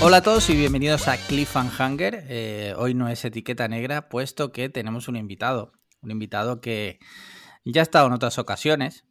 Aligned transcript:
Hola 0.00 0.18
a 0.18 0.22
todos 0.22 0.48
y 0.48 0.54
bienvenidos 0.54 1.08
a 1.08 1.16
Cliffhanger. 1.16 2.24
Eh, 2.28 2.72
hoy 2.76 2.94
no 2.94 3.08
es 3.08 3.24
etiqueta 3.24 3.66
negra, 3.66 4.08
puesto 4.08 4.52
que 4.52 4.68
tenemos 4.68 5.08
un 5.08 5.16
invitado. 5.16 5.72
Un 6.02 6.12
invitado 6.12 6.60
que 6.60 7.00
ya 7.64 7.80
ha 7.80 7.82
estado 7.82 8.06
en 8.06 8.12
otras 8.12 8.38
ocasiones. 8.38 9.04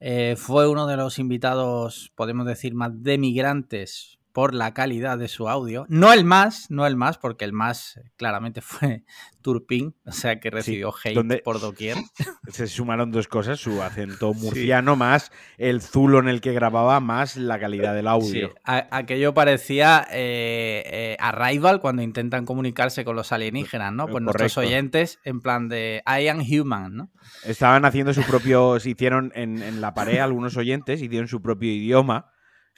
Eh, 0.00 0.34
fue 0.36 0.68
uno 0.68 0.86
de 0.86 0.98
los 0.98 1.18
invitados, 1.18 2.12
podemos 2.14 2.46
decir, 2.46 2.74
más 2.74 2.90
demigrantes 3.02 4.17
por 4.38 4.54
la 4.54 4.72
calidad 4.72 5.18
de 5.18 5.26
su 5.26 5.48
audio. 5.48 5.84
No 5.88 6.12
el 6.12 6.22
más, 6.24 6.70
no 6.70 6.86
el 6.86 6.94
más, 6.94 7.18
porque 7.18 7.44
el 7.44 7.52
más 7.52 7.96
eh, 7.96 8.12
claramente 8.16 8.60
fue 8.62 9.02
Turpin, 9.42 9.96
o 10.06 10.12
sea 10.12 10.38
que 10.38 10.48
recibió 10.48 10.94
hate 10.94 11.42
por 11.42 11.58
doquier. 11.58 11.96
Se 12.46 12.68
sumaron 12.68 13.10
dos 13.10 13.26
cosas, 13.26 13.58
su 13.58 13.82
acento 13.82 14.32
murciano 14.34 14.94
más 14.94 15.32
el 15.56 15.82
zulo 15.82 16.20
en 16.20 16.28
el 16.28 16.40
que 16.40 16.52
grababa 16.52 17.00
más 17.00 17.36
la 17.36 17.58
calidad 17.58 17.96
del 17.96 18.06
audio. 18.06 18.50
Sí. 18.50 18.54
aquello 18.64 19.34
parecía 19.34 20.06
eh, 20.12 20.84
eh, 20.86 21.16
Arrival 21.18 21.80
cuando 21.80 22.02
intentan 22.02 22.44
comunicarse 22.44 23.04
con 23.04 23.16
los 23.16 23.32
alienígenas, 23.32 23.92
¿no? 23.92 24.06
Pues 24.06 24.22
nuestros 24.22 24.56
oyentes 24.56 25.18
en 25.24 25.40
plan 25.40 25.68
de 25.68 26.04
I 26.06 26.28
am 26.28 26.42
human, 26.48 26.94
¿no? 26.94 27.10
Estaban 27.44 27.84
haciendo 27.84 28.14
su 28.14 28.22
propio, 28.22 28.78
se 28.78 28.90
hicieron 28.90 29.32
en, 29.34 29.64
en 29.64 29.80
la 29.80 29.94
pared 29.94 30.18
algunos 30.18 30.56
oyentes, 30.56 31.02
hicieron 31.02 31.26
su 31.26 31.42
propio 31.42 31.72
idioma 31.72 32.30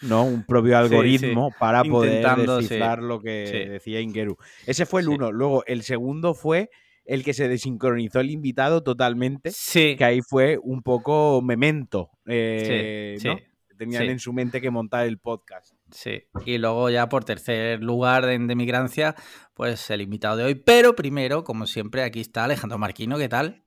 ¿no? 0.02 0.24
Un 0.24 0.44
propio 0.44 0.78
algoritmo 0.78 1.52
para 1.58 1.82
poder 1.84 2.24
descifrar 2.36 3.02
lo 3.02 3.20
que 3.20 3.68
decía 3.70 4.00
Ingeru. 4.00 4.36
Ese 4.66 4.86
fue 4.86 5.00
el 5.02 5.08
uno. 5.08 5.32
Luego, 5.32 5.64
el 5.66 5.82
segundo 5.82 6.34
fue 6.34 6.70
el 7.04 7.24
que 7.24 7.34
se 7.34 7.48
desincronizó 7.48 8.20
el 8.20 8.30
invitado 8.30 8.82
totalmente. 8.82 9.50
Sí. 9.50 9.96
Que 9.96 10.04
ahí 10.04 10.20
fue 10.22 10.58
un 10.62 10.82
poco 10.82 11.42
memento. 11.42 12.10
Eh, 12.26 13.18
¿no? 13.24 13.38
Tenían 13.76 14.04
en 14.04 14.18
su 14.18 14.32
mente 14.32 14.60
que 14.60 14.70
montar 14.70 15.06
el 15.06 15.18
podcast. 15.18 15.74
Sí. 15.90 16.24
Y 16.44 16.58
luego 16.58 16.90
ya 16.90 17.08
por 17.08 17.24
tercer 17.24 17.82
lugar 17.82 18.26
de, 18.26 18.38
de 18.38 18.54
migrancia, 18.54 19.14
pues 19.54 19.88
el 19.90 20.02
invitado 20.02 20.36
de 20.36 20.44
hoy. 20.44 20.54
Pero 20.54 20.94
primero, 20.94 21.44
como 21.44 21.66
siempre, 21.66 22.02
aquí 22.02 22.20
está 22.20 22.44
Alejandro 22.44 22.78
Marquino. 22.78 23.16
¿Qué 23.16 23.28
tal? 23.28 23.64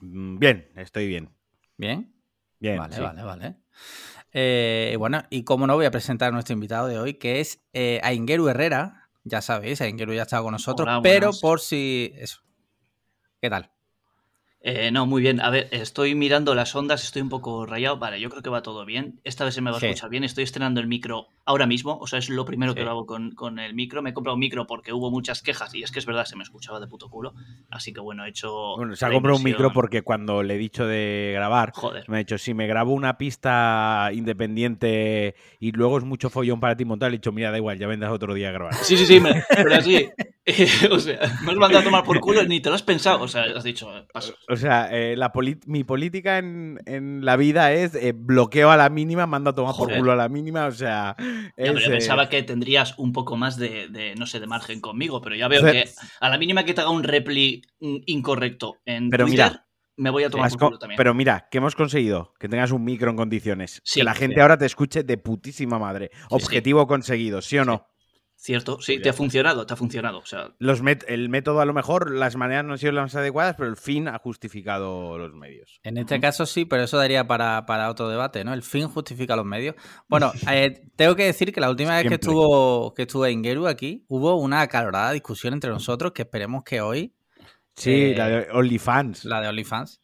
Mm, 0.00 0.38
bien, 0.38 0.68
estoy 0.76 1.08
bien. 1.08 1.30
¿Bien? 1.76 2.14
Bien. 2.60 2.78
Vale, 2.78 3.00
vale, 3.00 3.22
vale. 3.22 3.56
Eh, 4.34 4.96
bueno, 4.98 5.22
y 5.30 5.44
como 5.44 5.66
no, 5.66 5.74
voy 5.76 5.86
a 5.86 5.90
presentar 5.90 6.28
a 6.28 6.32
nuestro 6.32 6.52
invitado 6.52 6.88
de 6.88 6.98
hoy, 6.98 7.14
que 7.14 7.40
es 7.40 7.64
eh, 7.72 8.00
Aingeru 8.02 8.48
Herrera. 8.48 9.08
Ya 9.22 9.40
sabéis, 9.40 9.80
Aingeru 9.80 10.12
ya 10.12 10.22
ha 10.22 10.24
estado 10.24 10.42
con 10.42 10.52
nosotros, 10.52 10.88
pero 11.02 11.30
por 11.40 11.60
si. 11.60 12.12
Eso. 12.16 12.42
¿Qué 13.40 13.48
tal? 13.48 13.73
Eh, 14.66 14.90
no, 14.90 15.04
muy 15.04 15.20
bien. 15.20 15.42
A 15.42 15.50
ver, 15.50 15.68
estoy 15.72 16.14
mirando 16.14 16.54
las 16.54 16.74
ondas, 16.74 17.04
estoy 17.04 17.20
un 17.20 17.28
poco 17.28 17.66
rayado. 17.66 17.98
Vale, 17.98 18.18
yo 18.18 18.30
creo 18.30 18.42
que 18.42 18.48
va 18.48 18.62
todo 18.62 18.86
bien. 18.86 19.20
Esta 19.22 19.44
vez 19.44 19.52
se 19.52 19.60
me 19.60 19.70
va 19.70 19.76
a 19.76 19.80
escuchar 19.80 20.08
bien. 20.08 20.24
Estoy 20.24 20.42
estrenando 20.44 20.80
el 20.80 20.86
micro 20.86 21.28
ahora 21.44 21.66
mismo. 21.66 21.98
O 21.98 22.06
sea, 22.06 22.18
es 22.18 22.30
lo 22.30 22.46
primero 22.46 22.74
que 22.74 22.82
lo 22.82 22.90
hago 22.90 23.04
con, 23.04 23.58
el 23.58 23.74
micro. 23.74 24.00
Me 24.00 24.10
he 24.10 24.14
comprado 24.14 24.36
un 24.36 24.40
micro 24.40 24.66
porque 24.66 24.94
hubo 24.94 25.10
muchas 25.10 25.42
quejas 25.42 25.74
y 25.74 25.82
es 25.82 25.92
que 25.92 25.98
es 25.98 26.06
verdad, 26.06 26.24
se 26.24 26.36
me 26.36 26.42
escuchaba 26.42 26.80
de 26.80 26.86
puto 26.86 27.10
culo. 27.10 27.34
Así 27.68 27.92
que 27.92 28.00
bueno, 28.00 28.24
he 28.24 28.30
hecho. 28.30 28.76
Bueno, 28.76 28.96
se 28.96 29.04
ha 29.04 29.12
comprado 29.12 29.36
un 29.36 29.44
micro 29.44 29.70
porque 29.70 30.00
cuando 30.00 30.42
le 30.42 30.54
he 30.54 30.58
dicho 30.58 30.86
de 30.86 31.32
grabar, 31.34 31.74
me 32.08 32.16
ha 32.16 32.18
dicho, 32.20 32.38
si 32.38 32.54
me 32.54 32.66
grabo 32.66 32.94
una 32.94 33.18
pista 33.18 34.08
independiente 34.14 35.34
y 35.60 35.72
luego 35.72 35.98
es 35.98 36.04
mucho 36.04 36.30
follón 36.30 36.60
para 36.60 36.74
ti 36.74 36.86
montar, 36.86 37.10
le 37.10 37.16
he 37.16 37.18
dicho, 37.18 37.32
mira, 37.32 37.50
da 37.50 37.58
igual, 37.58 37.78
ya 37.78 37.86
vendrás 37.86 38.12
otro 38.12 38.32
día 38.32 38.48
a 38.48 38.52
grabar. 38.52 38.74
Sí, 38.76 38.96
sí, 38.96 39.04
sí, 39.04 39.20
pero 39.48 39.74
así. 39.74 40.08
o 40.90 40.98
sea, 41.00 41.18
me 41.42 41.52
has 41.52 41.56
mandado 41.56 41.78
a 41.78 41.84
tomar 41.84 42.04
por 42.04 42.20
culo 42.20 42.44
ni 42.44 42.60
te 42.60 42.68
lo 42.68 42.74
has 42.74 42.82
pensado. 42.82 43.22
O 43.22 43.28
sea, 43.28 43.44
has 43.44 43.64
dicho, 43.64 43.88
paso. 44.12 44.34
O 44.48 44.56
sea, 44.56 44.88
eh, 44.92 45.16
la 45.16 45.32
mi 45.66 45.84
política 45.84 46.38
en, 46.38 47.24
la 47.24 47.36
vida 47.36 47.72
es 47.72 47.94
eh, 47.94 48.12
bloqueo 48.14 48.70
a 48.70 48.76
la 48.76 48.90
mínima, 48.90 49.26
mando 49.26 49.50
a 49.50 49.54
tomar 49.54 49.74
por 49.74 49.94
culo 49.96 50.12
a 50.12 50.16
la 50.16 50.28
mínima, 50.28 50.66
o 50.66 50.72
sea... 50.72 51.16
yo 51.56 51.74
pensaba 51.74 52.28
que 52.28 52.42
tendrías 52.42 52.98
un 52.98 53.12
poco 53.12 53.36
más 53.36 53.56
de, 53.56 54.14
no 54.18 54.26
sé, 54.26 54.40
de 54.40 54.46
margen 54.46 54.80
conmigo, 54.80 55.22
pero 55.22 55.34
ya 55.34 55.48
veo 55.48 55.62
que 55.62 55.88
a 56.20 56.28
la 56.28 56.38
mínima 56.38 56.64
que 56.64 56.74
te 56.74 56.82
haga 56.82 56.90
un 56.90 57.04
repli 57.04 57.62
incorrecto 57.80 58.76
en 58.84 59.10
pero 59.10 59.26
Twitter, 59.26 59.60
me 59.96 60.10
voy 60.10 60.24
a 60.24 60.30
tomar 60.30 60.50
por 60.50 60.58
culo 60.58 60.78
también. 60.78 60.96
Pero 60.96 61.14
mira, 61.14 61.48
¿qué 61.50 61.58
hemos 61.58 61.74
conseguido? 61.74 62.34
Que 62.38 62.48
tengas 62.48 62.70
un 62.70 62.84
micro 62.84 63.10
en 63.10 63.16
condiciones. 63.16 63.82
que 63.92 64.04
la 64.04 64.14
gente 64.14 64.40
ahora 64.40 64.58
te 64.58 64.66
escuche 64.66 65.04
de 65.04 65.16
putísima 65.16 65.78
madre. 65.78 66.10
Objetivo 66.30 66.86
conseguido, 66.86 67.40
¿sí 67.40 67.58
o 67.58 67.64
no? 67.64 67.93
Cierto, 68.44 68.78
sí, 68.78 68.98
te 68.98 69.08
ha 69.08 69.14
funcionado, 69.14 69.64
te 69.64 69.72
ha 69.72 69.76
funcionado. 69.78 70.18
O 70.18 70.26
sea... 70.26 70.52
Los 70.58 70.82
el 71.06 71.30
método 71.30 71.60
a 71.60 71.64
lo 71.64 71.72
mejor, 71.72 72.10
las 72.10 72.36
maneras 72.36 72.62
no 72.62 72.72
han 72.72 72.78
sido 72.78 72.92
las 72.92 73.04
más 73.04 73.14
adecuadas, 73.14 73.54
pero 73.56 73.70
el 73.70 73.78
fin 73.78 74.06
ha 74.06 74.18
justificado 74.18 75.16
los 75.16 75.32
medios. 75.32 75.80
En 75.82 75.96
este 75.96 76.20
caso 76.20 76.44
sí, 76.44 76.66
pero 76.66 76.82
eso 76.82 76.98
daría 76.98 77.26
para, 77.26 77.88
otro 77.88 78.06
debate, 78.10 78.44
¿no? 78.44 78.52
El 78.52 78.62
fin 78.62 78.86
justifica 78.88 79.34
los 79.34 79.46
medios. 79.46 79.76
Bueno, 80.08 80.30
eh, 80.52 80.82
tengo 80.94 81.16
que 81.16 81.24
decir 81.24 81.54
que 81.54 81.60
la 81.62 81.70
última 81.70 81.96
vez 81.96 82.06
que 82.06 82.16
estuvo, 82.16 82.92
que 82.92 83.04
estuvo 83.04 83.26
Ingeru 83.26 83.66
aquí, 83.66 84.04
hubo 84.08 84.36
una 84.36 84.60
acalorada 84.60 85.12
discusión 85.12 85.54
entre 85.54 85.70
nosotros 85.70 86.12
que 86.12 86.20
esperemos 86.20 86.64
que 86.64 86.82
hoy... 86.82 87.14
Sí, 87.74 88.14
la 88.14 88.28
de 88.28 88.50
OnlyFans. 88.52 89.24
La 89.24 89.40
de 89.40 89.48
OnlyFans. 89.48 90.02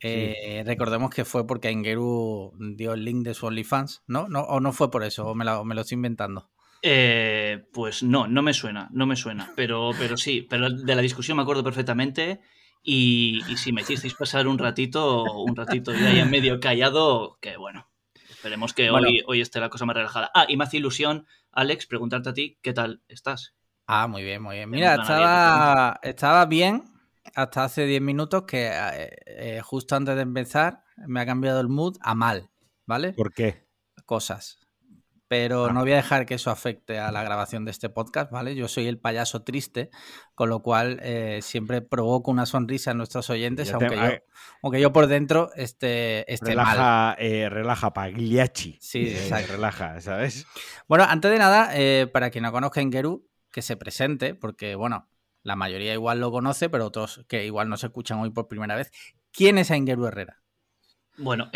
Eh, 0.00 0.62
recordemos 0.64 1.10
que 1.10 1.26
fue 1.26 1.46
porque 1.46 1.70
Ingeru 1.70 2.54
dio 2.74 2.94
el 2.94 3.04
link 3.04 3.22
de 3.22 3.34
su 3.34 3.44
OnlyFans, 3.44 4.02
¿no? 4.06 4.28
¿No? 4.28 4.44
¿O 4.44 4.60
no 4.60 4.72
fue 4.72 4.90
por 4.90 5.04
eso? 5.04 5.26
¿O 5.26 5.34
me 5.34 5.44
lo, 5.44 5.62
me 5.66 5.74
lo 5.74 5.82
estoy 5.82 5.96
inventando? 5.96 6.48
Eh, 6.82 7.64
pues 7.72 8.02
no, 8.02 8.26
no 8.26 8.42
me 8.42 8.54
suena, 8.54 8.88
no 8.92 9.06
me 9.06 9.16
suena. 9.16 9.52
Pero, 9.56 9.90
pero 9.98 10.16
sí, 10.16 10.46
pero 10.48 10.70
de 10.70 10.94
la 10.94 11.02
discusión 11.02 11.36
me 11.36 11.42
acuerdo 11.42 11.64
perfectamente. 11.64 12.40
Y, 12.82 13.40
si 13.56 13.72
me 13.72 13.80
hicisteis 13.80 14.14
pasar 14.14 14.46
un 14.46 14.58
ratito, 14.58 15.42
un 15.42 15.56
ratito 15.56 15.92
ya 15.92 16.08
ahí 16.08 16.20
en 16.20 16.30
medio 16.30 16.60
callado, 16.60 17.36
que 17.40 17.56
bueno, 17.56 17.88
esperemos 18.30 18.74
que 18.74 18.90
hoy, 18.90 19.24
hoy 19.26 19.40
esté 19.40 19.58
la 19.58 19.70
cosa 19.70 19.86
más 19.86 19.96
relajada. 19.96 20.30
Ah, 20.34 20.46
y 20.48 20.56
me 20.56 20.62
hace 20.62 20.76
ilusión, 20.76 21.26
Alex, 21.50 21.86
preguntarte 21.86 22.28
a 22.28 22.34
ti, 22.34 22.58
¿qué 22.62 22.72
tal 22.72 23.02
estás? 23.08 23.56
Ah, 23.88 24.06
muy 24.06 24.22
bien, 24.22 24.40
muy 24.40 24.56
bien. 24.56 24.70
Mira, 24.70 24.94
estaba, 24.94 25.98
estaba 26.02 26.46
bien 26.46 26.84
hasta 27.34 27.64
hace 27.64 27.86
10 27.86 28.02
minutos 28.02 28.44
que 28.44 28.68
eh, 28.68 29.10
eh, 29.26 29.60
justo 29.64 29.96
antes 29.96 30.14
de 30.14 30.22
empezar 30.22 30.84
me 31.08 31.20
ha 31.20 31.26
cambiado 31.26 31.60
el 31.60 31.68
mood 31.68 31.96
a 32.00 32.14
mal, 32.14 32.50
¿vale? 32.86 33.14
¿Por 33.14 33.32
qué? 33.32 33.66
Cosas 34.04 34.65
pero 35.28 35.72
no 35.72 35.80
voy 35.80 35.92
a 35.92 35.96
dejar 35.96 36.24
que 36.24 36.34
eso 36.34 36.50
afecte 36.50 36.98
a 36.98 37.10
la 37.10 37.22
grabación 37.24 37.64
de 37.64 37.72
este 37.72 37.88
podcast, 37.88 38.30
¿vale? 38.30 38.54
Yo 38.54 38.68
soy 38.68 38.86
el 38.86 38.98
payaso 38.98 39.42
triste, 39.42 39.90
con 40.34 40.48
lo 40.48 40.62
cual 40.62 41.00
eh, 41.02 41.40
siempre 41.42 41.82
provoco 41.82 42.30
una 42.30 42.46
sonrisa 42.46 42.92
en 42.92 42.98
nuestros 42.98 43.28
oyentes, 43.30 43.72
aunque, 43.72 43.96
yo, 43.96 44.36
aunque 44.62 44.80
yo 44.80 44.92
por 44.92 45.08
dentro 45.08 45.50
esté, 45.56 46.32
esté 46.32 46.50
relaja, 46.50 46.76
mal. 46.76 47.16
Eh, 47.18 47.48
relaja, 47.48 47.92
Pagliacci. 47.92 48.78
Sí, 48.80 49.08
exacto. 49.08 49.54
Relaja, 49.54 50.00
¿sabes? 50.00 50.46
Bueno, 50.86 51.04
antes 51.08 51.30
de 51.30 51.38
nada, 51.38 51.70
eh, 51.74 52.08
para 52.12 52.30
quien 52.30 52.44
no 52.44 52.52
conozca 52.52 52.78
a 52.78 52.84
Ingeru, 52.84 53.28
que 53.50 53.62
se 53.62 53.76
presente, 53.76 54.34
porque, 54.34 54.76
bueno, 54.76 55.08
la 55.42 55.56
mayoría 55.56 55.92
igual 55.92 56.20
lo 56.20 56.30
conoce, 56.30 56.68
pero 56.68 56.86
otros 56.86 57.24
que 57.28 57.46
igual 57.46 57.68
no 57.68 57.76
se 57.76 57.86
escuchan 57.86 58.18
hoy 58.20 58.30
por 58.30 58.46
primera 58.46 58.76
vez. 58.76 58.92
¿Quién 59.32 59.58
es 59.58 59.70
Ingeru 59.70 60.06
Herrera? 60.06 60.42
Bueno, 61.18 61.50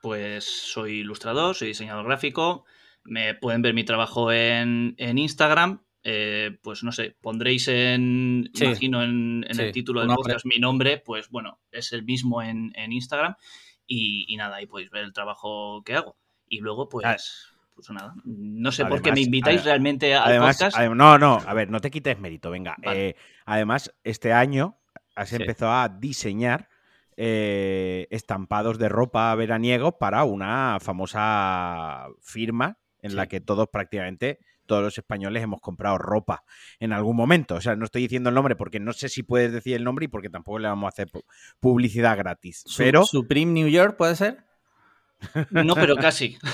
pues 0.00 0.44
soy 0.44 1.00
ilustrador, 1.00 1.56
soy 1.56 1.68
diseñador 1.68 2.06
gráfico, 2.06 2.64
me 3.04 3.34
pueden 3.34 3.62
ver 3.62 3.74
mi 3.74 3.84
trabajo 3.84 4.32
en, 4.32 4.94
Instagram. 4.98 5.82
Eh, 6.02 6.58
pues 6.62 6.82
no 6.82 6.92
sé, 6.92 7.14
pondréis 7.20 7.68
en, 7.68 8.50
imagino 8.54 9.02
en, 9.02 9.44
el 9.46 9.70
título 9.70 10.00
del 10.00 10.08
podcast 10.14 10.46
mi 10.46 10.58
nombre, 10.58 10.96
pues 10.96 11.28
bueno, 11.28 11.60
es 11.70 11.92
el 11.92 12.04
mismo 12.04 12.42
en, 12.42 12.72
Instagram. 12.74 13.34
Y, 13.86 14.34
nada, 14.36 14.56
ahí 14.56 14.66
podéis 14.66 14.90
ver 14.90 15.04
el 15.04 15.12
trabajo 15.12 15.82
que 15.84 15.94
hago. 15.94 16.16
Y 16.48 16.60
luego, 16.60 16.88
pues, 16.88 17.06
ah. 17.06 17.16
pues 17.74 17.90
nada, 17.90 18.14
no 18.24 18.72
sé 18.72 18.86
por 18.86 19.02
qué 19.02 19.12
me 19.12 19.20
invitáis 19.20 19.64
realmente 19.64 20.14
al 20.14 20.38
podcast. 20.40 20.78
no, 20.78 21.18
no, 21.18 21.42
a 21.44 21.54
ver, 21.54 21.70
no 21.70 21.80
te 21.80 21.90
quites 21.90 22.18
mérito, 22.18 22.50
venga. 22.50 22.76
Eh, 22.82 23.14
además, 23.44 23.92
este 24.04 24.32
año 24.32 24.78
has 25.14 25.32
empezado 25.32 25.72
a 25.72 25.88
diseñar 25.88 26.68
eh, 27.16 28.06
estampados 28.10 28.78
de 28.78 28.88
ropa 28.88 29.34
veraniego 29.34 29.98
para 29.98 30.24
una 30.24 30.78
famosa 30.80 32.06
firma 32.22 32.79
en 33.02 33.16
la 33.16 33.26
que 33.26 33.40
todos 33.40 33.68
prácticamente, 33.68 34.38
todos 34.66 34.82
los 34.82 34.98
españoles 34.98 35.42
hemos 35.42 35.60
comprado 35.60 35.98
ropa 35.98 36.44
en 36.78 36.92
algún 36.92 37.16
momento. 37.16 37.56
O 37.56 37.60
sea, 37.60 37.76
no 37.76 37.84
estoy 37.84 38.02
diciendo 38.02 38.28
el 38.28 38.34
nombre 38.34 38.56
porque 38.56 38.80
no 38.80 38.92
sé 38.92 39.08
si 39.08 39.22
puedes 39.22 39.52
decir 39.52 39.74
el 39.74 39.84
nombre 39.84 40.04
y 40.04 40.08
porque 40.08 40.30
tampoco 40.30 40.58
le 40.58 40.68
vamos 40.68 40.86
a 40.86 40.88
hacer 40.88 41.10
publicidad 41.60 42.16
gratis. 42.16 42.64
pero... 42.76 43.04
Supreme 43.04 43.52
New 43.52 43.68
York 43.68 43.96
puede 43.96 44.16
ser. 44.16 44.44
No, 45.50 45.74
pero 45.74 45.96
casi. 45.96 46.38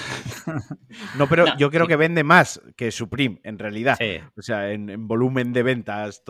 No, 1.19 1.28
pero 1.28 1.44
yo 1.58 1.70
creo 1.70 1.87
que 1.87 1.96
vende 1.96 2.25
más 2.25 2.60
que 2.75 2.90
Supreme, 2.90 3.38
en 3.44 3.58
realidad. 3.58 3.99
O 4.34 4.40
sea, 4.40 4.70
en, 4.72 5.06
volumen 5.06 5.52
de 5.52 5.62
ventas 5.62 6.22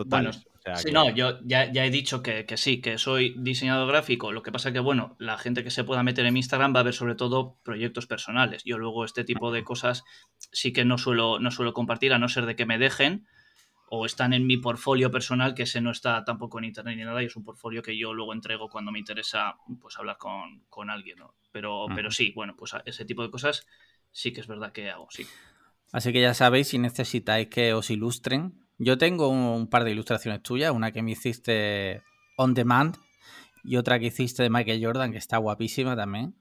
sí, 0.75 0.91
no, 0.91 1.09
yo 1.09 1.39
ya, 1.43 1.65
he 1.65 1.89
dicho 1.89 2.21
que, 2.21 2.45
sí, 2.57 2.81
que 2.81 2.97
soy 2.97 3.35
diseñador 3.37 3.87
gráfico. 3.87 4.31
Lo 4.31 4.43
que 4.43 4.51
pasa 4.51 4.71
que, 4.71 4.79
bueno, 4.79 5.15
la 5.19 5.37
gente 5.37 5.63
que 5.63 5.71
se 5.71 5.83
pueda 5.83 6.03
meter 6.03 6.25
en 6.25 6.33
mi 6.33 6.39
Instagram 6.39 6.75
va 6.75 6.81
a 6.81 6.83
ver 6.83 6.93
sobre 6.93 7.15
todo 7.15 7.57
proyectos 7.63 8.07
personales. 8.07 8.63
Yo 8.65 8.77
luego 8.77 9.05
este 9.05 9.23
tipo 9.23 9.51
de 9.51 9.63
cosas 9.63 10.03
sí 10.37 10.73
que 10.73 10.85
no 10.85 10.97
suelo, 10.97 11.39
no 11.39 11.51
suelo 11.51 11.73
compartir, 11.73 12.13
a 12.13 12.19
no 12.19 12.29
ser 12.29 12.45
de 12.45 12.55
que 12.55 12.65
me 12.65 12.77
dejen 12.77 13.27
o 13.89 14.05
están 14.05 14.33
en 14.33 14.45
mi 14.45 14.57
portfolio 14.57 15.09
personal, 15.11 15.55
que 15.55 15.63
ese 15.63 15.79
no 15.79 15.91
está 15.91 16.23
tampoco 16.25 16.59
en 16.59 16.65
internet 16.65 16.97
ni 16.97 17.05
nada, 17.05 17.23
y 17.23 17.27
es 17.27 17.35
un 17.37 17.45
portfolio 17.45 17.81
que 17.81 17.97
yo 17.97 18.13
luego 18.13 18.33
entrego 18.33 18.69
cuando 18.69 18.91
me 18.91 18.99
interesa 18.99 19.55
pues 19.79 19.97
hablar 19.97 20.17
con, 20.17 20.89
alguien, 20.89 21.19
Pero, 21.51 21.85
pero 21.95 22.11
sí, 22.11 22.33
bueno, 22.35 22.55
pues 22.57 22.73
ese 22.85 23.05
tipo 23.05 23.23
de 23.23 23.31
cosas 23.31 23.65
sí 24.11 24.33
que 24.33 24.41
es 24.41 24.47
verdad 24.47 24.73
que 24.73 24.89
hago, 24.89 25.07
sí. 25.09 25.25
Así 25.93 26.11
que 26.11 26.21
ya 26.21 26.33
sabéis, 26.33 26.67
si 26.67 26.79
necesitáis 26.79 27.47
que 27.47 27.73
os 27.73 27.89
ilustren, 27.89 28.66
yo 28.77 28.97
tengo 28.97 29.29
un, 29.29 29.67
par 29.67 29.83
de 29.83 29.91
ilustraciones 29.91 30.41
tuyas, 30.43 30.71
una 30.71 30.91
que 30.91 31.01
me 31.01 31.11
hiciste 31.11 32.01
on 32.37 32.53
demand 32.53 32.97
y 33.63 33.77
otra 33.77 33.99
que 33.99 34.07
hiciste 34.07 34.43
de 34.43 34.49
Michael 34.49 34.83
Jordan, 34.83 35.11
que 35.11 35.17
está 35.17 35.37
guapísima 35.37 35.95
también. 35.95 36.35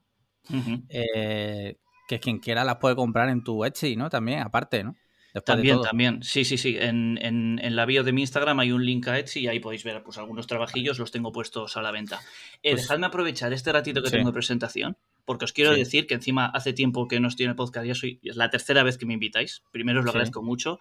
Eh, 0.91 1.77
que 2.07 2.21
quien 2.21 2.39
quiera 2.39 2.65
las 2.65 2.77
puede 2.77 2.95
comprar 2.95 3.29
en 3.31 3.43
tu 3.43 3.65
Etsy, 3.65 3.97
¿no? 3.97 4.11
También, 4.11 4.41
aparte, 4.41 4.85
¿no? 4.85 4.97
también, 5.45 5.81
también. 5.83 6.23
Sí, 6.23 6.45
sí, 6.45 6.57
sí. 6.57 6.77
En, 6.79 7.19
en, 7.21 7.77
la 7.77 7.85
bio 7.85 8.05
de 8.05 8.13
mi 8.13 8.23
Instagram 8.23 8.61
hay 8.61 8.73
un 8.73 8.85
link 8.85 9.09
a 9.09 9.19
Etsy 9.19 9.41
y 9.41 9.49
ahí 9.49 9.61
podéis 9.61 9.85
ver 9.85 10.03
pues, 10.03 10.19
algunos 10.19 10.47
trabajillos, 10.47 10.99
los 10.99 11.11
tengo 11.11 11.33
puestos 11.33 11.77
a 11.77 11.83
la 11.83 11.91
venta. 11.91 12.21
Eh, 12.63 12.73
pues 12.73 12.83
dejadme 12.83 13.07
aprovechar 13.07 13.53
este 13.53 13.73
ratito 13.73 14.03
que 14.03 14.11
tengo 14.11 14.31
de 14.31 14.33
presentación, 14.33 14.97
porque 15.25 15.45
os 15.45 15.53
quiero 15.53 15.75
decir 15.75 16.07
que 16.07 16.15
encima 16.15 16.47
hace 16.47 16.73
tiempo 16.73 17.09
que 17.09 17.21
no 17.21 17.29
estoy 17.29 17.45
en 17.45 17.51
el 17.51 17.57
podcast, 17.57 17.87
ya 17.87 17.95
soy, 17.95 18.21
es 18.23 18.37
la 18.37 18.51
tercera 18.51 18.83
vez 18.83 18.99
que 18.99 19.07
me 19.07 19.15
invitáis. 19.15 19.63
Primero 19.73 19.99
os 19.99 20.05
lo 20.05 20.13
agradezco 20.13 20.43
mucho 20.43 20.81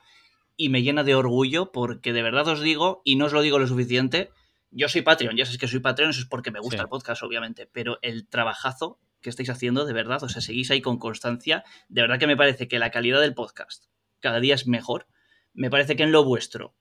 y 0.58 0.70
me 0.70 0.84
llena 0.84 1.04
de 1.04 1.16
orgullo 1.16 1.72
porque 1.72 2.14
de 2.14 2.24
verdad 2.24 2.48
os 2.48 2.62
digo, 2.62 3.02
y 3.04 3.16
no 3.16 3.26
os 3.26 3.34
lo 3.34 3.42
digo 3.42 3.60
lo 3.60 3.68
suficiente, 3.68 4.32
yo 4.72 4.90
soy 4.90 5.02
Patreon, 5.02 5.36
ya 5.36 5.46
sabéis 5.46 5.60
que 5.60 5.68
soy 5.68 5.80
Patreon, 5.80 6.10
eso 6.10 6.20
es 6.20 6.28
porque 6.28 6.52
me 6.52 6.60
gusta 6.60 6.82
el 6.82 6.90
podcast, 6.90 7.24
obviamente, 7.24 7.70
pero 7.72 7.98
el 8.02 8.28
trabajazo 8.28 9.00
que 9.22 9.30
estáis 9.30 9.50
haciendo, 9.50 9.86
de 9.86 9.94
verdad, 9.94 10.24
o 10.24 10.30
sea, 10.30 10.42
seguís 10.42 10.70
ahí 10.72 10.82
con 10.82 11.00
constancia, 11.00 11.64
de 11.90 12.02
verdad 12.02 12.20
que 12.20 12.28
me 12.28 12.38
parece 12.38 12.68
que 12.68 12.80
la 12.80 12.92
calidad 12.92 13.22
del 13.22 13.34
podcast 13.34 13.86
cada 14.20 14.40
día 14.40 14.56
es 14.56 14.68
mejor. 14.68 15.08
Me 15.54 15.70
parece 15.70 15.96
que 15.96 16.04
en 16.04 16.12
lo 16.12 16.24
vuestro, 16.24 16.76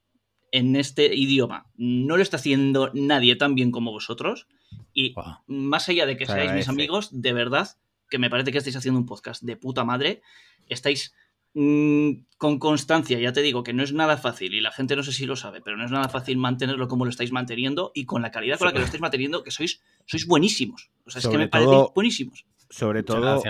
en 0.51 0.77
este 0.77 1.15
idioma, 1.15 1.71
no 1.77 2.17
lo 2.17 2.23
está 2.23 2.37
haciendo 2.37 2.91
nadie 2.95 3.37
tan 3.37 3.55
bien 3.55 3.71
como 3.71 3.93
vosotros. 3.93 4.49
Y 4.93 5.15
más 5.47 5.89
allá 5.89 6.07
de 6.07 6.17
que 6.17 6.27
seáis 6.27 6.53
mis 6.53 6.69
amigos, 6.69 7.11
de 7.13 7.33
verdad 7.33 7.69
que 8.09 8.19
me 8.19 8.31
parece 8.31 8.51
que 8.51 8.59
estáis 8.59 8.77
haciendo 8.77 8.99
un 8.99 9.07
podcast 9.07 9.43
de 9.43 9.57
puta 9.57 9.85
madre. 9.85 10.23
Estáis 10.69 11.15
con 11.55 12.59
constancia, 12.59 13.19
ya 13.21 13.33
te 13.33 13.41
digo 13.41 13.63
que 13.63 13.73
no 13.73 13.85
es 13.85 13.93
nada 13.93 14.17
fácil 14.17 14.55
y 14.55 14.61
la 14.61 14.73
gente 14.73 14.97
no 14.97 15.05
sé 15.05 15.13
si 15.13 15.25
lo 15.25 15.37
sabe, 15.37 15.61
pero 15.61 15.77
no 15.77 15.85
es 15.85 15.91
nada 15.93 16.09
fácil 16.09 16.37
mantenerlo 16.37 16.89
como 16.89 17.05
lo 17.05 17.11
estáis 17.11 17.31
manteniendo 17.31 17.93
y 17.95 18.07
con 18.07 18.23
la 18.23 18.33
calidad 18.33 18.59
con 18.59 18.67
la 18.67 18.73
que 18.73 18.81
lo 18.81 18.85
estáis 18.85 19.01
manteniendo, 19.01 19.45
que 19.45 19.53
sois, 19.53 19.81
sois 20.05 20.27
buenísimos. 20.27 20.91
O 21.07 21.11
sea, 21.11 21.21
es 21.21 21.29
que 21.29 21.39
me 21.39 21.49
parecéis 21.49 21.87
buenísimos. 21.95 22.45
Sobre 22.71 23.05
todo, 23.05 23.41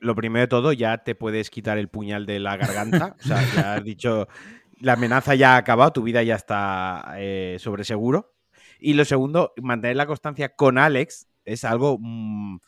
Lo, 0.00 0.14
primero 0.14 0.42
de 0.42 0.46
todo, 0.46 0.72
ya 0.72 0.98
te 0.98 1.16
puedes 1.16 1.50
quitar 1.50 1.76
el 1.76 1.88
puñal 1.88 2.24
de 2.24 2.38
la 2.38 2.56
garganta. 2.56 3.16
o 3.18 3.22
sea, 3.26 3.42
ya 3.52 3.74
has 3.74 3.84
dicho, 3.84 4.28
la 4.80 4.92
amenaza 4.92 5.34
ya 5.34 5.54
ha 5.54 5.56
acabado, 5.56 5.92
tu 5.92 6.02
vida 6.04 6.22
ya 6.22 6.36
está 6.36 7.14
eh, 7.16 7.56
sobre 7.58 7.82
seguro. 7.82 8.32
Y 8.78 8.92
lo 8.92 9.04
segundo, 9.04 9.54
mantener 9.60 9.96
la 9.96 10.06
constancia 10.06 10.54
con 10.54 10.78
Alex 10.78 11.26
es 11.44 11.64
algo. 11.64 11.98
Mm, 12.00 12.58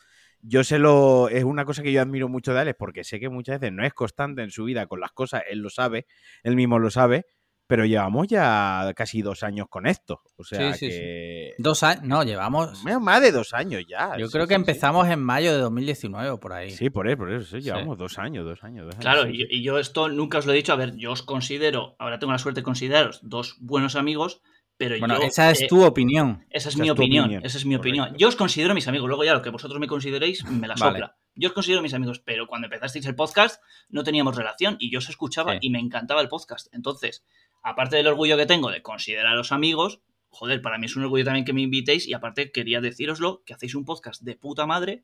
yo 0.41 0.63
se 0.63 0.79
lo. 0.79 1.29
Es 1.29 1.43
una 1.43 1.65
cosa 1.65 1.83
que 1.83 1.91
yo 1.91 2.01
admiro 2.01 2.29
mucho 2.29 2.53
de 2.53 2.59
Alex, 2.59 2.77
porque 2.77 3.03
sé 3.03 3.19
que 3.19 3.29
muchas 3.29 3.59
veces 3.59 3.75
no 3.75 3.85
es 3.85 3.93
constante 3.93 4.41
en 4.43 4.51
su 4.51 4.63
vida 4.63 4.87
con 4.87 4.99
las 4.99 5.11
cosas, 5.11 5.43
él 5.49 5.59
lo 5.59 5.69
sabe, 5.69 6.07
él 6.43 6.55
mismo 6.55 6.79
lo 6.79 6.89
sabe 6.89 7.25
pero 7.67 7.85
llevamos 7.85 8.27
ya 8.27 8.93
casi 8.95 9.21
dos 9.21 9.43
años 9.43 9.67
con 9.69 9.85
esto. 9.85 10.21
O 10.37 10.43
sea 10.43 10.71
que. 10.73 11.53
Dos 11.57 11.83
años, 11.83 12.03
no, 12.03 12.23
llevamos. 12.23 12.83
Más 12.83 13.21
de 13.21 13.31
dos 13.31 13.53
años 13.53 13.83
ya. 13.87 14.17
Yo 14.17 14.29
creo 14.29 14.47
que 14.47 14.55
empezamos 14.55 15.07
en 15.09 15.19
mayo 15.19 15.51
de 15.51 15.59
2019 15.59 16.29
o 16.29 16.39
por 16.39 16.53
ahí. 16.53 16.71
Sí, 16.71 16.89
por 16.89 17.07
eso, 17.07 17.17
por 17.17 17.31
eso, 17.31 17.57
llevamos 17.57 17.97
dos 17.97 18.17
años, 18.17 18.45
dos 18.45 18.63
años. 18.63 18.95
claro, 18.95 19.27
y, 19.27 19.61
yo 19.61 19.77
esto 19.77 20.07
nunca 20.07 20.37
os 20.37 20.45
lo 20.45 20.53
he 20.53 20.55
dicho. 20.55 20.71
A 20.71 20.77
ver, 20.77 20.95
yo 20.95 21.11
os 21.11 21.21
considero, 21.21 21.95
ahora 21.99 22.19
tengo 22.19 22.31
la 22.31 22.39
suerte 22.39 22.61
de 22.61 22.63
consideraros 22.63 23.19
dos 23.21 23.57
buenos 23.59 23.95
amigos. 23.95 24.41
Pero 24.77 24.99
bueno, 24.99 25.19
yo, 25.19 25.23
esa 25.25 25.49
es 25.49 25.67
tu 25.67 25.83
opinión. 25.83 26.45
Esa 26.51 26.69
es 26.69 26.77
mi 26.77 26.89
opinión, 26.89 27.33
esa 27.43 27.57
es 27.57 27.65
mi 27.65 27.75
opinión. 27.75 28.15
Yo 28.15 28.27
os 28.27 28.35
considero 28.35 28.75
mis 28.75 28.87
amigos, 28.87 29.07
luego 29.07 29.23
ya 29.23 29.33
lo 29.33 29.41
que 29.41 29.49
vosotros 29.49 29.79
me 29.79 29.87
consideréis 29.87 30.45
me 30.45 30.67
la 30.67 30.77
sopla. 30.77 31.17
Yo 31.33 31.49
os 31.49 31.53
considero 31.53 31.81
mis 31.81 31.93
amigos, 31.93 32.19
pero 32.19 32.47
cuando 32.47 32.65
empezasteis 32.65 33.05
el 33.05 33.15
podcast 33.15 33.61
no 33.89 34.03
teníamos 34.03 34.35
relación 34.35 34.75
y 34.79 34.91
yo 34.91 34.99
os 34.99 35.09
escuchaba 35.09 35.57
y 35.59 35.69
me 35.69 35.79
encantaba 35.79 36.21
el 36.21 36.29
podcast. 36.29 36.67
Entonces, 36.73 37.25
aparte 37.63 37.95
del 37.95 38.07
orgullo 38.07 38.37
que 38.37 38.45
tengo 38.45 38.71
de 38.71 38.81
consideraros 38.81 39.51
amigos, 39.51 40.01
joder, 40.29 40.61
para 40.61 40.77
mí 40.77 40.85
es 40.85 40.95
un 40.95 41.03
orgullo 41.03 41.25
también 41.25 41.45
que 41.45 41.53
me 41.53 41.61
invitéis 41.61 42.07
y 42.07 42.13
aparte 42.13 42.51
quería 42.51 42.81
deciroslo, 42.81 43.43
que 43.45 43.53
hacéis 43.53 43.75
un 43.75 43.85
podcast 43.85 44.21
de 44.21 44.35
puta 44.35 44.65
madre, 44.65 45.03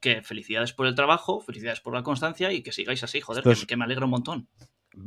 que 0.00 0.22
felicidades 0.22 0.72
por 0.72 0.86
el 0.86 0.94
trabajo, 0.94 1.40
felicidades 1.40 1.80
por 1.80 1.94
la 1.94 2.02
constancia 2.02 2.52
y 2.52 2.62
que 2.62 2.72
sigáis 2.72 3.02
así, 3.02 3.20
joder, 3.20 3.44
que, 3.66 3.76
me 3.76 3.84
alegra 3.84 4.06
un 4.06 4.10
montón. 4.10 4.48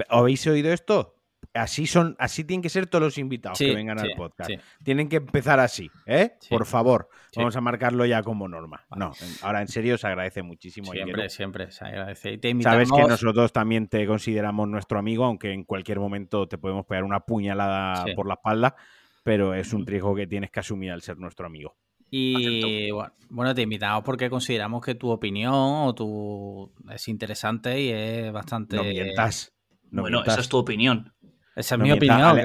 ¿Habéis 0.10 0.46
oído 0.48 0.72
esto? 0.72 1.16
Así 1.56 1.88
son, 1.88 2.16
así 2.19 2.44
tienen 2.44 2.62
que 2.62 2.69
ser 2.69 2.88
todos 2.88 3.02
los 3.04 3.18
invitados 3.18 3.57
que 3.57 3.74
vengan 3.74 4.00
al 4.00 4.12
podcast. 4.16 4.52
Tienen 4.84 5.10
que 5.10 5.18
empezar 5.18 5.60
así, 5.60 5.90
¿eh? 6.06 6.34
Por 6.50 6.66
favor, 6.66 7.10
vamos 7.36 7.56
a 7.56 7.62
marcarlo 7.62 8.06
ya 8.06 8.22
como 8.24 8.48
norma. 8.48 8.86
No, 8.96 9.12
ahora 9.42 9.62
en 9.62 9.68
serio 9.68 9.98
se 9.98 10.07
agradece 10.07 10.44
muchísimo. 10.44 10.92
Siempre, 10.92 11.30
siempre 11.30 11.72
se 11.72 11.86
agradece. 11.86 12.40
Sabes 12.62 12.92
que 12.92 13.02
nosotros 13.04 13.54
también 13.54 13.88
te 13.88 14.06
consideramos 14.06 14.68
nuestro 14.68 15.00
amigo, 15.00 15.25
aunque 15.25 15.52
en 15.52 15.63
cualquier 15.63 16.00
momento 16.00 16.48
te 16.48 16.57
podemos 16.57 16.86
pegar 16.86 17.04
una 17.04 17.22
puñalada 17.22 18.06
por 18.16 18.28
la 18.28 18.36
espalda, 18.36 18.75
pero 19.24 19.54
es 19.54 19.74
un 19.74 19.86
riesgo 19.86 20.16
que 20.16 20.28
tienes 20.28 20.51
que 20.51 20.60
asumir 20.60 20.92
al 20.92 21.01
ser 21.01 21.18
nuestro 21.18 21.48
amigo. 21.48 21.75
Y 22.12 22.92
bueno, 23.30 23.54
te 23.56 23.63
invitamos 23.63 24.04
porque 24.04 24.30
consideramos 24.30 24.84
que 24.84 24.96
tu 24.96 25.10
opinión 25.10 25.54
o 25.54 25.96
tu 25.96 26.72
es 26.90 27.08
interesante 27.08 27.81
y 27.81 27.90
es 27.90 28.31
bastante. 28.31 28.78
No 28.78 28.84
mientas. 28.84 29.54
bueno, 29.92 30.24
esa 30.24 30.40
es 30.40 30.48
tu 30.48 30.58
opinión. 30.58 31.13
Esa 31.56 31.75
es 31.75 31.81
mi 31.81 31.92
opinión. 31.92 32.40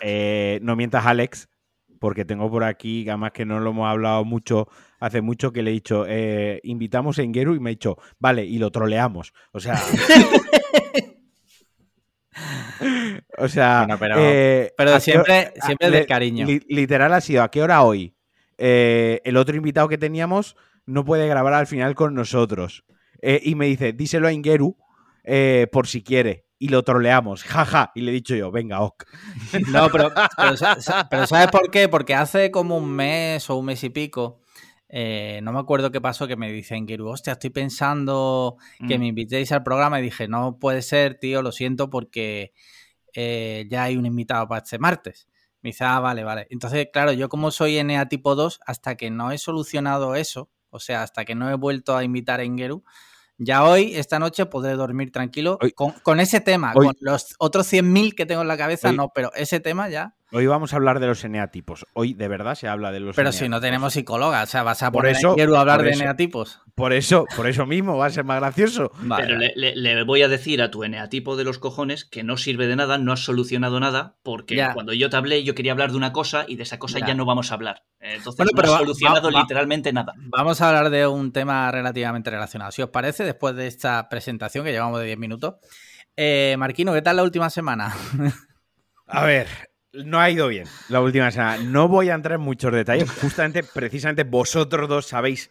Eh, 0.00 0.58
no 0.62 0.74
mientas, 0.76 1.04
Alex, 1.06 1.48
porque 1.98 2.24
tengo 2.24 2.50
por 2.50 2.64
aquí, 2.64 3.08
además 3.08 3.32
que 3.32 3.46
no 3.46 3.60
lo 3.60 3.70
hemos 3.70 3.88
hablado 3.88 4.24
mucho, 4.24 4.68
hace 5.00 5.22
mucho 5.22 5.52
que 5.52 5.62
le 5.62 5.70
he 5.70 5.74
dicho, 5.74 6.04
eh, 6.06 6.60
invitamos 6.62 7.18
a 7.18 7.22
Ingeru 7.22 7.54
y 7.54 7.60
me 7.60 7.70
ha 7.70 7.72
dicho, 7.72 7.96
vale, 8.18 8.44
y 8.44 8.58
lo 8.58 8.70
troleamos. 8.70 9.32
O 9.52 9.60
sea. 9.60 9.82
o 13.38 13.48
sea. 13.48 13.86
pero, 13.98 14.16
eh, 14.18 14.74
siempre, 15.00 15.54
siempre 15.64 15.90
de 15.90 16.06
cariño. 16.06 16.46
literal 16.68 17.14
ha 17.14 17.22
sido, 17.22 17.42
¿a 17.42 17.50
qué 17.50 17.62
hora 17.62 17.82
hoy? 17.82 18.14
el 18.56 19.36
otro 19.36 19.56
invitado 19.56 19.88
que 19.88 19.98
teníamos 19.98 20.54
no 20.86 21.04
puede 21.04 21.26
grabar 21.26 21.54
al 21.54 21.66
final 21.66 21.96
con 21.96 22.14
nosotros. 22.14 22.84
y 23.20 23.56
me 23.56 23.66
dice, 23.66 23.92
díselo 23.94 24.28
a 24.28 24.32
Ingeru 24.32 24.76
por 25.72 25.88
si 25.88 26.02
quiere 26.02 26.44
y 26.64 26.68
lo 26.68 26.82
troleamos, 26.82 27.44
jaja, 27.44 27.92
y 27.94 28.00
le 28.00 28.10
he 28.10 28.14
dicho 28.14 28.34
yo, 28.34 28.50
venga, 28.50 28.80
ok. 28.80 29.04
No, 29.70 29.90
pero, 29.90 30.10
pero, 31.10 31.26
¿sabes 31.26 31.48
por 31.52 31.70
qué? 31.70 31.90
Porque 31.90 32.14
hace 32.14 32.50
como 32.50 32.78
un 32.78 32.90
mes 32.90 33.50
o 33.50 33.56
un 33.56 33.66
mes 33.66 33.84
y 33.84 33.90
pico, 33.90 34.40
eh, 34.88 35.40
no 35.42 35.52
me 35.52 35.58
acuerdo 35.58 35.90
qué 35.90 36.00
pasó, 36.00 36.26
que 36.26 36.36
me 36.36 36.50
dicen, 36.50 36.88
Giru, 36.88 37.10
hostia, 37.10 37.34
estoy 37.34 37.50
pensando 37.50 38.56
que 38.88 38.96
mm. 38.96 39.00
me 39.00 39.06
invitéis 39.08 39.52
al 39.52 39.62
programa, 39.62 40.00
y 40.00 40.04
dije, 40.04 40.26
no 40.26 40.58
puede 40.58 40.80
ser, 40.80 41.18
tío, 41.18 41.42
lo 41.42 41.52
siento, 41.52 41.90
porque 41.90 42.54
eh, 43.12 43.66
ya 43.68 43.82
hay 43.82 43.98
un 43.98 44.06
invitado 44.06 44.48
para 44.48 44.62
este 44.62 44.78
martes. 44.78 45.28
Me 45.60 45.68
dice, 45.68 45.84
ah, 45.84 46.00
vale, 46.00 46.24
vale. 46.24 46.46
Entonces, 46.48 46.88
claro, 46.90 47.12
yo 47.12 47.28
como 47.28 47.50
soy 47.50 47.76
NA 47.84 48.08
tipo 48.08 48.36
2, 48.36 48.60
hasta 48.64 48.96
que 48.96 49.10
no 49.10 49.32
he 49.32 49.36
solucionado 49.36 50.14
eso, 50.14 50.50
o 50.70 50.80
sea, 50.80 51.02
hasta 51.02 51.26
que 51.26 51.34
no 51.34 51.50
he 51.50 51.56
vuelto 51.56 51.94
a 51.94 52.04
invitar 52.04 52.40
a 52.40 52.44
Ingeru, 52.44 52.84
ya 53.38 53.64
hoy, 53.64 53.96
esta 53.96 54.18
noche, 54.18 54.46
podré 54.46 54.72
dormir 54.72 55.10
tranquilo 55.12 55.58
con, 56.02 56.20
ese 56.20 56.40
tema. 56.40 56.72
con 56.72 56.94
los 57.00 57.34
otros 57.38 57.72
100.000 57.72 58.14
que 58.14 58.26
tengo 58.26 58.42
en 58.42 58.48
la 58.48 58.56
cabeza, 58.56 58.92
no, 58.92 59.10
pero 59.14 59.32
ese 59.34 59.60
tema 59.60 59.88
ya. 59.88 60.16
Hoy 60.32 60.46
vamos 60.46 60.72
a 60.72 60.76
hablar 60.76 61.00
de 61.00 61.06
los 61.06 61.22
eneatipos. 61.22 61.86
Hoy 61.92 62.14
de 62.14 62.26
verdad 62.26 62.54
se 62.56 62.66
habla 62.66 62.90
de 62.90 62.98
los 62.98 63.14
Pero 63.14 63.30
si 63.30 63.48
no 63.48 63.60
tenemos 63.60 63.92
psicóloga, 63.92 64.42
o 64.42 64.46
sea, 64.46 64.62
vas 64.62 64.82
a 64.82 64.90
poner 64.90 65.12
eso, 65.12 65.36
a 65.38 65.60
hablar 65.60 65.82
de 65.82 65.92
eneatipos. 65.92 66.60
Por 66.74 66.92
eso, 66.92 67.26
por 67.36 67.46
eso 67.46 67.66
mismo 67.66 67.96
va 67.96 68.06
a 68.06 68.10
ser 68.10 68.24
más 68.24 68.40
gracioso. 68.40 68.90
Pero 69.16 69.38
le, 69.38 70.04
voy 70.04 70.22
a 70.22 70.28
decir 70.28 70.60
a 70.60 70.70
tu 70.70 70.82
eneatipo 70.82 71.36
de 71.36 71.44
los 71.44 71.58
cojones 71.58 72.04
que 72.04 72.24
no 72.24 72.36
sirve 72.36 72.66
de 72.66 72.74
nada, 72.74 72.98
no 72.98 73.12
has 73.12 73.20
solucionado 73.20 73.78
nada, 73.78 74.16
porque 74.22 74.66
cuando 74.74 74.92
yo 74.92 75.08
te 75.08 75.16
hablé 75.16 75.44
yo 75.44 75.54
quería 75.54 75.72
hablar 75.72 75.92
de 75.92 75.96
una 75.96 76.12
cosa 76.12 76.44
y 76.48 76.56
de 76.56 76.64
esa 76.64 76.78
cosa 76.78 76.98
ya, 76.98 77.14
no 77.14 77.24
vamos 77.24 77.52
a 77.52 77.54
hablar. 77.54 77.84
Entonces 78.00 78.46
no 78.52 78.62
has 78.62 78.78
solucionado 78.78 79.30
literalmente 79.30 79.92
nada. 79.92 80.14
Vamos 80.16 80.60
a 80.60 80.68
hablar 80.68 80.90
de 80.90 81.06
un 81.06 81.32
tema 81.32 81.70
relativamente 81.70 82.30
relacionado. 82.30 82.72
Si 82.72 82.82
os 82.82 82.90
parece, 82.90 83.24
después 83.24 83.54
de 83.54 83.66
esta 83.66 84.08
presentación 84.08 84.64
que 84.64 84.72
llevamos 84.72 84.98
de 85.00 85.06
10 85.06 85.18
minutos. 85.18 85.54
Eh, 86.16 86.54
Marquino, 86.58 86.92
¿qué 86.92 87.02
tal 87.02 87.16
la 87.16 87.24
última 87.24 87.50
semana? 87.50 87.94
A 89.06 89.24
ver, 89.24 89.48
no 90.02 90.20
ha 90.20 90.30
ido 90.30 90.48
bien 90.48 90.66
la 90.88 91.00
última 91.00 91.30
semana. 91.30 91.62
No 91.62 91.88
voy 91.88 92.10
a 92.10 92.14
entrar 92.14 92.38
en 92.38 92.44
muchos 92.44 92.72
detalles. 92.72 93.10
Justamente, 93.10 93.62
precisamente 93.62 94.24
vosotros 94.24 94.88
dos 94.88 95.06
sabéis 95.06 95.50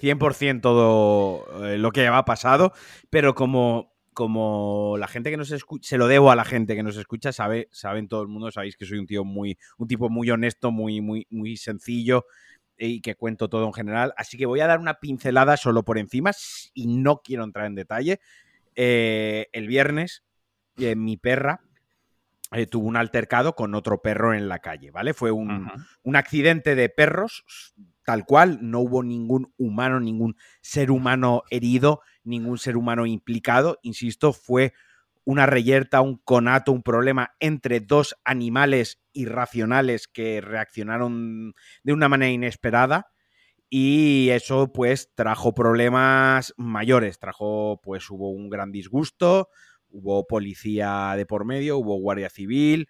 100% 0.00 0.60
todo 0.60 1.66
eh, 1.66 1.78
lo 1.78 1.90
que 1.90 2.06
ha 2.06 2.24
pasado, 2.24 2.72
pero 3.10 3.34
como, 3.34 3.92
como 4.14 4.96
la 4.98 5.08
gente 5.08 5.30
que 5.30 5.36
nos 5.36 5.50
escucha, 5.50 5.88
se 5.88 5.98
lo 5.98 6.06
debo 6.06 6.30
a 6.30 6.36
la 6.36 6.44
gente 6.44 6.74
que 6.74 6.82
nos 6.82 6.96
escucha, 6.96 7.32
sabe, 7.32 7.68
saben 7.72 8.08
todo 8.08 8.22
el 8.22 8.28
mundo, 8.28 8.50
sabéis 8.50 8.76
que 8.76 8.86
soy 8.86 8.98
un 8.98 9.06
tío 9.06 9.24
muy, 9.24 9.58
un 9.78 9.88
tipo 9.88 10.08
muy 10.08 10.30
honesto, 10.30 10.70
muy, 10.70 11.00
muy, 11.00 11.26
muy 11.30 11.56
sencillo 11.56 12.26
y 12.78 13.00
que 13.02 13.14
cuento 13.14 13.48
todo 13.48 13.66
en 13.66 13.72
general. 13.72 14.14
Así 14.16 14.38
que 14.38 14.46
voy 14.46 14.60
a 14.60 14.66
dar 14.66 14.78
una 14.78 14.94
pincelada 14.94 15.56
solo 15.56 15.84
por 15.84 15.98
encima 15.98 16.30
y 16.72 16.86
no 16.86 17.20
quiero 17.22 17.44
entrar 17.44 17.66
en 17.66 17.74
detalle. 17.74 18.20
Eh, 18.74 19.48
el 19.52 19.66
viernes, 19.66 20.24
eh, 20.78 20.94
mi 20.96 21.16
perra 21.16 21.60
eh, 22.52 22.66
tuvo 22.66 22.88
un 22.88 22.96
altercado 22.96 23.54
con 23.54 23.74
otro 23.74 24.02
perro 24.02 24.34
en 24.34 24.48
la 24.48 24.58
calle, 24.58 24.90
¿vale? 24.90 25.14
Fue 25.14 25.30
un, 25.30 25.70
accidente 26.14 26.74
de 26.74 26.88
perros, 26.88 27.44
tal 28.04 28.24
cual, 28.24 28.58
no 28.60 28.80
hubo 28.80 29.02
ningún 29.02 29.52
humano, 29.56 30.00
ningún 30.00 30.36
ser 30.60 30.90
humano 30.90 31.42
herido, 31.50 32.00
ningún 32.24 32.58
ser 32.58 32.76
humano 32.76 33.06
implicado, 33.06 33.78
insisto, 33.82 34.32
fue 34.32 34.72
una 35.24 35.46
reyerta, 35.46 36.00
un 36.00 36.16
conato, 36.16 36.72
un 36.72 36.82
problema 36.82 37.34
entre 37.38 37.78
dos 37.78 38.16
animales 38.24 39.00
irracionales 39.12 40.08
que 40.08 40.40
reaccionaron 40.40 41.54
de 41.84 41.92
una 41.92 42.08
manera 42.08 42.32
inesperada 42.32 43.12
y 43.68 44.30
eso 44.30 44.72
pues 44.72 45.12
trajo 45.14 45.54
problemas 45.54 46.52
mayores, 46.56 47.20
trajo 47.20 47.80
pues 47.80 48.10
hubo 48.10 48.30
un 48.30 48.50
gran 48.50 48.72
disgusto, 48.72 49.48
hubo 49.90 50.26
policía 50.26 51.14
de 51.16 51.26
por 51.26 51.44
medio, 51.44 51.78
hubo 51.78 51.96
guardia 51.96 52.30
civil, 52.30 52.88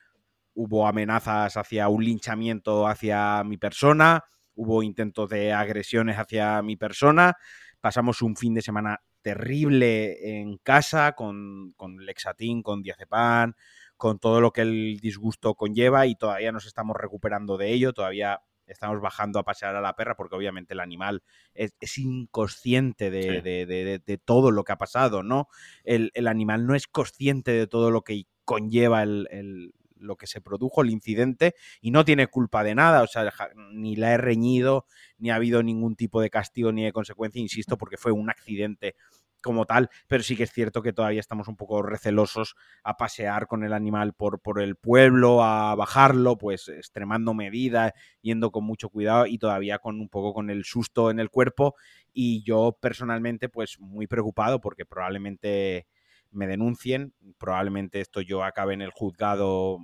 hubo 0.55 0.87
amenazas 0.87 1.57
hacia 1.57 1.89
un 1.89 2.05
linchamiento 2.05 2.87
hacia 2.87 3.43
mi 3.45 3.57
persona, 3.57 4.25
hubo 4.55 4.83
intentos 4.83 5.29
de 5.31 5.53
agresiones 5.53 6.17
hacia 6.19 6.63
mi 6.63 6.77
persona, 6.77 7.35
pasamos 7.81 8.23
un 8.23 8.37
fin 8.37 8.55
de 8.55 8.63
semana 8.63 9.01
terrible 9.23 10.41
en 10.41 10.59
casa 10.59 11.13
con, 11.13 11.73
con 11.77 12.05
Lexatín, 12.05 12.63
con 12.63 12.83
Diazepam, 12.83 13.55
con 13.97 14.19
todo 14.19 14.41
lo 14.41 14.53
que 14.53 14.63
el 14.63 14.99
disgusto 15.01 15.55
conlleva 15.55 16.07
y 16.07 16.15
todavía 16.15 16.53
nos 16.53 16.67
estamos 16.67 16.97
recuperando 16.97 17.59
de 17.59 17.73
ello, 17.73 17.93
todavía 17.93 18.41
estamos 18.71 19.01
bajando 19.01 19.39
a 19.39 19.45
pasear 19.45 19.77
a 19.77 19.81
la 19.81 19.95
perra 19.97 20.17
porque 20.17 20.37
obviamente 20.37 20.75
el 20.75 20.81
animal 20.81 21.23
es, 21.55 21.99
inconsciente 21.99 23.11
de, 23.11 24.21
todo 24.25 24.51
lo 24.51 24.65
que 24.65 24.73
ha 24.73 24.79
pasado, 24.79 25.23
¿no? 25.23 25.49
El, 25.85 26.11
animal 26.27 26.67
no 26.67 26.75
es 26.75 26.87
consciente 26.87 27.51
de 27.53 27.67
todo 27.67 27.91
lo 27.91 28.03
que 28.03 28.25
conlleva 28.45 29.03
el, 29.03 29.75
lo 29.97 30.17
que 30.17 30.27
se 30.27 30.41
produjo, 30.41 30.83
el 30.83 30.91
incidente, 30.91 31.55
y 31.81 31.91
no 31.91 32.05
tiene 32.05 32.27
culpa 32.27 32.65
de 32.65 32.75
nada, 32.75 33.03
o 33.03 33.07
sea, 33.07 33.31
ni 33.73 33.97
la 33.97 34.13
he 34.13 34.17
reñido, 34.17 34.87
ni 35.19 35.31
ha 35.31 35.37
habido 35.37 35.63
ningún 35.63 35.97
tipo 35.97 36.21
de 36.21 36.31
castigo 36.31 36.73
ni 36.73 36.85
de 36.85 36.93
consecuencia, 36.93 37.41
insisto, 37.41 37.77
porque 37.77 37.97
fue 37.97 38.13
un 38.13 38.31
accidente 38.31 38.97
como 39.41 39.67
tal, 39.67 39.91
pero 40.07 40.23
sí 40.23 40.37
que 40.37 40.45
es 40.45 40.53
cierto 40.53 40.83
que 40.83 40.93
todavía 40.93 41.21
estamos 41.21 41.49
un 41.49 41.57
poco 41.57 41.83
recelosos 41.83 42.55
a 42.85 42.97
pasear 42.97 43.47
con 43.47 43.65
el 43.65 43.73
animal 43.73 44.13
por, 44.15 44.41
por 44.41 44.61
el 44.61 44.77
pueblo, 44.77 45.43
a 45.43 45.75
bajarlo, 45.75 46.39
pues 46.39 46.69
extremando 46.69 47.35
medidas, 47.35 47.93
yendo 48.21 48.51
con 48.51 48.65
mucho 48.65 48.89
cuidado 48.89 49.27
y 49.27 49.39
todavía 49.39 49.79
con 49.79 50.01
un 50.01 50.09
poco 50.09 50.35
con 50.35 50.51
el 50.51 50.65
susto 50.65 51.11
en 51.11 51.21
el 51.21 51.31
cuerpo. 51.31 51.75
Y 52.13 52.43
yo 52.43 52.77
personalmente 52.81 53.49
pues 53.49 53.79
muy 53.81 54.07
preocupado 54.07 54.61
porque 54.61 54.85
probablemente 54.85 55.87
me 56.31 56.47
denuncien, 56.47 57.15
probablemente 57.39 58.01
esto 58.01 58.21
yo 58.21 58.45
acabe 58.45 58.75
en 58.75 58.83
el 58.83 58.91
juzgado 58.91 59.79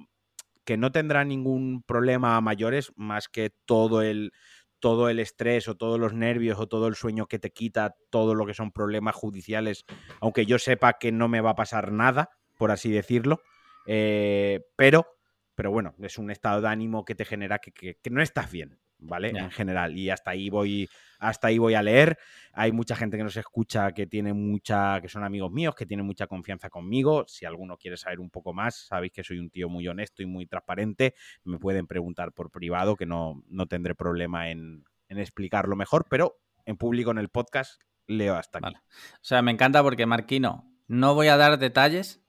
que 0.65 0.77
no 0.77 0.91
tendrá 0.91 1.25
ningún 1.25 1.83
problema 1.83 2.37
a 2.37 2.41
mayores 2.41 2.93
más 2.97 3.29
que 3.29 3.51
todo 3.67 4.03
el 4.03 4.33
todo 4.80 5.09
el 5.09 5.18
estrés 5.18 5.68
o 5.68 5.76
todos 5.76 5.99
los 5.99 6.12
nervios 6.12 6.59
o 6.59 6.68
todo 6.68 6.87
el 6.88 6.95
sueño 6.95 7.26
que 7.26 7.38
te 7.38 7.50
quita, 7.50 7.97
todo 8.11 8.35
lo 8.35 8.47
que 8.47 8.54
son 8.54 8.73
problemas 8.73 9.14
judiciales, 9.14 9.85
aunque 10.21 10.47
yo 10.47 10.59
sepa 10.59 10.95
que 10.95 11.12
no 11.12 11.28
me 11.28 11.40
va 11.40 11.50
a 11.50 11.56
pasar 11.56 11.92
nada, 11.92 12.30
por 12.56 12.71
así 12.71 12.90
decirlo, 12.90 13.40
eh, 13.87 14.61
pero, 14.76 15.06
pero 15.54 15.71
bueno, 15.71 15.95
es 16.00 16.18
un 16.18 16.30
estado 16.30 16.61
de 16.61 16.68
ánimo 16.68 17.04
que 17.04 17.14
te 17.14 17.25
genera 17.25 17.59
que, 17.59 17.73
que 17.73 18.11
no 18.11 18.23
estás 18.23 18.50
bien. 18.50 18.78
¿Vale? 18.99 19.31
En 19.31 19.50
general. 19.50 19.97
Y 19.97 20.11
hasta 20.11 20.31
ahí 20.31 20.50
voy, 20.50 20.88
hasta 21.19 21.49
ahí 21.49 21.59
voy 21.59 21.75
a 21.75 21.83
leer. 21.83 22.19
Hay 22.53 22.73
mucha 22.73 22.97
gente 22.97 23.17
que 23.17 23.25
nos 23.25 23.37
escucha 23.37 23.93
que 23.93 24.07
tiene 24.07 24.33
mucha, 24.33 25.00
que 25.00 25.09
son 25.09 25.25
amigos 25.25 25.50
míos, 25.53 25.75
que 25.75 25.87
tienen 25.87 26.07
mucha 26.07 26.26
confianza 26.26 26.71
conmigo. 26.71 27.25
Si 27.26 27.45
alguno 27.45 27.76
quiere 27.76 27.97
saber 27.97 28.21
un 28.21 28.31
poco 28.31 28.53
más, 28.53 28.87
sabéis 28.87 29.12
que 29.12 29.25
soy 29.25 29.38
un 29.38 29.50
tío 29.50 29.69
muy 29.69 29.87
honesto 29.88 30.23
y 30.23 30.26
muy 30.26 30.47
transparente. 30.47 31.15
Me 31.45 31.59
pueden 31.59 31.87
preguntar 31.87 32.33
por 32.33 32.50
privado, 32.50 32.97
que 32.97 33.07
no, 33.07 33.43
no 33.49 33.67
tendré 33.67 33.95
problema 33.95 34.50
en, 34.50 34.85
explicarlo 35.09 35.76
mejor, 35.76 36.07
pero 36.09 36.38
en 36.65 36.76
público 36.76 37.11
en 37.11 37.19
el 37.19 37.29
podcast 37.29 37.81
leo 38.07 38.37
hasta 38.37 38.59
aquí. 38.59 38.75
O 38.75 39.19
sea, 39.25 39.43
me 39.43 39.50
encanta 39.50 39.83
porque 39.83 40.07
Marquino, 40.07 40.71
no 40.88 41.15
voy 41.15 41.29
a 41.29 41.37
dar 41.37 41.59
detalles. 41.59 42.23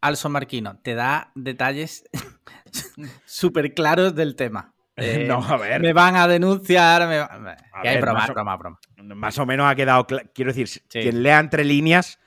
Alson 0.00 0.32
Marquino 0.32 0.78
te 0.82 0.94
da 0.94 1.32
detalles 1.34 2.04
súper 3.24 3.72
claros 3.72 4.14
del 4.14 4.36
tema. 4.36 4.73
Eh, 4.96 5.24
no, 5.28 5.42
a 5.42 5.56
ver. 5.56 5.80
Me 5.80 5.92
van 5.92 6.16
a 6.16 6.28
denunciar. 6.28 7.08
Me 7.08 7.56
hay 7.72 8.00
broma, 8.00 8.26
broma, 8.26 8.56
broma. 8.56 8.78
Más 8.96 9.38
o 9.38 9.46
menos 9.46 9.66
ha 9.70 9.74
quedado 9.74 10.06
claro. 10.06 10.28
Quiero 10.34 10.52
decir, 10.52 10.82
quien 10.88 11.22
lea 11.22 11.40
entre 11.40 11.64
líneas 11.64 12.18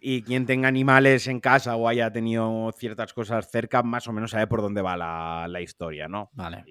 y 0.00 0.22
quien 0.22 0.46
tenga 0.46 0.68
animales 0.68 1.26
en 1.26 1.40
casa 1.40 1.76
o 1.76 1.88
haya 1.88 2.12
tenido 2.12 2.72
ciertas 2.76 3.12
cosas 3.12 3.50
cerca, 3.50 3.82
más 3.82 4.06
o 4.06 4.12
menos 4.12 4.30
sabe 4.30 4.46
por 4.46 4.62
dónde 4.62 4.82
va 4.82 4.96
la, 4.96 5.60
historia, 5.60 6.08
¿no? 6.08 6.30
Vale. 6.34 6.64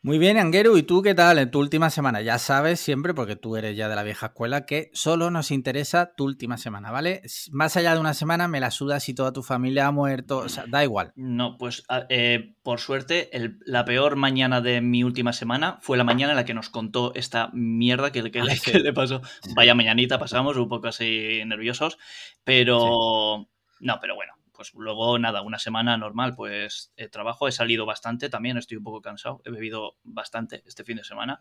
Muy 0.00 0.18
bien, 0.18 0.38
Anguero, 0.38 0.78
¿y 0.78 0.84
tú 0.84 1.02
qué 1.02 1.12
tal 1.12 1.40
en 1.40 1.50
tu 1.50 1.58
última 1.58 1.90
semana? 1.90 2.22
Ya 2.22 2.38
sabes 2.38 2.78
siempre, 2.78 3.14
porque 3.14 3.34
tú 3.34 3.56
eres 3.56 3.76
ya 3.76 3.88
de 3.88 3.96
la 3.96 4.04
vieja 4.04 4.26
escuela, 4.26 4.64
que 4.64 4.90
solo 4.92 5.32
nos 5.32 5.50
interesa 5.50 6.14
tu 6.14 6.24
última 6.24 6.56
semana, 6.56 6.92
¿vale? 6.92 7.22
Más 7.50 7.76
allá 7.76 7.94
de 7.94 8.00
una 8.00 8.14
semana 8.14 8.46
me 8.46 8.60
la 8.60 8.70
sudas 8.70 9.02
si 9.02 9.12
toda 9.12 9.32
tu 9.32 9.42
familia 9.42 9.88
ha 9.88 9.90
muerto, 9.90 10.38
o 10.38 10.48
sea, 10.48 10.66
da 10.68 10.84
igual. 10.84 11.12
No, 11.16 11.58
pues 11.58 11.82
eh, 12.10 12.54
por 12.62 12.78
suerte, 12.78 13.28
la 13.66 13.84
peor 13.84 14.14
mañana 14.14 14.60
de 14.60 14.80
mi 14.80 15.02
última 15.02 15.32
semana 15.32 15.78
fue 15.80 15.98
la 15.98 16.04
mañana 16.04 16.32
en 16.32 16.36
la 16.36 16.44
que 16.44 16.54
nos 16.54 16.68
contó 16.68 17.12
esta 17.16 17.50
mierda 17.52 18.12
que, 18.12 18.22
le 18.22 18.92
pasó. 18.92 19.20
Vaya 19.56 19.74
mañanita 19.74 20.20
pasamos, 20.20 20.56
un 20.58 20.68
poco 20.68 20.86
así 20.86 21.42
nerviosos, 21.44 21.98
pero... 22.44 23.48
No, 23.80 23.98
pero 24.00 24.14
bueno, 24.14 24.37
pues 24.58 24.74
luego 24.74 25.20
nada, 25.20 25.42
una 25.42 25.60
semana 25.60 25.96
normal, 25.96 26.34
pues 26.34 26.92
eh, 26.96 27.08
trabajo, 27.08 27.46
he 27.46 27.52
salido 27.52 27.86
bastante 27.86 28.28
también, 28.28 28.58
estoy 28.58 28.76
un 28.76 28.82
poco 28.82 29.00
cansado, 29.00 29.40
he 29.44 29.52
bebido 29.52 29.94
bastante 30.02 30.64
este 30.66 30.82
fin 30.82 30.96
de 30.96 31.04
semana 31.04 31.40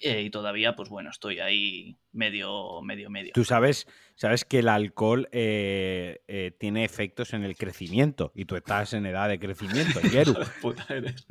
eh, 0.00 0.22
y 0.22 0.30
todavía, 0.30 0.76
pues 0.76 0.88
bueno, 0.88 1.10
estoy 1.10 1.40
ahí 1.40 1.96
medio, 2.12 2.82
medio, 2.82 3.10
medio. 3.10 3.32
Tú 3.32 3.44
sabes, 3.44 3.86
sabes 4.14 4.44
que 4.44 4.60
el 4.60 4.68
alcohol 4.68 5.28
eh, 5.32 6.52
tiene 6.58 6.84
efectos 6.84 7.32
en 7.34 7.44
el 7.44 7.56
crecimiento 7.56 8.32
y 8.34 8.44
tú 8.44 8.56
estás 8.56 8.92
en 8.92 9.06
edad 9.06 9.28
de 9.28 9.38
crecimiento, 9.38 10.00
Yeru. 10.12 10.34
Puta 10.60 10.84
eres. 10.88 11.26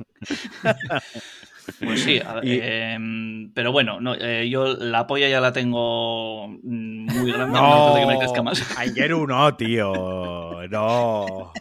Pues 1.84 2.02
sí, 2.02 2.18
em, 2.44 3.52
pero 3.52 3.72
bueno, 3.72 4.00
no, 4.00 4.14
eh, 4.14 4.48
yo 4.48 4.74
la 4.76 5.06
polla 5.06 5.28
ya 5.28 5.40
la 5.40 5.52
tengo 5.52 6.48
mm, 6.48 7.18
muy 7.18 7.30
grande, 7.32 7.58
no, 7.58 7.94
que 7.94 8.06
me 8.06 8.18
crezca 8.18 8.42
más. 8.42 8.66
No, 9.28 9.54
tío, 9.54 10.66
no. 10.70 11.52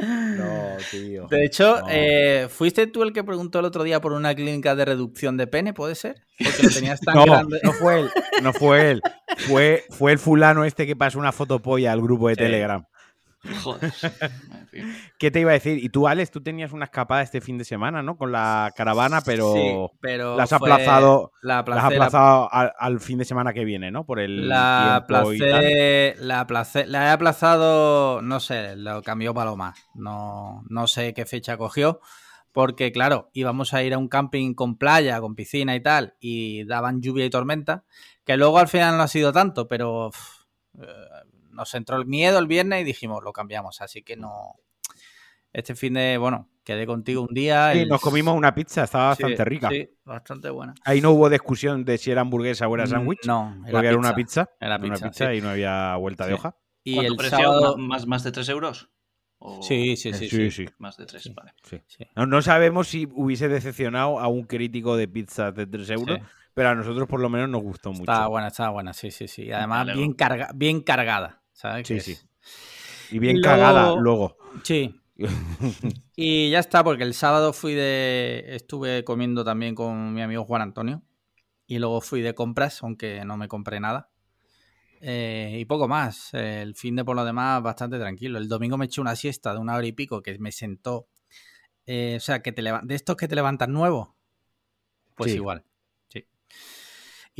No, 0.00 0.76
tío. 0.90 1.26
De 1.28 1.44
hecho, 1.44 1.78
eh, 1.88 2.48
¿fuiste 2.50 2.86
tú 2.86 3.02
el 3.02 3.12
que 3.12 3.24
preguntó 3.24 3.58
el 3.58 3.66
otro 3.66 3.82
día 3.82 4.00
por 4.00 4.12
una 4.12 4.34
clínica 4.34 4.74
de 4.74 4.84
reducción 4.84 5.36
de 5.36 5.46
pene? 5.46 5.72
¿Puede 5.72 5.94
ser? 5.94 6.22
Porque 6.38 6.62
lo 6.62 6.70
tenías 6.70 7.00
tan 7.00 7.14
no, 7.16 7.24
grande. 7.24 7.60
No 7.62 7.72
fue 7.72 8.00
él, 8.00 8.10
no 8.42 8.52
fue 8.52 8.90
él. 8.90 9.02
Fue, 9.48 9.84
fue 9.90 10.12
el 10.12 10.18
fulano 10.18 10.64
este 10.64 10.86
que 10.86 10.96
pasó 10.96 11.18
una 11.18 11.32
fotopolla 11.32 11.92
al 11.92 12.00
grupo 12.00 12.28
de 12.28 12.36
Telegram. 12.36 12.84
Joder. 13.62 13.92
¿Qué 15.18 15.30
te 15.30 15.40
iba 15.40 15.50
a 15.50 15.54
decir? 15.54 15.82
Y 15.82 15.88
tú, 15.88 16.06
Alex, 16.06 16.30
tú 16.30 16.42
tenías 16.42 16.72
una 16.72 16.84
escapada 16.84 17.22
este 17.22 17.40
fin 17.40 17.58
de 17.58 17.64
semana, 17.64 18.02
¿no? 18.02 18.16
Con 18.16 18.32
la 18.32 18.72
caravana, 18.76 19.20
pero, 19.20 19.52
sí, 19.52 19.76
pero 20.00 20.36
las 20.36 20.52
has 20.52 20.60
aplazado, 20.60 21.32
la 21.42 21.64
las 21.66 21.78
has 21.78 21.84
aplazado 21.84 22.48
al, 22.52 23.00
fin 23.00 23.18
de 23.18 23.24
semana 23.24 23.52
que 23.52 23.64
viene, 23.64 23.90
¿no? 23.90 24.04
Por 24.04 24.20
el 24.20 24.48
la 24.48 24.96
aplacé, 24.96 26.14
la 26.18 26.40
aplacé, 26.40 26.86
la 26.86 27.06
he 27.06 27.10
aplazado, 27.10 28.22
no 28.22 28.40
sé, 28.40 28.76
lo 28.76 29.02
cambió 29.02 29.34
Paloma. 29.34 29.74
No, 29.94 30.64
no 30.68 30.86
sé 30.86 31.14
qué 31.14 31.26
fecha 31.26 31.56
cogió. 31.56 32.00
Porque, 32.52 32.90
claro, 32.90 33.30
íbamos 33.32 33.74
a 33.74 33.82
ir 33.82 33.94
a 33.94 33.98
un 33.98 34.08
camping 34.08 34.54
con 34.54 34.76
playa, 34.76 35.20
con 35.20 35.36
piscina 35.36 35.76
y 35.76 35.80
tal, 35.80 36.14
y 36.18 36.64
daban 36.64 37.00
lluvia 37.00 37.24
y 37.24 37.30
tormenta, 37.30 37.84
que 38.24 38.36
luego 38.36 38.58
al 38.58 38.66
final 38.66 38.96
no 38.96 39.04
ha 39.04 39.08
sido 39.08 39.32
tanto, 39.32 39.68
pero 39.68 40.10
eh, 40.78 40.86
nos 41.60 41.74
entró 41.74 41.96
el 41.98 42.06
miedo 42.06 42.38
el 42.38 42.46
viernes 42.46 42.80
y 42.80 42.84
dijimos, 42.84 43.22
lo 43.22 43.32
cambiamos. 43.32 43.82
Así 43.82 44.02
que 44.02 44.16
no. 44.16 44.54
Este 45.52 45.74
fin 45.74 45.94
de, 45.94 46.16
bueno, 46.16 46.48
quedé 46.64 46.86
contigo 46.86 47.22
un 47.22 47.34
día. 47.34 47.74
y 47.74 47.84
nos 47.84 48.00
comimos 48.00 48.34
una 48.34 48.54
pizza, 48.54 48.84
estaba 48.84 49.08
bastante 49.08 49.44
rica. 49.44 49.68
Sí, 49.68 49.90
bastante 50.04 50.48
buena. 50.48 50.74
Ahí 50.84 51.00
no 51.00 51.10
hubo 51.10 51.28
discusión 51.28 51.84
de 51.84 51.98
si 51.98 52.10
era 52.10 52.22
hamburguesa 52.22 52.66
o 52.66 52.74
era 52.74 52.84
mm, 52.84 52.88
sándwich. 52.88 53.26
No, 53.26 53.62
era 53.64 53.72
porque 53.72 53.88
era 53.88 53.98
una 53.98 54.14
pizza. 54.14 54.48
Era 54.58 54.80
pizza, 54.80 54.96
una 54.96 55.10
pizza 55.10 55.34
y 55.34 55.40
no 55.42 55.50
había 55.50 55.96
vuelta 55.96 56.26
de 56.26 56.34
hoja. 56.34 56.56
¿Y 56.82 56.98
el 56.98 57.14
precio? 57.16 57.76
¿Más, 57.76 58.06
¿Más 58.06 58.24
de 58.24 58.32
3 58.32 58.48
euros? 58.48 58.88
Sí, 59.62 59.96
sí, 59.96 60.12
sí, 60.12 60.50
sí, 60.50 60.66
Más 60.78 60.96
de 60.96 61.06
3, 61.06 61.34
vale. 61.34 61.52
No, 62.14 62.26
no, 62.26 62.42
sabemos 62.42 62.88
si 62.88 63.08
hubiese 63.12 63.48
decepcionado 63.48 64.18
a 64.18 64.28
un 64.28 64.44
crítico 64.44 64.96
de 64.96 65.08
pizza 65.08 65.50
de 65.50 65.66
3 65.66 65.90
euros, 65.90 66.20
pero 66.54 66.70
a 66.70 66.74
nosotros 66.74 67.08
por 67.08 67.20
lo 67.20 67.28
menos 67.28 67.48
nos 67.48 67.62
gustó 67.62 67.90
mucho. 67.90 68.02
Estaba 68.02 68.26
buena, 68.28 68.48
estaba 68.48 68.70
buena, 68.70 68.92
sí, 68.92 69.10
sí, 69.10 69.28
sí. 69.28 69.50
Además, 69.50 69.86
bien, 69.94 70.12
carga, 70.12 70.50
bien 70.54 70.80
cargada. 70.80 71.39
Sí, 71.84 72.00
sí. 72.00 72.18
Y 73.10 73.18
bien 73.18 73.40
cagada 73.40 73.94
luego. 73.96 74.36
Sí. 74.62 74.94
y 76.16 76.50
ya 76.50 76.58
está, 76.58 76.82
porque 76.82 77.04
el 77.04 77.14
sábado 77.14 77.52
fui 77.52 77.74
de. 77.74 78.44
Estuve 78.48 79.04
comiendo 79.04 79.44
también 79.44 79.74
con 79.74 80.14
mi 80.14 80.22
amigo 80.22 80.44
Juan 80.44 80.62
Antonio. 80.62 81.02
Y 81.66 81.78
luego 81.78 82.00
fui 82.00 82.20
de 82.20 82.34
compras, 82.34 82.82
aunque 82.82 83.24
no 83.24 83.36
me 83.36 83.46
compré 83.46 83.78
nada. 83.78 84.10
Eh, 85.00 85.58
y 85.60 85.64
poco 85.66 85.88
más. 85.88 86.34
El 86.34 86.74
fin 86.74 86.96
de 86.96 87.04
por 87.04 87.16
lo 87.16 87.24
demás, 87.24 87.62
bastante 87.62 87.98
tranquilo. 87.98 88.38
El 88.38 88.48
domingo 88.48 88.76
me 88.76 88.86
eché 88.86 89.00
una 89.00 89.14
siesta 89.14 89.52
de 89.52 89.60
una 89.60 89.76
hora 89.76 89.86
y 89.86 89.92
pico 89.92 90.22
que 90.22 90.38
me 90.38 90.52
sentó. 90.52 91.08
Eh, 91.86 92.14
o 92.16 92.20
sea, 92.20 92.42
que 92.42 92.52
te 92.52 92.62
de 92.62 92.94
estos 92.94 93.16
que 93.16 93.28
te 93.28 93.34
levantan 93.34 93.72
nuevo. 93.72 94.16
Pues 95.14 95.34
igual. 95.34 95.64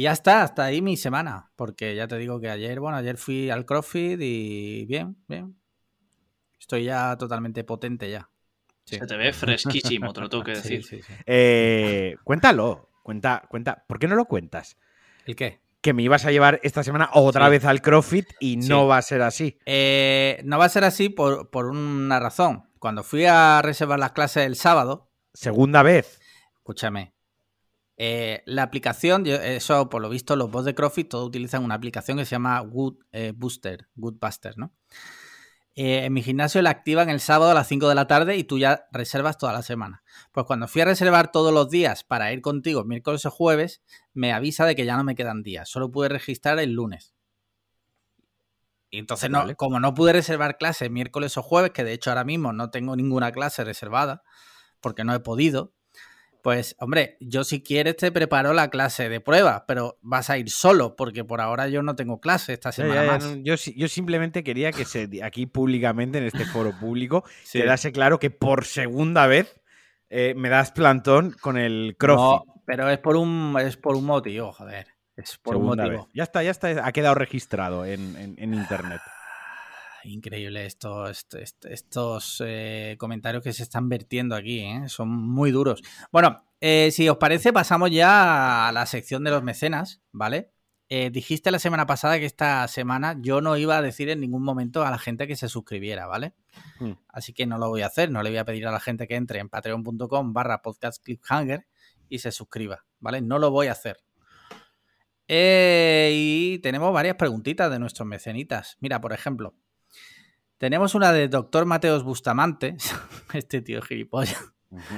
Y 0.01 0.05
ya 0.05 0.13
está, 0.13 0.43
hasta 0.43 0.65
ahí 0.65 0.81
mi 0.81 0.97
semana, 0.97 1.51
porque 1.57 1.95
ya 1.95 2.09
te 2.09 2.17
digo 2.17 2.41
que 2.41 2.49
ayer, 2.49 2.81
bueno, 2.81 2.97
ayer 2.97 3.19
fui 3.19 3.51
al 3.51 3.67
CrossFit 3.67 4.19
y 4.19 4.87
bien, 4.87 5.15
bien. 5.29 5.61
Estoy 6.59 6.85
ya 6.85 7.19
totalmente 7.19 7.65
potente 7.65 8.11
ya. 8.11 8.31
Se 8.87 8.99
te 9.07 9.17
ve 9.19 9.31
fresquísimo, 9.35 10.15
te 10.15 10.23
lo 10.23 10.31
tengo 10.31 10.43
que 10.43 10.53
decir. 10.63 11.05
Eh, 11.27 12.17
cuéntalo, 12.25 12.89
cuenta, 13.03 13.43
cuenta. 13.51 13.85
¿Por 13.87 13.99
qué 13.99 14.09
no 14.09 14.15
lo 14.15 14.25
cuentas? 14.25 14.79
¿El 15.27 15.37
qué? 15.37 15.61
Que 15.83 15.93
me 15.93 16.03
ibas 16.03 16.25
a 16.25 16.31
llevar 16.31 16.61
esta 16.63 16.83
semana 16.83 17.11
otra 17.13 17.51
vez 17.51 17.67
al 17.67 17.83
CrossFit 17.83 18.27
y 18.41 18.57
no 18.57 18.87
va 18.87 18.97
a 18.97 19.03
ser 19.03 19.21
así. 19.21 19.59
Eh, 19.67 20.41
no 20.45 20.57
va 20.57 20.65
a 20.65 20.71
ser 20.71 20.85
así 20.85 21.11
por, 21.11 21.51
una 21.67 22.19
razón. 22.21 22.71
Cuando 22.79 23.03
fui 23.03 23.27
a 23.27 23.61
reservar 23.61 23.99
las 23.99 24.13
clases 24.13 24.47
el 24.47 24.57
sábado. 24.57 25.11
Segunda 25.35 25.83
vez. 25.83 26.23
Escúchame. 26.57 27.13
Eh, 28.03 28.43
la 28.47 28.63
aplicación, 28.63 29.27
eso 29.27 29.91
por 29.91 30.01
lo 30.01 30.09
visto, 30.09 30.35
los 30.35 30.51
bots 30.51 30.65
de 30.65 30.75
CrossFit 30.75 31.11
todos 31.11 31.27
utilizan 31.27 31.65
una 31.65 31.75
aplicación 31.75 32.17
que 32.17 32.25
se 32.25 32.31
llama 32.31 32.59
Good 32.61 32.95
Booster, 33.35 33.89
Good 33.95 34.17
Buster, 34.19 34.57
¿no? 34.57 34.73
Eh, 35.77 36.05
en 36.05 36.13
mi 36.13 36.23
gimnasio 36.23 36.61
la 36.63 36.71
activan 36.71 37.09
el 37.09 37.21
sábado 37.21 37.53
a 37.53 37.55
las 37.55 37.69
5 37.69 37.89
de 37.89 37.95
la 37.95 38.07
tarde 38.07 38.37
y 38.37 38.45
tú 38.45 38.59
ya 38.59 38.87
reservas 38.93 39.39
toda 39.39 39.53
la 39.53 39.63
semana. 39.63 40.03
Pues 40.33 40.45
cuando 40.45 40.67
fui 40.67 40.83
a 40.83 40.85
reservar 40.85 41.31
todos 41.31 41.55
los 41.55 41.71
días 41.71 42.05
para 42.05 42.33
ir 42.33 42.43
contigo 42.43 42.85
miércoles 42.85 43.25
o 43.25 43.31
jueves, 43.31 43.83
me 44.13 44.33
avisa 44.33 44.67
de 44.67 44.75
que 44.75 44.85
ya 44.85 44.97
no 44.97 45.05
me 45.05 45.15
quedan 45.15 45.43
días. 45.43 45.69
Solo 45.69 45.91
pude 45.91 46.09
registrar 46.09 46.59
el 46.59 46.73
lunes. 46.73 47.15
Y 48.91 48.99
entonces, 48.99 49.31
no, 49.31 49.47
como 49.57 49.79
no 49.79 49.95
pude 49.95 50.13
reservar 50.13 50.59
clases 50.59 50.91
miércoles 50.91 51.39
o 51.39 51.43
jueves, 51.43 51.71
que 51.71 51.85
de 51.85 51.93
hecho 51.93 52.11
ahora 52.11 52.25
mismo 52.25 52.53
no 52.53 52.71
tengo 52.71 52.97
ninguna 52.97 53.31
clase 53.31 53.63
reservada, 53.63 54.23
porque 54.81 55.05
no 55.05 55.15
he 55.15 55.21
podido, 55.21 55.73
pues, 56.43 56.77
hombre, 56.79 57.17
yo 57.21 57.45
si 57.45 57.63
quieres 57.63 57.97
te 57.97 58.13
preparo 58.13 58.53
la 58.53 58.71
clase 58.71 59.09
de 59.09 59.21
prueba, 59.21 59.65
pero 59.67 59.99
vas 60.03 60.31
a 60.31 60.39
ir 60.39 60.51
solo, 60.51 60.97
porque 60.97 61.25
por 61.25 61.41
ahora 61.41 61.69
yo 61.69 61.83
no 61.83 61.97
tengo 61.97 62.21
clase 62.21 62.53
esta 62.53 62.73
semana 62.73 63.05
más. 63.05 63.37
yo, 63.43 63.55
yo, 63.55 63.89
simplemente 63.89 64.43
quería 64.45 64.73
que 64.73 64.85
se, 64.85 65.09
aquí 65.23 65.47
públicamente, 65.47 66.19
en 66.19 66.25
este 66.25 66.45
foro 66.45 66.73
público, 66.79 67.25
quedase 67.53 67.93
claro 67.93 68.19
que 68.19 68.31
por 68.31 68.65
segunda 68.65 69.27
vez 69.27 69.61
eh, 70.09 70.35
me 70.37 70.49
das 70.49 70.73
plantón 70.73 71.35
con 71.41 71.57
el 71.57 71.97
CrossFit. 71.99 72.47
No, 72.47 72.63
pero 72.67 72.89
es 72.89 72.99
por 72.99 73.17
un, 73.17 73.57
es 73.61 73.77
por 73.77 73.97
un 73.97 74.05
motivo, 74.05 74.53
joder. 74.53 74.87
Es 75.17 75.39
por 75.39 75.57
un 75.57 75.67
motivo. 75.67 76.09
Ya 76.15 76.23
está, 76.23 76.43
ya 76.43 76.51
está, 76.51 76.87
ha 76.87 76.93
quedado 76.93 77.15
registrado 77.15 77.85
en 77.85 78.37
internet 78.39 79.01
increíble 80.05 80.67
esto, 80.67 81.07
estos 81.09 82.43
eh, 82.45 82.97
comentarios 82.99 83.43
que 83.43 83.53
se 83.53 83.63
están 83.63 83.89
vertiendo 83.89 84.35
aquí, 84.35 84.61
¿eh? 84.61 84.89
son 84.89 85.09
muy 85.09 85.51
duros. 85.51 85.83
Bueno, 86.13 86.45
eh, 86.61 86.91
si 86.93 87.09
os 87.09 87.19
parece, 87.19 87.53
pasamos 87.53 87.91
ya 87.91 88.69
a 88.69 88.73
la 88.73 88.87
sección 88.87 89.25
de 89.25 89.31
los 89.31 89.43
mecenas, 89.43 90.03
¿vale? 90.13 90.53
dijiste 91.13 91.53
la 91.53 91.61
semana 91.61 91.87
pasada 91.87 92.19
que 92.19 92.25
esta 92.27 92.67
semana 92.67 93.17
yo 93.21 93.41
no 93.41 93.57
iba 93.57 93.77
a 93.77 93.81
decir 93.81 94.09
en 94.09 94.19
ningún 94.19 94.43
momento 94.43 94.85
a 94.85 94.91
la 94.91 94.99
gente 94.99 95.29
que 95.29 95.37
se 95.37 95.49
suscribiera, 95.49 96.09
¿vale? 96.09 96.35
Hmm. 96.81 96.95
Así 97.07 97.33
que 97.33 97.47
no 97.47 97.59
lo 97.59 97.69
voy 97.69 97.83
a 97.83 97.87
hacer, 97.87 98.11
no 98.11 98.25
le 98.25 98.31
voy 98.31 98.41
a 98.41 98.45
pedir 98.45 98.67
a 98.67 98.73
la 98.73 98.81
gente 98.81 99.07
que 99.07 99.15
entre 99.15 99.39
en 99.39 99.49
patreon.com 99.49 100.33
barra 100.33 100.63
podcast 100.63 101.01
cliffhanger 101.01 101.69
y 102.09 102.19
se 102.19 102.33
suscriba, 102.33 102.87
¿vale? 102.99 103.21
No 103.23 103.39
lo 103.39 103.53
voy 103.53 103.69
a 103.69 103.73
hacer. 103.73 103.99
y 105.29 106.59
tenemos 106.59 106.93
varias 106.93 107.15
preguntitas 107.15 107.71
de 107.71 107.79
nuestros 107.79 108.09
mecenitas. 108.09 108.77
Mira, 108.81 109.01
por 109.01 109.13
ejemplo, 109.13 109.55
tenemos 110.61 110.95
una 110.95 111.11
de 111.11 111.27
Doctor 111.27 111.65
Mateos 111.65 112.05
Bustamante. 112.05 112.77
Este 113.33 113.63
tío 113.63 113.81
gilipollas. 113.81 114.53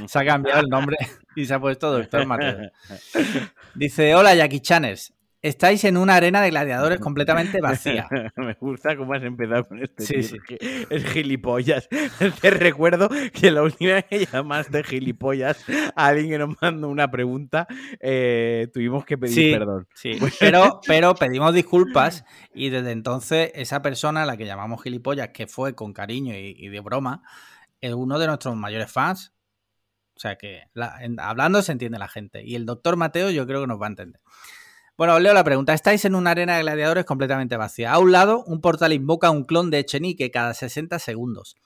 Se 0.06 0.18
ha 0.18 0.24
cambiado 0.24 0.60
el 0.60 0.68
nombre 0.68 0.96
y 1.36 1.46
se 1.46 1.54
ha 1.54 1.60
puesto 1.60 1.92
Doctor 1.92 2.26
Mateos. 2.26 2.72
Dice: 3.74 4.14
Hola, 4.14 4.34
Jackie 4.34 4.60
Chaners. 4.60 5.14
Estáis 5.42 5.82
en 5.82 5.96
una 5.96 6.14
arena 6.14 6.40
de 6.40 6.50
gladiadores 6.50 7.00
completamente 7.00 7.60
vacía. 7.60 8.06
Me 8.36 8.54
gusta 8.54 8.96
cómo 8.96 9.12
has 9.12 9.24
empezado 9.24 9.64
con 9.66 9.82
este. 9.82 10.04
Sí, 10.04 10.22
sí. 10.22 10.38
Es 10.88 11.04
gilipollas. 11.06 11.88
Te 12.40 12.50
recuerdo 12.50 13.08
que 13.32 13.50
la 13.50 13.62
última 13.62 13.94
vez 13.94 14.04
que 14.04 14.26
llamaste 14.26 14.84
gilipollas 14.84 15.64
a 15.96 16.06
alguien 16.06 16.30
que 16.30 16.38
nos 16.38 16.62
mandó 16.62 16.88
una 16.88 17.10
pregunta, 17.10 17.66
eh, 17.98 18.68
tuvimos 18.72 19.04
que 19.04 19.18
pedir 19.18 19.58
perdón. 19.58 19.88
Sí, 19.94 20.20
pero, 20.38 20.80
pero 20.86 21.16
pedimos 21.16 21.52
disculpas 21.52 22.24
y 22.54 22.70
desde 22.70 22.92
entonces 22.92 23.50
esa 23.56 23.82
persona 23.82 24.22
a 24.22 24.26
la 24.26 24.36
que 24.36 24.46
llamamos 24.46 24.80
gilipollas, 24.82 25.30
que 25.30 25.48
fue 25.48 25.74
con 25.74 25.92
cariño 25.92 26.34
y, 26.36 26.68
de 26.68 26.80
broma, 26.80 27.22
es 27.80 27.92
uno 27.92 28.20
de 28.20 28.28
nuestros 28.28 28.54
mayores 28.54 28.92
fans. 28.92 29.32
O 30.14 30.20
sea 30.22 30.36
que 30.36 30.62
hablando 31.18 31.62
se 31.62 31.72
entiende 31.72 31.98
la 31.98 32.06
gente. 32.06 32.44
Y 32.44 32.54
el 32.54 32.64
doctor 32.64 32.96
Mateo 32.96 33.30
yo 33.30 33.44
creo 33.44 33.62
que 33.62 33.66
nos 33.66 33.80
va 33.80 33.86
a 33.86 33.88
entender. 33.88 34.20
Bueno, 34.96 35.14
os 35.14 35.22
leo 35.22 35.32
la 35.32 35.44
pregunta. 35.44 35.72
Estáis 35.72 36.04
en 36.04 36.14
una 36.14 36.32
arena 36.32 36.56
de 36.56 36.62
gladiadores 36.62 37.04
completamente 37.04 37.56
vacía. 37.56 37.92
A 37.92 37.98
un 37.98 38.12
lado, 38.12 38.44
un 38.46 38.60
portal 38.60 38.92
invoca 38.92 39.30
un 39.30 39.44
clon 39.44 39.70
de 39.70 39.78
Echenique 39.78 40.30
cada 40.30 40.52
60 40.54 40.98
segundos. 40.98 41.56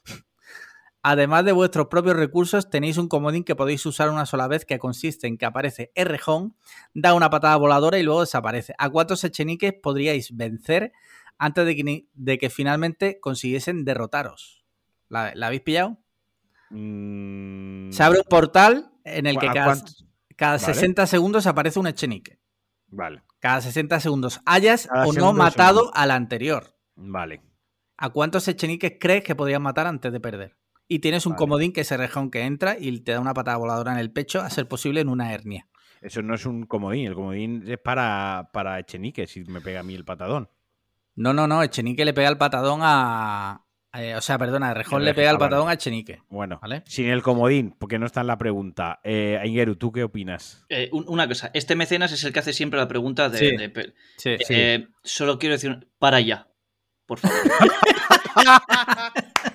Además 1.09 1.45
de 1.45 1.53
vuestros 1.53 1.87
propios 1.87 2.17
recursos, 2.17 2.69
tenéis 2.69 2.99
un 2.99 3.07
comodín 3.07 3.45
que 3.45 3.55
podéis 3.55 3.87
usar 3.87 4.11
una 4.11 4.27
sola 4.27 4.49
vez 4.49 4.65
que 4.65 4.81
consiste 4.81 5.29
en 5.29 5.39
que 5.39 5.47
aparece 5.47 5.93
Rjón, 5.95 6.57
da 6.95 7.15
una 7.15 7.31
patada 7.31 7.57
voladora 7.57 7.97
y 7.97 8.03
luego 8.03 8.23
desaparece. 8.23 8.75
¿A 8.77 8.91
cuántos 8.91 9.23
Echeniques 9.23 9.73
podríais 9.81 10.37
vencer 10.37 10.93
antes 11.39 11.65
de 11.65 12.39
que, 12.39 12.51
finalmente 12.51 13.21
consiguiesen 13.21 13.85
derrotaros? 13.85 14.65
¿La, 15.09 15.33
habéis 15.43 15.61
pillado? 15.61 15.97
Mm. 16.71 17.93
Se 17.93 18.03
abre 18.03 18.19
un 18.19 18.29
portal 18.29 18.91
en 19.05 19.27
el 19.27 19.39
que 19.39 19.47
cada, 20.35 20.59
60 20.59 21.07
segundos 21.07 21.47
aparece 21.47 21.79
un 21.79 21.87
Echenique. 21.87 22.41
Vale. 22.89 23.23
Cada 23.41 23.61
60 23.61 24.01
segundos. 24.01 24.41
Hayas 24.47 24.89
o 25.07 25.13
no 25.13 25.33
matado 25.33 25.91
al 25.95 26.11
anterior. 26.11 26.77
Vale. 26.95 27.43
¿A 27.97 28.11
cuántos 28.11 28.47
echeniques 28.49 28.95
crees 29.01 29.25
que 29.25 29.35
podrías 29.35 29.61
matar 29.61 29.87
antes 29.87 30.13
de 30.13 30.21
perder? 30.21 30.57
Y 30.89 31.01
tienes 31.01 31.27
un 31.27 31.35
comodín 31.35 31.73
que 31.73 31.81
es 31.81 31.91
el 31.93 31.99
rejón 31.99 32.31
que 32.31 32.43
entra 32.43 32.77
y 32.79 33.01
te 33.01 33.13
da 33.13 33.21
una 33.21 33.35
patada 33.35 33.57
voladora 33.57 33.93
en 33.93 33.99
el 33.99 34.13
pecho, 34.13 34.41
a 34.41 34.51
ser 34.51 34.69
posible 34.69 35.01
en 35.01 35.09
una 35.09 35.33
hernia. 35.33 35.69
Eso 36.01 36.23
no 36.23 36.35
es 36.35 36.47
un 36.47 36.67
comodín, 36.67 37.07
el 37.07 37.15
comodín 37.15 37.65
es 37.67 37.79
para, 37.79 38.51
para 38.53 38.79
Echenique, 38.79 39.27
si 39.27 39.45
me 39.45 39.61
pega 39.61 39.81
a 39.81 39.83
mí 39.83 39.95
el 39.95 40.05
patadón. 40.05 40.49
No, 41.17 41.33
no, 41.33 41.49
no, 41.49 41.63
Echenique 41.63 42.05
le 42.05 42.15
pega 42.15 42.29
el 42.29 42.39
patadón 42.39 42.81
a, 42.83 43.66
eh, 43.99 44.15
o 44.15 44.21
sea, 44.21 44.39
perdona, 44.39 44.75
Rejón 44.75 45.05
le 45.05 45.15
pega 45.15 45.31
el 45.31 45.39
patadón 45.39 45.69
a 45.69 45.77
Chenique. 45.77 46.23
Bueno, 46.29 46.61
sin 46.87 47.07
el 47.07 47.23
comodín, 47.23 47.75
porque 47.79 47.99
no 47.99 48.07
está 48.07 48.21
en 48.21 48.27
la 48.29 48.39
pregunta. 48.39 49.01
Eh, 49.05 49.39
Aingeru, 49.41 49.77
¿tú 49.77 49.93
qué 49.93 50.05
opinas? 50.05 50.65
Eh, 50.69 50.91
una 50.93 51.29
cosa, 51.29 51.51
este 51.55 51.77
mecenas 51.77 52.13
es 52.13 52.25
el 52.25 52.33
que 52.33 52.41
hace 52.41 52.53
siempre 52.53 52.79
la 52.79 52.89
pregunta 52.89 53.29
de. 53.29 53.73
Sí, 54.17 54.37
eh, 54.49 54.89
Solo 55.03 55.39
quiero 55.39 55.55
decir, 55.55 55.89
para 55.99 56.19
allá, 56.19 56.49
por 57.07 57.19
favor. 57.19 57.37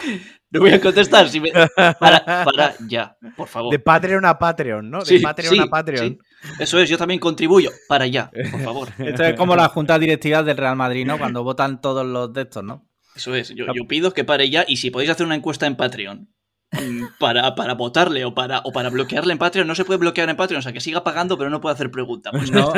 No 0.50 0.60
voy 0.60 0.70
a 0.72 0.80
contestar. 0.80 1.28
Si 1.28 1.40
me... 1.40 1.50
para, 1.76 2.74
ya, 2.86 3.16
por 3.36 3.48
favor. 3.48 3.72
De 3.72 3.78
Patreon 3.78 4.24
a 4.24 4.38
Patreon, 4.38 4.90
¿no? 4.90 5.02
De 5.02 5.20
Patreon 5.20 5.60
a 5.60 5.66
Patreon. 5.66 6.18
Eso 6.58 6.78
es, 6.78 6.88
yo 6.88 6.98
también 6.98 7.20
contribuyo. 7.20 7.70
Para 7.88 8.04
allá, 8.04 8.30
por 8.50 8.60
favor. 8.60 8.88
Esto 8.98 9.24
es 9.24 9.36
como 9.36 9.56
la 9.56 9.68
junta 9.68 9.98
directiva 9.98 10.42
del 10.42 10.56
Real 10.56 10.76
Madrid, 10.76 11.06
¿no? 11.06 11.18
Cuando 11.18 11.44
votan 11.44 11.80
todos 11.80 12.06
los 12.06 12.32
de 12.32 12.42
estos, 12.42 12.64
¿no? 12.64 12.86
Eso 13.14 13.34
es. 13.34 13.50
Yo, 13.54 13.66
pido 13.88 14.12
que 14.12 14.24
pare 14.24 14.48
ya 14.50 14.64
y 14.66 14.76
si 14.76 14.90
podéis 14.90 15.10
hacer 15.10 15.26
una 15.26 15.34
encuesta 15.34 15.66
en 15.66 15.76
Patreon 15.76 16.28
mm, 16.72 17.18
para, 17.18 17.54
para 17.56 17.74
votarle 17.74 18.24
o 18.24 18.34
para, 18.34 18.60
o 18.60 18.72
para 18.72 18.88
bloquearle 18.88 19.32
en 19.32 19.38
Patreon, 19.38 19.66
no 19.66 19.74
se 19.74 19.84
puede 19.84 19.98
bloquear 19.98 20.30
en 20.30 20.36
Patreon, 20.36 20.60
o 20.60 20.62
sea, 20.62 20.72
que 20.72 20.80
siga 20.80 21.02
pagando 21.02 21.36
pero 21.36 21.50
no 21.50 21.60
puede 21.60 21.74
hacer 21.74 21.90
preguntas. 21.90 22.32
Pues, 22.32 22.50
no, 22.52 22.72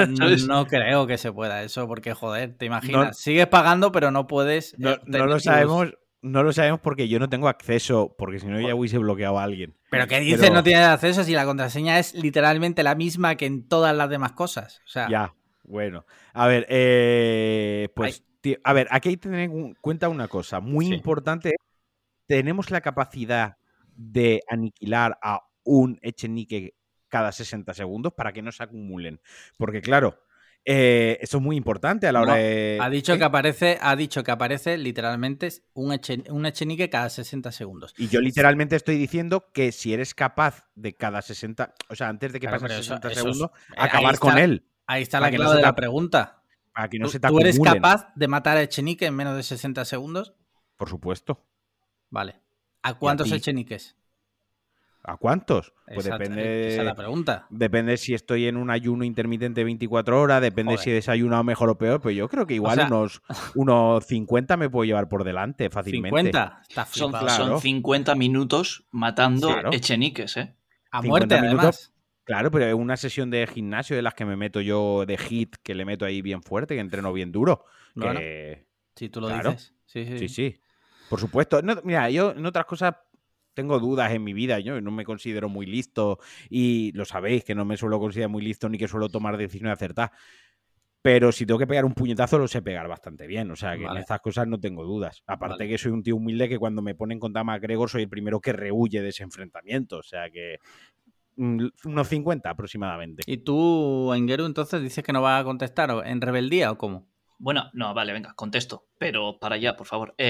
no, 0.48 0.66
creo 0.66 1.06
que 1.06 1.18
se 1.18 1.30
pueda 1.32 1.62
eso, 1.62 1.86
porque 1.86 2.14
joder, 2.14 2.56
te 2.56 2.64
imaginas, 2.64 3.18
sigues 3.18 3.46
pagando 3.46 3.92
pero 3.92 4.10
no 4.10 4.26
puedes... 4.26 4.74
no 4.78 4.92
eh, 4.92 5.00
lo 5.06 5.38
sabemos 5.38 5.92
no 6.22 6.42
lo 6.44 6.52
sabemos 6.52 6.80
porque 6.80 7.08
yo 7.08 7.18
no 7.18 7.28
tengo 7.28 7.48
acceso, 7.48 8.14
porque 8.16 8.38
si 8.38 8.46
no 8.46 8.60
ya 8.60 8.74
hubiese 8.74 8.98
bloqueado 8.98 9.38
a 9.38 9.42
alguien. 9.42 9.76
¿Pero 9.90 10.06
qué 10.06 10.20
dices? 10.20 10.50
No 10.52 10.62
tienes 10.62 10.86
acceso 10.86 11.24
si 11.24 11.32
la 11.32 11.44
contraseña 11.44 11.98
es 11.98 12.14
literalmente 12.14 12.82
la 12.82 12.94
misma 12.94 13.34
que 13.34 13.46
en 13.46 13.68
todas 13.68 13.94
las 13.94 14.08
demás 14.08 14.32
cosas. 14.32 14.80
O 14.86 14.88
sea... 14.88 15.08
Ya, 15.08 15.34
bueno. 15.64 16.06
A 16.32 16.46
ver, 16.46 16.66
eh, 16.68 17.88
pues, 17.94 18.24
a 18.62 18.72
ver, 18.72 18.86
aquí 18.90 19.10
hay 19.10 19.16
que 19.16 19.22
tener 19.22 19.40
en 19.40 19.74
cuenta 19.74 20.08
una 20.08 20.28
cosa 20.28 20.60
muy 20.60 20.86
importante. 20.86 21.56
Tenemos 22.26 22.70
la 22.70 22.80
capacidad 22.80 23.56
de 23.94 24.42
aniquilar 24.48 25.18
a 25.22 25.42
un 25.64 25.98
Echenique 26.02 26.74
cada 27.08 27.32
60 27.32 27.74
segundos 27.74 28.12
para 28.14 28.32
que 28.32 28.42
no 28.42 28.52
se 28.52 28.62
acumulen. 28.62 29.20
Porque 29.58 29.82
claro, 29.82 30.18
eh, 30.64 31.18
eso 31.20 31.38
es 31.38 31.42
muy 31.42 31.56
importante 31.56 32.06
a 32.06 32.12
la 32.12 32.20
hora 32.20 32.34
de. 32.34 32.78
Ha 32.80 32.88
dicho, 32.88 33.18
que 33.18 33.24
aparece, 33.24 33.78
ha 33.80 33.96
dicho 33.96 34.22
que 34.22 34.30
aparece 34.30 34.78
literalmente 34.78 35.48
un, 35.74 35.92
echenique 35.92 36.88
cada 36.88 37.10
60 37.10 37.50
segundos. 37.50 37.94
Y 37.98 38.08
yo 38.08 38.20
literalmente 38.20 38.76
estoy 38.76 38.96
diciendo 38.96 39.50
que 39.52 39.72
si 39.72 39.92
eres 39.92 40.14
capaz 40.14 40.68
de 40.74 40.94
cada 40.94 41.20
60, 41.20 41.74
o 41.88 41.96
sea, 41.96 42.08
antes 42.08 42.32
de 42.32 42.40
que 42.40 42.48
pase 42.48 42.68
60 42.68 43.10
segundos, 43.10 43.50
eh, 43.70 43.74
acabar 43.76 44.18
con 44.18 44.38
él. 44.38 44.64
Ahí 44.86 45.02
está 45.02 45.20
la 45.20 45.30
clave 45.30 45.56
de 45.56 45.62
la 45.62 45.74
pregunta. 45.74 46.42
Para 46.72 46.88
que 46.88 46.98
no 46.98 47.08
se 47.08 47.20
te 47.20 47.28
¿Tú 47.28 47.38
eres 47.38 47.58
capaz 47.58 48.12
de 48.14 48.28
matar 48.28 48.56
a 48.56 48.62
Echenique 48.62 49.06
en 49.06 49.14
menos 49.14 49.36
de 49.36 49.42
60 49.42 49.84
segundos? 49.84 50.34
Por 50.76 50.88
supuesto. 50.88 51.44
Vale. 52.08 52.40
¿A 52.82 52.94
cuántos 52.94 53.30
Echeniques? 53.30 53.96
¿A 55.04 55.16
cuántos? 55.16 55.72
Pues 55.92 56.04
depende. 56.04 56.68
Esa 56.68 56.80
es 56.82 56.86
la 56.86 56.94
pregunta. 56.94 57.46
Depende 57.50 57.96
si 57.96 58.14
estoy 58.14 58.46
en 58.46 58.56
un 58.56 58.70
ayuno 58.70 59.04
intermitente 59.04 59.64
24 59.64 60.20
horas, 60.20 60.40
depende 60.40 60.78
si 60.78 60.90
he 60.90 60.94
desayunado 60.94 61.42
mejor 61.42 61.70
o 61.70 61.78
peor. 61.78 62.00
Pues 62.00 62.14
yo 62.14 62.28
creo 62.28 62.46
que 62.46 62.54
igual 62.54 62.78
unos, 62.86 63.20
unos 63.56 64.06
50 64.06 64.56
me 64.56 64.70
puedo 64.70 64.84
llevar 64.84 65.08
por 65.08 65.24
delante 65.24 65.70
fácilmente. 65.70 66.32
50. 66.32 66.62
son, 67.28 67.60
50 67.60 68.14
minutos 68.14 68.86
matando 68.92 69.72
echeniques, 69.72 70.36
¿eh? 70.36 70.54
A 70.92 71.02
muerte, 71.02 71.34
además. 71.34 71.92
Claro, 72.24 72.52
pero 72.52 72.66
es 72.66 72.74
una 72.74 72.96
sesión 72.96 73.30
de 73.30 73.44
gimnasio 73.48 73.96
de 73.96 74.02
las 74.02 74.14
que 74.14 74.24
me 74.24 74.36
meto 74.36 74.60
yo 74.60 75.04
de 75.04 75.18
hit, 75.18 75.56
que 75.64 75.74
le 75.74 75.84
meto 75.84 76.04
ahí 76.04 76.22
bien 76.22 76.42
fuerte, 76.42 76.74
que 76.74 76.80
entreno 76.80 77.12
bien 77.12 77.32
duro. 77.32 77.64
Si 78.94 79.08
tú 79.08 79.20
lo 79.20 79.28
dices. 79.28 79.74
Sí, 79.86 80.06
sí. 80.06 80.18
sí, 80.18 80.28
sí. 80.28 80.60
Por 81.08 81.18
supuesto. 81.18 81.60
mira, 81.82 82.08
yo 82.08 82.30
en 82.30 82.46
otras 82.46 82.64
cosas 82.66 82.94
tengo 83.54 83.78
dudas 83.78 84.12
en 84.12 84.24
mi 84.24 84.32
vida, 84.32 84.60
yo 84.60 84.80
no 84.80 84.90
me 84.90 85.04
considero 85.04 85.48
muy 85.48 85.66
listo 85.66 86.18
y 86.48 86.92
lo 86.92 87.04
sabéis 87.04 87.44
que 87.44 87.54
no 87.54 87.64
me 87.64 87.76
suelo 87.76 87.98
considerar 87.98 88.30
muy 88.30 88.42
listo 88.42 88.68
ni 88.68 88.78
que 88.78 88.88
suelo 88.88 89.08
tomar 89.08 89.36
decisiones 89.36 89.72
acertadas. 89.74 90.10
Pero 91.02 91.32
si 91.32 91.44
tengo 91.44 91.58
que 91.58 91.66
pegar 91.66 91.84
un 91.84 91.94
puñetazo, 91.94 92.38
lo 92.38 92.46
sé 92.46 92.62
pegar 92.62 92.86
bastante 92.86 93.26
bien. 93.26 93.50
O 93.50 93.56
sea, 93.56 93.76
que 93.76 93.84
en 93.84 93.96
estas 93.96 94.20
cosas 94.20 94.46
no 94.46 94.60
tengo 94.60 94.84
dudas. 94.84 95.24
Aparte 95.26 95.66
que 95.66 95.76
soy 95.76 95.90
un 95.90 96.04
tío 96.04 96.14
humilde 96.14 96.48
que 96.48 96.58
cuando 96.58 96.80
me 96.80 96.94
ponen 96.94 97.18
contra 97.18 97.42
McGregor 97.42 97.90
soy 97.90 98.02
el 98.02 98.08
primero 98.08 98.40
que 98.40 98.52
rehuye 98.52 99.02
de 99.02 99.08
ese 99.08 99.24
enfrentamiento. 99.24 99.98
O 99.98 100.02
sea 100.04 100.30
que 100.30 100.58
mm, 101.34 101.66
unos 101.86 102.08
50 102.08 102.48
aproximadamente. 102.48 103.24
¿Y 103.26 103.38
tú, 103.38 104.14
Engeru, 104.14 104.46
entonces 104.46 104.80
dices 104.80 105.02
que 105.02 105.12
no 105.12 105.22
vas 105.22 105.40
a 105.40 105.44
contestar 105.44 105.90
en 106.06 106.20
rebeldía 106.20 106.70
o 106.70 106.78
cómo? 106.78 107.08
Bueno, 107.42 107.70
no, 107.72 107.92
vale, 107.92 108.12
venga, 108.12 108.34
contesto, 108.34 108.86
pero 108.98 109.40
para 109.40 109.56
allá, 109.56 109.76
por 109.76 109.88
favor. 109.88 110.14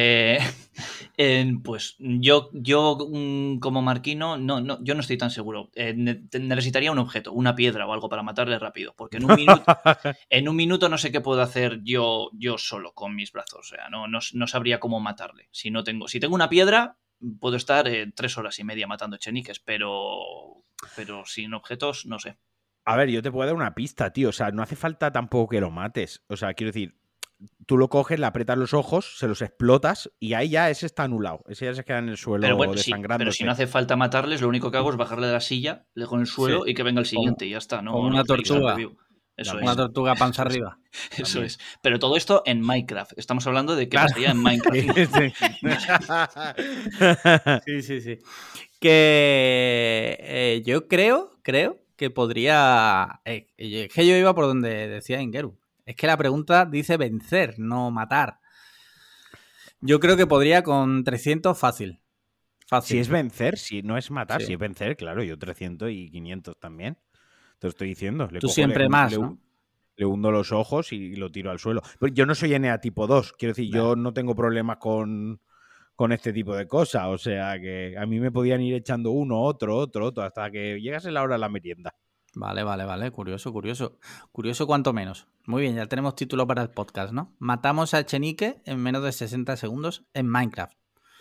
Eh, 1.18 1.52
pues 1.62 1.96
yo, 1.98 2.48
yo 2.54 2.96
mm, 3.12 3.58
como 3.58 3.82
marquino, 3.82 4.38
no, 4.38 4.60
no, 4.62 4.82
yo 4.82 4.94
no 4.94 5.00
estoy 5.00 5.18
tan 5.18 5.30
seguro. 5.30 5.70
Eh, 5.74 5.92
necesitaría 5.94 6.90
un 6.90 6.98
objeto, 6.98 7.32
una 7.32 7.54
piedra 7.54 7.86
o 7.86 7.92
algo 7.92 8.08
para 8.08 8.22
matarle 8.22 8.58
rápido, 8.58 8.94
porque 8.96 9.18
en 9.18 9.24
un 9.24 9.34
minuto, 9.36 9.62
en 10.30 10.48
un 10.48 10.56
minuto 10.56 10.88
no 10.88 10.96
sé 10.96 11.12
qué 11.12 11.20
puedo 11.20 11.42
hacer 11.42 11.80
yo, 11.82 12.30
yo 12.32 12.56
solo 12.56 12.94
con 12.94 13.14
mis 13.14 13.30
brazos. 13.30 13.60
O 13.60 13.62
sea, 13.62 13.90
no, 13.90 14.06
no, 14.08 14.46
sabría 14.46 14.80
cómo 14.80 15.00
matarle. 15.00 15.48
Si 15.52 15.70
no 15.70 15.84
tengo, 15.84 16.08
si 16.08 16.18
tengo 16.18 16.34
una 16.34 16.48
piedra, 16.48 16.96
puedo 17.38 17.56
estar 17.56 17.86
eh, 17.88 18.10
tres 18.14 18.38
horas 18.38 18.58
y 18.58 18.64
media 18.64 18.86
matando 18.86 19.18
cheniques, 19.18 19.60
pero, 19.60 20.64
pero 20.96 21.26
sin 21.26 21.52
objetos, 21.52 22.06
no 22.06 22.18
sé. 22.18 22.38
A 22.84 22.96
ver, 22.96 23.10
yo 23.10 23.22
te 23.22 23.30
puedo 23.30 23.46
dar 23.46 23.54
una 23.54 23.74
pista, 23.74 24.12
tío. 24.12 24.30
O 24.30 24.32
sea, 24.32 24.50
no 24.50 24.62
hace 24.62 24.76
falta 24.76 25.12
tampoco 25.12 25.50
que 25.50 25.60
lo 25.60 25.70
mates. 25.70 26.24
O 26.28 26.36
sea, 26.36 26.54
quiero 26.54 26.72
decir, 26.72 27.01
tú 27.66 27.76
lo 27.76 27.88
coges, 27.88 28.18
le 28.18 28.26
aprietas 28.26 28.58
los 28.58 28.74
ojos, 28.74 29.18
se 29.18 29.28
los 29.28 29.42
explotas 29.42 30.10
y 30.18 30.34
ahí 30.34 30.50
ya 30.50 30.70
ese 30.70 30.86
está 30.86 31.04
anulado. 31.04 31.44
Ese 31.48 31.66
ya 31.66 31.74
se 31.74 31.84
queda 31.84 31.98
en 31.98 32.08
el 32.08 32.16
suelo 32.16 32.42
pero 32.42 32.56
bueno, 32.56 32.74
desangrando. 32.74 33.18
pero 33.18 33.32
si 33.32 33.44
no 33.44 33.52
hace 33.52 33.66
falta 33.66 33.96
matarles, 33.96 34.40
lo 34.40 34.48
único 34.48 34.70
que 34.70 34.76
hago 34.76 34.90
es 34.90 34.96
bajarle 34.96 35.26
de 35.26 35.32
la 35.32 35.40
silla, 35.40 35.86
le 35.94 36.02
dejo 36.02 36.16
en 36.16 36.22
el 36.22 36.26
suelo 36.26 36.66
y 36.66 36.74
que 36.74 36.82
venga 36.82 37.00
el 37.00 37.06
siguiente 37.06 37.46
y 37.46 37.50
ya 37.50 37.58
está. 37.58 37.82
¿no? 37.82 37.92
Como 37.92 38.08
una 38.08 38.24
tortuga. 38.24 38.76
Eso 39.34 39.56
una 39.56 39.74
tortuga 39.74 40.14
panza 40.14 40.42
arriba. 40.42 40.78
Eso 41.16 41.42
es. 41.42 41.58
Pero 41.82 41.98
todo 41.98 42.16
esto 42.16 42.42
en 42.44 42.60
Minecraft. 42.60 43.12
Estamos 43.16 43.46
hablando 43.46 43.76
de 43.76 43.88
que 43.88 43.96
pasaría 43.96 44.30
en 44.30 44.42
Minecraft. 44.42 44.76
sí, 47.64 47.82
sí, 47.82 48.00
sí. 48.02 48.18
Que 48.78 50.18
eh, 50.20 50.62
yo 50.66 50.86
creo, 50.86 51.30
creo 51.42 51.78
que 51.96 52.10
podría. 52.10 53.22
Eh, 53.24 53.46
que 53.56 54.06
yo 54.06 54.16
iba 54.16 54.34
por 54.34 54.46
donde 54.46 54.88
decía 54.88 55.22
Ingeru. 55.22 55.58
Es 55.84 55.96
que 55.96 56.06
la 56.06 56.16
pregunta 56.16 56.64
dice 56.64 56.96
vencer, 56.96 57.58
no 57.58 57.90
matar. 57.90 58.38
Yo 59.80 59.98
creo 59.98 60.16
que 60.16 60.26
podría 60.26 60.62
con 60.62 61.02
300 61.02 61.58
fácil. 61.58 62.00
Si 62.82 62.98
es 62.98 63.08
vencer, 63.08 63.58
si 63.58 63.82
no 63.82 63.98
es 63.98 64.10
matar, 64.10 64.40
si 64.40 64.54
es 64.54 64.58
vencer, 64.58 64.96
claro, 64.96 65.22
yo 65.22 65.38
300 65.38 65.90
y 65.90 66.10
500 66.10 66.58
también. 66.58 66.96
Te 67.58 67.66
lo 67.66 67.70
estoy 67.70 67.88
diciendo. 67.88 68.28
Tú 68.40 68.48
siempre 68.48 68.88
más, 68.88 69.12
le, 69.96 70.06
hundo 70.06 70.30
los 70.30 70.52
ojos 70.52 70.92
y 70.92 71.14
lo 71.16 71.30
tiro 71.30 71.50
al 71.50 71.58
suelo. 71.58 71.82
Pero 71.98 72.12
yo 72.14 72.24
no 72.24 72.34
soy 72.34 72.58
NA 72.58 72.78
tipo 72.80 73.06
2. 73.06 73.34
Quiero 73.34 73.54
decir, 73.54 73.70
yo 73.70 73.94
no 73.94 74.14
tengo 74.14 74.34
problemas 74.34 74.78
con, 74.78 75.40
con 75.94 76.12
este 76.12 76.32
tipo 76.32 76.56
de 76.56 76.66
cosas. 76.66 77.06
O 77.08 77.18
sea, 77.18 77.60
que 77.60 77.94
a 77.98 78.06
mí 78.06 78.20
me 78.20 78.32
podían 78.32 78.62
ir 78.62 78.74
echando 78.74 79.10
uno, 79.10 79.42
otro, 79.42 79.76
otro, 79.76 80.06
otro, 80.06 80.22
hasta 80.24 80.50
que 80.50 80.80
llegase 80.80 81.10
la 81.10 81.22
hora 81.22 81.34
de 81.34 81.40
la 81.40 81.48
merienda. 81.48 81.94
Vale, 82.34 82.62
vale, 82.62 82.84
vale. 82.84 83.10
Curioso, 83.10 83.52
curioso. 83.52 83.98
Curioso 84.32 84.66
cuanto 84.66 84.92
menos. 84.92 85.26
Muy 85.46 85.62
bien, 85.62 85.74
ya 85.74 85.86
tenemos 85.86 86.16
título 86.16 86.46
para 86.46 86.62
el 86.62 86.70
podcast, 86.70 87.12
¿no? 87.12 87.34
Matamos 87.38 87.94
a 87.94 88.04
Chenique 88.06 88.62
en 88.64 88.80
menos 88.80 89.02
de 89.02 89.12
60 89.12 89.56
segundos 89.56 90.04
en 90.14 90.28
Minecraft. 90.28 90.76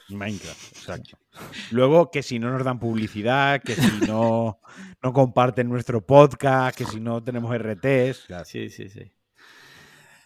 Minecraft, 0.09 0.77
exacto. 0.77 1.17
Luego, 1.71 2.11
que 2.11 2.23
si 2.23 2.39
no 2.39 2.51
nos 2.51 2.63
dan 2.63 2.79
publicidad, 2.79 3.61
que 3.61 3.75
si 3.75 4.05
no, 4.05 4.59
no 5.01 5.13
comparten 5.13 5.69
nuestro 5.69 6.05
podcast, 6.05 6.77
que 6.77 6.85
si 6.85 6.99
no 6.99 7.23
tenemos 7.23 7.55
RTs. 7.57 8.27
Sí, 8.45 8.69
sí, 8.69 8.89
sí. 8.89 9.11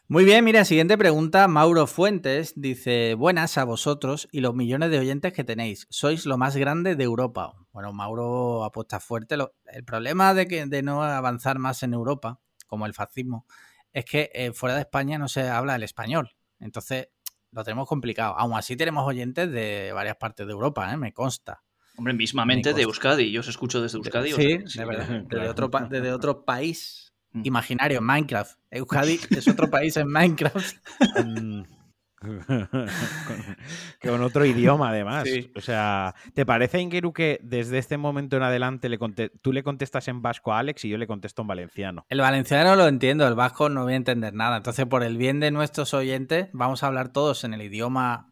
Muy 0.08 0.24
bien, 0.24 0.46
mira, 0.46 0.66
siguiente 0.66 1.00
pregunta. 1.00 1.48
Mauro 1.48 1.88
Fuentes 1.88 2.54
dice: 2.56 3.16
Buenas 3.16 3.58
a 3.58 3.64
vosotros 3.64 4.28
y 4.32 4.42
los 4.42 4.54
millones 4.54 4.92
de 4.92 5.00
oyentes 5.00 5.34
que 5.34 5.44
tenéis. 5.44 5.88
Sois 5.90 6.28
lo 6.28 6.38
más 6.38 6.56
grande 6.56 6.96
de 6.96 7.04
Europa. 7.04 7.54
Bueno, 7.72 7.92
Mauro 7.92 8.64
apuesta 8.64 9.00
fuerte. 9.00 9.36
El 9.66 9.84
problema 9.84 10.36
de, 10.36 10.48
que, 10.48 10.68
de 10.68 10.84
no 10.84 11.02
avanzar 11.02 11.58
más 11.58 11.82
en 11.82 11.94
Europa, 11.94 12.40
como 12.68 12.86
el 12.86 12.94
fascismo, 12.94 13.48
es 13.94 14.06
que 14.06 14.30
eh, 14.36 14.54
fuera 14.54 14.76
de 14.76 14.82
España 14.82 15.18
no 15.18 15.28
se 15.28 15.50
habla 15.50 15.76
el 15.76 15.82
español. 15.82 16.36
Entonces, 16.60 17.08
lo 17.52 17.64
tenemos 17.64 17.88
complicado. 17.88 18.38
Aún 18.38 18.54
así, 18.54 18.76
tenemos 18.76 19.08
oyentes 19.08 19.50
de 19.50 19.92
varias 19.92 20.18
partes 20.18 20.46
de 20.46 20.54
Europa, 20.54 20.94
¿eh? 20.94 20.98
me 20.98 21.14
consta. 21.14 21.64
Hombre, 21.98 22.14
mismamente 22.14 22.76
de 22.76 22.84
Euskadi. 22.84 23.32
Yo 23.32 23.40
os 23.40 23.48
escucho 23.48 23.82
desde 23.82 23.98
Euskadi. 23.98 24.34
Sí, 24.34 24.78
de 24.78 24.86
verdad. 24.86 25.08
Desde 25.30 25.50
otro, 25.50 25.72
desde 25.90 26.12
otro 26.12 26.46
país. 26.46 27.05
Imaginario, 27.44 28.02
Minecraft. 28.02 28.58
Euskadi 28.72 29.20
es 29.30 29.48
otro 29.48 29.70
país 29.70 29.98
en 29.98 30.08
Minecraft. 30.08 30.76
con, 34.02 34.22
otro 34.22 34.46
idioma, 34.46 34.90
además. 34.90 35.28
O 35.56 35.62
sea, 35.62 36.16
¿te 36.34 36.46
parece, 36.46 36.80
Ingeru, 36.80 37.14
que 37.14 37.40
desde 37.44 37.78
este 37.78 37.98
momento 37.98 38.38
en 38.38 38.44
adelante 38.44 38.90
le 38.90 38.98
tú 39.42 39.54
le 39.54 39.64
contestas 39.64 40.08
en 40.08 40.22
vasco 40.22 40.54
a 40.54 40.60
Alex 40.60 40.86
y 40.86 40.90
yo 40.90 40.98
le 40.98 41.08
contesto 41.08 41.42
en 41.42 41.48
valenciano? 41.48 42.06
El 42.10 42.22
valenciano 42.22 42.76
lo 42.76 42.88
entiendo, 42.88 43.28
el 43.28 43.36
vasco 43.36 43.70
no 43.70 43.84
voy 43.84 43.94
a 43.94 43.98
entender 43.98 44.34
nada. 44.34 44.58
Entonces, 44.58 44.86
por 44.86 45.04
el 45.04 45.18
bien 45.18 45.40
de 45.40 45.52
nuestros 45.52 45.94
oyentes, 45.94 46.48
vamos 46.54 46.84
a 46.84 46.88
hablar 46.88 47.12
todos 47.12 47.44
en 47.44 47.54
el 47.54 47.62
idioma 47.62 48.32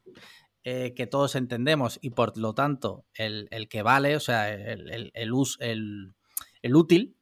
eh, 0.64 0.94
que 0.96 1.08
todos 1.08 1.36
entendemos 1.36 2.00
y 2.02 2.12
por 2.12 2.38
lo 2.38 2.54
tanto 2.54 3.06
el, 3.16 3.50
que 3.70 3.82
vale, 3.82 4.16
o 4.16 4.20
sea, 4.20 4.50
el, 4.50 4.90
el, 4.90 5.12
el, 5.14 6.14
el 6.62 6.76
útil, 6.76 7.18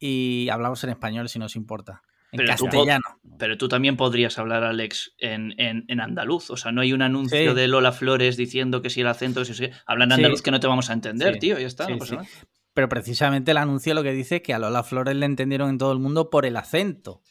y 0.00 0.48
hablamos 0.48 0.82
en 0.82 0.90
español 0.90 1.28
si 1.28 1.38
nos 1.38 1.54
importa. 1.54 2.02
En 2.32 2.38
pero 2.38 2.48
castellano. 2.48 3.04
Tú, 3.22 3.36
pero 3.38 3.58
tú 3.58 3.68
también 3.68 3.96
podrías 3.96 4.38
hablar, 4.38 4.64
Alex, 4.64 5.14
en, 5.18 5.54
en, 5.58 6.00
andaluz. 6.00 6.50
O 6.50 6.56
sea, 6.56 6.72
no 6.72 6.80
hay 6.80 6.92
un 6.92 7.02
anuncio 7.02 7.54
de 7.54 7.68
Lola 7.68 7.92
Flores 7.92 8.36
diciendo 8.36 8.82
que 8.82 8.90
si 8.90 9.02
el 9.02 9.08
acento 9.08 9.42
es 9.42 9.62
Habla 9.86 10.04
en 10.04 10.12
andaluz 10.12 10.42
que 10.42 10.50
no 10.50 10.60
te 10.60 10.66
vamos 10.66 10.90
a 10.90 10.94
entender, 10.94 11.38
tío, 11.38 11.58
ya 11.58 11.66
está. 11.66 11.86
pero 12.72 12.88
precisamente 12.88 13.50
el 13.50 13.58
anuncio 13.58 13.94
lo 13.94 14.02
que 14.02 14.12
dice 14.12 14.36
es 14.36 14.42
que 14.42 14.54
a 14.54 14.58
Lola 14.58 14.82
Flores 14.82 15.16
le 15.16 15.26
entendieron 15.26 15.70
en 15.70 15.78
todo 15.78 15.92
el 15.92 15.98
mundo 15.98 16.30
por 16.30 16.46
el 16.46 16.56
acento. 16.56 17.22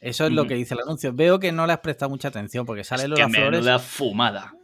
Eso 0.00 0.26
es 0.26 0.32
lo 0.32 0.46
que 0.46 0.54
dice 0.54 0.74
el 0.74 0.80
anuncio. 0.80 1.12
Veo 1.14 1.40
que 1.40 1.50
no 1.50 1.66
le 1.66 1.72
has 1.72 1.80
prestado 1.80 2.10
mucha 2.10 2.28
atención 2.28 2.66
porque 2.66 2.84
sale 2.84 3.08
Lola 3.08 3.28
Flores. 3.28 3.60
Menuda 3.60 3.78
fumada. 3.78 4.54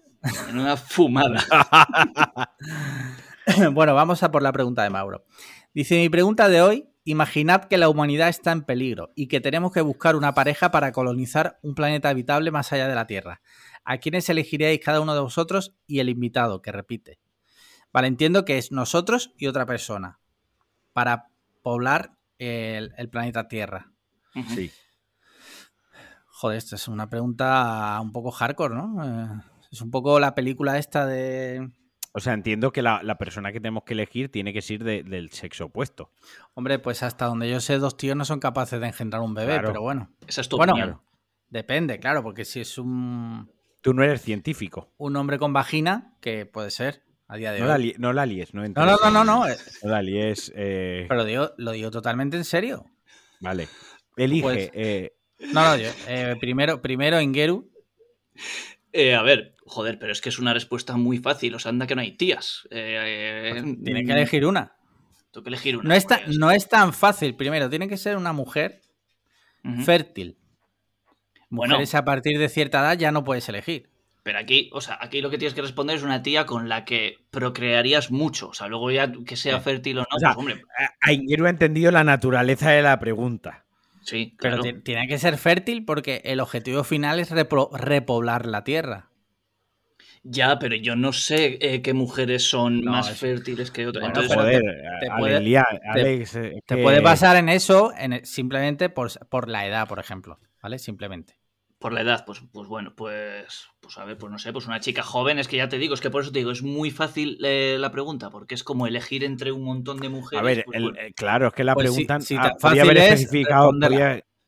Menuda 0.47 0.77
fumada. 0.77 1.43
bueno, 3.73 3.95
vamos 3.95 4.23
a 4.23 4.31
por 4.31 4.43
la 4.43 4.53
pregunta 4.53 4.83
de 4.83 4.91
Mauro. 4.91 5.25
Dice: 5.73 5.97
Mi 5.97 6.11
pregunta 6.11 6.51
de 6.51 6.61
hoy 6.61 6.92
Imaginad 7.05 7.65
que 7.65 7.79
la 7.79 7.89
humanidad 7.89 8.29
está 8.29 8.53
en 8.53 8.63
peligro 8.63 9.13
y 9.17 9.27
que 9.27 9.41
tenemos 9.41 9.73
que 9.73 9.81
buscar 9.81 10.15
una 10.15 10.35
pareja 10.35 10.71
para 10.71 10.93
colonizar 10.93 11.59
un 11.63 11.75
planeta 11.75 12.09
habitable 12.09 12.51
más 12.51 12.73
allá 12.73 12.87
de 12.87 12.95
la 12.95 13.07
Tierra. 13.07 13.41
¿A 13.85 13.99
quiénes 13.99 14.29
elegiríais 14.29 14.81
cada 14.81 15.01
uno 15.01 15.15
de 15.15 15.21
vosotros 15.21 15.75
y 15.87 15.99
el 15.99 16.09
invitado 16.09 16.63
que 16.63 16.71
repite? 16.71 17.19
Vale, 17.93 18.07
entiendo 18.07 18.45
que 18.45 18.59
es 18.59 18.71
nosotros 18.71 19.33
y 19.37 19.49
otra 19.49 19.67
persona 19.67 20.21
para 20.93 21.29
poblar 21.63 22.17
el, 22.39 23.09
planeta 23.11 23.49
Tierra. 23.49 23.93
Sí. 24.55 24.71
Joder, 26.27 26.59
esta 26.59 26.77
es 26.77 26.89
una 26.89 27.09
pregunta 27.11 27.99
un 28.01 28.13
poco 28.13 28.31
hardcore, 28.31 28.75
¿no? 28.75 29.05
Eh, 29.05 29.43
es 29.71 29.81
un 29.81 29.91
poco 29.91 30.19
la 30.21 30.35
película 30.35 30.79
esta 30.79 31.07
de 31.07 31.71
o 32.13 32.21
sea, 32.21 32.35
entiendo 32.35 32.73
que 32.73 32.83
la, 32.83 33.17
persona 33.19 33.53
que 33.53 33.61
tenemos 33.61 33.85
que 33.85 33.95
elegir 33.95 34.31
tiene 34.31 34.53
que 34.53 34.61
ser 34.61 34.85
del 34.85 35.31
sexo 35.31 35.67
opuesto. 35.67 36.11
Hombre, 36.55 36.79
pues 36.79 37.03
hasta 37.03 37.27
donde 37.27 37.51
yo 37.51 37.61
sé, 37.61 37.79
dos 37.79 37.97
tíos 37.97 38.17
no 38.17 38.25
son 38.25 38.39
capaces 38.39 38.81
de 38.81 38.87
engendrar 38.87 39.23
un 39.23 39.35
bebé, 39.35 39.61
pero 39.65 39.81
bueno. 39.81 40.11
Esa 40.27 40.43
es 40.43 40.49
tu 40.49 40.57
bueno, 40.57 41.03
Depende, 41.49 41.99
claro, 41.99 42.23
porque 42.23 42.45
si 42.45 42.61
es 42.61 42.79
un. 42.79 43.51
Tú 43.83 43.93
no 43.93 44.03
eres 44.03 44.23
científico. 44.23 44.91
Un 44.97 45.17
hombre 45.17 45.39
con 45.39 45.53
vagina, 45.53 46.17
que 46.21 46.47
puede 46.47 46.71
ser 46.71 47.03
a 47.29 47.37
día 47.37 47.53
de 47.53 47.61
no 47.61 47.73
hoy. 47.73 47.93
La 47.93 47.99
no 47.99 48.13
la 48.13 48.27
líes, 48.27 48.55
no 48.55 48.63
No, 48.63 48.87
no, 48.87 48.97
no, 49.11 49.11
no. 49.11 49.25
No, 49.25 49.47
no 49.47 49.91
la 49.91 50.03
líes. 50.03 50.53
Eh. 50.55 51.07
Pero 51.09 51.53
lo 51.57 51.73
digo 51.73 51.91
totalmente 51.91 52.37
en 52.37 52.45
serio. 52.45 52.87
Vale. 53.41 53.69
Elige. 54.17 54.43
Pues, 54.43 54.71
eh, 54.73 55.17
no, 55.53 55.63
no, 55.65 55.77
yo, 55.77 55.89
eh, 56.09 56.37
primero, 56.41 56.81
primero 56.81 57.21
Ingeru. 57.21 57.71
Eh, 58.93 59.15
a 59.15 59.23
ver, 59.23 59.55
joder, 59.65 59.99
pero 59.99 60.13
es 60.13 60.21
que 60.21 60.29
es 60.29 60.39
una 60.39 60.53
respuesta 60.53 60.97
muy 60.97 61.19
fácil. 61.19 61.55
O 61.55 61.59
sea, 61.59 61.71
anda 61.71 61.87
que 61.87 61.95
no 61.95 62.03
hay 62.03 62.13
tías. 62.13 62.69
Eh, 62.71 63.51
pues 63.53 63.85
tiene 63.85 64.05
que 64.05 64.13
elegir 64.13 64.47
una. 64.47 64.77
Tengo 65.33 65.45
que 65.45 65.51
elegir 65.51 65.77
una. 65.79 65.89
No 65.89 65.95
es, 65.95 66.07
tan, 66.07 66.21
no 66.39 66.51
es 66.51 66.69
tan 66.69 66.93
fácil. 66.93 67.35
Primero, 67.35 67.71
tiene 67.71 67.89
que 67.89 67.97
ser 67.97 68.17
una 68.17 68.33
mujer 68.33 68.83
fértil. 69.85 70.39
Mujeres 71.49 71.93
bueno, 71.93 71.99
a 72.01 72.05
partir 72.05 72.39
de 72.39 72.49
cierta 72.49 72.81
edad 72.81 72.99
ya 72.99 73.13
no 73.13 73.25
puedes 73.25 73.49
elegir. 73.49 73.91
Pero 74.23 74.39
aquí, 74.39 74.71
o 74.73 74.81
sea, 74.81 74.99
aquí 75.01 75.21
lo 75.21 75.31
que 75.31 75.39
tienes 75.39 75.55
que 75.55 75.63
responder 75.63 75.97
es 75.97 76.03
una 76.03 76.23
tía 76.23 76.47
con 76.47 76.69
la 76.69 76.85
que 76.85 77.17
procrearías 77.31 78.11
mucho. 78.11 78.49
O 78.49 78.55
sea, 78.55 78.69
luego 78.69 78.91
ya 78.91 79.11
que 79.27 79.37
sea 79.37 79.61
fértil 79.61 79.99
o 79.99 80.01
no, 80.03 80.07
pues 80.11 80.37
hombre. 80.37 80.63
he 81.07 81.49
entendido 81.49 81.91
la 81.91 82.05
naturaleza 82.05 82.71
de 82.71 82.83
la 82.83 82.99
pregunta. 83.01 83.65
Sí, 84.03 84.35
claro. 84.37 84.63
Pero 84.63 84.83
tiene 84.83 85.07
que 85.07 85.19
ser 85.19 85.39
fértil 85.39 85.85
porque 85.85 86.23
el 86.25 86.41
objetivo 86.41 86.85
final 86.85 87.21
es 87.21 87.31
repoblar 87.31 88.47
la 88.47 88.65
tierra. 88.65 89.09
Ya, 90.25 90.59
pero 90.61 90.77
yo 90.77 90.95
no 90.95 91.13
sé 91.13 91.59
eh, 91.61 91.83
qué 91.83 91.95
mujeres 91.95 92.45
son 92.45 92.85
más 92.85 93.11
fértiles 93.11 93.73
que 93.73 93.89
otras. 93.89 94.07
Entonces, 94.07 94.33
joder, 94.33 94.63
te, 95.01 95.11
puede, 95.19 95.63
Alex, 95.85 96.39
te, 96.65 96.77
puede 96.77 97.01
basar 97.01 97.37
en 97.37 97.49
eso 97.49 97.93
en, 97.99 98.25
simplemente 98.25 98.89
por, 98.89 99.11
por 99.29 99.49
la 99.49 99.67
edad, 99.67 99.89
por 99.89 99.99
ejemplo. 99.99 100.39
¿Vale? 100.63 100.79
Simplemente. 100.79 101.42
Por 101.83 101.93
la 101.93 102.01
edad, 102.01 102.25
pues, 102.25 102.41
pues 102.53 102.69
bueno, 102.69 102.95
pues, 102.97 103.67
pues 103.81 103.99
a 103.99 104.05
ver, 104.05 104.17
pues 104.17 104.31
no 104.31 104.39
sé, 104.39 104.53
pues 104.53 104.67
una 104.67 104.81
chica 104.81 105.03
joven, 105.03 105.39
es 105.39 105.49
que 105.49 105.57
ya 105.57 105.69
te 105.69 105.79
digo, 105.79 105.95
es 105.95 106.01
que 106.01 106.11
por 106.11 106.23
eso 106.23 106.31
te 106.31 106.39
digo, 106.39 106.53
es 106.53 106.63
muy 106.63 106.91
fácil 106.91 107.39
eh, 107.45 107.77
la 107.79 107.91
pregunta, 107.91 108.31
porque 108.31 108.55
es 108.55 108.63
como 108.63 108.87
elegir 108.87 109.25
entre 109.25 109.51
un 109.51 109.65
montón 109.65 109.99
de 109.99 110.09
mujeres. 110.09 110.41
A 110.41 110.45
ver, 110.45 110.65
pues, 110.65 110.81
eh, 110.99 111.13
claro, 111.15 111.49
es 111.49 111.53
que 111.53 111.65
la 111.65 111.75
pues 111.75 111.91
pregunta 111.91 112.21
si, 112.21 112.37
podría 112.61 112.83
haber 112.83 112.99
especificado 112.99 113.73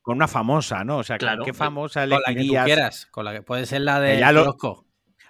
con 0.00 0.16
una 0.16 0.28
famosa, 0.28 0.84
¿no? 0.84 0.98
O 0.98 1.02
sea, 1.02 1.18
¿qué 1.18 1.52
famosa 1.52 2.08
con 2.08 2.20
la 2.24 2.34
que 2.34 2.44
tú 2.44 2.54
quieras, 2.64 3.06
con 3.06 3.24
la 3.24 3.32
que 3.32 3.42
puede 3.42 3.66
ser 3.66 3.80
la 3.80 4.00
de 4.00 4.20
lo... 4.32 4.56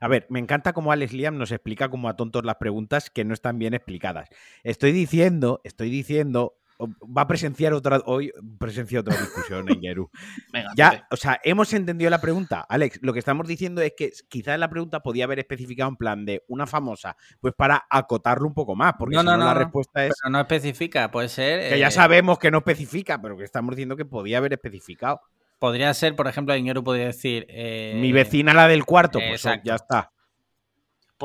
A 0.00 0.08
ver, 0.08 0.26
me 0.28 0.38
encanta 0.38 0.74
cómo 0.74 0.92
Alex 0.92 1.14
Liam 1.14 1.38
nos 1.38 1.50
explica 1.50 1.88
como 1.88 2.10
a 2.10 2.16
tontos 2.16 2.44
las 2.44 2.56
preguntas 2.56 3.08
que 3.08 3.24
no 3.24 3.32
están 3.32 3.58
bien 3.58 3.72
explicadas. 3.72 4.28
Estoy 4.62 4.92
diciendo, 4.92 5.62
estoy 5.64 5.88
diciendo 5.88 6.58
va 6.80 7.22
a 7.22 7.26
presenciar 7.26 7.72
otra 7.72 8.00
hoy 8.06 8.32
presencia 8.58 9.00
otra 9.00 9.16
discusión 9.16 9.68
en 9.70 9.80
Geru. 9.80 10.10
ya, 10.76 11.06
o 11.10 11.16
sea, 11.16 11.40
hemos 11.44 11.72
entendido 11.72 12.10
la 12.10 12.20
pregunta, 12.20 12.64
Alex. 12.68 12.98
Lo 13.02 13.12
que 13.12 13.18
estamos 13.18 13.46
diciendo 13.46 13.80
es 13.82 13.92
que 13.96 14.12
quizás 14.28 14.58
la 14.58 14.68
pregunta 14.68 15.00
podía 15.00 15.24
haber 15.24 15.38
especificado 15.38 15.90
en 15.90 15.96
plan 15.96 16.24
de 16.24 16.42
una 16.48 16.66
famosa, 16.66 17.16
pues 17.40 17.54
para 17.54 17.84
acotarlo 17.90 18.46
un 18.46 18.54
poco 18.54 18.74
más, 18.74 18.94
porque 18.98 19.16
no, 19.16 19.22
no, 19.22 19.36
la 19.36 19.54
respuesta 19.54 20.04
es 20.06 20.14
no 20.28 20.40
especifica, 20.40 21.10
puede 21.10 21.28
ser 21.28 21.68
que 21.68 21.78
ya 21.78 21.88
eh, 21.88 21.92
sabemos 21.92 22.38
que 22.38 22.50
no 22.50 22.58
especifica, 22.58 23.20
pero 23.20 23.36
que 23.36 23.44
estamos 23.44 23.76
diciendo 23.76 23.96
que 23.96 24.04
podía 24.04 24.38
haber 24.38 24.52
especificado. 24.52 25.20
Podría 25.58 25.94
ser, 25.94 26.16
por 26.16 26.26
ejemplo, 26.26 26.52
en 26.54 26.84
podría 26.84 27.06
decir 27.06 27.46
eh, 27.48 27.96
mi 27.96 28.12
vecina 28.12 28.52
la 28.52 28.68
del 28.68 28.84
cuarto, 28.84 29.18
pues 29.18 29.42
ya 29.62 29.76
está. 29.76 30.13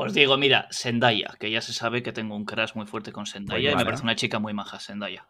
Pues 0.04 0.14
digo, 0.14 0.38
mira, 0.38 0.66
Zendaya, 0.72 1.36
que 1.38 1.50
ya 1.50 1.60
se 1.60 1.74
sabe 1.74 2.02
que 2.02 2.12
tengo 2.12 2.34
un 2.34 2.46
crash 2.46 2.74
muy 2.74 2.86
fuerte 2.86 3.12
con 3.12 3.26
Zendaya 3.26 3.72
y 3.72 3.76
me 3.76 3.84
parece 3.84 4.02
una 4.02 4.16
chica 4.16 4.38
muy 4.38 4.54
maja, 4.54 4.78
Zendaya. 4.78 5.26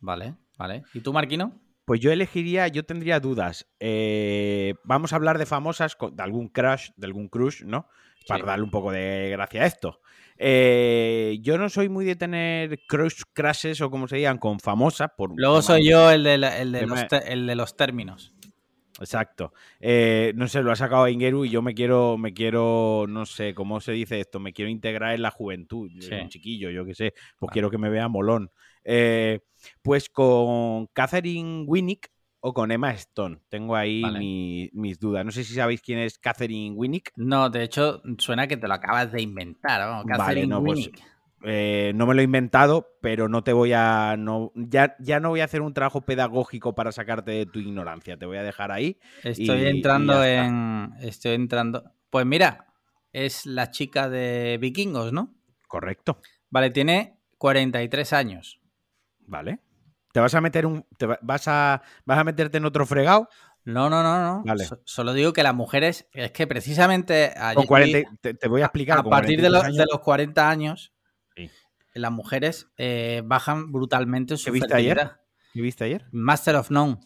Vale, 0.00 0.36
vale. 0.56 0.84
¿Y 0.94 1.00
tú, 1.00 1.12
Marquino? 1.12 1.52
Pues 1.84 2.00
yo 2.00 2.10
elegiría, 2.10 2.68
yo 2.68 2.84
tendría 2.84 3.20
dudas. 3.20 3.66
Eh, 3.78 4.74
vamos 4.84 5.12
a 5.12 5.16
hablar 5.16 5.36
de 5.36 5.44
famosas, 5.44 5.98
de 6.12 6.22
algún 6.22 6.48
crush, 6.48 6.90
de 6.96 7.06
algún 7.06 7.28
crush, 7.28 7.62
¿no? 7.62 7.88
Para 8.26 8.44
darle 8.44 8.64
un 8.64 8.70
poco 8.70 8.90
de 8.90 9.28
gracia 9.30 9.62
a 9.62 9.66
esto. 9.66 10.00
Eh, 10.38 11.38
yo 11.42 11.58
no 11.58 11.68
soy 11.68 11.90
muy 11.90 12.06
de 12.06 12.16
tener 12.16 12.78
crush 12.88 13.22
crashes 13.34 13.80
o 13.82 13.90
como 13.90 14.08
se 14.08 14.16
digan 14.16 14.38
con 14.38 14.60
famosas. 14.60 15.10
Por 15.14 15.32
Luego 15.36 15.60
soy 15.60 15.86
yo 15.86 16.10
el 16.10 16.24
de, 16.24 16.34
el 16.36 17.46
de 17.46 17.54
los 17.54 17.76
términos. 17.76 18.32
Exacto. 19.00 19.52
Eh, 19.80 20.32
no 20.36 20.48
sé, 20.48 20.62
lo 20.62 20.72
ha 20.72 20.76
sacado 20.76 21.08
Ingeru 21.08 21.44
y 21.44 21.50
yo 21.50 21.62
me 21.62 21.74
quiero, 21.74 22.18
me 22.18 22.32
quiero, 22.32 23.06
no 23.08 23.26
sé, 23.26 23.54
¿cómo 23.54 23.80
se 23.80 23.92
dice 23.92 24.20
esto? 24.20 24.40
Me 24.40 24.52
quiero 24.52 24.70
integrar 24.70 25.14
en 25.14 25.22
la 25.22 25.30
juventud. 25.30 25.90
Un 25.90 26.28
chiquillo, 26.28 26.70
yo 26.70 26.84
qué 26.84 26.94
sé. 26.94 27.14
Pues 27.38 27.52
quiero 27.52 27.70
que 27.70 27.78
me 27.78 27.90
vea 27.90 28.08
molón. 28.08 28.50
Eh, 28.84 29.40
pues 29.82 30.08
con 30.08 30.86
Catherine 30.88 31.64
Winnick 31.66 32.10
o 32.40 32.54
con 32.54 32.70
Emma 32.70 32.92
Stone. 32.92 33.40
Tengo 33.48 33.76
ahí 33.76 34.70
mis 34.72 34.98
dudas. 34.98 35.24
No 35.24 35.30
sé 35.30 35.44
si 35.44 35.54
sabéis 35.54 35.82
quién 35.82 35.98
es 35.98 36.18
Catherine 36.18 36.74
Winnick. 36.74 37.12
No, 37.16 37.50
de 37.50 37.64
hecho, 37.64 38.02
suena 38.18 38.46
que 38.46 38.56
te 38.56 38.68
lo 38.68 38.74
acabas 38.74 39.12
de 39.12 39.22
inventar. 39.22 40.04
Catherine 40.06 40.54
pues 40.60 40.62
Winnick. 40.62 41.17
Eh, 41.44 41.92
no 41.94 42.06
me 42.06 42.14
lo 42.14 42.20
he 42.20 42.24
inventado, 42.24 42.96
pero 43.00 43.28
no 43.28 43.44
te 43.44 43.52
voy 43.52 43.72
a. 43.72 44.16
No, 44.18 44.52
ya, 44.54 44.96
ya 44.98 45.20
no 45.20 45.30
voy 45.30 45.40
a 45.40 45.44
hacer 45.44 45.62
un 45.62 45.72
trabajo 45.72 46.00
pedagógico 46.00 46.74
para 46.74 46.92
sacarte 46.92 47.30
de 47.30 47.46
tu 47.46 47.60
ignorancia. 47.60 48.16
Te 48.16 48.26
voy 48.26 48.38
a 48.38 48.42
dejar 48.42 48.72
ahí. 48.72 48.98
Estoy 49.22 49.66
entrando 49.66 50.24
en. 50.24 50.94
Estoy 51.00 51.32
entrando. 51.34 51.84
Pues 52.10 52.26
mira, 52.26 52.66
es 53.12 53.46
la 53.46 53.70
chica 53.70 54.08
de 54.08 54.58
vikingos, 54.60 55.12
¿no? 55.12 55.34
Correcto. 55.68 56.20
Vale, 56.50 56.70
tiene 56.70 57.20
43 57.38 58.12
años. 58.12 58.60
Vale. 59.20 59.60
¿Te 60.12 60.20
vas 60.20 60.34
a 60.34 60.40
meter 60.40 60.66
un. 60.66 60.84
vas, 61.22 61.46
a, 61.46 61.82
¿Vas 62.04 62.18
a 62.18 62.24
meterte 62.24 62.58
en 62.58 62.64
otro 62.64 62.84
fregado? 62.86 63.28
No, 63.64 63.90
no, 63.90 64.02
no, 64.02 64.20
no. 64.22 64.42
Vale. 64.44 64.66
solo 64.84 65.12
digo 65.12 65.32
que 65.32 65.42
las 65.42 65.54
mujeres, 65.54 66.08
es 66.12 66.32
que 66.32 66.46
precisamente 66.46 67.34
te, 68.22 68.48
voy 68.48 68.62
a 68.62 68.64
explicar. 68.64 68.98
A, 68.98 69.02
partir 69.02 69.42
de, 69.42 69.50
de, 69.50 69.86
los 69.90 70.00
40 70.00 70.48
años, 70.48 70.94
las 71.98 72.12
mujeres 72.12 72.70
eh, 72.76 73.22
bajan 73.24 73.72
brutalmente 73.72 74.36
su 74.36 74.46
¿Qué 74.46 74.50
viste 74.52 74.74
ayer? 74.74 75.10
¿Qué 75.52 75.60
viste 75.60 75.84
ayer? 75.84 76.06
Master 76.12 76.56
of 76.56 76.70
None. 76.70 76.98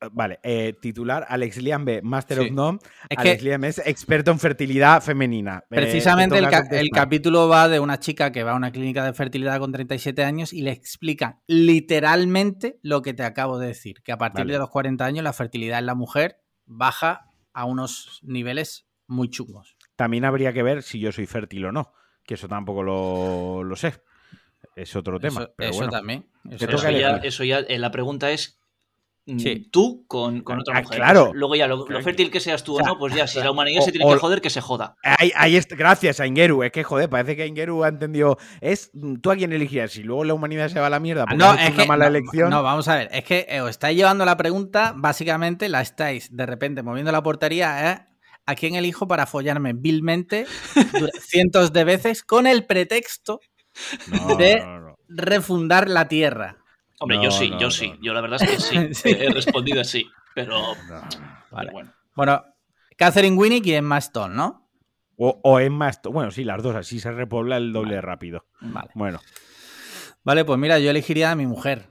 Eh, 0.00 0.08
vale, 0.12 0.38
eh, 0.42 0.74
titular 0.80 1.26
Alex 1.28 1.58
Liam 1.58 1.84
B, 1.84 2.00
Master 2.02 2.40
of 2.40 2.50
None. 2.50 2.78
Alex 3.16 3.42
Liam 3.42 3.64
es 3.64 3.78
experto 3.78 4.30
en 4.30 4.38
fertilidad 4.38 5.02
femenina. 5.02 5.64
Precisamente 5.68 6.38
el, 6.38 6.90
capítulo 6.90 7.48
va 7.48 7.68
de 7.68 7.80
una 7.80 7.98
chica 7.98 8.32
que 8.32 8.42
va 8.42 8.52
a 8.52 8.56
una 8.56 8.72
clínica 8.72 9.04
de 9.04 9.12
fertilidad 9.12 9.58
con 9.58 9.72
37 9.72 10.24
años 10.24 10.52
y 10.52 10.62
le 10.62 10.72
explica 10.72 11.42
literalmente 11.46 12.78
lo 12.82 13.02
que 13.02 13.14
te 13.14 13.24
acabo 13.24 13.58
de 13.58 13.68
decir, 13.68 14.02
que 14.02 14.12
a 14.12 14.18
partir 14.18 14.46
de 14.46 14.58
los 14.58 14.70
40 14.70 15.04
años 15.04 15.24
la 15.24 15.32
fertilidad 15.32 15.78
en 15.78 15.86
la 15.86 15.94
mujer 15.94 16.40
baja 16.66 17.26
a 17.52 17.64
unos 17.64 18.20
niveles 18.22 18.88
muy 19.06 19.28
chungos. 19.28 19.76
También 19.96 20.24
habría 20.24 20.52
que 20.52 20.62
ver 20.62 20.82
si 20.82 21.00
yo 21.00 21.12
soy 21.12 21.26
fértil 21.26 21.66
o 21.66 21.72
no, 21.72 21.92
que 22.24 22.34
eso 22.34 22.48
tampoco 22.48 22.82
lo 22.82 23.76
sé 23.76 24.00
es 24.80 24.96
otro 24.96 25.20
tema. 25.20 25.50
Eso, 25.58 25.88
también. 25.88 26.26
Eso, 27.22 27.44
ya, 27.44 27.58
eh, 27.60 27.78
la 27.78 27.90
pregunta 27.90 28.30
es 28.30 28.58
mm, 29.26 29.70
tú 29.70 30.04
con, 30.06 30.42
otra 30.46 30.78
ah, 30.78 30.82
mujer. 30.82 30.96
Claro. 30.96 31.32
Luego 31.34 31.54
ya, 31.54 31.66
lo, 31.66 31.84
fértil 32.02 32.30
que 32.30 32.40
seas 32.40 32.64
tú 32.64 32.76
o, 32.76 32.80
no, 32.80 32.98
pues 32.98 33.14
ya, 33.14 33.26
si 33.26 33.38
la 33.40 33.50
humanidad 33.50 33.82
se 33.82 33.92
tiene 33.92 34.10
que 34.10 34.18
joder, 34.18 34.40
que 34.40 34.48
se 34.48 34.60
joda. 34.60 34.96
gracias 35.70 36.20
a 36.20 36.26
Ingeru, 36.26 36.62
es 36.62 36.72
que 36.72 36.82
joder, 36.82 37.10
parece 37.10 37.36
que 37.36 37.46
Ingeru 37.46 37.84
ha 37.84 37.88
entendido. 37.88 38.38
Es 38.60 38.90
tú 39.20 39.30
a 39.30 39.36
quién 39.36 39.52
elegirías, 39.52 39.92
si 39.92 40.02
luego 40.02 40.24
la 40.24 40.34
humanidad 40.34 40.68
se 40.68 40.80
va 40.80 40.86
a 40.86 40.90
la 40.90 41.00
mierda 41.00 41.26
porque 41.26 41.36
no, 41.36 41.54
es 41.54 41.74
una 41.74 41.84
mala 41.84 42.06
elección. 42.06 42.50
No, 42.50 42.62
vamos 42.62 42.88
a 42.88 42.96
ver, 42.96 43.08
es 43.12 43.24
que 43.24 43.46
eh, 43.48 43.60
os 43.60 43.70
estáis 43.70 43.96
llevando 43.96 44.24
la 44.24 44.36
pregunta, 44.36 44.94
básicamente 44.96 45.68
la 45.68 45.82
estáis 45.82 46.34
de 46.34 46.46
repente 46.46 46.82
moviendo 46.82 47.12
la 47.12 47.22
portería, 47.22 47.92
¿eh? 47.92 48.06
¿A 48.46 48.54
quién 48.56 48.74
elijo 48.74 49.06
para 49.06 49.26
follarme 49.26 49.74
vilmente 49.74 50.46
cientos 51.20 51.72
de 51.72 51.84
veces 51.84 52.24
con 52.24 52.46
el 52.46 52.64
pretexto 52.64 53.40
de 54.38 54.64
refundar 55.08 55.88
la 55.88 56.08
Tierra. 56.08 56.56
Hombre, 57.00 57.18
yo 57.22 57.30
sí, 57.30 57.50
yo 57.58 57.70
sí. 57.70 57.94
Yo 58.02 58.12
la 58.12 58.20
verdad 58.20 58.40
es 58.42 58.48
que 58.48 58.94
sí. 58.94 59.08
He 59.08 59.30
respondido 59.30 59.80
así, 59.80 60.06
pero. 60.34 60.74
Vale. 61.50 61.72
Bueno. 61.72 61.92
bueno, 62.14 62.44
Catherine 62.96 63.36
Winnick 63.36 63.66
y 63.66 63.74
Emma 63.74 63.98
Stone, 63.98 64.34
¿no? 64.34 64.68
O, 65.16 65.60
Emma 65.60 65.88
Stone. 65.90 66.14
Bueno, 66.14 66.30
sí, 66.30 66.44
las 66.44 66.62
dos, 66.62 66.74
así 66.76 66.98
se 66.98 67.10
repobla 67.10 67.58
el 67.58 67.72
doble 67.72 68.00
rápido. 68.00 68.46
Vale. 68.60 68.90
Bueno. 68.94 69.20
Vale, 70.24 70.44
pues 70.44 70.58
mira, 70.58 70.78
yo 70.78 70.90
elegiría 70.90 71.30
a 71.30 71.34
mi 71.34 71.46
mujer. 71.46 71.88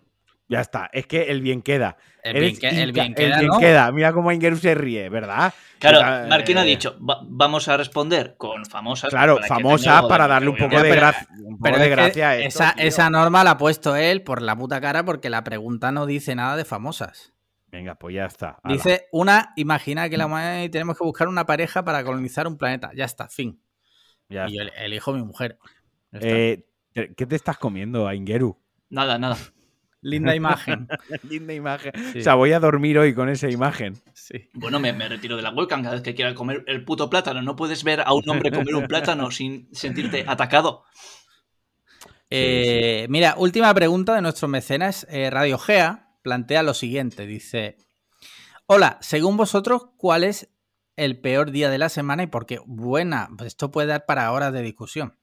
Ya 0.49 0.61
está, 0.61 0.89
es 0.91 1.05
que 1.05 1.23
el 1.25 1.41
bien 1.41 1.61
queda. 1.61 1.95
El, 2.23 2.51
bien, 2.91 3.13
queda, 3.13 3.91
Mira 3.91 4.11
cómo 4.11 4.31
Ingeru 4.31 4.57
se 4.57 4.73
ríe, 4.73 5.07
¿verdad? 5.07 5.53
Claro, 5.77 6.27
Marquín 6.27 6.57
ha 6.57 6.63
eh, 6.63 6.69
dicho, 6.69 6.97
vamos 6.99 7.67
a 7.67 7.77
responder 7.77 8.35
con 8.35 8.65
famosas. 8.65 9.11
Claro, 9.11 9.39
famosas 9.47 10.03
para 10.07 10.27
darle 10.27 10.49
un 10.49 10.57
poco 10.57 10.81
de, 10.81 10.89
gracia, 10.89 11.27
pero 11.61 11.77
de 11.77 11.89
gracia 11.89 12.29
a 12.29 12.37
esa, 12.37 12.71
esa 12.71 13.11
norma 13.11 13.43
la 13.43 13.51
ha 13.51 13.57
puesto 13.57 13.95
él 13.95 14.23
por 14.23 14.41
la 14.41 14.55
puta 14.55 14.81
cara 14.81 15.05
porque 15.05 15.29
la 15.29 15.43
pregunta 15.43 15.91
no 15.91 16.07
dice 16.07 16.33
nada 16.33 16.57
de 16.57 16.65
famosas. 16.65 17.31
Venga, 17.67 17.93
pues 17.93 18.15
ya 18.15 18.25
está. 18.25 18.59
Dice 18.63 19.07
una, 19.11 19.53
imagina 19.55 20.09
que 20.09 20.17
la 20.17 20.25
humanidad 20.25 20.71
tenemos 20.71 20.97
que 20.97 21.03
buscar 21.03 21.27
una 21.27 21.45
pareja 21.45 21.85
para 21.85 22.03
colonizar 22.03 22.47
un 22.47 22.57
planeta. 22.57 22.89
Ya 22.95 23.05
está, 23.05 23.29
fin. 23.29 23.61
y 24.27 24.33
yo 24.33 24.63
elijo 24.77 25.13
mi 25.13 25.23
mujer. 25.23 25.59
Eh, 26.11 26.65
¿Qué 26.93 27.25
te 27.27 27.35
estás 27.35 27.59
comiendo, 27.59 28.11
Ingeru? 28.11 28.57
Nada, 28.89 29.19
nada. 29.19 29.37
Linda 30.01 30.35
imagen. 30.35 30.87
Linda 31.29 31.53
imagen. 31.53 31.91
O 32.17 32.21
sea, 32.21 32.35
voy 32.35 32.53
a 32.53 32.59
dormir 32.59 32.97
hoy 32.97 33.13
con 33.13 33.29
esa 33.29 33.49
imagen. 33.49 33.95
Sí. 34.13 34.49
Bueno, 34.53 34.79
me, 34.79 34.91
retiro 35.07 35.35
de 35.35 35.41
la 35.41 35.51
webcam 35.51 35.81
cada 35.81 35.95
vez 35.95 36.03
que 36.03 36.15
quiera 36.15 36.33
comer 36.33 36.63
el 36.67 36.85
puto 36.85 37.09
plátano. 37.09 37.41
No 37.41 37.55
puedes 37.55 37.83
ver 37.83 38.01
a 38.01 38.13
un 38.13 38.27
hombre 38.29 38.51
comer 38.51 38.75
un 38.75 38.87
plátano 38.87 39.31
sin 39.31 39.67
sentirte 39.73 40.23
atacado. 40.27 40.83
Eh, 42.29 43.07
mira, 43.09 43.35
última 43.37 43.73
pregunta 43.73 44.15
de 44.15 44.21
nuestro 44.21 44.47
mecenas. 44.47 45.05
Eh, 45.09 45.29
Radio 45.29 45.57
Gea 45.57 46.13
plantea 46.21 46.63
lo 46.63 46.73
siguiente. 46.73 47.25
Dice, 47.25 47.77
hola, 48.67 48.97
según 49.01 49.35
vosotros, 49.35 49.89
¿cuál 49.97 50.23
es 50.23 50.49
el 50.99 51.17
peor 51.17 51.51
día 51.51 51.69
de 51.69 51.77
la 51.77 51.87
semana 51.87 52.23
y 52.23 52.27
por 52.27 52.45
qué. 52.45 52.59
Buena, 52.65 53.29
pues 53.37 53.47
esto 53.47 53.71
puede 53.71 53.87
dar 53.87 54.05
para 54.05 54.31
horas 54.33 54.51
de 54.51 54.61
discusión. 54.61 55.15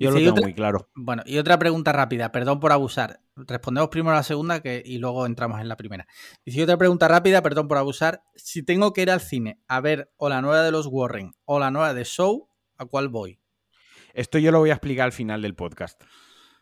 Yo 0.00 0.10
lo 0.10 0.16
tengo 0.16 0.42
muy 0.42 0.54
claro. 0.54 0.88
Bueno, 0.94 1.22
y 1.26 1.36
otra 1.36 1.58
pregunta 1.58 1.92
rápida, 1.92 2.32
perdón 2.32 2.58
por 2.58 2.72
abusar. 2.72 3.20
Respondemos 3.36 3.90
primero 3.90 4.12
a 4.12 4.16
la 4.16 4.22
segunda 4.22 4.60
que, 4.60 4.82
y 4.84 4.96
luego 4.96 5.26
entramos 5.26 5.60
en 5.60 5.68
la 5.68 5.76
primera. 5.76 6.06
Dice 6.44 6.62
otra 6.62 6.78
pregunta 6.78 7.06
rápida, 7.06 7.42
perdón 7.42 7.68
por 7.68 7.76
abusar. 7.76 8.22
Si 8.34 8.62
tengo 8.62 8.94
que 8.94 9.02
ir 9.02 9.10
al 9.10 9.20
cine 9.20 9.60
a 9.68 9.80
ver 9.80 10.10
o 10.16 10.30
la 10.30 10.40
nueva 10.40 10.62
de 10.62 10.70
los 10.70 10.86
Warren 10.86 11.32
o 11.44 11.58
la 11.60 11.70
nueva 11.70 11.92
de 11.92 12.04
Show, 12.04 12.48
¿a 12.78 12.86
cuál 12.86 13.10
voy? 13.10 13.40
Esto 14.14 14.38
yo 14.38 14.50
lo 14.52 14.58
voy 14.58 14.70
a 14.70 14.74
explicar 14.74 15.04
al 15.04 15.12
final 15.12 15.42
del 15.42 15.54
podcast. 15.54 16.02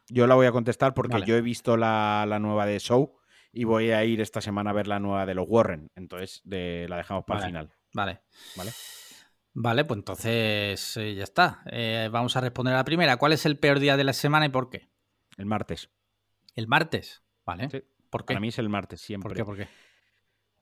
Yo 0.08 0.26
la 0.26 0.34
voy 0.34 0.46
a 0.46 0.52
contestar 0.52 0.94
porque 0.94 1.22
yo 1.24 1.36
he 1.36 1.40
visto 1.40 1.76
la, 1.76 2.26
nueva 2.40 2.66
de 2.66 2.80
Show 2.80 3.18
y 3.52 3.64
voy 3.64 3.92
a 3.92 4.04
ir 4.04 4.20
esta 4.20 4.40
semana 4.40 4.70
a 4.70 4.72
ver 4.72 4.88
la 4.88 4.98
nueva 4.98 5.26
de 5.26 5.34
los 5.34 5.46
Warren. 5.48 5.90
Entonces 5.94 6.42
la 6.44 6.96
dejamos 6.96 7.24
para 7.24 7.40
el 7.40 7.46
final. 7.46 7.72
Vale. 7.94 8.20
Vale. 8.56 8.72
Vale, 9.54 9.84
pues 9.84 9.98
entonces 9.98 10.96
eh, 10.96 11.14
ya 11.14 11.24
está. 11.24 11.62
Eh, 11.70 12.08
vamos 12.12 12.36
a 12.36 12.40
responder 12.40 12.74
a 12.74 12.78
la 12.78 12.84
primera. 12.84 13.16
¿Cuál 13.16 13.32
es 13.32 13.46
el 13.46 13.58
peor 13.58 13.80
día 13.80 13.96
de 13.96 14.04
la 14.04 14.12
semana 14.12 14.46
y 14.46 14.50
por 14.50 14.70
qué? 14.70 14.88
El 15.36 15.46
martes. 15.46 15.90
¿El 16.54 16.68
martes? 16.68 17.22
Vale. 17.44 17.68
¿Por 18.10 18.24
qué? 18.24 18.34
Para 18.34 18.40
mí 18.40 18.48
es 18.48 18.58
el 18.58 18.68
martes 18.68 19.00
siempre. 19.00 19.28
¿Por 19.28 19.36
qué? 19.36 19.44
¿Por 19.44 19.56
qué? 19.56 19.68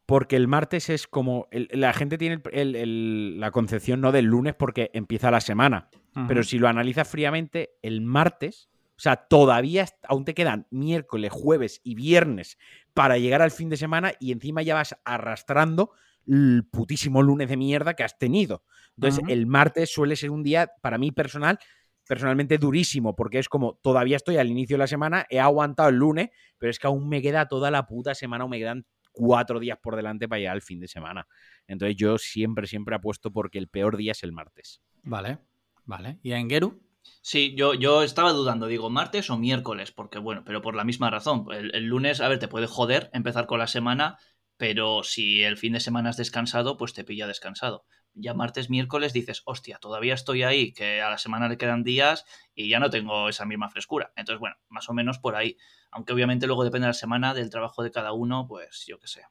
Porque 0.07 0.37
el 0.37 0.47
martes 0.47 0.89
es 0.89 1.07
como. 1.07 1.49
la 1.51 1.93
gente 1.93 2.17
tiene 2.17 2.41
la 2.53 3.51
concepción 3.51 4.01
no 4.01 4.13
del 4.13 4.27
lunes 4.27 4.55
porque 4.55 4.91
empieza 4.95 5.31
la 5.31 5.41
semana. 5.41 5.89
Pero 6.29 6.43
si 6.45 6.59
lo 6.59 6.69
analizas 6.69 7.09
fríamente, 7.09 7.77
el 7.83 8.01
martes. 8.01 8.71
O 8.97 9.01
sea, 9.01 9.17
todavía 9.17 9.85
aún 10.05 10.25
te 10.25 10.33
quedan 10.33 10.67
miércoles, 10.71 11.31
jueves 11.31 11.83
y 11.85 11.95
viernes 11.95 12.57
para 12.95 13.19
llegar 13.19 13.43
al 13.43 13.51
fin 13.51 13.69
de 13.69 13.77
semana 13.77 14.13
y 14.19 14.33
encima 14.33 14.63
ya 14.63 14.75
vas 14.75 14.97
arrastrando 15.05 15.93
el 16.27 16.65
putísimo 16.71 17.23
lunes 17.23 17.49
de 17.49 17.57
mierda 17.57 17.95
que 17.95 18.05
has 18.05 18.19
tenido. 18.19 18.65
Entonces, 18.97 19.25
el 19.29 19.47
martes 19.47 19.93
suele 19.93 20.17
ser 20.17 20.31
un 20.31 20.43
día, 20.43 20.71
para 20.81 20.99
mí 20.99 21.13
personal, 21.13 21.59
personalmente 22.07 22.59
durísimo, 22.59 23.15
porque 23.15 23.39
es 23.39 23.49
como 23.49 23.79
todavía 23.83 24.17
estoy 24.17 24.37
al 24.37 24.51
inicio 24.51 24.75
de 24.75 24.79
la 24.79 24.87
semana, 24.87 25.27
he 25.29 25.41
aguantado 25.41 25.89
el 25.89 25.97
lunes, 25.97 26.31
pero 26.59 26.71
es 26.71 26.79
que 26.79 26.87
aún 26.87 27.09
me 27.09 27.21
queda 27.21 27.47
toda 27.47 27.71
la 27.71 27.87
puta 27.87 28.15
semana 28.15 28.45
o 28.45 28.49
me 28.49 28.59
quedan 28.59 28.87
cuatro 29.13 29.59
días 29.59 29.79
por 29.83 29.97
delante 29.97 30.29
para 30.29 30.39
llegar 30.39 30.55
al 30.55 30.63
fin 30.63 30.81
de 30.81 30.89
semana. 30.89 31.27
Entonces, 31.67 31.97
yo 31.97 32.19
siempre, 32.19 32.67
siempre 32.67 32.95
apuesto 32.95 33.33
porque 33.33 33.59
el 33.59 33.69
peor 33.69 33.97
día 33.97 34.13
es 34.13 34.23
el 34.23 34.33
martes. 34.33 34.81
Vale, 35.03 35.39
vale. 35.85 36.19
¿Y 36.23 36.33
a 36.33 36.39
Engeru? 36.39 36.81
Sí, 37.23 37.55
yo, 37.57 37.75
yo 37.75 38.03
estaba 38.03 38.33
dudando, 38.33 38.67
digo, 38.67 38.91
martes 38.91 39.31
o 39.31 39.39
miércoles, 39.39 39.93
porque 39.93 40.19
bueno, 40.19 40.43
pero 40.45 40.61
por 40.61 40.75
la 40.75 40.85
misma 40.85 41.11
razón. 41.11 41.47
el, 41.53 41.85
lunes, 41.85 42.21
a 42.21 42.29
ver, 42.29 42.39
te 42.39 42.49
puede 42.49 42.67
joder 42.67 43.11
empezar 43.13 43.47
con 43.47 43.59
la 43.59 43.67
semana 43.67 44.19
pero 44.57 45.03
si 45.03 45.43
el 45.43 45.57
fin 45.57 45.73
de 45.75 45.81
semana 45.81 46.11
has 46.11 46.17
descansado, 46.17 46.77
pues 46.77 46.93
te 46.95 47.05
pilla 47.05 47.27
descansado. 47.27 47.85
Ya 48.15 48.33
martes, 48.33 48.71
miércoles 48.71 49.13
dices, 49.13 49.43
hostia, 49.45 49.79
todavía 49.79 50.15
estoy 50.15 50.43
ahí, 50.43 50.73
que 50.73 51.03
a 51.03 51.11
la 51.11 51.19
semana 51.19 51.49
le 51.49 51.59
quedan 51.59 51.83
días 51.83 52.25
y 52.55 52.69
ya 52.69 52.81
no 52.81 52.89
tengo 52.89 53.29
esa 53.29 53.45
misma 53.45 53.69
frescura. 53.69 54.13
Entonces, 54.17 54.41
bueno, 54.41 54.57
más 54.69 54.89
o 54.89 54.95
menos 54.95 55.19
por 55.19 55.37
ahí. 55.37 55.59
Aunque 55.91 56.15
obviamente 56.15 56.47
luego 56.47 56.65
depende 56.65 56.87
de 56.87 56.91
la 56.91 56.95
semana, 56.95 57.35
del 57.35 57.51
trabajo 57.51 57.83
de 57.83 57.91
cada 57.91 58.13
uno, 58.13 58.47
pues 58.49 58.85
yo 58.87 58.99
qué 58.99 59.07
sé. 59.07 59.23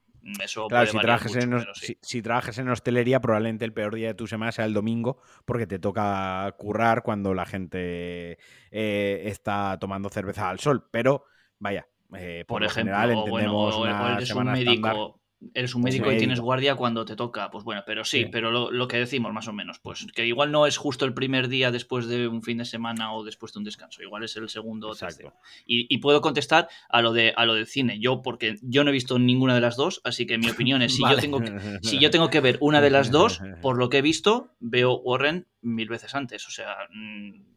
Eso 0.44 0.68
claro, 0.68 0.88
si, 0.88 0.98
trabajas 0.98 1.36
en, 1.36 1.66
si, 2.02 2.22
trabajas 2.22 2.58
en 2.58 2.70
hostelería, 2.70 3.22
probablemente 3.22 3.64
el 3.64 3.74
peor 3.74 3.94
día 3.94 4.08
de 4.08 4.14
tu 4.16 4.26
semana 4.26 4.52
sea 4.52 4.66
el 4.66 4.74
domingo, 4.74 5.22
porque 5.46 5.68
te 5.68 5.78
toca 5.78 6.52
currar 6.58 7.04
cuando 7.04 7.36
la 7.36 7.46
gente 7.46 8.40
eh, 8.72 9.22
está 9.26 9.78
tomando 9.80 10.10
cerveza 10.10 10.50
al 10.50 10.60
sol. 10.60 10.88
Pero, 10.92 11.26
vaya, 11.60 11.88
eh, 12.14 12.46
por, 12.48 12.64
ejemplo, 12.64 12.96
general, 12.96 13.12
entendemos 13.12 13.76
eres 14.18 14.32
un 14.34 14.46
médico, 14.46 15.20
eres 15.54 15.76
un 15.76 15.82
médico 15.82 16.12
y 16.12 16.18
tienes 16.18 16.40
guardia 16.40 16.76
cuando 16.76 17.06
te 17.06 17.16
toca, 17.16 17.50
pues 17.52 17.64
bueno, 17.64 17.84
pero 17.86 18.04
sí, 18.04 18.26
pero 18.26 18.52
lo, 18.72 18.88
que 18.88 18.98
decimos 18.98 19.34
más 19.34 19.48
o 19.48 19.54
menos, 19.54 19.80
pues 19.80 20.08
que 20.14 20.26
igual 20.26 20.52
no 20.52 20.66
es 20.66 20.78
justo 20.78 21.06
el 21.06 21.14
primer 21.14 21.48
día 21.48 21.72
después 21.72 22.08
de 22.08 22.28
un 22.28 22.42
fin 22.42 22.58
de 22.58 22.66
semana 22.66 23.14
o 23.14 23.24
después 23.24 23.54
de 23.54 23.60
un 23.60 23.66
descanso, 23.66 24.02
igual 24.02 24.24
es 24.24 24.36
el 24.38 24.50
segundo 24.50 24.90
o 24.90 24.96
tercero. 24.96 25.34
Y, 25.66 25.98
puedo 26.00 26.22
contestar 26.22 26.68
a 26.90 27.02
lo 27.02 27.14
de 27.14 27.34
a 27.36 27.46
lo 27.46 27.56
del 27.56 27.66
cine, 27.66 28.00
yo 28.00 28.22
porque 28.22 28.58
yo 28.62 28.84
no 28.84 28.92
he 28.92 28.94
visto 28.94 29.18
ninguna 29.18 29.56
de 29.56 29.62
las 29.62 29.76
dos, 29.76 30.02
así 30.04 30.26
que 30.26 30.38
mi 30.38 30.50
opinión 30.50 30.82
es 30.82 30.96
si 30.96 31.02
yo 31.02 31.18
tengo 31.18 31.40
que, 31.40 31.80
si 31.82 32.00
yo 32.00 32.12
tengo 32.12 32.30
que 32.30 32.42
ver 32.42 32.58
una 32.62 32.82
de 32.82 32.90
las 32.90 33.12
dos, 33.12 33.40
por 33.62 33.78
lo 33.78 33.90
que 33.90 34.00
he 34.00 34.02
visto, 34.02 34.56
veo 34.60 34.96
Warren 34.98 35.48
mil 35.62 35.90
veces 35.90 36.14
antes, 36.16 36.48
o 36.48 36.52
sea, 36.52 36.76
mm, 36.92 37.56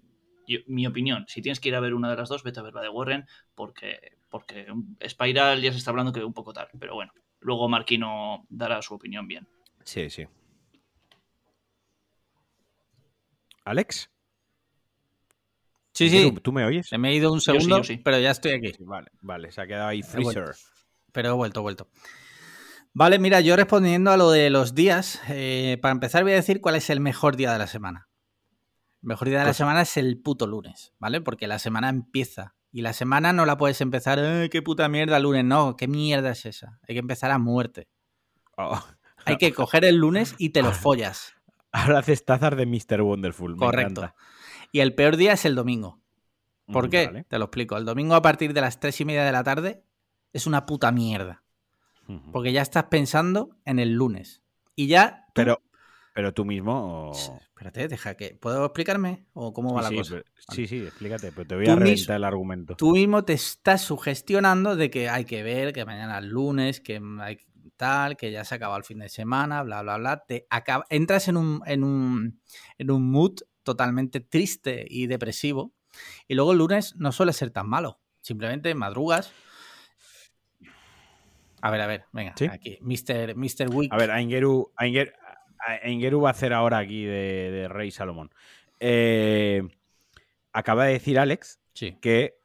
mi 0.66 0.86
opinión, 0.86 1.26
si 1.28 1.42
tienes 1.42 1.60
que 1.60 1.68
ir 1.68 1.74
a 1.74 1.80
ver 1.80 1.94
una 1.94 2.10
de 2.10 2.16
las 2.16 2.28
dos, 2.28 2.42
vete 2.42 2.60
a 2.60 2.62
ver 2.62 2.74
la 2.74 2.80
de 2.80 2.88
Warren 2.88 3.26
porque 3.54 4.17
porque 4.28 4.66
Spiral 5.06 5.60
ya 5.60 5.72
se 5.72 5.78
está 5.78 5.90
hablando 5.90 6.12
que 6.12 6.24
un 6.24 6.34
poco 6.34 6.52
tarde, 6.52 6.72
pero 6.78 6.94
bueno, 6.94 7.12
luego 7.40 7.68
Marquino 7.68 8.46
dará 8.48 8.82
su 8.82 8.94
opinión 8.94 9.26
bien. 9.26 9.48
Sí, 9.84 10.10
sí. 10.10 10.26
¿Alex? 13.64 14.10
Sí, 15.92 16.08
sí. 16.10 16.32
¿Tú, 16.42 16.52
me 16.52 16.64
oyes? 16.64 16.88
Se 16.88 16.96
me 16.96 17.08
ha 17.08 17.12
ido 17.12 17.32
un 17.32 17.40
segundo, 17.40 17.82
pero 18.04 18.18
ya 18.20 18.30
estoy 18.30 18.52
aquí. 18.52 18.72
vale, 18.80 19.10
vale, 19.20 19.50
se 19.50 19.60
ha 19.60 19.66
quedado 19.66 19.88
ahí 19.88 20.02
freezer. 20.02 20.54
Pero 21.12 21.30
he 21.30 21.32
vuelto, 21.32 21.60
he 21.60 21.62
vuelto. 21.62 21.88
Vale, 22.92 23.18
mira, 23.18 23.40
yo 23.40 23.56
respondiendo 23.56 24.10
a 24.10 24.16
lo 24.16 24.30
de 24.30 24.50
los 24.50 24.74
días, 24.74 25.20
eh, 25.28 25.78
para 25.82 25.92
empezar 25.92 26.22
voy 26.22 26.32
a 26.32 26.36
decir 26.36 26.60
cuál 26.60 26.76
es 26.76 26.90
el 26.90 27.00
mejor 27.00 27.36
día 27.36 27.52
de 27.52 27.58
la 27.58 27.66
semana. 27.66 28.08
El 29.02 29.08
mejor 29.08 29.28
día 29.28 29.40
de 29.40 29.46
la 29.46 29.54
semana 29.54 29.82
es 29.82 29.96
el 29.96 30.20
puto 30.20 30.46
lunes, 30.46 30.94
¿vale? 30.98 31.20
Porque 31.20 31.46
la 31.46 31.58
semana 31.58 31.88
empieza 31.88 32.56
y 32.70 32.82
la 32.82 32.92
semana 32.92 33.32
no 33.32 33.46
la 33.46 33.56
puedes 33.56 33.80
empezar, 33.80 34.48
qué 34.50 34.62
puta 34.62 34.88
mierda 34.88 35.18
lunes! 35.18 35.44
No, 35.44 35.76
¿qué 35.76 35.88
mierda 35.88 36.30
es 36.30 36.46
esa? 36.46 36.78
Hay 36.88 36.94
que 36.94 37.00
empezar 37.00 37.30
a 37.30 37.38
muerte. 37.38 37.88
Oh. 38.56 38.82
Hay 39.24 39.36
que 39.36 39.52
coger 39.54 39.84
el 39.84 39.96
lunes 39.96 40.34
y 40.38 40.50
te 40.50 40.62
lo 40.62 40.72
follas. 40.72 41.34
Ahora 41.72 41.98
haces 41.98 42.24
tazas 42.24 42.56
de 42.56 42.66
Mr. 42.66 43.02
Wonderful. 43.02 43.56
Correcto. 43.56 44.12
Y 44.72 44.80
el 44.80 44.94
peor 44.94 45.16
día 45.16 45.32
es 45.32 45.44
el 45.44 45.54
domingo. 45.54 46.00
¿Por 46.72 46.88
mm, 46.88 46.90
qué? 46.90 47.24
Te 47.28 47.38
lo 47.38 47.46
explico. 47.46 47.76
El 47.76 47.84
domingo 47.84 48.14
a 48.14 48.22
partir 48.22 48.52
de 48.52 48.60
las 48.60 48.80
tres 48.80 49.00
y 49.00 49.04
media 49.04 49.24
de 49.24 49.32
la 49.32 49.44
tarde 49.44 49.82
es 50.32 50.46
una 50.46 50.66
puta 50.66 50.92
mierda. 50.92 51.42
Porque 52.32 52.52
ya 52.52 52.62
estás 52.62 52.84
pensando 52.84 53.50
en 53.66 53.78
el 53.78 53.92
lunes. 53.92 54.40
Y 54.74 54.86
ya. 54.86 55.26
Pero, 55.34 55.60
pero 56.18 56.34
tú 56.34 56.44
mismo. 56.44 57.12
Espérate, 57.14 57.86
deja 57.86 58.16
que. 58.16 58.34
¿Puedo 58.34 58.64
explicarme? 58.64 59.26
¿O 59.34 59.52
cómo 59.52 59.72
va 59.72 59.82
la 59.82 59.92
cosa? 59.92 60.20
Sí, 60.52 60.66
sí, 60.66 60.78
explícate, 60.78 61.30
pero 61.30 61.46
te 61.46 61.54
voy 61.54 61.68
a 61.68 61.76
reventar 61.76 62.16
el 62.16 62.24
argumento. 62.24 62.74
Tú 62.74 62.90
mismo 62.90 63.24
te 63.24 63.34
estás 63.34 63.82
sugestionando 63.82 64.74
de 64.74 64.90
que 64.90 65.08
hay 65.08 65.24
que 65.26 65.44
ver, 65.44 65.72
que 65.72 65.84
mañana 65.84 66.18
es 66.18 66.24
lunes, 66.24 66.80
que 66.80 67.00
hay 67.20 67.38
tal, 67.76 68.16
que 68.16 68.32
ya 68.32 68.42
se 68.44 68.56
acaba 68.56 68.76
el 68.76 68.82
fin 68.82 68.98
de 68.98 69.08
semana, 69.08 69.62
bla, 69.62 69.82
bla, 69.82 69.96
bla. 69.96 70.24
Te 70.26 70.48
entras 70.90 71.28
en 71.28 71.36
un, 71.36 71.62
en, 71.66 71.84
un, 71.84 72.42
en 72.78 72.90
un 72.90 73.10
mood 73.12 73.36
totalmente 73.62 74.18
triste 74.18 74.86
y 74.90 75.06
depresivo. 75.06 75.72
Y 76.26 76.34
luego 76.34 76.50
el 76.50 76.58
lunes 76.58 76.96
no 76.96 77.12
suele 77.12 77.32
ser 77.32 77.52
tan 77.52 77.68
malo. 77.68 78.00
Simplemente 78.22 78.74
madrugas. 78.74 79.32
A 81.60 81.70
ver, 81.70 81.80
a 81.80 81.86
ver, 81.86 82.06
venga, 82.12 82.34
aquí. 82.50 82.78
Mr. 82.80 83.36
Mr. 83.36 83.68
A 83.90 83.96
ver, 83.96 84.10
Aingeru, 84.10 84.72
Aingeru, 84.76 85.12
Engeru 85.82 86.20
va 86.20 86.30
a 86.30 86.32
hacer 86.32 86.52
ahora 86.52 86.78
aquí 86.78 87.04
de, 87.04 87.66
Rey 87.68 87.90
Salomón. 87.90 88.30
Eh, 88.80 89.62
acaba 90.52 90.86
de 90.86 90.92
decir 90.92 91.18
Alex 91.18 91.60
que 92.00 92.38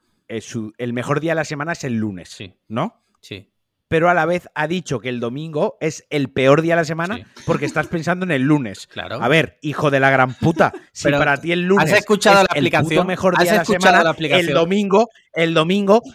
el 0.77 0.93
mejor 0.93 1.19
día 1.19 1.31
de 1.31 1.35
la 1.35 1.45
semana 1.45 1.73
es 1.73 1.83
el 1.83 1.95
lunes, 1.95 2.29
sí. 2.29 2.53
¿no? 2.67 3.03
Sí. 3.21 3.49
Pero 3.87 4.09
a 4.09 4.15
la 4.15 4.25
vez 4.25 4.49
ha 4.55 4.65
dicho 4.67 4.99
que 4.99 5.09
el 5.09 5.19
domingo 5.19 5.77
es 5.79 6.07
el 6.09 6.31
peor 6.31 6.63
día 6.63 6.73
de 6.73 6.81
la 6.81 6.85
semana 6.85 7.19
porque 7.45 7.65
estás 7.65 7.85
pensando 7.85 8.25
en 8.25 8.31
el 8.31 8.41
lunes. 8.41 8.87
Claro. 8.87 9.21
A 9.21 9.27
ver, 9.27 9.59
hijo 9.61 9.91
de 9.91 9.99
la 9.99 10.09
gran 10.09 10.33
puta, 10.33 10.73
si 10.91 11.11
para 11.11 11.37
ti 11.37 11.51
el 11.51 11.61
lunes 11.61 11.91
¿has 11.91 11.99
escuchado 11.99 12.37
la 12.37 12.47
aplicación? 12.49 13.01
el 13.01 13.07
mejor 13.07 13.37
día 13.37 13.51
de 13.51 13.57
la 13.59 13.65
semana, 13.65 14.15
el 14.19 14.47
domingo, 14.47 15.09
el 15.31 15.53
domingo 15.53 16.01
eh, 16.05 16.09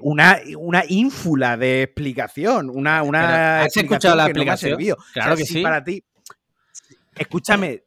una, 0.00 0.40
una 0.56 0.84
ínfula 0.88 1.56
de 1.56 1.82
explicación, 1.82 2.70
una, 2.70 3.02
una 3.02 3.62
¿Has 3.62 3.76
escuchado 3.76 4.16
la 4.16 4.24
aplicación? 4.24 4.78
claro 5.12 5.36
que 5.36 5.44
sí. 5.44 5.62
Para 5.62 5.82
ti, 5.82 6.04
escúchame, 7.16 7.84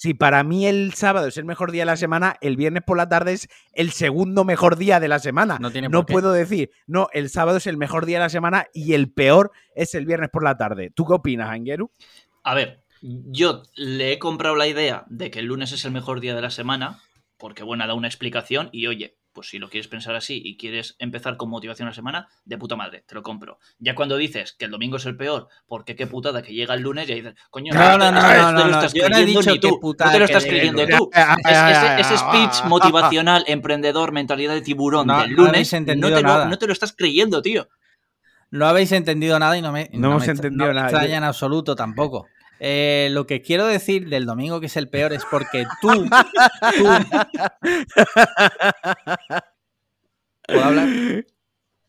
si 0.00 0.14
para 0.14 0.42
mí 0.44 0.66
el 0.66 0.94
sábado 0.94 1.26
es 1.26 1.36
el 1.36 1.44
mejor 1.44 1.72
día 1.72 1.82
de 1.82 1.86
la 1.86 1.96
semana, 1.98 2.36
el 2.40 2.56
viernes 2.56 2.82
por 2.86 2.96
la 2.96 3.08
tarde 3.10 3.34
es 3.34 3.48
el 3.74 3.90
segundo 3.90 4.44
mejor 4.44 4.76
día 4.76 4.98
de 4.98 5.08
la 5.08 5.18
semana. 5.18 5.58
No, 5.60 5.70
no 5.90 6.06
puedo 6.06 6.32
decir, 6.32 6.70
no, 6.86 7.08
el 7.12 7.28
sábado 7.28 7.58
es 7.58 7.66
el 7.66 7.76
mejor 7.76 8.06
día 8.06 8.16
de 8.16 8.24
la 8.24 8.30
semana 8.30 8.66
y 8.72 8.94
el 8.94 9.12
peor 9.12 9.52
es 9.74 9.94
el 9.94 10.06
viernes 10.06 10.30
por 10.30 10.42
la 10.42 10.56
tarde. 10.56 10.90
¿Tú 10.94 11.04
qué 11.04 11.12
opinas, 11.12 11.50
Angeru? 11.50 11.92
A 12.42 12.54
ver, 12.54 12.82
yo 13.02 13.62
le 13.74 14.12
he 14.12 14.18
comprado 14.18 14.56
la 14.56 14.66
idea 14.66 15.04
de 15.08 15.30
que 15.30 15.40
el 15.40 15.46
lunes 15.46 15.72
es 15.72 15.84
el 15.84 15.92
mejor 15.92 16.20
día 16.20 16.34
de 16.34 16.40
la 16.40 16.50
semana, 16.50 17.00
porque 17.36 17.62
bueno, 17.62 17.84
ha 17.84 17.86
dado 17.86 17.98
una 17.98 18.08
explicación 18.08 18.70
y 18.72 18.86
oye, 18.86 19.18
pues 19.32 19.48
si 19.48 19.58
lo 19.58 19.68
quieres 19.68 19.88
pensar 19.88 20.14
así 20.14 20.40
y 20.44 20.56
quieres 20.56 20.96
empezar 20.98 21.36
con 21.36 21.50
motivación 21.50 21.88
la 21.88 21.94
semana, 21.94 22.28
de 22.44 22.58
puta 22.58 22.76
madre, 22.76 23.04
te 23.06 23.14
lo 23.14 23.22
compro. 23.22 23.58
Ya 23.78 23.94
cuando 23.94 24.16
dices 24.16 24.54
que 24.58 24.64
el 24.64 24.70
domingo 24.70 24.96
es 24.96 25.06
el 25.06 25.16
peor, 25.16 25.48
porque 25.66 25.96
qué 25.96 26.06
putada 26.06 26.42
que 26.42 26.52
llega 26.52 26.74
el 26.74 26.82
lunes, 26.82 27.08
y 27.08 27.14
dices, 27.14 27.34
coño, 27.50 27.72
no, 27.72 27.98
no, 27.98 28.10
no, 28.10 28.20
no, 28.20 28.52
no, 28.52 28.62
te 28.62 28.68
lo 28.68 28.74
estás 28.76 28.92
creyendo 28.92 29.42
ni 29.42 29.58
tú. 29.60 29.80
No 29.82 30.10
te 30.10 30.18
lo 30.18 30.24
estás 30.24 30.44
creyendo 30.44 30.86
tú. 30.86 31.10
Ese 31.98 32.16
speech 32.18 32.64
motivacional, 32.66 33.44
emprendedor, 33.46 34.12
mentalidad 34.12 34.54
de 34.54 34.62
tiburón 34.62 35.06
del 35.06 35.30
lunes, 35.30 35.72
no 35.72 35.84
te, 35.84 35.96
no 35.96 36.58
te 36.58 36.66
lo 36.66 36.72
estás 36.72 36.92
creyendo, 36.96 37.42
tío. 37.42 37.68
No 38.50 38.66
habéis 38.66 38.90
entendido 38.92 39.38
nada 39.38 39.56
y 39.56 39.62
no 39.62 39.70
me, 39.70 39.88
no, 39.92 40.10
hemos 40.10 40.26
entendido 40.26 40.72
nada. 40.72 40.88
extraña 40.88 41.18
en 41.18 41.24
absoluto 41.24 41.76
tampoco. 41.76 42.26
Eh, 42.62 43.08
lo 43.10 43.26
que 43.26 43.40
quiero 43.40 43.66
decir 43.66 44.10
del 44.10 44.26
domingo 44.26 44.60
que 44.60 44.66
es 44.66 44.76
el 44.76 44.90
peor 44.90 45.14
es 45.14 45.24
porque 45.24 45.64
tú. 45.80 45.88
¿Puedo 50.46 50.64
hablar? 50.64 50.88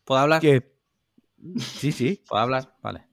¿Puedo 0.04 0.20
hablar? 0.20 0.40
¿Qué? 0.40 0.72
Sí, 1.58 1.92
sí. 1.92 2.24
¿Puedo 2.26 2.42
hablar? 2.42 2.74
Vale. 2.82 3.06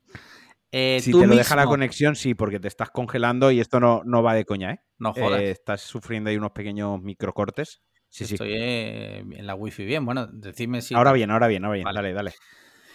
Eh, 0.71 0.99
si 1.01 1.11
te 1.11 1.27
lo 1.27 1.35
deja 1.35 1.57
la 1.57 1.65
conexión, 1.65 2.15
sí, 2.15 2.33
porque 2.33 2.61
te 2.61 2.69
estás 2.69 2.91
congelando 2.91 3.51
y 3.51 3.59
esto 3.59 3.81
no, 3.81 4.03
no 4.05 4.23
va 4.23 4.35
de 4.35 4.45
coña, 4.45 4.71
¿eh? 4.71 4.79
No 4.97 5.13
jodas. 5.13 5.41
Eh, 5.41 5.51
estás 5.51 5.81
sufriendo 5.81 6.29
ahí 6.29 6.37
unos 6.37 6.51
pequeños 6.51 7.01
microcortes. 7.01 7.81
Sí, 8.07 8.23
Estoy 8.23 8.53
en 8.53 9.45
la 9.45 9.55
wifi 9.55 9.83
bien. 9.83 10.05
Bueno, 10.05 10.27
decidme 10.27 10.81
si. 10.81 10.95
Ahora 10.95 11.11
bien, 11.11 11.29
ahora 11.29 11.47
bien, 11.47 11.65
ahora 11.65 11.75
bien. 11.75 11.85
Dale, 11.93 12.13
dale. 12.13 12.33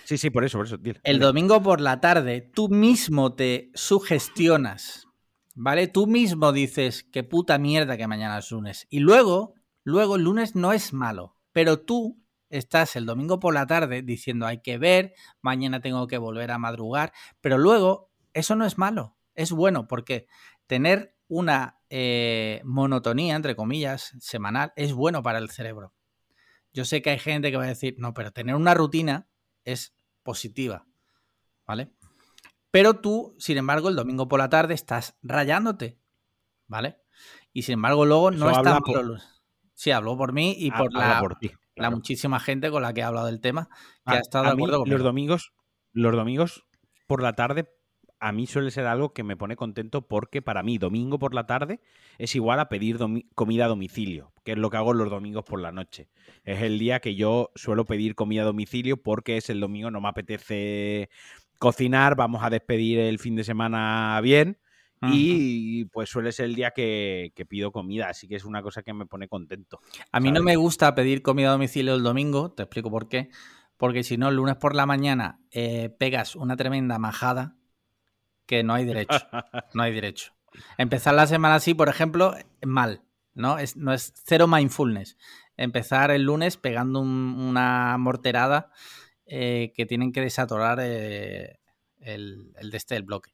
Sí, 0.05 0.19
sí, 0.19 0.31
por 0.31 0.45
eso, 0.45 0.59
por 0.59 0.67
eso. 0.67 0.79
El 1.03 1.19
domingo 1.19 1.63
por 1.63 1.81
la 1.81 2.01
tarde, 2.01 2.41
tú 2.41 2.69
mismo 2.69 3.35
te 3.35 3.71
sugestionas, 3.75 5.09
¿vale? 5.55 5.89
Tú 5.89 6.07
mismo 6.07 6.53
dices, 6.53 7.05
qué 7.05 7.25
puta 7.25 7.59
mierda 7.59 7.97
que 7.97 8.07
mañana 8.07 8.39
es 8.39 8.51
lunes. 8.51 8.87
Y 8.91 9.01
luego, 9.01 9.55
luego 9.83 10.17
el 10.17 10.23
lunes 10.23 10.55
no 10.55 10.73
es 10.73 10.93
malo, 10.93 11.37
pero 11.53 11.81
tú 11.81 12.23
estás 12.51 12.97
el 12.97 13.07
domingo 13.07 13.41
por 13.41 13.55
la 13.55 13.67
tarde 13.67 14.03
diciendo, 14.03 14.47
hay 14.47 14.61
que 14.61 14.79
ver, 14.79 15.15
mañana 15.41 15.81
tengo 15.81 16.07
que 16.07 16.19
volver 16.19 16.51
a 16.51 16.59
madrugar, 16.59 17.13
pero 17.41 17.59
luego 17.59 18.13
eso 18.33 18.57
no 18.57 18.67
es 18.67 18.79
malo, 18.79 19.17
es 19.35 19.53
bueno, 19.53 19.89
porque 19.89 20.27
tener 20.67 21.17
una 21.29 21.81
eh, 21.89 22.61
monotonía, 22.65 23.37
entre 23.37 23.57
comillas, 23.57 24.15
semanal, 24.21 24.73
es 24.77 24.93
bueno 24.93 25.23
para 25.23 25.39
el 25.39 25.51
cerebro. 25.51 25.95
Yo 26.73 26.85
sé 26.85 27.03
que 27.03 27.11
hay 27.11 27.19
gente 27.19 27.51
que 27.51 27.57
va 27.57 27.65
a 27.65 27.69
decir, 27.69 27.95
no, 27.99 28.15
pero 28.15 28.33
tener 28.33 28.55
una 28.55 28.75
rutina 28.75 29.29
es 29.65 29.94
positiva, 30.25 30.87
¿vale? 31.67 31.93
Pero 32.73 32.95
tú, 32.95 33.37
sin 33.39 33.57
embargo, 33.57 33.89
el 33.89 33.95
domingo 33.95 34.27
por 34.27 34.41
la 34.41 34.49
tarde 34.49 34.75
estás 34.75 35.17
rayándote, 35.23 36.01
¿vale? 36.67 36.99
Y 37.53 37.63
sin 37.63 37.75
embargo, 37.75 38.05
luego 38.05 38.33
no 38.33 38.51
está 38.51 38.81
por... 38.81 39.21
Sí, 39.75 39.93
habló 39.93 40.17
por 40.17 40.33
mí 40.33 40.57
y 40.59 40.71
por, 40.73 40.93
la, 40.93 41.23
la 41.77 41.91
muchísima 41.91 42.41
gente 42.41 42.71
con 42.71 42.83
la 42.83 42.93
que 42.93 43.01
he 43.01 43.05
hablado 43.05 43.27
del 43.27 43.41
tema 43.41 43.69
que 44.07 44.15
ha 44.15 44.21
estado 44.21 44.45
de 44.45 44.51
acuerdo 44.51 44.79
conmigo. 44.79 44.97
Los 44.97 45.05
domingos, 45.05 45.53
los 45.93 46.15
domingos 46.15 46.65
por 47.07 47.23
la 47.23 47.35
tarde 47.35 47.69
a 48.25 48.33
mí 48.33 48.47
suele 48.47 48.71
ser 48.71 48.87
algo 48.87 49.13
que 49.13 49.23
me 49.23 49.37
pone 49.37 49.55
contento 49.55 50.01
porque 50.09 50.41
para 50.41 50.63
mí 50.63 50.79
domingo 50.79 51.19
por 51.19 51.35
la 51.35 51.45
tarde 51.45 51.81
es 52.17 52.35
igual 52.35 52.59
a 52.59 52.71
pedir 52.71 52.97
comida 53.35 53.67
a 53.67 53.69
domicilio, 53.69 54.33
que 54.45 54.53
es 54.53 54.59
lo 54.59 54.71
que 54.71 54.79
hago 54.79 54.95
los 54.95 55.11
domingos 55.11 55.45
por 55.45 55.61
la 55.61 55.73
noche. 55.73 56.09
Es 56.43 56.63
el 56.63 56.79
día 56.79 57.01
que 57.01 57.17
yo 57.17 57.51
suelo 57.55 57.85
pedir 57.85 58.15
comida 58.15 58.41
a 58.41 58.47
domicilio 58.47 58.97
porque 58.97 59.37
es 59.37 59.51
el 59.51 59.61
domingo, 59.61 59.91
no 59.91 60.01
me 60.01 60.09
apetece 60.09 61.11
cocinar, 61.59 62.17
vamos 62.17 62.43
a 62.43 62.49
despedir 62.49 62.99
el 62.99 63.19
fin 63.19 63.37
de 63.37 63.45
semana 63.45 64.19
bien. 64.23 64.59
Y 65.07 65.85
pues 65.93 66.09
suele 66.09 66.33
ser 66.33 66.47
el 66.47 66.55
día 66.55 66.71
que, 66.71 67.31
pido 67.47 67.73
comida, 67.73 68.09
así 68.09 68.27
que 68.27 68.37
es 68.37 68.47
una 68.47 68.63
cosa 68.63 68.83
que 68.83 68.95
me 68.95 69.05
pone 69.05 69.29
contento. 69.29 69.81
A 70.13 70.19
mí 70.19 70.33
no 70.33 70.43
me 70.43 70.57
gusta 70.57 70.95
pedir 70.95 71.21
comida 71.21 71.49
a 71.49 71.53
domicilio 71.53 71.95
el 71.95 72.03
domingo, 72.03 72.53
te 72.53 72.63
explico 72.63 72.91
por 72.91 73.07
qué. 73.11 73.29
Porque 73.77 74.03
si 74.03 74.17
no, 74.17 74.31
el 74.31 74.37
lunes 74.37 74.57
por 74.57 74.75
la 74.75 74.87
mañana 74.87 75.41
eh, 75.51 75.91
pegas 75.99 76.37
una 76.37 76.57
tremenda 76.57 76.99
majada 76.99 77.57
que 78.47 78.63
no 78.63 78.75
hay 78.75 78.85
derecho. 78.85 79.15
No 79.75 79.83
hay 79.83 79.93
derecho. 79.93 80.33
Empezar 80.79 81.15
la 81.15 81.27
semana 81.27 81.57
así, 81.57 81.75
por 81.75 81.89
ejemplo, 81.89 82.35
mal, 82.63 83.03
¿no? 83.35 83.59
Es, 83.59 83.77
no 83.77 83.93
es 83.93 84.13
cero 84.25 84.47
mindfulness. 84.47 85.17
Empezar 85.57 86.11
el 86.11 86.23
lunes 86.23 86.57
pegando 86.57 87.01
una 87.01 87.97
morterada 87.99 88.71
eh, 89.27 89.73
que 89.75 89.87
tienen 89.87 90.13
que 90.13 90.21
desatorar 90.21 90.79
eh, 90.81 91.59
el, 92.01 92.53
el 92.57 92.71
de 92.71 92.77
este 92.77 92.95
del 92.95 93.03
bloque. 93.03 93.33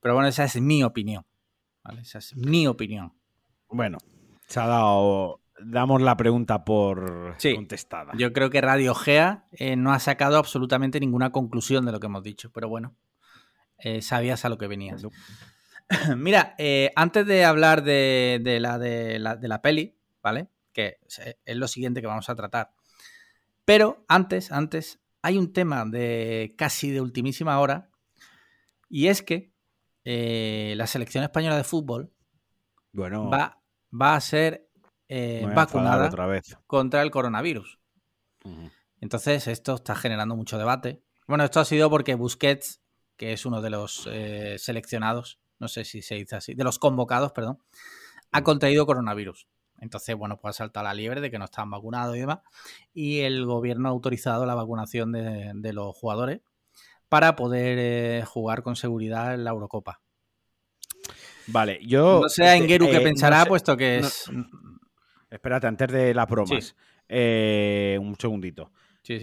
Pero 0.00 0.14
bueno, 0.14 0.28
esa 0.28 0.44
es 0.44 0.60
mi 0.60 0.84
opinión. 0.84 1.24
Esa 2.00 2.18
es 2.18 2.36
mi 2.36 2.66
opinión. 2.66 3.12
Bueno, 3.68 3.98
se 4.46 4.60
ha 4.60 4.66
dado. 4.66 5.40
Damos 5.60 6.02
la 6.02 6.16
pregunta 6.16 6.64
por 6.64 7.36
contestada. 7.54 8.12
Yo 8.16 8.32
creo 8.32 8.50
que 8.50 8.60
Radio 8.60 8.94
Gea 8.94 9.46
eh, 9.52 9.76
no 9.76 9.92
ha 9.92 10.00
sacado 10.00 10.36
absolutamente 10.36 10.98
ninguna 10.98 11.30
conclusión 11.30 11.86
de 11.86 11.92
lo 11.92 12.00
que 12.00 12.06
hemos 12.06 12.24
dicho, 12.24 12.50
pero 12.52 12.68
bueno, 12.68 12.96
eh, 13.78 14.02
sabías 14.02 14.44
a 14.44 14.48
lo 14.48 14.58
que 14.58 14.66
venías. 14.66 15.06
Mira, 16.16 16.54
eh, 16.58 16.92
antes 16.96 17.26
de 17.26 17.44
hablar 17.44 17.82
de, 17.82 18.40
la, 18.60 18.78
de, 18.78 19.18
la, 19.18 19.62
peli, 19.62 19.98
¿vale? 20.22 20.48
Que 20.72 20.98
es 21.44 21.56
lo 21.56 21.68
siguiente 21.68 22.00
que 22.00 22.06
vamos 22.06 22.28
a 22.28 22.34
tratar. 22.34 22.72
Pero 23.64 24.04
antes, 24.08 24.52
antes, 24.52 25.00
hay 25.22 25.38
un 25.38 25.52
tema 25.52 25.84
de 25.84 26.54
casi 26.56 26.90
de 26.90 27.00
ultimísima 27.00 27.58
hora. 27.60 27.90
Y 28.88 29.08
es 29.08 29.22
que 29.22 29.52
eh, 30.04 30.74
la 30.76 30.86
selección 30.86 31.24
española 31.24 31.56
de 31.56 31.64
fútbol 31.64 32.12
bueno, 32.92 33.28
va, 33.30 33.62
va 33.90 34.14
a 34.14 34.20
ser 34.20 34.68
vacunada 35.54 36.06
otra 36.06 36.26
vez. 36.26 36.56
contra 36.66 37.02
el 37.02 37.10
coronavirus. 37.10 37.78
Entonces, 39.00 39.46
esto 39.48 39.74
está 39.74 39.94
generando 39.94 40.36
mucho 40.36 40.58
debate. 40.58 41.02
Bueno, 41.26 41.44
esto 41.44 41.60
ha 41.60 41.64
sido 41.64 41.88
porque 41.88 42.14
Busquets 42.14 42.83
que 43.16 43.32
es 43.32 43.46
uno 43.46 43.60
de 43.60 43.70
los 43.70 44.08
eh, 44.10 44.56
seleccionados, 44.58 45.38
no 45.58 45.68
sé 45.68 45.84
si 45.84 46.02
se 46.02 46.16
dice 46.16 46.36
así, 46.36 46.54
de 46.54 46.64
los 46.64 46.78
convocados, 46.78 47.32
perdón, 47.32 47.58
ha 48.32 48.42
contraído 48.42 48.86
coronavirus. 48.86 49.46
Entonces, 49.80 50.16
bueno, 50.16 50.38
pues 50.40 50.56
ha 50.56 50.58
saltado 50.58 50.84
la 50.84 50.94
liebre 50.94 51.20
de 51.20 51.30
que 51.30 51.38
no 51.38 51.44
estaban 51.44 51.70
vacunados 51.70 52.16
y 52.16 52.20
demás. 52.20 52.40
Y 52.92 53.20
el 53.20 53.44
gobierno 53.44 53.88
ha 53.88 53.92
autorizado 53.92 54.46
la 54.46 54.54
vacunación 54.54 55.12
de, 55.12 55.72
los 55.72 55.94
jugadores 55.94 56.40
para 57.08 57.36
poder 57.36 57.78
eh, 57.78 58.24
jugar 58.24 58.62
con 58.62 58.76
seguridad 58.76 59.34
en 59.34 59.44
la 59.44 59.50
Eurocopa. 59.50 60.00
Vale, 61.48 61.80
yo. 61.84 62.20
No 62.22 62.28
sé 62.28 62.44
a 62.44 62.56
Engeru 62.56 62.86
qué 62.86 62.96
eh, 62.96 63.00
pensará, 63.00 63.44
puesto 63.44 63.76
que 63.76 63.98
es. 63.98 64.30
Espérate, 65.30 65.66
antes 65.66 65.88
de 65.88 66.14
las 66.14 66.28
bromas. 66.28 66.74
un 67.08 68.16
segundito. 68.18 68.72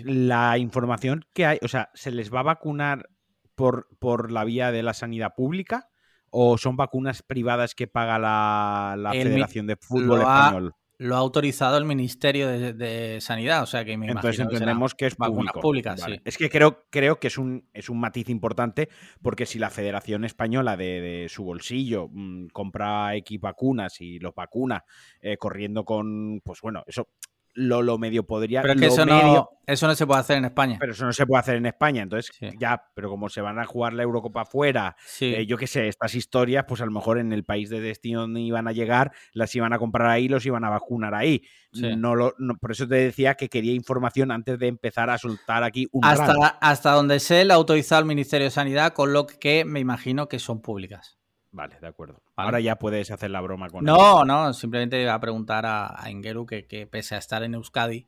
La 0.03 0.57
información 0.57 1.25
que 1.33 1.45
hay, 1.45 1.59
o 1.61 1.67
sea, 1.67 1.89
¿se 1.93 2.11
les 2.11 2.31
va 2.31 2.41
a 2.41 2.43
vacunar 2.43 3.09
por, 3.55 3.87
por 3.99 4.31
la 4.31 4.43
vía 4.43 4.71
de 4.71 4.83
la 4.83 4.93
sanidad 4.93 5.33
pública 5.35 5.89
o 6.29 6.57
son 6.57 6.77
vacunas 6.77 7.23
privadas 7.23 7.75
que 7.75 7.87
paga 7.87 8.17
la, 8.17 9.11
Federación 9.11 9.67
de 9.67 9.75
Fútbol 9.75 10.21
Español? 10.21 10.75
lo 11.01 11.15
ha 11.15 11.17
autorizado 11.17 11.79
el 11.79 11.85
Ministerio 11.85 12.47
de, 12.47 13.17
Sanidad, 13.21 13.63
o 13.63 13.65
sea 13.65 13.83
que 13.83 13.97
me 13.97 14.05
Entonces 14.05 14.39
entendemos 14.39 14.93
que 14.93 15.07
es 15.07 15.15
público. 15.15 15.59
pública, 15.59 15.97
sí. 15.97 16.21
Es 16.23 16.37
que 16.37 16.47
creo, 16.47 16.85
creo 16.91 17.19
que 17.19 17.25
es 17.25 17.39
un, 17.39 17.67
es 17.73 17.89
un 17.89 17.99
matiz 17.99 18.29
importante 18.29 18.87
porque 19.19 19.47
si 19.47 19.57
la 19.57 19.71
Federación 19.71 20.25
Española 20.25 20.77
de, 20.77 21.25
su 21.27 21.43
bolsillo 21.43 22.07
mm, 22.11 22.49
compra 22.53 23.15
equipo 23.15 23.47
vacunas 23.47 23.99
y 23.99 24.19
los 24.19 24.35
vacuna 24.35 24.85
eh, 25.21 25.37
corriendo 25.37 25.85
con, 25.85 26.39
pues 26.41 26.61
bueno, 26.61 26.83
eso 26.85 27.07
lo, 27.53 27.81
lo 27.81 27.97
medio 27.97 28.25
podría. 28.25 28.61
Pero 28.61 28.73
es 28.73 28.79
que 28.79 28.87
eso, 28.87 29.05
no, 29.05 29.49
eso 29.67 29.87
no 29.87 29.95
se 29.95 30.07
puede 30.07 30.19
hacer 30.19 30.37
en 30.37 30.45
España. 30.45 30.77
Pero 30.79 30.93
eso 30.93 31.05
no 31.05 31.13
se 31.13 31.25
puede 31.25 31.39
hacer 31.39 31.55
en 31.55 31.65
España. 31.65 32.01
Entonces, 32.03 32.31
ya, 32.59 32.83
pero 32.93 33.09
como 33.09 33.29
se 33.29 33.41
van 33.41 33.59
a 33.59 33.65
jugar 33.65 33.93
la 33.93 34.03
Eurocopa 34.03 34.41
afuera, 34.41 34.95
eh, 35.19 35.45
yo 35.45 35.57
qué 35.57 35.67
sé, 35.67 35.87
estas 35.87 36.15
historias, 36.15 36.65
pues 36.67 36.81
a 36.81 36.85
lo 36.85 36.91
mejor 36.91 37.19
en 37.19 37.33
el 37.33 37.43
país 37.43 37.69
de 37.69 37.79
destino 37.79 38.21
donde 38.21 38.41
iban 38.41 38.67
a 38.67 38.71
llegar, 38.71 39.11
las 39.33 39.55
iban 39.55 39.73
a 39.73 39.79
comprar 39.79 40.09
ahí, 40.09 40.27
los 40.27 40.45
iban 40.45 40.63
a 40.63 40.69
vacunar 40.69 41.13
ahí. 41.13 41.43
No 41.73 42.15
lo, 42.15 42.35
por 42.59 42.71
eso 42.71 42.87
te 42.87 42.95
decía 42.95 43.35
que 43.35 43.47
quería 43.47 43.73
información 43.73 44.31
antes 44.31 44.59
de 44.59 44.67
empezar 44.67 45.09
a 45.09 45.17
soltar 45.17 45.63
aquí 45.63 45.87
un. 45.91 46.03
Hasta, 46.03 46.57
hasta 46.59 46.91
donde 46.91 47.19
sé, 47.19 47.45
la 47.45 47.53
ha 47.53 47.57
autorizado 47.57 48.01
el 48.01 48.07
Ministerio 48.07 48.45
de 48.45 48.51
Sanidad, 48.51 48.93
con 48.93 49.13
lo 49.13 49.25
que 49.25 49.63
me 49.63 49.79
imagino 49.79 50.27
que 50.27 50.39
son 50.39 50.61
públicas. 50.61 51.20
Vale, 51.51 51.77
de 51.81 51.87
acuerdo. 51.87 52.21
Ahora 52.35 52.61
ya 52.61 52.77
puedes 52.77 53.11
hacer 53.11 53.29
la 53.29 53.41
broma 53.41 53.69
con 53.69 53.83
No, 53.83 54.23
no, 54.23 54.53
simplemente 54.53 55.01
iba 55.01 55.13
a 55.13 55.19
preguntar 55.19 55.65
a, 55.65 56.01
a 56.01 56.09
Ingeru 56.09 56.45
que, 56.45 56.87
pese 56.89 57.15
a 57.15 57.17
estar 57.17 57.43
en 57.43 57.55
Euskadi, 57.55 58.07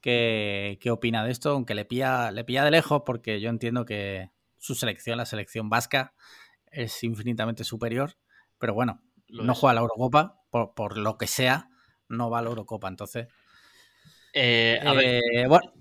¿qué, 0.00 0.88
opina 0.90 1.24
de 1.24 1.32
esto? 1.32 1.50
Aunque 1.50 1.74
le 1.74 1.86
pilla, 1.86 2.30
le 2.30 2.44
pilla 2.44 2.64
de 2.64 2.70
lejos, 2.70 3.02
porque 3.06 3.40
yo 3.40 3.48
entiendo 3.48 3.86
que 3.86 4.30
su 4.58 4.74
selección, 4.74 5.16
la 5.16 5.24
selección 5.24 5.70
vasca, 5.70 6.14
es 6.70 7.02
infinitamente 7.02 7.64
superior. 7.64 8.16
Pero 8.58 8.74
bueno, 8.74 9.02
no 9.28 9.54
juega 9.54 9.74
la 9.74 9.80
Eurocopa, 9.80 10.42
por, 10.50 10.98
lo 10.98 11.16
que 11.16 11.26
sea, 11.26 11.70
no 12.08 12.28
va 12.28 12.40
a 12.40 12.42
la 12.42 12.50
Eurocopa. 12.50 12.88
Entonces. 12.88 13.28
Eh, 14.34 14.78
a 14.84 14.92
ver. 14.92 15.22
Eh, 15.32 15.46
bueno, 15.48 15.72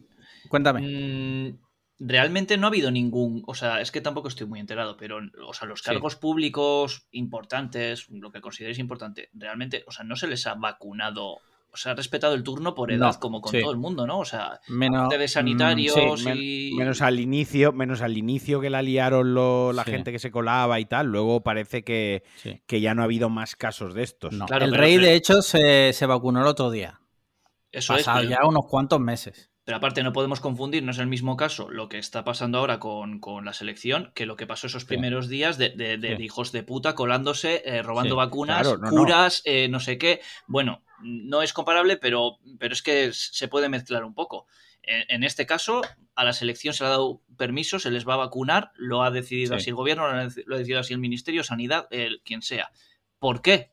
cuéntame. 0.47 0.81
Mm, 0.81 1.64
realmente 1.99 2.57
no 2.57 2.67
ha 2.67 2.69
habido 2.69 2.91
ningún, 2.91 3.43
o 3.47 3.55
sea, 3.55 3.81
es 3.81 3.91
que 3.91 4.01
tampoco 4.01 4.27
estoy 4.27 4.47
muy 4.47 4.59
enterado, 4.59 4.97
pero, 4.97 5.19
o 5.47 5.53
sea, 5.53 5.67
los 5.67 5.81
cargos 5.81 6.15
públicos 6.15 7.07
importantes, 7.11 8.09
lo 8.09 8.31
que 8.31 8.41
consideréis 8.41 8.79
importante, 8.79 9.29
realmente, 9.33 9.83
o 9.87 9.91
sea, 9.91 10.03
no 10.03 10.15
se 10.15 10.27
les 10.27 10.45
ha 10.45 10.55
vacunado, 10.55 11.39
o 11.71 11.77
sea, 11.77 11.93
ha 11.93 11.95
respetado 11.95 12.33
el 12.35 12.43
turno 12.43 12.75
por 12.75 12.91
edad, 12.91 13.15
como 13.15 13.41
con 13.41 13.57
todo 13.59 13.71
el 13.71 13.77
mundo, 13.77 14.05
¿no? 14.05 14.19
O 14.19 14.25
sea, 14.25 14.59
menos 14.67 15.09
de 15.09 15.27
sanitarios 15.27 16.25
y... 16.25 16.73
menos 16.77 17.01
al 17.01 17.19
inicio, 17.19 17.71
menos 17.71 18.01
al 18.01 18.17
inicio 18.17 18.59
que 18.59 18.69
la 18.69 18.81
liaron 18.81 19.33
la 19.75 19.83
gente 19.85 20.11
que 20.11 20.19
se 20.19 20.31
colaba 20.31 20.79
y 20.79 20.85
tal, 20.85 21.07
luego 21.07 21.43
parece 21.43 21.83
que, 21.83 22.23
que, 22.65 22.81
ya 22.81 22.93
no 22.93 23.03
ha 23.03 23.05
habido 23.05 23.29
más 23.29 23.55
casos 23.55 23.93
de 23.93 24.03
estos. 24.03 24.33
el 24.33 24.73
rey, 24.73 24.97
de 24.97 25.15
hecho, 25.15 25.41
se, 25.41 26.05
vacunó 26.05 26.41
el 26.41 26.47
otro 26.47 26.71
día. 26.71 26.99
Eso 27.71 27.93
Pasado 27.93 28.23
ya 28.23 28.45
unos 28.45 28.65
cuantos 28.67 29.01
meses. 29.01 29.49
Pero 29.65 29.77
aparte 29.77 30.03
no 30.03 30.13
podemos 30.13 30.39
confundir, 30.39 30.83
no 30.83 30.91
es 30.91 30.99
el 30.99 31.07
mismo 31.07 31.35
caso 31.37 31.71
lo 31.71 31.89
que 31.89 31.97
está 31.97 32.23
pasando 32.23 32.59
ahora 32.59 32.79
con, 32.79 33.19
la 33.43 33.51
selección 33.51 34.11
que 34.13 34.27
lo 34.27 34.35
que 34.35 34.45
pasó 34.45 34.67
esos 34.67 34.85
primeros 34.85 35.27
días 35.27 35.57
de, 35.57 36.17
hijos 36.19 36.51
de 36.51 36.61
puta 36.61 36.93
colándose, 36.93 37.63
eh, 37.65 37.81
robando 37.81 38.15
vacunas, 38.15 38.67
curas, 38.91 39.41
eh, 39.43 39.67
no. 39.67 39.79
sé 39.79 39.97
qué. 39.97 40.21
Bueno, 40.45 40.83
no 41.01 41.41
es 41.41 41.51
comparable, 41.51 41.97
pero, 41.97 42.37
pero 42.59 42.73
es 42.73 42.83
que 42.83 43.11
se 43.11 43.47
puede 43.47 43.67
mezclar 43.67 44.05
un 44.05 44.13
poco. 44.13 44.45
En, 44.83 45.23
este 45.23 45.47
caso, 45.47 45.81
a 46.13 46.23
la 46.23 46.33
selección 46.33 46.75
se 46.75 46.83
le 46.83 46.89
ha 46.89 46.91
dado 46.91 47.23
permiso, 47.35 47.79
se 47.79 47.89
les 47.89 48.07
va 48.07 48.13
a 48.13 48.17
vacunar, 48.17 48.71
lo 48.75 49.01
ha 49.01 49.09
decidido 49.09 49.55
así 49.55 49.71
el 49.71 49.75
gobierno, 49.75 50.07
lo 50.07 50.55
ha 50.55 50.57
decidido 50.59 50.79
así 50.79 50.93
el 50.93 50.99
ministerio, 50.99 51.43
sanidad, 51.43 51.87
el, 51.89 52.21
quien 52.23 52.43
sea. 52.43 52.69
¿Por 53.17 53.41
qué? 53.41 53.71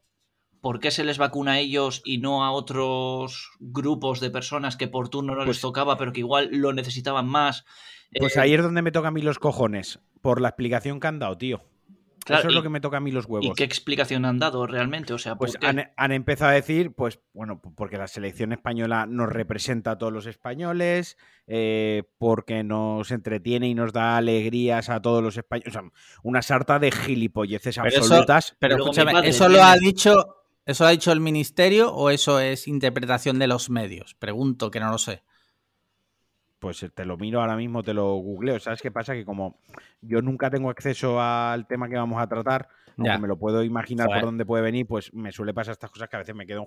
¿Por 0.62 0.80
qué 0.80 0.90
se 0.90 1.04
les 1.04 1.18
vacuna 1.18 1.52
a 1.52 1.58
ellos 1.58 2.00
y 2.04 2.18
no 2.18 2.44
a 2.44 2.52
otros 2.52 3.50
grupos 3.60 4.20
de 4.20 4.30
personas 4.30 4.76
que 4.76 4.88
por 4.88 5.10
turno 5.10 5.34
no 5.34 5.40
les 5.40 5.46
pues 5.46 5.60
tocaba, 5.60 5.98
pero 5.98 6.12
que 6.12 6.20
igual 6.20 6.48
lo 6.52 6.72
necesitaban 6.72 7.28
más? 7.28 7.66
Pues 8.18 8.38
ahí 8.38 8.54
es 8.54 8.62
donde 8.62 8.80
me 8.80 8.92
toca 8.92 9.08
a 9.08 9.10
mí 9.10 9.20
los 9.20 9.38
cojones, 9.38 9.98
por 10.22 10.40
la 10.40 10.48
explicación 10.48 11.00
que 11.00 11.08
han 11.08 11.18
dado, 11.18 11.36
tío. 11.36 11.62
Eso 12.28 12.48
es 12.48 12.54
lo 12.54 12.62
que 12.62 12.68
me 12.68 12.80
toca 12.80 12.98
a 12.98 13.00
mí 13.00 13.10
los 13.10 13.26
huevos. 13.26 13.46
¿Y 13.46 13.52
qué 13.54 13.64
explicación 13.64 14.24
han 14.24 14.38
dado 14.38 14.64
realmente? 14.64 15.12
O 15.12 15.18
sea, 15.18 15.34
pues 15.34 15.58
han, 15.60 16.12
empezado 16.12 16.52
a 16.52 16.54
decir, 16.54 16.92
pues, 16.92 17.18
bueno, 17.32 17.60
porque 17.60 17.98
la 17.98 18.06
selección 18.06 18.52
española 18.52 19.06
nos 19.06 19.28
representa 19.28 19.92
a 19.92 19.98
todos 19.98 20.12
los 20.12 20.26
españoles, 20.26 21.18
eh, 21.48 22.04
porque 22.18 22.62
nos 22.62 23.10
entretiene 23.10 23.66
y 23.68 23.74
nos 23.74 23.92
da 23.92 24.16
alegrías 24.16 24.88
a 24.88 25.02
todos 25.02 25.20
los 25.20 25.36
españoles. 25.36 25.74
O 25.74 25.80
sea, 25.80 25.90
una 26.22 26.42
sarta 26.42 26.78
de 26.78 26.92
gilipolleces 26.92 27.78
absolutas. 27.78 28.56
pero 28.60 28.76
escúchame, 28.76 29.28
eso 29.28 29.48
lo 29.48 29.60
ha 29.60 29.76
dicho 29.76 30.41
¿Eso 30.64 30.86
ha 30.86 30.90
dicho 30.90 31.10
el 31.10 31.20
ministerio 31.20 31.92
o 31.92 32.10
eso 32.10 32.38
es 32.38 32.68
interpretación 32.68 33.38
de 33.38 33.48
los 33.48 33.68
medios? 33.68 34.14
Pregunto, 34.14 34.70
que 34.70 34.80
no 34.80 34.90
lo 34.90 34.98
sé. 34.98 35.22
Pues 36.60 36.82
eh, 36.84 36.90
te 36.90 37.04
lo 37.04 37.16
miro 37.16 37.40
ahora 37.40 37.56
mismo, 37.56 37.82
te 37.82 37.92
lo 37.92 38.14
googleo. 38.14 38.60
¿Sabes 38.60 38.80
qué 38.80 38.92
pasa? 38.92 39.14
Que 39.14 39.24
como 39.24 39.58
yo 40.00 40.22
nunca 40.22 40.50
tengo 40.50 40.70
acceso 40.70 41.20
al 41.20 41.66
tema 41.66 41.88
que 41.88 41.96
vamos 41.96 42.22
a 42.22 42.28
tratar, 42.28 42.68
ya. 42.96 43.18
me 43.18 43.26
lo 43.26 43.36
puedo 43.36 43.64
imaginar 43.64 44.06
por 44.06 44.20
dónde 44.20 44.46
puede 44.46 44.62
venir, 44.62 44.86
pues 44.86 45.12
me 45.12 45.32
suele 45.32 45.52
pasar 45.52 45.72
estas 45.72 45.90
cosas 45.90 46.08
que 46.08 46.16
a 46.16 46.20
veces 46.20 46.36
me 46.36 46.46
quedo 46.46 46.64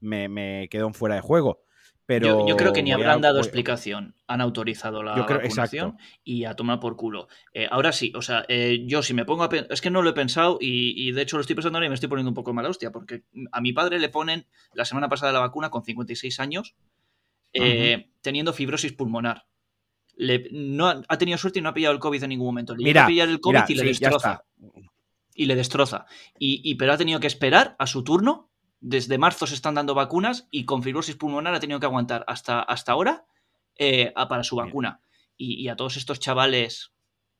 me, 0.00 0.28
me 0.28 0.68
quedo 0.70 0.86
en 0.86 0.94
fuera 0.94 1.14
de 1.14 1.22
juego 1.22 1.62
yo, 2.08 2.56
creo 2.56 2.72
que 2.72 2.82
ni 2.82 2.92
habrán 2.92 3.20
dado 3.20 3.38
explicación, 3.38 4.16
han 4.26 4.40
autorizado 4.40 5.02
la 5.02 5.14
vacunación 5.14 5.98
y 6.24 6.44
a 6.44 6.54
tomar 6.54 6.80
por 6.80 6.96
culo. 6.96 7.28
Eh, 7.54 7.68
ahora 7.70 7.92
sí, 7.92 8.12
o 8.14 8.22
sea, 8.22 8.44
eh, 8.48 8.84
yo 8.86 9.02
si 9.02 9.14
me 9.14 9.24
pongo 9.24 9.44
a 9.44 9.48
es 9.70 9.80
que 9.80 9.90
no 9.90 10.02
lo 10.02 10.10
he 10.10 10.14
pensado 10.14 10.58
y, 10.60 11.12
de 11.12 11.22
hecho 11.22 11.36
lo 11.36 11.42
estoy 11.42 11.54
pensando 11.54 11.78
ahora 11.78 11.86
y 11.86 11.88
me 11.90 11.94
estoy 11.94 12.08
poniendo 12.08 12.30
un 12.30 12.34
poco 12.34 12.52
mala 12.52 12.68
hostia, 12.68 12.90
porque 12.90 13.24
a 13.52 13.60
mi 13.60 13.72
padre 13.72 13.98
le 13.98 14.08
ponen 14.08 14.46
la 14.74 14.84
semana 14.84 15.08
pasada 15.08 15.32
la 15.32 15.40
vacuna 15.40 15.70
con 15.70 15.84
56 15.84 16.40
años, 16.40 16.74
eh, 17.52 18.10
teniendo 18.20 18.52
fibrosis 18.52 18.92
pulmonar. 18.92 19.46
no 20.50 20.88
ha, 20.88 21.18
tenido 21.18 21.38
suerte 21.38 21.60
y 21.60 21.62
no 21.62 21.68
ha 21.68 21.74
pillado 21.74 21.94
el 21.94 22.00
COVID 22.00 22.22
en 22.22 22.28
ningún 22.30 22.46
momento. 22.46 22.74
Le 22.74 22.84
mira, 22.84 23.04
a 23.04 23.06
pillar 23.06 23.28
el 23.28 23.40
COVID 23.40 23.62
y 23.68 23.74
le 23.74 23.84
destroza. 23.84 24.44
Y 25.34 25.46
le 25.46 25.56
destroza. 25.56 26.06
y, 26.38 26.74
pero 26.74 26.92
ha 26.92 26.98
tenido 26.98 27.20
que 27.20 27.26
esperar 27.26 27.76
a 27.78 27.86
su 27.86 28.04
turno 28.04 28.51
desde 28.82 29.16
marzo 29.16 29.46
se 29.46 29.54
están 29.54 29.76
dando 29.76 29.94
vacunas 29.94 30.48
y 30.50 30.64
con 30.64 30.82
fibrosis 30.82 31.14
pulmonar 31.16 31.54
ha 31.54 31.60
tenido 31.60 31.80
que 31.80 31.86
aguantar 31.86 32.24
hasta, 32.26 32.60
hasta 32.60 32.92
ahora 32.92 33.24
eh, 33.78 34.12
para 34.28 34.42
su 34.42 34.56
vacuna. 34.56 35.00
Y, 35.36 35.68
a 35.68 35.76
todos 35.76 35.96
estos 35.96 36.20
chavales 36.20 36.92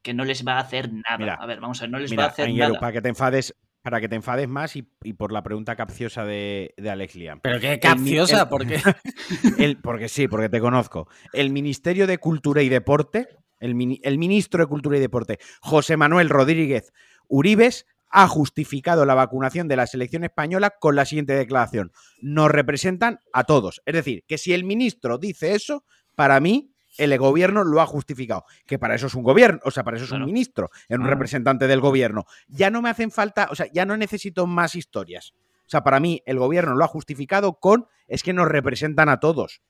que 0.02 0.14
no 0.14 0.24
les 0.24 0.46
va 0.46 0.54
a 0.54 0.60
hacer 0.60 0.90
nada. 0.92 1.34
a 1.34 1.46
ver, 1.46 1.60
vamos 1.60 1.80
a 1.80 1.84
ver, 1.84 1.90
no 1.90 1.98
les 1.98 2.16
va 2.18 2.24
a 2.24 2.28
hacer 2.28 2.52
nada. 2.52 2.80
Para 2.80 2.92
que 2.92 3.02
te 3.02 3.08
enfades, 3.08 3.54
para 3.82 4.00
que 4.00 4.08
te 4.08 4.16
enfades 4.16 4.48
más 4.48 4.74
y, 4.76 4.82
por 4.82 5.30
la 5.30 5.42
pregunta 5.42 5.76
capciosa 5.76 6.24
de, 6.24 6.74
de 6.76 6.90
Alex 6.90 7.14
Liam. 7.14 7.40
¿Pero 7.42 7.60
qué 7.60 7.78
capciosa? 7.78 8.48
¿Por 8.48 8.66
qué? 8.66 8.80
porque 9.82 10.08
sí, 10.08 10.26
porque 10.26 10.48
te 10.48 10.60
conozco. 10.60 11.08
El 11.32 11.50
Ministerio 11.50 12.06
de 12.06 12.18
Cultura 12.18 12.62
y 12.62 12.68
Deporte, 12.68 13.28
el, 13.60 14.00
el 14.02 14.18
ministro 14.18 14.62
de 14.62 14.66
Cultura 14.66 14.96
y 14.96 15.00
Deporte, 15.00 15.38
José 15.60 15.96
Manuel 15.96 16.28
Rodríguez 16.28 16.92
Uribes, 17.28 17.86
ha 18.12 18.28
justificado 18.28 19.06
la 19.06 19.14
vacunación 19.14 19.68
de 19.68 19.76
la 19.76 19.86
selección 19.86 20.22
española 20.22 20.74
con 20.78 20.94
la 20.94 21.06
siguiente 21.06 21.32
declaración. 21.32 21.92
Nos 22.20 22.50
representan 22.50 23.20
a 23.32 23.44
todos. 23.44 23.82
Es 23.86 23.94
decir, 23.94 24.24
que 24.28 24.38
si 24.38 24.52
el 24.52 24.64
ministro 24.64 25.16
dice 25.16 25.54
eso, 25.54 25.84
para 26.14 26.38
mí 26.38 26.74
el 26.98 27.16
gobierno 27.18 27.64
lo 27.64 27.80
ha 27.80 27.86
justificado. 27.86 28.44
Que 28.66 28.78
para 28.78 28.94
eso 28.94 29.06
es 29.06 29.14
un 29.14 29.22
gobierno, 29.22 29.60
o 29.64 29.70
sea, 29.70 29.82
para 29.82 29.96
eso 29.96 30.04
es 30.04 30.12
un 30.12 30.26
ministro, 30.26 30.68
es 30.88 30.98
un 30.98 31.06
representante 31.06 31.66
del 31.66 31.80
gobierno. 31.80 32.26
Ya 32.48 32.70
no 32.70 32.82
me 32.82 32.90
hacen 32.90 33.10
falta, 33.10 33.48
o 33.50 33.54
sea, 33.54 33.66
ya 33.72 33.86
no 33.86 33.96
necesito 33.96 34.46
más 34.46 34.74
historias. 34.74 35.32
O 35.66 35.70
sea, 35.72 35.82
para 35.82 35.98
mí 35.98 36.22
el 36.26 36.38
gobierno 36.38 36.74
lo 36.74 36.84
ha 36.84 36.88
justificado 36.88 37.58
con 37.58 37.86
es 38.08 38.22
que 38.22 38.34
nos 38.34 38.46
representan 38.46 39.08
a 39.08 39.20
todos. 39.20 39.62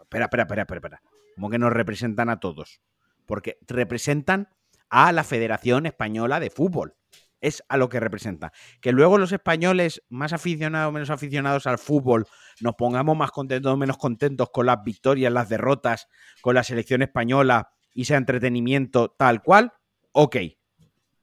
Espera, 0.00 0.26
espera, 0.26 0.44
espera, 0.44 0.62
espera, 0.62 0.78
espera. 0.78 1.02
¿Cómo 1.34 1.50
que 1.50 1.58
nos 1.58 1.72
representan 1.72 2.28
a 2.28 2.38
todos? 2.38 2.80
Porque 3.26 3.58
representan 3.66 4.48
a 4.90 5.10
la 5.10 5.24
Federación 5.24 5.86
Española 5.86 6.38
de 6.38 6.50
Fútbol 6.50 6.94
es 7.40 7.62
a 7.68 7.76
lo 7.76 7.88
que 7.88 8.00
representa. 8.00 8.52
Que 8.80 8.92
luego 8.92 9.18
los 9.18 9.32
españoles, 9.32 10.02
más 10.08 10.32
aficionados 10.32 10.88
o 10.88 10.92
menos 10.92 11.10
aficionados 11.10 11.66
al 11.66 11.78
fútbol, 11.78 12.26
nos 12.60 12.74
pongamos 12.74 13.16
más 13.16 13.30
contentos 13.30 13.72
o 13.72 13.76
menos 13.76 13.96
contentos 13.96 14.50
con 14.52 14.66
las 14.66 14.82
victorias, 14.84 15.32
las 15.32 15.48
derrotas, 15.48 16.08
con 16.40 16.54
la 16.54 16.64
selección 16.64 17.02
española 17.02 17.70
y 17.92 18.04
sea 18.04 18.18
entretenimiento 18.18 19.10
tal 19.10 19.42
cual, 19.42 19.72
ok. 20.12 20.36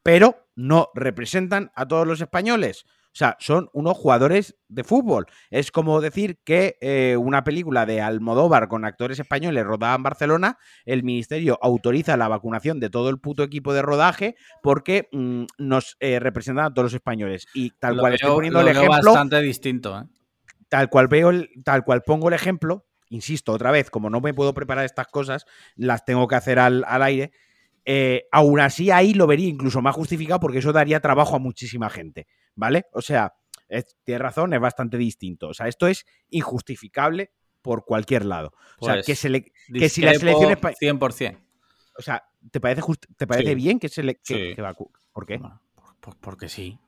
Pero 0.04 0.48
no 0.56 0.90
representan 0.96 1.72
a 1.76 1.88
todos 1.88 2.08
los 2.08 2.22
españoles. 2.22 2.86
O 3.18 3.20
sea, 3.20 3.36
son 3.40 3.68
unos 3.74 3.98
jugadores 3.98 4.56
de 4.68 4.84
fútbol. 4.84 5.26
Es 5.50 5.72
como 5.72 6.02
decir 6.02 6.38
que 6.44 6.78
eh, 6.82 7.18
una 7.18 7.44
película 7.44 7.88
de 7.88 8.00
Almodóvar 8.00 8.68
con 8.68 8.86
actores 8.86 9.18
españoles 9.18 9.66
rodada 9.66 9.96
en 9.96 10.04
Barcelona, 10.04 10.60
el 10.86 11.02
ministerio 11.02 11.58
autoriza 11.64 12.16
la 12.16 12.28
vacunación 12.28 12.80
de 12.80 12.92
todo 12.92 13.10
el 13.10 13.18
puto 13.18 13.42
equipo 13.42 13.74
de 13.74 13.82
rodaje 13.82 14.36
porque 14.62 15.10
mm, 15.12 15.46
nos 15.58 15.98
eh, 16.00 16.20
representan 16.20 16.66
a 16.66 16.70
todos 16.72 16.92
los 16.92 16.94
españoles. 16.94 17.48
Y 17.56 17.72
tal 17.72 17.98
cual 17.98 18.14
estoy 18.14 18.30
poniendo 18.30 18.62
el 18.62 18.68
ejemplo. 18.68 19.12
bastante 19.12 19.42
distinto, 19.42 20.00
¿eh? 20.00 20.04
Tal 20.70 20.88
cual 20.88 21.08
veo, 21.08 21.32
tal 21.64 21.84
cual 21.84 22.04
pongo 22.04 22.28
el 22.28 22.36
ejemplo, 22.36 22.86
insisto, 23.10 23.52
otra 23.52 23.72
vez, 23.72 23.90
como 23.90 24.12
no 24.12 24.22
me 24.22 24.36
puedo 24.36 24.54
preparar 24.54 24.86
estas 24.86 25.08
cosas, 25.08 25.48
las 25.76 26.06
tengo 26.06 26.28
que 26.28 26.36
hacer 26.36 26.60
al, 26.60 26.86
aire. 27.02 27.32
aún 28.32 28.60
así, 28.60 28.92
ahí 28.92 29.16
lo 29.16 29.26
vería 29.26 29.48
incluso 29.48 29.82
más 29.82 29.96
justificado 29.96 30.40
porque 30.40 30.60
eso 30.60 30.72
daría 30.72 31.00
trabajo 31.00 31.36
a 31.36 31.40
muchísima 31.40 31.90
gente. 31.90 32.28
¿Vale? 32.58 32.88
O 32.92 33.02
sea, 33.02 33.34
tiene 34.04 34.20
razón, 34.20 34.54
es 34.54 34.60
bastante 34.60 34.98
distinto. 34.98 35.48
O 35.48 35.54
sea, 35.54 35.68
esto 35.68 35.88
es 35.88 36.06
injustificable 36.30 37.32
por 37.62 37.86
cualquier 37.86 38.26
lado. 38.26 38.52
O 38.80 38.86
sea, 38.86 38.96
que, 38.96 39.04
pues 39.06 39.20
se 39.20 39.30
le, 39.30 39.44
que 39.44 39.88
si 39.88 40.02
la 40.02 40.14
selección 40.14 40.52
española... 40.52 40.78
100%. 40.82 41.40
O 41.98 42.02
sea, 42.02 42.24
¿te 42.52 42.60
parece, 42.60 42.82
te 43.16 43.26
parece 43.26 43.56
bien 43.56 43.80
que 43.80 43.90
se 43.90 44.04
le... 44.04 44.16
Que, 44.16 44.56
¿Por 45.14 45.26
qué? 45.26 45.40
porque 46.22 46.50
sí. 46.50 46.80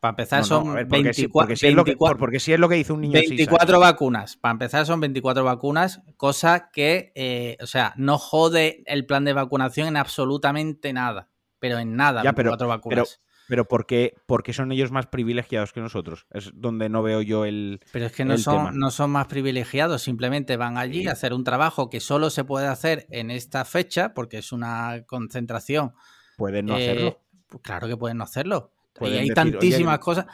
Para 0.00 0.10
empezar 0.10 0.44
son 0.44 0.74
24, 0.88 1.32
porque, 1.32 1.56
si 1.56 1.66
es 1.66 1.74
lo 1.74 1.84
que, 1.84 1.96
porque 1.96 2.40
si 2.40 2.52
es 2.52 2.60
lo 2.60 2.68
que 2.68 2.76
dice 2.76 2.92
un 2.92 3.00
niño 3.00 3.14
24 3.14 3.80
vacunas. 3.80 4.36
Para 4.36 4.52
empezar 4.52 4.86
son 4.86 5.00
24 5.00 5.42
vacunas, 5.42 6.02
cosa 6.16 6.70
que, 6.70 7.12
eh, 7.14 7.56
o 7.60 7.66
sea, 7.66 7.92
no 7.96 8.18
jode 8.18 8.84
el 8.86 9.04
plan 9.06 9.24
de 9.24 9.32
vacunación 9.32 9.88
en 9.88 9.96
absolutamente 9.96 10.92
nada. 10.92 11.28
Pero 11.58 11.78
en 11.78 11.96
nada, 11.96 12.22
ya, 12.22 12.32
24 12.32 12.68
vacunas. 12.68 12.94
Pero 12.94 13.25
porque, 13.68 14.14
porque 14.26 14.52
son 14.52 14.72
ellos 14.72 14.90
más 14.90 15.06
privilegiados 15.06 15.72
que 15.72 15.80
nosotros. 15.80 16.26
Es 16.30 16.50
donde 16.54 16.88
no 16.88 17.02
veo 17.02 17.22
yo 17.22 17.44
el. 17.44 17.80
Pero 17.92 18.06
es 18.06 18.12
que 18.12 18.24
no, 18.24 18.38
son, 18.38 18.78
no 18.78 18.90
son 18.90 19.10
más 19.10 19.26
privilegiados, 19.26 20.02
simplemente 20.02 20.56
van 20.56 20.78
allí 20.78 21.06
a 21.08 21.12
hacer 21.12 21.32
un 21.32 21.44
trabajo 21.44 21.90
que 21.90 22.00
solo 22.00 22.30
se 22.30 22.44
puede 22.44 22.66
hacer 22.66 23.06
en 23.10 23.30
esta 23.30 23.64
fecha, 23.64 24.14
porque 24.14 24.38
es 24.38 24.52
una 24.52 25.04
concentración. 25.06 25.94
Pueden 26.36 26.66
no 26.66 26.74
hacerlo. 26.74 27.08
Eh, 27.08 27.18
pues 27.48 27.62
claro 27.62 27.88
que 27.88 27.96
pueden 27.96 28.18
no 28.18 28.24
hacerlo 28.24 28.72
y 29.00 29.16
hay 29.16 29.28
tantísimas 29.28 29.98
cosas, 29.98 30.26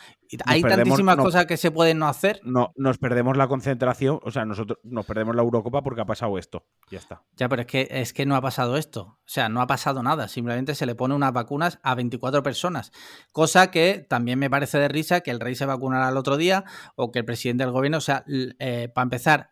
hay 0.44 0.62
tantísimas 0.62 1.16
cosas 1.16 1.46
que 1.46 1.56
se 1.56 1.70
pueden 1.70 1.98
no 1.98 2.08
hacer. 2.08 2.40
No, 2.44 2.72
nos 2.76 2.98
perdemos 2.98 3.36
la 3.36 3.48
concentración, 3.48 4.20
o 4.22 4.30
sea, 4.30 4.44
nosotros 4.44 4.78
nos 4.82 5.04
perdemos 5.04 5.34
la 5.34 5.42
Eurocopa 5.42 5.82
porque 5.82 6.00
ha 6.00 6.04
pasado 6.04 6.38
esto. 6.38 6.66
Ya 6.90 6.98
está. 6.98 7.22
Ya, 7.36 7.48
pero 7.48 7.62
es 7.62 7.66
que 7.66 7.88
es 7.90 8.12
que 8.12 8.26
no 8.26 8.36
ha 8.36 8.40
pasado 8.40 8.76
esto. 8.76 9.02
O 9.02 9.18
sea, 9.24 9.48
no 9.48 9.60
ha 9.60 9.66
pasado 9.66 10.02
nada. 10.02 10.28
Simplemente 10.28 10.74
se 10.74 10.86
le 10.86 10.94
pone 10.94 11.14
unas 11.14 11.32
vacunas 11.32 11.78
a 11.82 11.94
24 11.94 12.42
personas. 12.42 12.92
Cosa 13.32 13.70
que 13.70 14.06
también 14.08 14.38
me 14.38 14.50
parece 14.50 14.78
de 14.78 14.88
risa 14.88 15.20
que 15.20 15.30
el 15.30 15.40
rey 15.40 15.54
se 15.54 15.66
vacunara 15.66 16.08
el 16.08 16.16
otro 16.16 16.36
día 16.36 16.64
o 16.96 17.10
que 17.10 17.20
el 17.20 17.24
presidente 17.24 17.64
del 17.64 17.72
gobierno. 17.72 17.98
O 17.98 18.02
sea, 18.02 18.24
eh, 18.26 18.90
para 18.94 19.04
empezar, 19.04 19.50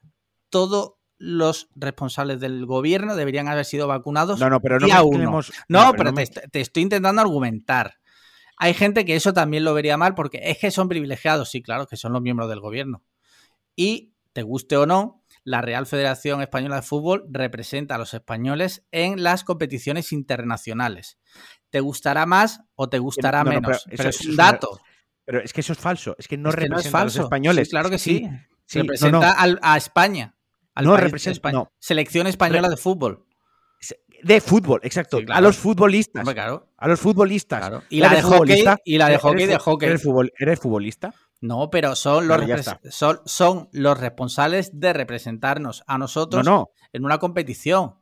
todos 0.49 0.95
los 1.21 1.69
responsables 1.77 2.41
del 2.41 2.65
gobierno 2.65 3.15
deberían 3.15 3.47
haber 3.47 3.67
sido 3.67 3.87
vacunados. 3.87 4.41
No, 4.41 4.49
no, 4.49 4.61
pero 4.61 4.81
no, 4.81 4.87
no, 5.69 5.93
pero, 5.93 6.15
te 6.15 6.61
estoy 6.61 6.83
intentando 6.83 7.21
argumentar. 7.21 8.00
Hay 8.63 8.75
gente 8.75 9.07
que 9.07 9.17
eso 9.17 9.33
también 9.33 9.65
lo 9.65 9.73
vería 9.73 9.97
mal 9.97 10.15
porque 10.15 10.39
es 10.45 10.59
que 10.59 10.71
son 10.71 10.87
privilegiados, 10.87 11.51
sí, 11.51 11.63
claro, 11.63 11.87
que 11.87 11.97
son 11.97 12.13
los 12.13 12.21
miembros 12.21 12.51
del 12.51 12.61
gobierno. 12.61 13.03
Y, 13.75 14.13
te 14.35 14.43
guste 14.43 14.77
o 14.77 14.85
no, 14.85 15.25
la 15.45 15.63
Real 15.63 15.87
Federación 15.87 16.43
Española 16.43 16.77
de 16.77 16.83
Fútbol 16.83 17.25
representa 17.31 17.95
a 17.95 17.99
los 17.99 18.13
españoles 18.13 18.85
en 18.93 19.23
las 19.23 19.45
competiciones 19.45 20.13
internacionales. 20.13 21.19
¿Te 21.71 21.81
gustará 21.81 22.27
más 22.27 22.61
o 22.75 22.91
te 22.91 22.99
gustará 22.99 23.45
menos? 23.45 23.87
pero, 23.89 24.11
es 24.11 24.21
un 24.27 24.37
dato. 24.37 24.79
Pero 25.25 25.41
es 25.41 25.55
que 25.55 25.63
eso 25.63 25.73
es 25.73 25.79
falso, 25.79 26.15
es 26.19 26.29
que 26.29 26.37
no 26.37 26.53
representa 26.53 27.01
a 27.01 27.05
los 27.05 27.17
españoles. 27.17 27.71
claro 27.71 27.89
que 27.89 27.99
sí. 27.99 28.29
representa 28.71 29.37
a 29.39 29.77
España. 29.79 30.37
no 30.83 30.99
representa. 30.99 31.51
No. 31.51 31.73
Selección 31.79 32.27
española 32.27 32.69
de 32.69 32.77
fútbol. 32.77 33.25
De 34.23 34.41
fútbol, 34.41 34.81
exacto. 34.83 35.19
A 35.29 35.41
los 35.41 35.57
futbolistas. 35.57 36.27
A 36.77 36.89
los 36.89 37.01
futbolistas. 37.01 37.83
Y, 37.89 38.01
la 38.01 38.11
de 38.11 38.23
hockey, 38.23 38.65
y 38.85 38.99
la 38.99 39.09
de 39.09 39.19
hockey 39.19 39.47
de 39.47 39.59
hockey. 39.59 39.89
¿Eres, 39.89 40.61
futbolista? 40.61 41.15
No, 41.41 41.71
pero 41.71 41.97
son 41.97 42.29
los, 42.29 42.41
son, 42.91 43.21
son, 43.25 43.69
los 43.73 43.99
responsables 43.99 44.79
de 44.79 44.93
representarnos 44.93 45.83
a 45.87 45.99
nosotros 45.99 46.47
en 46.93 47.05
una 47.05 47.19
competición. 47.19 47.95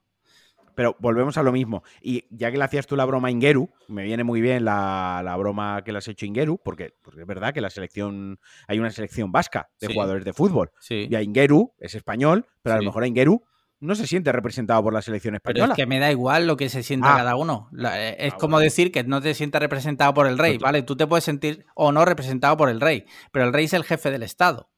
Pero 0.79 0.95
volvemos 1.01 1.37
a 1.37 1.43
lo 1.43 1.51
mismo. 1.51 1.83
Y 2.01 2.25
ya 2.31 2.53
que 2.53 2.57
le 2.57 2.63
hacías 2.63 2.87
tú 2.87 2.95
la 2.95 3.05
broma 3.05 3.27
a 3.27 3.31
Ingeru, 3.33 3.69
me 3.89 4.05
viene 4.05 4.23
muy 4.23 4.41
bien 4.41 4.65
la, 4.65 5.35
broma 5.37 5.83
que 5.85 5.91
le 5.91 5.99
has 5.99 6.07
hecho 6.07 6.25
a 6.25 6.29
Ingeru, 6.29 6.61
porque, 6.63 6.95
es 7.19 7.27
verdad 7.27 7.53
que 7.53 7.61
la 7.61 7.69
selección, 7.69 8.39
hay 8.69 8.79
una 8.79 8.91
selección 8.91 9.33
vasca 9.33 9.69
de 9.81 9.93
jugadores 9.93 10.25
de 10.25 10.33
fútbol. 10.33 10.71
Y 10.89 11.13
a 11.17 11.23
Ingeru 11.23 11.75
es 11.79 11.97
español, 11.97 12.47
pero 12.63 12.77
a 12.77 12.79
lo 12.79 12.85
mejor 12.85 13.03
a 13.03 13.09
Ingeru 13.09 13.43
no 13.81 13.95
se 13.95 14.07
siente 14.07 14.33
representado 14.33 14.83
por 14.83 14.93
la 14.93 15.03
selección 15.03 15.35
española. 15.35 15.65
Pero 15.65 15.73
es 15.73 15.77
que 15.77 15.87
me 15.87 15.99
da 15.99 16.11
igual 16.11 16.47
lo 16.47 16.57
que 16.57 16.69
se 16.69 16.83
sienta 16.83 17.15
ah. 17.15 17.19
cada 17.19 17.37
uno. 17.37 17.71
Eh, 17.79 18.17
es 18.19 18.35
ah, 18.35 18.37
como 18.39 18.59
decir 18.59 18.91
que 18.91 19.05
no 19.05 19.21
te 19.21 19.35
sientas 19.35 19.61
representado 19.61 20.15
por 20.15 20.27
el 20.27 20.39
rey, 20.39 20.59
¿vale? 20.59 20.83
Tú 20.83 20.97
te 20.97 21.07
puedes 21.07 21.25
sentir 21.25 21.67
o 21.75 21.93
no 21.93 22.05
representado 22.05 22.57
por 22.57 22.69
el 22.69 22.81
rey, 22.81 23.07
pero 23.33 23.47
el 23.47 23.53
rey 23.53 23.67
es 23.67 23.73
el 23.73 23.85
jefe 23.85 24.11
del 24.11 24.23
Estado. 24.23 24.71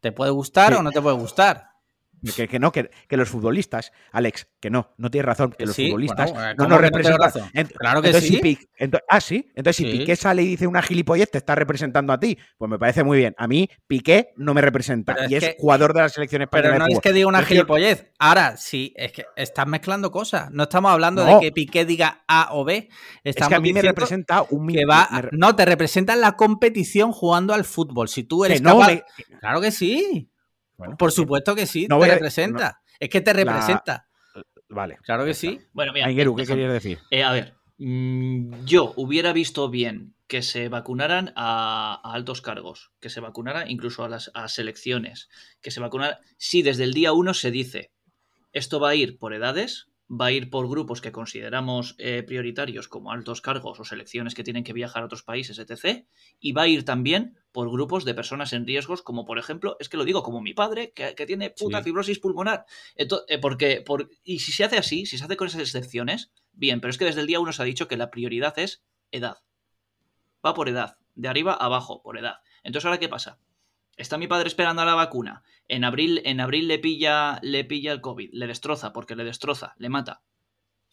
Te 0.00 0.12
puede 0.12 0.30
gustar 0.30 0.74
o 0.74 0.82
no 0.82 0.92
te 0.92 1.02
puede 1.02 1.16
gustar. 1.16 1.69
Que, 2.22 2.58
no, 2.58 2.72
que, 2.72 2.90
los 3.10 3.28
futbolistas, 3.28 3.92
Alex, 4.12 4.48
que 4.60 4.70
no, 4.70 4.94
no 4.96 5.10
tienes 5.10 5.26
razón, 5.26 5.54
que 5.56 5.66
los 5.66 5.76
futbolistas 5.76 6.32
no 6.56 6.66
nos 6.66 6.80
representan. 6.80 7.30
claro 7.78 8.02
que 8.02 8.20
sí. 8.20 8.58
ah, 9.08 9.20
sí. 9.20 9.50
Entonces, 9.54 9.76
si 9.76 9.84
Piqué 9.84 10.16
sale 10.16 10.42
y 10.42 10.46
dice 10.46 10.66
una 10.66 10.82
gilipollez, 10.82 11.30
te 11.30 11.38
está 11.38 11.54
representando 11.54 12.12
a 12.12 12.20
ti. 12.20 12.38
Pues 12.58 12.70
me 12.70 12.78
parece 12.78 13.04
muy 13.04 13.18
bien. 13.18 13.34
A 13.38 13.46
mí, 13.46 13.68
Piqué 13.86 14.32
no 14.36 14.54
me 14.54 14.60
representa. 14.60 15.16
y 15.28 15.34
es, 15.34 15.56
jugador 15.58 15.94
de 15.94 16.00
la 16.00 16.08
selección 16.08 16.42
española. 16.42 16.70
Pero 16.72 16.86
no 16.86 16.92
es 16.92 17.00
que 17.00 17.12
diga 17.12 17.26
una 17.26 17.42
gilipollez. 17.42 18.10
Ahora, 18.18 18.56
sí, 18.56 18.92
es 18.96 19.12
que 19.12 19.24
estás 19.36 19.66
mezclando 19.66 20.10
cosas. 20.10 20.50
No 20.50 20.64
estamos 20.64 20.90
hablando 20.90 21.24
de 21.24 21.38
que 21.40 21.52
Piqué 21.52 21.84
diga 21.84 22.24
A 22.26 22.50
o 22.52 22.64
B. 22.64 22.88
Estamos 23.24 23.46
es 23.46 23.48
que 23.48 23.54
a 23.54 23.60
mí 23.60 23.72
me 23.72 23.82
representa 23.82 24.42
un 24.50 24.68
que 24.68 24.84
va, 24.84 25.28
No, 25.32 25.56
te 25.56 25.64
representa 25.64 26.16
la 26.16 26.32
competición 26.32 27.12
jugando 27.12 27.54
al 27.54 27.64
fútbol. 27.64 28.08
Si 28.08 28.24
tú 28.24 28.44
eres 28.44 28.62
Claro 29.40 29.60
que 29.60 29.70
sí. 29.70 30.29
Por 30.98 31.12
supuesto 31.12 31.54
que 31.54 31.66
sí, 31.66 31.86
te 31.88 31.98
representa. 31.98 32.80
es 32.98 33.08
que 33.08 33.20
te 33.20 33.32
representa. 33.32 34.06
Vale. 34.68 34.98
Claro 35.02 35.24
que 35.24 35.34
sí. 35.34 35.60
Bueno, 35.72 35.92
mira. 35.92 36.06
¿qué 36.06 36.46
querías 36.46 36.72
decir? 36.72 36.98
Eh, 37.10 37.24
a 37.24 37.32
ver, 37.32 37.54
mm, 37.78 38.64
yo 38.64 38.92
hubiera 38.96 39.32
visto 39.32 39.68
bien 39.68 40.14
que 40.28 40.42
se 40.42 40.68
vacunaran 40.68 41.32
a, 41.34 42.00
altos 42.04 42.40
cargos, 42.40 42.92
que 43.00 43.10
se 43.10 43.18
vacunara 43.18 43.68
incluso 43.68 44.04
a 44.04 44.08
las 44.08 44.30
selecciones, 44.46 45.28
que 45.60 45.72
se 45.72 45.80
vacunara. 45.80 46.20
Si 46.36 46.62
desde 46.62 46.84
el 46.84 46.94
día 46.94 47.12
uno 47.12 47.34
se 47.34 47.50
dice, 47.50 47.90
esto 48.52 48.78
va 48.78 48.90
a 48.90 48.94
ir 48.94 49.18
por 49.18 49.34
edades, 49.34 49.89
va 50.10 50.26
a 50.26 50.32
ir 50.32 50.50
por 50.50 50.68
grupos 50.68 51.00
que 51.00 51.12
consideramos 51.12 51.94
eh, 51.98 52.24
prioritarios 52.24 52.88
como 52.88 53.12
altos 53.12 53.40
cargos 53.40 53.78
o 53.78 53.84
selecciones 53.84 54.34
que 54.34 54.42
tienen 54.42 54.64
que 54.64 54.72
viajar 54.72 55.02
a 55.02 55.06
otros 55.06 55.22
países, 55.22 55.58
etc. 55.58 56.04
Y 56.40 56.52
va 56.52 56.62
a 56.62 56.68
ir 56.68 56.84
también 56.84 57.38
por 57.52 57.70
grupos 57.70 58.04
de 58.04 58.14
personas 58.14 58.52
en 58.52 58.66
riesgos, 58.66 59.02
como 59.02 59.24
por 59.24 59.38
ejemplo, 59.38 59.76
es 59.78 59.88
que 59.88 59.96
lo 59.96 60.04
digo 60.04 60.22
como 60.22 60.40
mi 60.40 60.52
padre, 60.52 60.92
que, 60.92 61.14
tiene 61.26 61.50
puta 61.50 61.82
fibrosis 61.82 62.18
pulmonar. 62.18 62.64
Entonces, 62.96 63.26
eh, 63.28 63.38
porque, 63.38 63.82
por, 63.86 64.10
y 64.24 64.40
si 64.40 64.50
se 64.50 64.64
hace 64.64 64.78
así, 64.78 65.06
si 65.06 65.16
se 65.16 65.24
hace 65.24 65.36
con 65.36 65.46
esas 65.46 65.60
excepciones, 65.60 66.32
bien, 66.52 66.80
pero 66.80 66.90
es 66.90 66.98
que 66.98 67.04
desde 67.04 67.20
el 67.20 67.26
día 67.28 67.38
uno 67.38 67.52
se 67.52 67.62
ha 67.62 67.64
dicho 67.64 67.86
que 67.86 67.96
la 67.96 68.10
prioridad 68.10 68.58
es 68.58 68.82
edad. 69.12 69.38
Va 70.44 70.54
por 70.54 70.68
edad, 70.68 70.96
de 71.14 71.28
arriba 71.28 71.52
a 71.52 71.66
abajo, 71.66 72.02
por 72.02 72.18
edad. 72.18 72.36
Entonces, 72.64 72.86
¿ahora 72.86 72.98
qué 72.98 73.08
pasa? 73.08 73.38
Está 74.00 74.16
mi 74.16 74.28
padre 74.28 74.48
esperando 74.48 74.80
a 74.80 74.86
la 74.86 74.94
vacuna. 74.94 75.42
En 75.68 75.84
abril, 75.84 76.22
en 76.24 76.40
abril 76.40 76.68
le 76.68 76.78
pilla, 76.78 77.38
le 77.42 77.66
pilla 77.66 77.92
el 77.92 78.00
COVID, 78.00 78.30
le 78.32 78.46
destroza, 78.46 78.94
porque 78.94 79.14
le 79.14 79.24
destroza, 79.24 79.74
le 79.76 79.90
mata. 79.90 80.22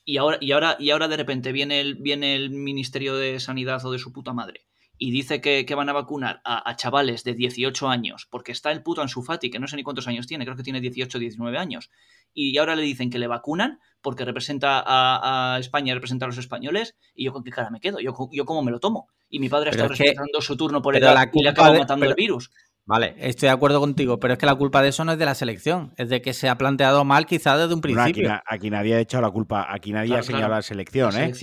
Y 0.03 0.18
ahora, 0.18 0.38
y 0.41 0.51
ahora, 0.51 0.76
y 0.78 0.89
ahora 0.89 1.08
de 1.08 1.16
repente 1.16 1.53
viene 1.53 1.80
el, 1.80 1.95
viene 1.95 2.36
el 2.36 2.49
Ministerio 2.49 3.16
de 3.16 3.39
Sanidad 3.39 3.86
o 3.86 3.93
de 3.93 3.99
su 3.99 4.12
puta 4.12 4.34
madre 4.34 4.68
y 4.97 5.12
dice 5.12 5.41
que, 5.41 5.66
van 5.76 5.89
a 5.89 5.93
vacunar 5.93 6.41
a, 6.43 6.76
chavales 6.76 7.24
de 7.24 7.36
18 7.36 7.88
años, 7.88 8.28
porque 8.30 8.51
está 8.51 8.72
el 8.72 8.82
puto 8.82 9.01
Ansu 9.01 9.24
que 9.39 9.60
no 9.60 9.68
sé 9.68 9.76
ni 9.76 9.84
cuántos 9.84 10.08
años 10.08 10.28
tiene, 10.28 10.45
creo 10.45 10.58
que 10.58 10.64
tiene 10.64 10.82
18 10.82 11.18
o 11.18 11.22
19 11.22 11.58
años, 11.58 11.91
y 12.34 12.58
ahora 12.58 12.76
le 12.76 12.82
dicen 12.82 13.10
que 13.10 13.20
le 13.20 13.28
vacunan 13.28 13.80
porque 14.01 14.26
representa 14.26 14.84
a, 14.86 15.60
España, 15.60 15.93
representa 15.93 16.26
a 16.26 16.30
los 16.30 16.38
españoles, 16.38 16.95
y 17.14 17.26
yo 17.26 17.34
con 17.34 17.43
qué 17.43 17.51
cara 17.51 17.70
me 17.70 17.80
quedo, 17.80 17.99
yo, 17.99 18.14
yo 18.32 18.45
cómo 18.45 18.64
me 18.64 18.72
lo 18.72 18.80
tomo. 18.80 19.08
Y 19.30 19.39
mi 19.39 19.49
padre 19.49 19.72
está 19.72 19.88
respetando 19.88 20.39
su 20.41 20.55
turno 20.55 20.82
por 20.82 20.95
edad 20.95 21.30
y 21.34 21.43
le 21.43 21.49
acaba 21.49 21.78
matando 21.78 22.05
el 22.05 22.16
virus. 22.16 22.49
Vale, 22.88 23.15
estoy 23.19 23.47
de 23.47 23.51
acuerdo 23.51 23.81
contigo, 23.81 24.17
pero 24.17 24.33
es 24.33 24.39
que 24.39 24.45
la 24.45 24.55
culpa 24.55 24.81
de 24.81 24.88
eso 24.88 25.03
no 25.03 25.11
es 25.11 25.19
de 25.19 25.25
la 25.25 25.35
selección, 25.35 25.91
es 25.97 26.07
de 26.07 26.21
que 26.21 26.33
se 26.33 26.47
ha 26.47 26.57
planteado 26.57 27.03
mal 27.03 27.25
quizá 27.25 27.57
desde 27.57 27.73
un 27.73 27.81
principio. 27.81 28.41
aquí, 28.45 28.69
nadie 28.69 28.95
ha 28.95 28.99
echado 29.01 29.23
la 29.23 29.29
culpa, 29.29 29.67
aquí 29.69 29.91
nadie 29.91 30.15
ha 30.15 30.23
señalado 30.23 30.53
la 30.53 30.61
selección, 30.61 31.13
¿eh? 31.17 31.33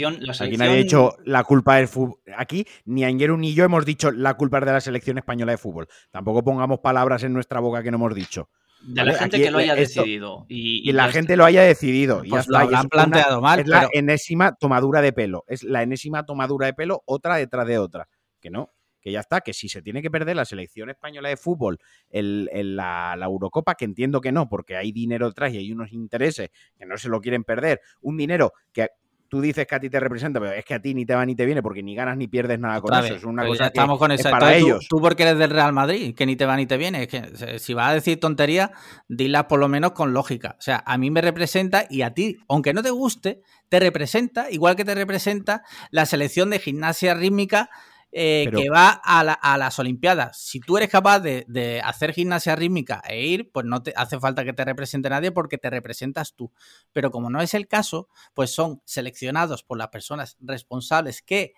Aquí 0.41 0.57
nadie 0.57 0.73
ha 0.73 0.79
hecho 0.79 1.17
la 1.27 1.45
culpa 1.45 1.77
del 1.77 1.87
fútbol. 1.87 2.17
Aquí 2.39 2.67
ni 2.87 3.05
Angeru 3.05 3.37
ni 3.37 3.53
yo 3.53 3.63
hemos 3.65 3.85
dicho 3.85 4.11
la 4.11 4.35
culpa 4.39 4.59
es 4.59 4.65
de 4.65 4.73
la 4.73 4.81
selección 4.81 5.19
española 5.19 5.53
de 5.53 5.59
fútbol. 5.59 5.87
Tampoco 6.11 6.43
pongamos 6.43 6.79
palabras 6.81 7.23
en 7.25 7.35
nuestra 7.35 7.61
boca 7.61 7.83
que 7.83 7.91
no 7.91 7.99
hemos 7.99 8.15
dicho. 8.15 8.49
De 8.81 9.05
la 9.05 9.13
gente 9.13 9.39
que 9.39 9.51
lo 9.51 9.59
haya 9.59 9.75
decidido. 9.75 10.47
Y, 10.49 10.91
la 10.93 11.11
gente 11.11 11.37
lo 11.37 11.45
haya 11.45 11.61
decidido. 11.61 12.23
Pues 12.27 12.49
lo 12.49 12.57
han 12.57 12.89
planteado 12.89 13.43
mal. 13.43 13.61
Es 13.61 13.67
la 13.67 13.87
enésima 13.93 14.55
tomadura 14.55 15.03
de 15.03 15.13
pelo. 15.13 15.45
Es 15.47 15.63
la 15.63 15.83
enésima 15.83 16.25
tomadura 16.25 16.67
de 16.67 16.73
pelo, 16.73 17.03
otra 17.05 17.37
detrás 17.37 17.67
de 17.67 17.79
otra. 17.79 18.09
Que 18.41 18.49
no 18.49 18.74
que 19.05 19.13
ya 19.13 19.21
está, 19.21 19.43
que 19.43 19.53
si 19.53 19.69
se 19.69 19.83
tiene 19.83 20.01
que 20.01 20.11
perder 20.11 20.35
la 20.35 20.47
selección 20.47 20.89
española 20.89 21.29
de 21.29 21.37
fútbol 21.37 21.79
en, 22.09 22.75
la, 22.75 23.15
Eurocopa, 23.23 23.75
que 23.75 23.85
entiendo 23.85 24.23
que 24.23 24.33
no, 24.33 24.49
porque 24.49 24.77
hay 24.77 24.93
dinero 24.93 25.29
detrás 25.29 25.53
y 25.53 25.59
hay 25.59 25.71
unos 25.71 25.93
intereses 25.93 26.51
que 26.75 26.87
no 26.87 26.97
se 26.97 27.11
lo 27.11 27.21
quieren 27.21 27.45
perder, 27.45 27.83
un 28.01 28.17
dinero 28.17 28.55
que 28.73 28.89
tú 29.29 29.43
dices 29.43 29.67
que 29.67 29.75
a 29.75 29.81
ti 29.81 29.91
te 29.91 30.01
representa, 30.01 30.41
pero 30.41 30.53
es 30.53 30.65
que 30.65 30.73
a 30.73 30.81
ti 30.81 30.95
ni 30.95 31.05
te 31.05 31.15
va 31.15 31.27
ni 31.27 31.35
te 31.35 31.45
viene 31.45 31.63
porque 31.63 31.83
ni 31.83 31.95
ganas 31.95 32.17
ni 32.17 32.29
pierdes 32.29 32.59
nada 32.59 32.81
con 32.81 32.95
eso. 32.95 33.15
Es 33.15 33.25
una 33.25 33.43
pues 33.43 33.59
cosa 33.59 33.67
estamos 33.67 33.99
con 33.99 34.11
para 34.31 34.55
ellos. 34.55 34.87
Tú, 34.89 35.01
porque 35.01 35.25
eres 35.25 35.39
del 35.39 35.51
Real 35.51 35.75
Madrid, 35.75 36.15
que 36.15 36.25
ni 36.25 36.37
te 36.37 36.47
va 36.47 36.57
ni 36.57 36.65
te 36.65 36.79
viene. 36.79 37.03
Es 37.03 37.09
que 37.09 37.59
si 37.59 37.75
vas 37.75 37.91
a 37.91 37.95
decir 37.95 38.19
tonterías, 38.19 38.71
dilas 39.09 39.45
por 39.45 39.61
lo 39.61 39.69
menos 39.69 39.93
con 39.93 40.15
lógica. 40.15 40.57
O 40.59 40.63
sea, 40.63 40.83
a 40.87 40.97
mí 40.97 41.11
me 41.11 41.21
representa 41.21 41.85
y 41.91 42.03
a 42.03 42.15
ti, 42.15 42.39
aunque 42.49 42.73
no 42.73 42.83
te 42.83 42.91
guste, 42.91 43.43
te 43.69 43.81
representa, 43.81 44.51
igual 44.51 44.77
que 44.77 44.85
te 44.85 44.95
representa 44.95 45.63
la 45.91 46.07
selección 46.07 46.49
de 46.49 46.59
gimnasia 46.59 47.13
rítmica 47.15 47.71
eh, 48.17 48.49
que 48.55 48.71
va 48.71 48.91
a, 48.91 49.59
las 49.59 49.79
Olimpiadas. 49.81 50.41
Si 50.41 50.61
tú 50.61 50.77
eres 50.77 50.89
capaz 50.89 51.19
de, 51.19 51.83
hacer 51.85 52.13
gimnasia 52.13 52.55
rítmica 52.55 53.03
e 53.09 53.27
ir, 53.27 53.51
pues 53.51 53.67
no 53.67 53.83
te 53.83 53.93
hace 53.97 54.21
falta 54.21 54.45
que 54.45 54.53
te 54.53 54.65
represente 54.65 55.11
nadie 55.11 55.33
porque 55.33 55.59
te 55.59 55.69
representas 55.69 56.35
tú. 56.37 56.53
Pero 56.93 57.11
como 57.11 57.29
no 57.29 57.41
es 57.41 57.55
el 57.55 57.67
caso, 57.67 58.09
pues 58.33 58.55
son 58.55 58.81
seleccionados 58.85 59.65
por 59.65 59.79
las 59.79 59.89
personas 59.89 60.37
responsables 60.41 61.23
que 61.23 61.55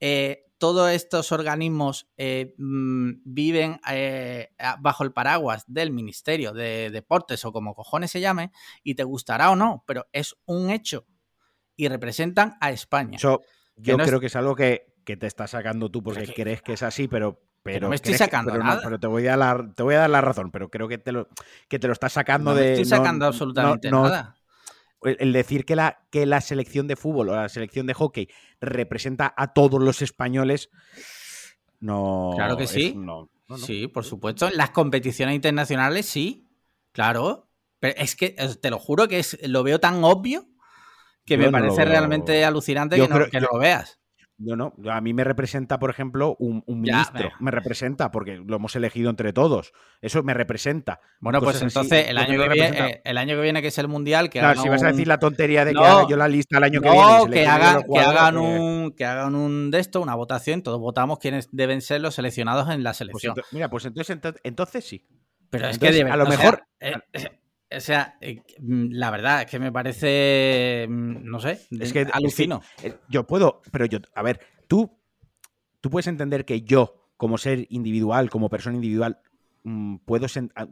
eh, 0.00 0.46
todos 0.58 0.90
estos 0.90 1.30
organismos 1.30 2.08
eh, 2.16 2.54
mm, 2.58 3.22
viven 3.24 3.80
bajo 4.80 5.04
el 5.04 5.12
paraguas 5.12 5.62
del 5.68 5.92
Ministerio 5.92 6.52
de 6.52 6.90
Deportes 6.90 7.44
o 7.44 7.52
como 7.52 7.76
cojones 7.76 8.10
se 8.10 8.20
llame, 8.20 8.50
y 8.82 8.96
te 8.96 9.04
gustará 9.04 9.52
o 9.52 9.56
no, 9.56 9.84
pero 9.86 10.08
es 10.12 10.34
un 10.46 10.70
hecho 10.70 11.06
y 11.76 11.86
representan 11.86 12.56
a 12.60 12.72
España. 12.72 13.18
yo 13.76 13.98
creo 13.98 14.18
que 14.18 14.26
es 14.26 14.36
algo 14.36 14.56
que, 14.56 14.91
que 15.04 15.16
te 15.16 15.26
está 15.26 15.46
sacando 15.46 15.90
tú 15.90 16.02
porque 16.02 16.32
crees 16.32 16.62
que 16.62 16.74
es 16.74 16.82
así, 16.82 17.08
pero 17.08 17.40
pero 17.62 17.82
no 17.82 17.90
me 17.90 17.96
estoy 17.96 18.14
sacando 18.14 18.50
pero, 18.50 18.64
nada. 18.64 18.80
pero 18.82 18.98
te 18.98 19.06
voy 19.06 19.26
a 19.28 19.36
dar 19.36 19.72
te 19.74 19.82
voy 19.82 19.94
a 19.94 20.00
dar 20.00 20.10
la 20.10 20.20
razón, 20.20 20.50
pero 20.50 20.68
creo 20.68 20.88
que 20.88 20.98
te 20.98 21.12
lo 21.12 21.28
que 21.68 21.78
te 21.78 21.86
lo 21.86 21.92
estás 21.92 22.12
sacando 22.12 22.50
no 22.50 22.56
de 22.56 22.72
estoy 22.72 22.84
sacando 22.86 23.26
absolutamente 23.26 23.90
nada. 23.90 24.36
El 25.04 25.32
decir 25.32 25.64
que 25.64 25.74
la, 25.74 26.06
que 26.10 26.26
la 26.26 26.40
selección 26.40 26.86
de 26.86 26.94
fútbol 26.94 27.30
o 27.30 27.34
la 27.34 27.48
selección 27.48 27.88
de 27.88 27.94
hockey 27.94 28.28
representa 28.60 29.34
a 29.36 29.52
todos 29.52 29.82
los 29.82 30.00
españoles, 30.00 30.70
no. 31.82 32.32
Claro 32.36 32.56
que 32.56 32.68
sí. 32.68 32.96
sí, 33.56 33.88
por 33.88 34.04
supuesto. 34.04 34.48
En 34.48 34.56
las 34.56 34.70
competiciones 34.70 35.34
internacionales, 35.34 36.06
sí. 36.06 36.48
Claro. 36.92 37.48
Pero 37.80 37.98
es 37.98 38.14
que 38.14 38.36
te 38.60 38.70
lo 38.70 38.78
juro 38.78 39.08
que 39.08 39.18
es, 39.18 39.36
lo 39.42 39.64
veo 39.64 39.80
tan 39.80 40.04
obvio 40.04 40.46
que 41.24 41.36
me 41.36 41.50
parece 41.50 41.84
realmente 41.84 42.44
alucinante 42.44 42.96
que, 42.96 43.08
no, 43.08 43.26
que 43.26 43.40
lo 43.40 43.58
veas. 43.58 43.98
Yo 44.44 44.56
no, 44.56 44.74
a 44.90 45.00
mí 45.00 45.14
me 45.14 45.24
representa, 45.24 45.78
por 45.78 45.90
ejemplo, 45.90 46.36
un, 46.38 46.64
ministro. 46.66 47.30
me 47.40 47.50
representa 47.50 48.10
porque 48.10 48.36
lo 48.36 48.56
hemos 48.56 48.74
elegido 48.76 49.10
entre 49.10 49.32
todos. 49.32 49.72
Eso 50.00 50.22
me 50.22 50.34
representa. 50.34 51.00
Bueno, 51.20 51.40
pues 51.40 51.62
entonces 51.62 52.08
el, 52.08 52.18
año 52.18 52.42
que 52.42 52.48
viene, 52.48 52.78
eh, 52.78 53.02
el 53.04 53.18
año 53.18 53.36
que 53.36 53.42
viene, 53.42 53.62
que 53.62 53.68
es 53.68 53.78
el 53.78 53.88
mundial, 53.88 54.30
que 54.30 54.40
claro, 54.40 54.60
si 54.60 54.68
vas 54.68 54.82
a 54.82 54.88
decir 54.88 55.06
la 55.06 55.18
tontería 55.18 55.64
de 55.64 55.72
que 55.72 55.78
haga 55.78 56.06
yo 56.08 56.16
la 56.16 56.28
lista 56.28 56.58
el 56.58 56.64
año 56.64 56.80
que 56.80 56.90
viene. 56.90 57.24
Que, 57.26 57.32
que, 57.32 57.46
hagan 57.46 58.36
un, 58.36 58.92
que 58.92 59.04
hagan 59.04 59.34
un 59.34 59.70
de 59.70 59.78
esto, 59.78 60.00
una 60.00 60.14
votación. 60.14 60.62
Todos 60.62 60.80
votamos 60.80 61.18
quiénes 61.18 61.48
deben 61.52 61.80
ser 61.80 62.00
los 62.00 62.14
seleccionados 62.14 62.68
en 62.70 62.82
la 62.82 62.90
pues 62.90 62.98
selección. 62.98 63.34
mira, 63.52 63.70
pues 63.70 63.84
entonces, 63.84 64.18
entonces, 64.42 64.84
sí. 64.84 65.06
Pero 65.50 65.68
es 65.68 65.78
que 65.78 66.02
a 66.02 66.16
lo 66.16 66.26
mejor. 66.26 66.64
Eh, 66.80 66.94
o 67.76 67.80
sea, 67.80 68.16
eh, 68.20 68.42
mm, 68.58 68.88
la 68.90 69.10
verdad 69.10 69.42
es 69.42 69.46
que 69.50 69.58
me 69.58 69.72
parece, 69.72 70.86
mm, 70.88 71.24
no 71.24 71.40
sé, 71.40 71.60
es 71.70 71.92
que 71.92 72.06
alucino. 72.12 72.62
Eh, 72.82 72.96
yo 73.08 73.26
puedo, 73.26 73.62
pero 73.70 73.86
yo, 73.86 73.98
a 74.14 74.22
ver, 74.22 74.40
tú, 74.68 74.98
tú 75.80 75.90
puedes 75.90 76.06
entender 76.06 76.44
que 76.44 76.62
yo, 76.62 77.08
como 77.16 77.38
ser 77.38 77.66
individual, 77.70 78.30
como 78.30 78.48
persona 78.48 78.76
individual, 78.76 79.20
mm, 79.64 79.96
puedo, 80.04 80.26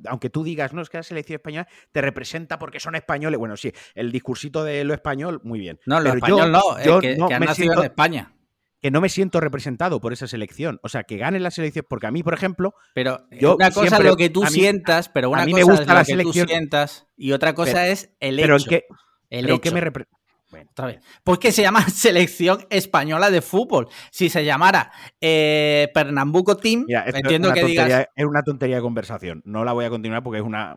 aunque 0.09 0.31
tú 0.31 0.45
digas, 0.45 0.73
no, 0.73 0.83
es 0.83 0.91
que 0.91 0.99
la 0.99 1.03
selección 1.03 1.37
española 1.37 1.69
te 1.93 2.01
representa 2.01 2.59
porque 2.59 2.81
son 2.81 2.95
españoles. 2.95 3.39
Bueno, 3.39 3.57
sí, 3.57 3.73
el 3.95 4.13
discursito 4.13 4.65
de 4.65 4.85
lo 4.85 4.95
español, 4.95 5.41
muy 5.45 5.61
bien. 5.61 5.79
No, 5.87 6.01
lo 6.01 6.13
español 6.15 6.53
no, 6.53 6.83
yo 6.83 7.01
que, 7.01 7.17
no 7.17 7.29
me 7.29 7.41
nacido 7.41 7.75
en 7.75 7.85
España 7.85 8.35
que 8.81 8.91
no 8.91 9.01
me 9.01 9.09
siento 9.09 9.41
representado 9.41 10.01
por 10.01 10.13
esa 10.13 10.27
selección. 10.27 10.81
O 10.83 10.89
sea, 10.89 11.05
que 11.05 11.17
gane 11.17 11.39
la 11.41 11.51
selección, 11.51 11.85
porque 11.89 12.07
a 12.07 12.11
mí, 12.11 12.23
por 12.23 12.35
ejemplo. 12.35 12.75
Pero 12.95 13.27
una 13.43 13.71
cosa 13.71 13.99
es 13.99 14.05
lo 14.05 14.17
que 14.17 14.31
tú 14.31 14.47
sientas, 14.47 15.09
pero 15.09 15.31
una 15.31 15.45
cosa 15.45 15.57
me 15.57 15.63
gusta 15.63 15.83
es 15.83 15.89
lo 15.89 15.95
la 15.95 16.01
que 16.01 16.05
selección, 16.07 16.47
tú 16.47 16.53
sientas, 16.53 17.07
y 17.17 17.33
otra 17.33 17.55
cosa 17.55 17.87
es 17.89 18.15
el 18.21 18.39
hecho. 18.39 18.47
Pero 18.47 18.57
en 18.57 18.65
qué, 18.65 18.85
el 19.31 19.47
hecho. 19.47 19.61
que 19.61 19.71
me 19.71 19.81
representa. 19.81 20.21
Bueno. 20.51 20.69
Otra 20.73 20.87
vez. 20.87 21.01
Pues 21.23 21.39
que 21.39 21.53
se 21.53 21.63
llama 21.63 21.81
Selección 21.89 22.67
Española 22.71 23.31
de 23.31 23.41
Fútbol. 23.41 23.89
Si 24.11 24.29
se 24.29 24.45
llamara 24.45 24.91
eh, 25.21 25.89
Pernambuco 25.95 26.57
Team, 26.57 26.87
entiendo 26.89 27.53
que 27.53 27.65
digas. 27.65 28.09
Es 28.17 28.25
una 28.25 28.43
tontería 28.43 28.77
de 28.77 28.83
conversación. 28.83 29.43
No 29.45 29.65
la 29.65 29.73
voy 29.73 29.85
a 29.85 29.91
continuar 29.91 30.23
porque 30.23 30.41
es 30.41 30.45
una, 30.45 30.77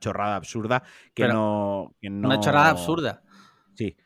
chorrada 0.00 0.36
absurda 0.36 0.82
que, 1.14 1.26
no, 1.26 1.94
que 2.00 2.10
no. 2.10 2.28
Una 2.28 2.40
chorrada 2.40 2.68
absurda. 2.70 3.22
Sí. 3.74 3.96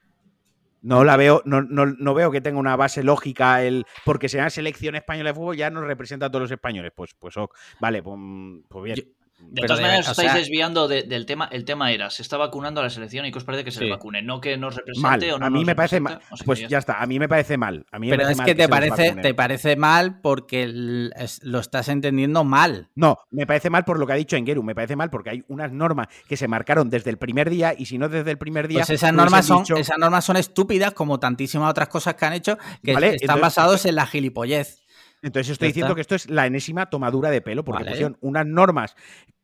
No 0.81 1.05
la 1.05 1.17
veo, 1.17 1.43
no, 1.45 1.63
no, 1.63 1.87
no, 1.87 2.15
veo 2.15 2.31
que 2.31 2.41
tenga 2.41 2.59
una 2.59 2.77
base 2.77 3.03
lógica 3.03 3.63
el 3.63 3.85
porque 4.05 4.29
sea 4.29 4.49
selección 4.49 4.95
española 4.95 5.31
de 5.31 5.35
fútbol 5.35 5.57
ya 5.57 5.71
nos 5.71 5.85
representa 5.85 6.27
a 6.27 6.31
todos 6.31 6.43
los 6.43 6.51
españoles. 6.51 6.93
Pues, 6.95 7.15
pues 7.19 7.35
vale, 7.81 8.03
pues, 8.03 8.19
pues 8.69 8.85
bien. 8.85 9.18
De 9.41 9.63
todas 9.63 9.81
maneras, 9.81 10.09
os 10.09 10.19
estáis 10.19 10.35
desviando 10.35 10.89
del 10.89 11.27
tema. 11.27 11.49
El 11.53 11.65
tema 11.65 11.93
era, 11.93 12.11
se 12.11 12.23
está 12.23 12.37
vacunando 12.37 12.81
a 12.81 12.85
la 12.85 12.91
selección 12.91 13.25
y 13.25 13.31
que 13.31 13.39
os 13.39 13.45
parece 13.45 13.65
que 13.65 13.71
se 13.71 13.85
le 13.85 13.91
vacune, 13.91 14.21
no 14.21 14.41
que 14.41 14.57
nos 14.57 14.75
represente 14.75 15.33
o 15.33 15.39
no. 15.39 15.47
A 15.47 15.51
mí 15.51 15.65
me 15.65 15.77
parece 15.77 16.01
mal. 16.01 16.21
pues 16.45 16.69
ya 16.69 16.79
está, 16.79 17.01
a 17.01 17.07
mí 17.07 17.19
me 17.19 17.29
parece 17.29 17.57
mal. 17.57 17.87
A 17.93 17.99
mí 17.99 18.11
Pero 18.11 18.29
es 18.29 18.41
que, 18.41 18.55
te, 18.55 18.69
parece, 18.69 19.15
te 19.23 19.35
parece 19.35 19.77
mal 19.77 20.21
porque 20.21 20.67
lo 20.69 21.59
estás 21.61 21.89
entendiendo 21.89 22.43
mal. 22.45 22.91
No, 22.95 23.19
me 23.31 23.47
parece 23.47 23.71
mal 23.71 23.85
por 23.85 23.99
lo 23.99 24.07
que 24.07 24.13
ha 24.13 24.17
dicho 24.17 24.37
Engeru. 24.37 24.63
Me 24.63 24.75
parece 24.75 24.97
mal 24.97 25.09
porque 25.11 25.31
hay 25.31 25.45
unas 25.49 25.73
normas 25.73 26.09
que 26.29 26.37
se 26.37 26.49
marcaron 26.49 26.91
desde 26.91 27.11
el 27.11 27.19
primer 27.19 27.49
día 27.49 27.75
y 27.77 27.87
si 27.87 27.97
no 27.97 28.09
desde 28.09 28.33
el 28.33 28.39
primer 28.39 28.67
día. 28.67 28.81
Pues 28.81 28.91
esas 28.91 29.13
normas, 29.13 29.47
son, 29.47 29.65
esas 29.77 29.99
normas 29.99 30.25
son 30.25 30.37
estúpidas, 30.37 30.95
como 30.95 31.21
tantísimas 31.21 31.71
otras 31.71 31.89
cosas 31.89 32.15
que 32.15 32.25
han 32.25 32.33
hecho, 32.33 32.59
que 32.83 32.93
están 33.21 33.41
basados 33.41 33.87
en 33.87 33.95
la 33.95 34.07
gilipollez. 34.07 34.83
Entonces 35.23 35.53
estoy 35.53 35.69
diciendo 35.69 35.95
que 35.95 36.01
esto 36.01 36.15
es 36.15 36.31
la 36.31 36.47
enésima 36.47 36.87
tomadura 36.91 37.31
de 37.31 37.41
pelo, 37.41 37.65
porque 37.65 37.85
pusieron 37.85 38.17
unas 38.21 38.47
normas 38.47 38.95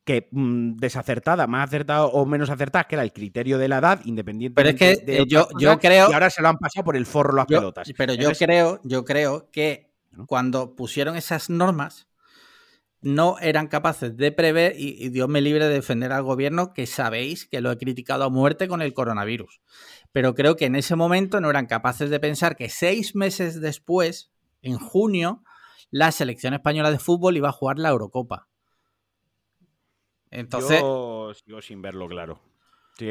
que 0.05 0.29
mm, 0.31 0.77
desacertada, 0.77 1.47
más 1.47 1.69
acertada 1.69 2.07
o 2.07 2.27
menos 2.27 2.51
acertada, 2.51 2.85
que 2.85 2.95
era 2.95 3.03
el 3.03 3.13
criterio 3.13 3.59
de 3.59 3.69
la 3.69 3.79
edad, 3.79 4.01
independiente 4.05 4.55
Pero 4.55 4.69
es 4.69 4.77
que 4.77 4.97
de 5.05 5.27
yo, 5.27 5.49
yo 5.59 5.79
creo. 5.79 6.11
Y 6.11 6.13
ahora 6.13 6.31
se 6.31 6.43
lo 6.43 6.49
han 6.49 6.59
pasado 6.59 6.85
por 6.85 6.97
el 6.97 7.07
forro 7.07 7.35
las 7.35 7.47
pelotas. 7.47 7.91
Pero 7.97 8.15
yo 8.15 8.31
creo, 8.33 8.81
yo 8.85 9.05
creo 9.05 9.51
que 9.51 9.91
cuando 10.27 10.77
pusieron 10.77 11.17
esas 11.17 11.51
normas, 11.51 12.07
no 13.05 13.39
eran 13.39 13.69
capaces 13.69 14.17
de 14.17 14.33
prever, 14.33 14.75
y, 14.79 15.11
Dios 15.11 15.29
me 15.29 15.43
libre 15.43 15.67
de 15.67 15.75
defender 15.75 16.11
al 16.13 16.23
gobierno, 16.23 16.73
que 16.73 16.87
sabéis 16.87 17.47
que 17.47 17.61
lo 17.61 17.71
he 17.71 17.77
criticado 17.77 18.25
a 18.25 18.31
muerte 18.31 18.67
con 18.67 18.81
el 18.81 18.95
coronavirus. 18.95 19.61
Pero 20.11 20.35
creo 20.35 20.57
que 20.57 20.65
en 20.67 20.77
ese 20.77 20.97
momento 20.97 21.41
no 21.41 21.51
eran 21.51 21.67
capaces 21.67 22.09
de 22.09 22.19
pensar 22.19 22.57
que 22.57 22.71
seis 22.71 23.15
meses 23.15 23.61
después, 23.61 24.33
en 24.63 24.79
junio, 24.79 25.43
la 25.95 26.11
selección 26.11 26.55
española 26.55 26.91
de 26.91 26.99
fútbol 26.99 27.37
iba 27.37 27.51
a 27.51 27.53
jugar 27.53 27.79
la 27.79 27.91
Eurocopa. 27.91 28.49
Entonces. 30.29 30.81
Yo 30.81 31.33
sigo 31.35 31.63
sin 31.63 31.83
verlo 31.83 32.09
claro. 32.09 32.41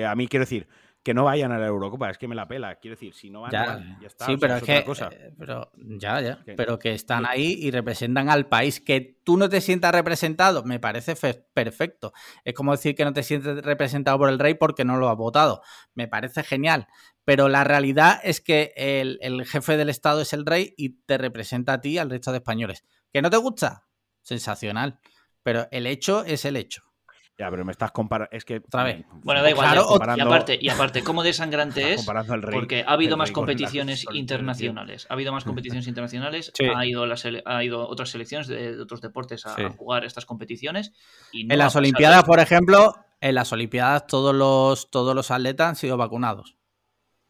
a 0.05 0.15
mí 0.15 0.27
quiero 0.27 0.43
decir, 0.43 0.67
que 1.01 1.13
no 1.13 1.23
vayan 1.23 1.53
a 1.53 1.57
la 1.57 1.67
Eurocopa, 1.67 2.09
es 2.09 2.17
que 2.17 2.27
me 2.27 2.35
la 2.35 2.45
pela. 2.45 2.75
Quiero 2.75 2.95
decir, 2.95 3.13
si 3.13 3.29
no 3.29 3.39
van, 3.39 3.51
ya, 3.51 3.97
ya 4.01 4.07
está. 4.07 4.25
Sí, 4.25 4.35
pero 4.35 4.57
es, 4.57 4.63
que. 4.63 4.79
Eh, 4.79 5.33
pero, 5.39 5.71
ya, 5.75 6.19
ya. 6.19 6.43
Pero 6.57 6.77
que 6.77 6.93
están 6.93 7.25
ahí 7.25 7.57
y 7.57 7.71
representan 7.71 8.29
al 8.29 8.47
país. 8.47 8.81
Que 8.81 9.17
tú 9.23 9.37
no 9.37 9.47
te 9.47 9.61
sientas 9.61 9.93
representado, 9.93 10.65
me 10.65 10.81
parece 10.81 11.15
perfecto. 11.53 12.11
Es 12.43 12.53
como 12.53 12.73
decir 12.73 12.95
que 12.95 13.05
no 13.05 13.13
te 13.13 13.23
sientes 13.23 13.63
representado 13.63 14.17
por 14.17 14.27
el 14.27 14.39
rey 14.39 14.55
porque 14.55 14.83
no 14.83 14.97
lo 14.97 15.07
has 15.07 15.15
votado. 15.15 15.61
Me 15.93 16.09
parece 16.09 16.43
genial. 16.43 16.89
Pero 17.25 17.47
la 17.49 17.63
realidad 17.63 18.19
es 18.23 18.41
que 18.41 18.73
el, 18.75 19.17
el 19.21 19.45
jefe 19.45 19.77
del 19.77 19.89
Estado 19.89 20.21
es 20.21 20.33
el 20.33 20.45
rey 20.45 20.73
y 20.77 21.01
te 21.05 21.17
representa 21.17 21.73
a 21.73 21.81
ti, 21.81 21.97
al 21.97 22.09
resto 22.09 22.31
de 22.31 22.37
españoles. 22.37 22.83
¿Que 23.11 23.21
no 23.21 23.29
te 23.29 23.37
gusta? 23.37 23.85
Sensacional. 24.21 24.99
Pero 25.41 25.67
el 25.71 25.87
hecho 25.87 26.23
es 26.23 26.45
el 26.45 26.57
hecho. 26.57 26.93
Ya, 27.37 27.49
pero 27.49 27.65
me 27.65 27.71
estás 27.71 27.91
comparando. 27.91 28.29
Es 28.31 28.45
que. 28.45 28.57
Otra 28.57 28.83
vez. 28.83 29.05
Bueno, 29.23 29.41
da 29.41 29.49
igual. 29.49 29.79
y, 30.17 30.21
aparte, 30.21 30.57
y 30.61 30.69
aparte, 30.69 31.03
¿cómo 31.03 31.23
desangrante 31.23 31.93
es? 31.93 32.05
Porque 32.51 32.83
ha 32.85 32.91
habido 32.91 33.17
más 33.17 33.31
competiciones 33.31 34.05
internacionales. 34.13 35.07
Ha 35.09 35.13
habido 35.13 35.33
más 35.33 35.43
competiciones 35.45 35.87
internacionales. 35.87 36.51
Ha, 36.75 36.85
ido 36.85 37.05
ha 37.45 37.63
ido 37.63 37.87
otras 37.87 38.09
selecciones 38.09 38.47
de, 38.47 38.79
otros 38.79 39.01
deportes 39.01 39.47
a, 39.47 39.71
jugar 39.71 40.05
estas 40.05 40.25
competiciones. 40.25 40.93
en 41.33 41.57
las 41.57 41.75
Olimpiadas, 41.75 42.23
por 42.23 42.39
ejemplo, 42.39 42.93
en 43.19 43.33
las 43.33 43.51
Olimpiadas 43.51 44.05
todos 44.05 44.35
los, 44.35 44.91
todos 44.91 45.15
los 45.15 45.31
atletas 45.31 45.69
han 45.69 45.75
sido 45.75 45.97
vacunados. 45.97 46.55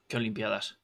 ¿Qué 0.07 0.17
Olimpiadas? 0.17 0.79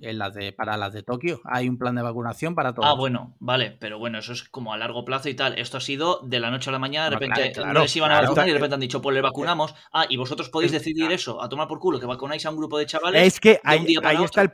En 0.00 0.18
las 0.18 0.34
de, 0.34 0.52
para 0.52 0.76
las 0.76 0.92
de 0.92 1.04
Tokio 1.04 1.40
hay 1.44 1.68
un 1.68 1.78
plan 1.78 1.94
de 1.94 2.02
vacunación 2.02 2.56
para 2.56 2.74
todos. 2.74 2.88
Ah, 2.88 2.94
bueno, 2.94 3.36
vale, 3.38 3.76
pero 3.78 3.98
bueno, 3.98 4.18
eso 4.18 4.32
es 4.32 4.42
como 4.42 4.72
a 4.72 4.76
largo 4.76 5.04
plazo 5.04 5.28
y 5.28 5.34
tal. 5.34 5.56
Esto 5.56 5.76
ha 5.76 5.80
sido 5.80 6.20
de 6.24 6.40
la 6.40 6.50
noche 6.50 6.70
a 6.70 6.72
la 6.72 6.80
mañana, 6.80 7.10
de 7.10 7.16
repente 7.16 7.52
no 7.64 7.82
les 7.82 7.94
iban 7.94 8.10
a 8.10 8.22
vacunar 8.22 8.48
y 8.48 8.50
de 8.50 8.56
repente 8.56 8.74
han 8.74 8.80
dicho, 8.80 9.00
pues 9.00 9.14
le 9.14 9.20
vacunamos. 9.20 9.74
Ah, 9.92 10.06
y 10.08 10.16
vosotros 10.16 10.50
podéis 10.50 10.72
decidir 10.72 11.12
eso, 11.12 11.40
a 11.40 11.48
tomar 11.48 11.68
por 11.68 11.78
culo, 11.78 12.00
que 12.00 12.06
vacunáis 12.06 12.44
a 12.44 12.50
un 12.50 12.56
grupo 12.56 12.76
de 12.76 12.86
chavales. 12.86 13.22
Es 13.22 13.38
que 13.38 13.60
ahí, 13.62 13.86
está 13.94 14.42
el 14.42 14.50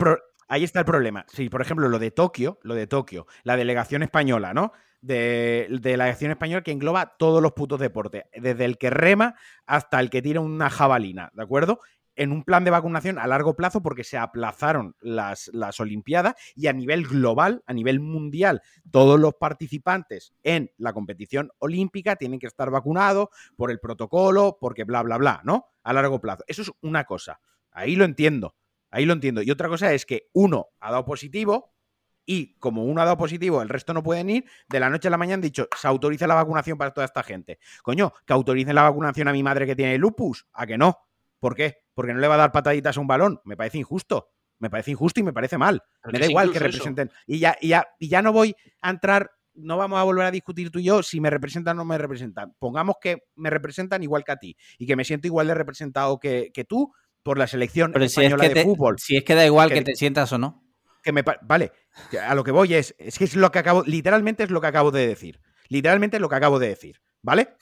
ahí 0.49 0.63
está 0.63 0.79
el 0.81 0.85
problema. 0.85 1.25
Sí, 1.33 1.49
por 1.49 1.63
ejemplo, 1.63 1.89
lo 1.89 1.99
de 1.99 2.11
Tokio, 2.11 2.59
lo 2.63 2.75
de 2.75 2.87
Tokio, 2.87 3.27
la 3.43 3.57
delegación 3.57 4.03
española, 4.03 4.53
¿no? 4.53 4.73
De, 5.01 5.69
de, 5.71 5.97
la 5.97 6.05
delegación 6.05 6.33
española 6.33 6.63
que 6.63 6.73
engloba 6.73 7.17
todos 7.19 7.43
los 7.43 7.53
putos 7.53 7.81
deportes, 7.81 8.25
desde 8.35 8.67
el 8.67 8.77
que 8.77 8.91
rema 8.91 9.37
hasta 9.65 9.99
el 10.01 10.11
que 10.11 10.21
tira 10.21 10.41
una 10.41 10.69
jabalina, 10.69 11.31
¿de 11.33 11.43
acuerdo? 11.43 11.81
En 12.21 12.33
un 12.33 12.45
plan 12.45 12.65
de 12.65 12.71
vacunación 12.71 13.19
a 13.19 13.27
largo 13.27 13.57
plazo 13.57 13.83
porque 13.83 14.05
se 14.05 14.19
aplazaron 14.19 14.95
las, 15.01 15.49
las 15.55 15.81
Olimpiadas 15.81 16.35
y 16.55 16.67
a 16.67 16.73
nivel 16.75 17.07
global, 17.07 17.65
a 17.67 17.73
nivel 17.73 17.99
mundial, 17.99 18.61
todos 18.91 19.19
los 19.19 19.37
participantes 19.37 20.35
en 20.43 20.71
la 20.77 20.93
competición 20.93 21.51
olímpica 21.61 22.17
tienen 22.17 22.39
que 22.39 22.47
estar 22.47 22.71
vacunados 22.71 23.29
por 23.57 23.71
el 23.71 23.81
protocolo, 23.81 24.59
porque 24.61 24.85
bla, 24.85 25.03
bla, 25.03 25.17
bla, 25.17 25.41
¿no? 25.45 25.69
A 25.83 25.95
largo 25.95 26.21
plazo. 26.21 26.45
Eso 26.47 26.61
es 26.61 26.71
una 26.83 27.05
cosa. 27.05 27.41
Ahí 27.71 27.97
lo 27.97 28.05
entiendo. 28.05 28.55
Ahí 28.91 29.07
lo 29.07 29.15
entiendo. 29.15 29.41
Y 29.41 29.51
otra 29.51 29.71
cosa 29.71 29.95
es 29.95 30.05
que 30.05 30.29
uno 30.35 30.69
ha 30.79 30.91
dado 30.91 31.07
positivo, 31.07 31.73
y 32.27 32.59
como 32.59 32.85
uno 32.85 33.01
ha 33.01 33.07
dado 33.07 33.17
positivo, 33.17 33.63
el 33.63 33.71
resto 33.71 33.95
no 33.95 34.03
pueden 34.03 34.29
ir, 34.29 34.45
de 34.69 34.79
la 34.79 34.91
noche 34.91 35.09
a 35.09 35.11
la 35.11 35.17
mañana 35.17 35.37
han 35.37 35.41
dicho, 35.41 35.69
se 35.75 35.89
autoriza 35.89 36.27
la 36.27 36.35
vacunación 36.35 36.77
para 36.77 36.91
toda 36.91 37.07
esta 37.07 37.23
gente. 37.23 37.59
Coño, 37.83 38.13
que 38.27 38.35
autoricen 38.35 38.75
la 38.75 38.83
vacunación 38.83 39.27
a 39.29 39.33
mi 39.33 39.43
madre 39.43 39.65
que 39.65 39.75
tiene 39.75 39.97
lupus, 39.97 40.47
¿a 40.53 40.67
que 40.67 40.77
no? 40.77 40.99
¿Por 41.41 41.55
qué? 41.55 41.79
Porque 42.01 42.15
no 42.15 42.21
le 42.21 42.29
va 42.29 42.37
a 42.37 42.39
dar 42.39 42.51
pataditas 42.51 42.97
a 42.97 43.01
un 43.03 43.07
balón. 43.07 43.43
Me 43.45 43.59
parece 43.59 43.77
injusto. 43.77 44.31
Me 44.59 44.71
parece 44.71 44.91
injusto 44.91 45.21
y 45.21 45.23
me 45.23 45.35
parece 45.35 45.59
mal. 45.59 45.83
me 46.11 46.19
da 46.19 46.25
igual 46.25 46.51
que 46.51 46.59
representen. 46.59 47.11
Y 47.27 47.41
ya, 47.41 47.59
y 47.61 47.69
ya, 47.69 47.89
y 47.99 48.09
ya 48.09 48.23
no 48.23 48.33
voy 48.33 48.57
a 48.81 48.89
entrar 48.89 49.31
no 49.53 49.77
vamos 49.77 49.99
a 49.99 50.03
volver 50.03 50.25
a 50.25 50.31
discutir 50.31 50.71
tú 50.71 50.79
y 50.79 50.85
yo 50.85 51.03
si 51.03 51.21
me 51.21 51.29
representan 51.29 51.77
o 51.77 51.81
no 51.81 51.85
me 51.85 51.99
representan. 51.99 52.55
Pongamos 52.59 52.97
que 53.03 53.25
me 53.37 53.51
representan 53.51 54.03
igual 54.03 54.25
que 54.25 54.33
a 54.33 54.37
ti 54.37 54.57
y 54.79 54.87
que 54.87 54.97
me 54.97 55.05
siento 55.05 55.27
igual 55.27 55.49
de 55.49 55.53
representado 55.53 56.19
que, 56.19 56.51
tú 56.67 56.91
por 57.23 57.37
la 57.37 57.47
selección 57.47 57.93
española 58.01 58.49
de 58.49 58.63
fútbol. 58.63 58.97
Si 58.99 59.19
es 59.19 59.25
que 59.25 59.35
da 59.35 59.45
igual 59.45 59.71
que, 59.71 59.83
te 59.83 59.95
sientas 59.95 60.33
o 60.33 60.39
no. 60.39 60.65
Que 61.03 61.13
me, 61.13 61.23
vale, 61.43 61.73
a 62.27 62.35
lo 62.35 62.43
que 62.43 62.51
voy 62.51 62.73
es, 62.73 62.95
es 62.97 63.19
que 63.19 63.25
es 63.25 63.37
lo 63.37 63.51
que 63.51 63.59
acabo, 63.59 63.83
literalmente 63.85 64.45
es 64.45 64.51
lo 64.51 64.63
que 64.63 64.69
acabo 64.69 64.91
de 64.91 65.07
decir. 65.07 65.43
Literalmente 65.69 66.17
es 66.17 66.23
lo 66.23 66.31
que 66.31 66.37
acabo 66.37 66.59
de 66.59 66.69
decir, 66.69 67.03
¿vale? 67.21 67.57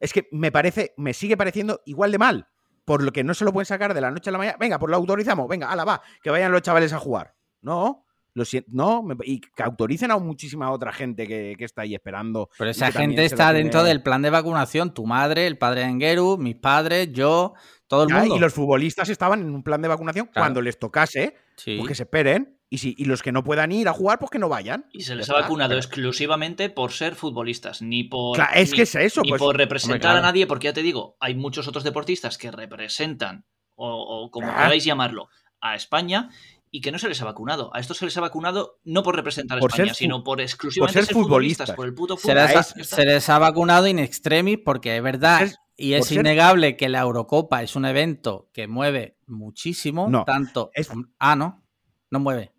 Es 0.00 0.12
que 0.12 0.26
me 0.32 0.50
parece, 0.50 0.94
me 0.96 1.14
sigue 1.14 1.36
pareciendo 1.36 1.80
igual 1.86 2.10
de 2.10 2.18
mal 2.18 2.48
por 2.84 3.02
lo 3.02 3.12
que 3.12 3.24
no 3.24 3.34
se 3.34 3.44
lo 3.44 3.52
pueden 3.52 3.66
sacar 3.66 3.94
de 3.94 4.00
la 4.00 4.10
noche 4.10 4.30
a 4.30 4.32
la 4.32 4.38
mañana. 4.38 4.56
Venga, 4.58 4.78
pues 4.78 4.90
lo 4.90 4.96
autorizamos, 4.96 5.48
venga, 5.48 5.70
ala, 5.70 5.84
va, 5.84 6.02
que 6.22 6.30
vayan 6.30 6.52
los 6.52 6.62
chavales 6.62 6.92
a 6.92 6.98
jugar. 6.98 7.34
No, 7.60 8.06
lo 8.34 8.44
no, 8.68 9.06
y 9.24 9.40
que 9.40 9.62
autoricen 9.62 10.10
a 10.10 10.18
muchísima 10.18 10.70
otra 10.70 10.92
gente 10.92 11.26
que, 11.26 11.54
está 11.58 11.82
ahí 11.82 11.94
esperando. 11.94 12.48
Pero 12.56 12.70
esa 12.70 12.90
gente 12.90 13.24
está 13.24 13.52
dentro 13.52 13.84
del 13.84 14.02
plan 14.02 14.22
de 14.22 14.30
vacunación. 14.30 14.94
Tu 14.94 15.06
madre, 15.06 15.46
el 15.46 15.58
padre 15.58 15.82
de 15.82 15.88
Engeru, 15.88 16.38
mis 16.38 16.56
padres, 16.56 17.12
yo, 17.12 17.52
todo 17.86 18.04
el 18.04 18.14
mundo. 18.14 18.36
Y 18.36 18.38
los 18.38 18.54
futbolistas 18.54 19.08
estaban 19.10 19.40
en 19.40 19.54
un 19.54 19.62
plan 19.62 19.82
de 19.82 19.88
vacunación 19.88 20.30
cuando 20.32 20.62
les 20.62 20.78
tocase, 20.78 21.36
pues 21.62 21.88
que 21.88 21.94
se 21.94 22.04
esperen. 22.04 22.58
Y, 22.72 22.78
si, 22.78 22.94
y 22.96 23.04
los 23.04 23.22
que 23.22 23.32
no 23.32 23.44
puedan 23.44 23.70
ir 23.70 23.86
a 23.86 23.92
jugar, 23.92 24.18
pues 24.18 24.30
que 24.30 24.38
no 24.38 24.48
vayan. 24.48 24.86
Y 24.92 25.02
se 25.02 25.14
les 25.14 25.28
ha 25.28 25.34
vacunado 25.34 25.76
exclusivamente 25.76 26.70
por 26.70 26.90
ser 26.92 27.14
futbolistas, 27.14 27.82
ni 27.82 28.02
por, 28.02 28.40
es 28.54 28.72
que 28.72 28.82
es 28.82 28.94
eso, 28.94 29.20
ni 29.20 29.28
pues, 29.28 29.38
por 29.42 29.58
representar 29.58 30.16
a 30.16 30.22
nadie, 30.22 30.46
porque 30.46 30.68
ya 30.68 30.72
te 30.72 30.80
digo, 30.80 31.18
hay 31.20 31.34
muchos 31.34 31.68
otros 31.68 31.84
deportistas 31.84 32.38
que 32.38 32.50
representan, 32.50 33.44
o, 33.76 34.30
como 34.32 34.46
queráis 34.46 34.84
llamarlo, 34.84 35.28
a 35.60 35.74
España 35.74 36.30
y 36.70 36.80
que 36.80 36.90
no 36.90 36.98
se 36.98 37.10
les 37.10 37.20
ha 37.20 37.26
vacunado. 37.26 37.70
A 37.74 37.78
estos 37.78 37.98
se 37.98 38.06
les 38.06 38.16
ha 38.16 38.22
vacunado 38.22 38.80
no 38.84 39.02
por 39.02 39.16
representar 39.16 39.58
a 39.58 39.60
España, 39.60 39.92
sino 39.92 40.24
por 40.24 40.40
exclusivamente 40.40 41.04
ser, 41.04 41.14
futbolistas, 41.14 41.72
por 41.72 41.84
el 41.84 41.92
puto 41.92 42.16
fútbol. 42.16 42.48
Se 42.86 43.04
les, 43.04 43.28
ha, 43.28 43.38
vacunado 43.38 43.86
in 43.86 43.98
extremis 43.98 44.60
porque 44.64 44.96
es 44.96 45.02
verdad 45.02 45.46
y 45.76 45.92
es 45.92 46.10
innegable 46.10 46.78
que 46.78 46.88
la 46.88 47.00
Eurocopa 47.00 47.62
es 47.62 47.76
un 47.76 47.84
evento 47.84 48.48
que 48.54 48.66
mueve 48.66 49.18
muchísimo, 49.26 50.24
tanto... 50.24 50.70
Ah, 51.18 51.36
no, 51.36 51.62
no 52.10 52.18
mueve. 52.18 52.54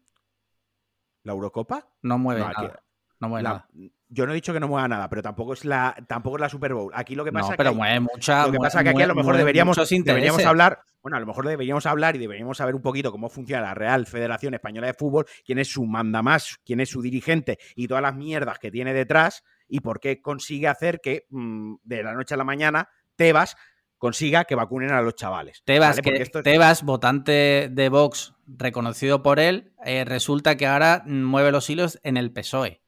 ¿La 1.24 1.34
Eurocopa? 1.34 1.88
No 2.01 2.17
mueve 2.17 2.41
nada. 2.41 2.84
No 3.19 3.30
mueve 3.30 3.43
nada. 3.43 3.69
yo 4.09 4.26
no 4.26 4.34
he 4.34 4.36
dicho 4.36 4.53
que 4.53 4.59
no 4.59 4.67
mueva 4.67 4.88
nada, 4.88 5.09
pero 5.09 5.21
tampoco 5.21 5.53
es 5.53 5.63
la, 5.63 5.95
tampoco 6.07 6.36
es 6.36 6.41
la 6.41 6.49
Super 6.49 6.74
Bowl. 6.74 6.91
Aquí 6.93 7.15
lo 7.15 7.24
que 7.24 7.32
pasa 7.32 7.51
no, 7.51 7.57
pero 7.57 7.71
que 7.71 7.78
mueve 7.78 7.99
mucha. 8.01 8.45
Lo 8.45 8.51
que 8.51 8.57
pasa 8.57 8.80
es 8.80 8.84
que 8.84 8.89
aquí 8.89 9.01
a 9.01 9.07
lo 9.07 9.15
mejor 9.15 9.38
deberíamos, 9.38 9.78
deberíamos 9.89 10.45
hablar. 10.45 10.82
Bueno, 11.01 11.17
a 11.17 11.19
lo 11.19 11.26
mejor 11.26 11.47
deberíamos 11.47 11.86
hablar 11.86 12.15
y 12.15 12.19
deberíamos 12.19 12.57
saber 12.57 12.76
un 12.76 12.82
poquito 12.82 13.11
cómo 13.11 13.30
funciona 13.30 13.61
la 13.61 13.74
Real 13.74 14.05
Federación 14.05 14.53
Española 14.53 14.88
de 14.88 14.93
Fútbol, 14.93 15.26
quién 15.45 15.59
es 15.59 15.69
su 15.69 15.86
mandamás, 15.86 16.59
quién 16.65 16.80
es 16.80 16.89
su 16.89 17.01
dirigente 17.01 17.59
y 17.76 17.88
todas 17.88 18.03
las 18.03 18.15
mierdas 18.15 18.59
que 18.59 18.71
tiene 18.71 18.93
detrás 18.93 19.43
y 19.67 19.82
por 19.82 19.99
qué 19.99 20.21
consigue 20.21 20.67
hacer 20.67 21.01
que 21.01 21.26
mmm, 21.30 21.76
de 21.84 22.03
la 22.03 22.13
noche 22.13 22.36
a 22.36 22.38
la 22.38 22.45
mañana 22.45 22.89
Tebas 23.15 23.55
consiga 23.97 24.43
que 24.45 24.55
vacunen 24.55 24.91
a 24.91 25.01
los 25.01 25.15
chavales. 25.15 25.61
Tebas, 25.63 25.97
¿vale? 25.97 26.17
que, 26.17 26.21
es... 26.24 26.32
Tebas 26.43 26.84
votante 26.84 27.69
de 27.71 27.89
Vox 27.89 28.32
reconocido 28.47 29.23
por 29.23 29.39
él, 29.39 29.73
eh, 29.85 30.05
resulta 30.05 30.55
que 30.57 30.65
ahora 30.67 31.03
mueve 31.05 31.51
los 31.51 31.69
hilos 31.69 31.99
en 32.03 32.17
el 32.17 32.31
PSOE. 32.31 32.81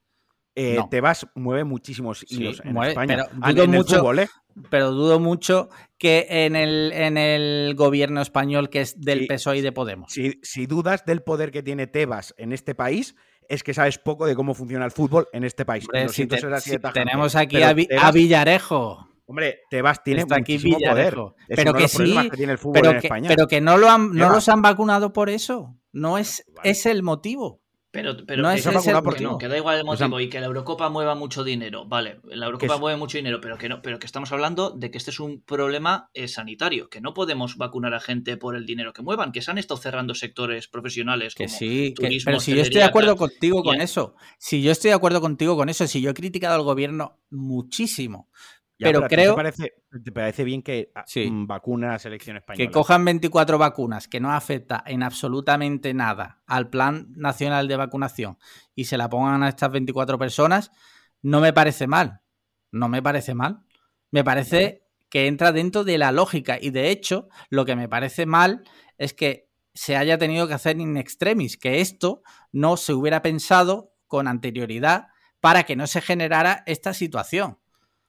Eh, 0.58 0.76
no. 0.78 0.88
Tebas 0.90 1.28
mueve 1.36 1.66
muchísimos 1.66 2.26
hilos 2.30 2.58
sí, 2.58 2.62
en 2.66 2.74
mueve, 2.74 2.92
España. 2.94 3.26
Pero 3.30 3.54
dudo, 3.54 3.64
en 3.66 3.72
mucho, 3.72 3.98
fútbol, 3.98 4.20
¿eh? 4.20 4.30
pero 4.70 4.92
dudo 4.92 5.20
mucho 5.20 5.68
que 5.98 6.26
en 6.30 6.56
el, 6.56 6.92
en 6.94 7.18
el 7.18 7.74
gobierno 7.76 8.22
español 8.22 8.70
que 8.70 8.80
es 8.82 9.00
del 9.02 9.20
Sí. 9.22 9.26
PSOE 9.28 9.58
y 9.58 9.62
de 9.62 9.72
Podemos. 9.74 10.14
Si, 10.14 10.40
si 10.44 10.66
dudas 10.66 11.04
del 11.06 11.24
poder 11.24 11.52
que 11.52 11.62
tiene 11.62 11.88
Tebas 11.88 12.34
en 12.38 12.54
este 12.54 12.74
país, 12.74 13.16
es 13.50 13.64
que 13.64 13.74
sabes 13.74 13.98
poco 13.98 14.26
de 14.26 14.34
cómo 14.36 14.54
funciona 14.54 14.86
el 14.86 14.92
fútbol 14.92 15.28
en 15.34 15.44
este 15.44 15.66
país. 15.66 15.84
Hombre, 15.86 16.04
Lo 16.04 16.10
si 16.10 16.16
siento 16.16 16.36
te- 16.36 16.42
ser 16.42 16.54
así 16.54 16.70
si 16.70 16.76
de 16.78 16.80
tajante, 16.80 17.00
tenemos 17.04 17.36
aquí 17.36 17.58
Tebas- 17.58 17.88
a 18.02 18.12
Villarejo. 18.12 19.10
Hombre, 19.28 19.60
Tebas 19.70 20.04
tiene 20.04 20.22
Está 20.22 20.36
aquí 20.38 20.60
poder. 20.60 21.16
Es 21.48 21.56
Pero 21.58 21.72
uno 21.72 21.74
de 21.74 21.78
que 21.78 21.82
los 21.82 21.92
sí, 21.92 22.30
que 22.30 22.38
tiene 22.38 22.52
el 22.54 22.58
fútbol 22.60 22.74
Pero 22.82 22.92
en 22.92 23.00
que, 23.02 23.08
España. 23.08 23.28
pero 23.30 23.48
que 23.48 23.60
no, 23.62 23.78
lo 23.78 23.90
han, 23.90 24.12
no 24.14 24.30
los 24.30 24.48
han 24.50 24.62
vacunado 24.62 25.14
por 25.14 25.30
eso. 25.30 25.76
No 25.92 26.18
es, 26.18 26.44
Vale. 26.56 26.70
es 26.70 26.86
el 26.86 27.02
motivo. 27.04 27.62
Pero, 27.92 28.18
pero 28.28 28.42
No 28.42 28.50
que, 28.50 28.56
es 28.56 28.66
ese 28.66 28.92
por 29.02 29.16
que 29.16 29.24
no, 29.24 29.38
que 29.38 29.48
da 29.48 29.56
igual 29.56 29.78
el 29.80 29.88
O 29.88 29.96
sea, 29.96 30.10
motivo 30.10 30.20
y 30.20 30.30
que 30.30 30.42
la 30.42 30.48
Eurocopa 30.48 30.90
mueva 30.90 31.16
mucho 31.16 31.46
dinero. 31.46 31.86
Vale, 31.86 32.20
la 32.26 32.48
Eurocopa 32.48 32.74
es- 32.74 32.80
mueve 32.82 33.00
mucho 33.00 33.18
dinero, 33.18 33.40
pero 33.40 33.58
que 33.58 33.70
no, 33.70 33.82
pero 33.82 34.00
que 34.00 34.06
estamos 34.06 34.34
hablando 34.34 34.72
de 34.72 34.92
que 34.92 34.98
este 34.98 35.12
es 35.12 35.20
un 35.22 35.42
problema 35.42 36.10
eh, 36.14 36.28
sanitario, 36.28 36.90
que 36.90 37.00
no 37.00 37.14
podemos 37.14 37.56
vacunar 37.56 37.94
a 37.94 38.02
gente 38.02 38.36
por 38.36 38.58
el 38.58 38.66
dinero 38.66 38.92
que 38.92 39.02
muevan, 39.02 39.32
que 39.32 39.42
se 39.42 39.50
han 39.50 39.58
estado 39.60 39.78
cerrando 39.80 40.14
sectores 40.14 40.68
profesionales 40.68 41.36
Que 41.36 41.46
como 41.46 41.58
sí, 41.58 41.94
que- 41.96 42.04
turismo, 42.08 42.32
pero 42.32 42.40
si 42.42 42.54
yo 42.54 42.64
estoy 42.64 42.80
de 42.82 42.84
acuerdo 42.84 43.12
tal. 43.12 43.18
contigo 43.30 43.64
con 43.64 43.80
eso, 43.80 44.16
si 44.40 44.62
yo 44.62 44.72
estoy 44.74 44.90
de 44.90 44.96
acuerdo 44.96 45.22
contigo 45.22 45.56
con 45.56 45.70
eso, 45.70 45.88
si 45.88 46.02
yo 46.02 46.10
he 46.10 46.14
criticado 46.14 46.56
al 46.56 46.64
gobierno 46.64 47.22
muchísimo, 47.30 48.28
Ya, 48.78 48.88
pero 48.92 49.08
creo- 49.08 49.32
¿Te 49.32 49.36
parece, 49.36 49.74
te 50.04 50.12
parece 50.12 50.44
bien 50.44 50.62
que 50.62 50.92
ah, 50.96 51.04
Sí. 51.08 51.30
mm, 51.32 51.48
vacuna 51.48 51.90
a 51.90 51.92
la 51.94 52.00
selección 52.00 52.36
española? 52.38 52.68
que 52.68 52.72
cojan 52.74 53.06
24 53.06 53.58
vacunas 53.58 54.08
que 54.08 54.20
no 54.20 54.32
afecta 54.34 54.84
en 54.86 55.02
absolutamente 55.02 55.94
nada 55.94 56.44
al 56.46 56.70
plan 56.70 57.08
nacional 57.16 57.68
de 57.70 57.78
vacunación 57.78 58.38
y 58.76 58.86
se 58.86 58.98
la 58.98 59.10
pongan 59.10 59.44
a 59.44 59.50
estas 59.50 59.72
24 59.72 60.20
personas, 60.20 60.72
no 61.22 61.40
me 61.40 61.54
parece 61.54 61.88
mal. 61.88 62.22
No 62.72 62.90
me 62.90 63.02
parece 63.02 63.34
mal. 63.34 63.62
Me 64.12 64.24
parece 64.26 64.84
que 65.10 65.28
entra 65.28 65.54
dentro 65.54 65.86
de 65.86 65.98
la 65.98 66.12
lógica 66.12 66.58
y 66.62 66.72
de 66.72 66.90
hecho 66.90 67.30
lo 67.50 67.64
que 67.64 67.78
me 67.78 67.88
parece 67.88 68.26
mal 68.26 68.64
es 68.98 69.14
que 69.14 69.50
se 69.74 69.96
haya 69.96 70.18
tenido 70.18 70.48
que 70.48 70.54
hacer 70.54 70.80
in 70.80 70.98
extremis, 70.98 71.58
que 71.58 71.80
esto 71.80 72.22
no 72.52 72.76
se 72.76 72.94
hubiera 72.94 73.22
pensado 73.22 73.94
con 74.08 74.28
anterioridad 74.28 75.08
para 75.40 75.64
que 75.64 75.76
no 75.78 75.88
se 75.88 76.02
generara 76.02 76.64
esta 76.66 76.94
situación. 76.94 77.60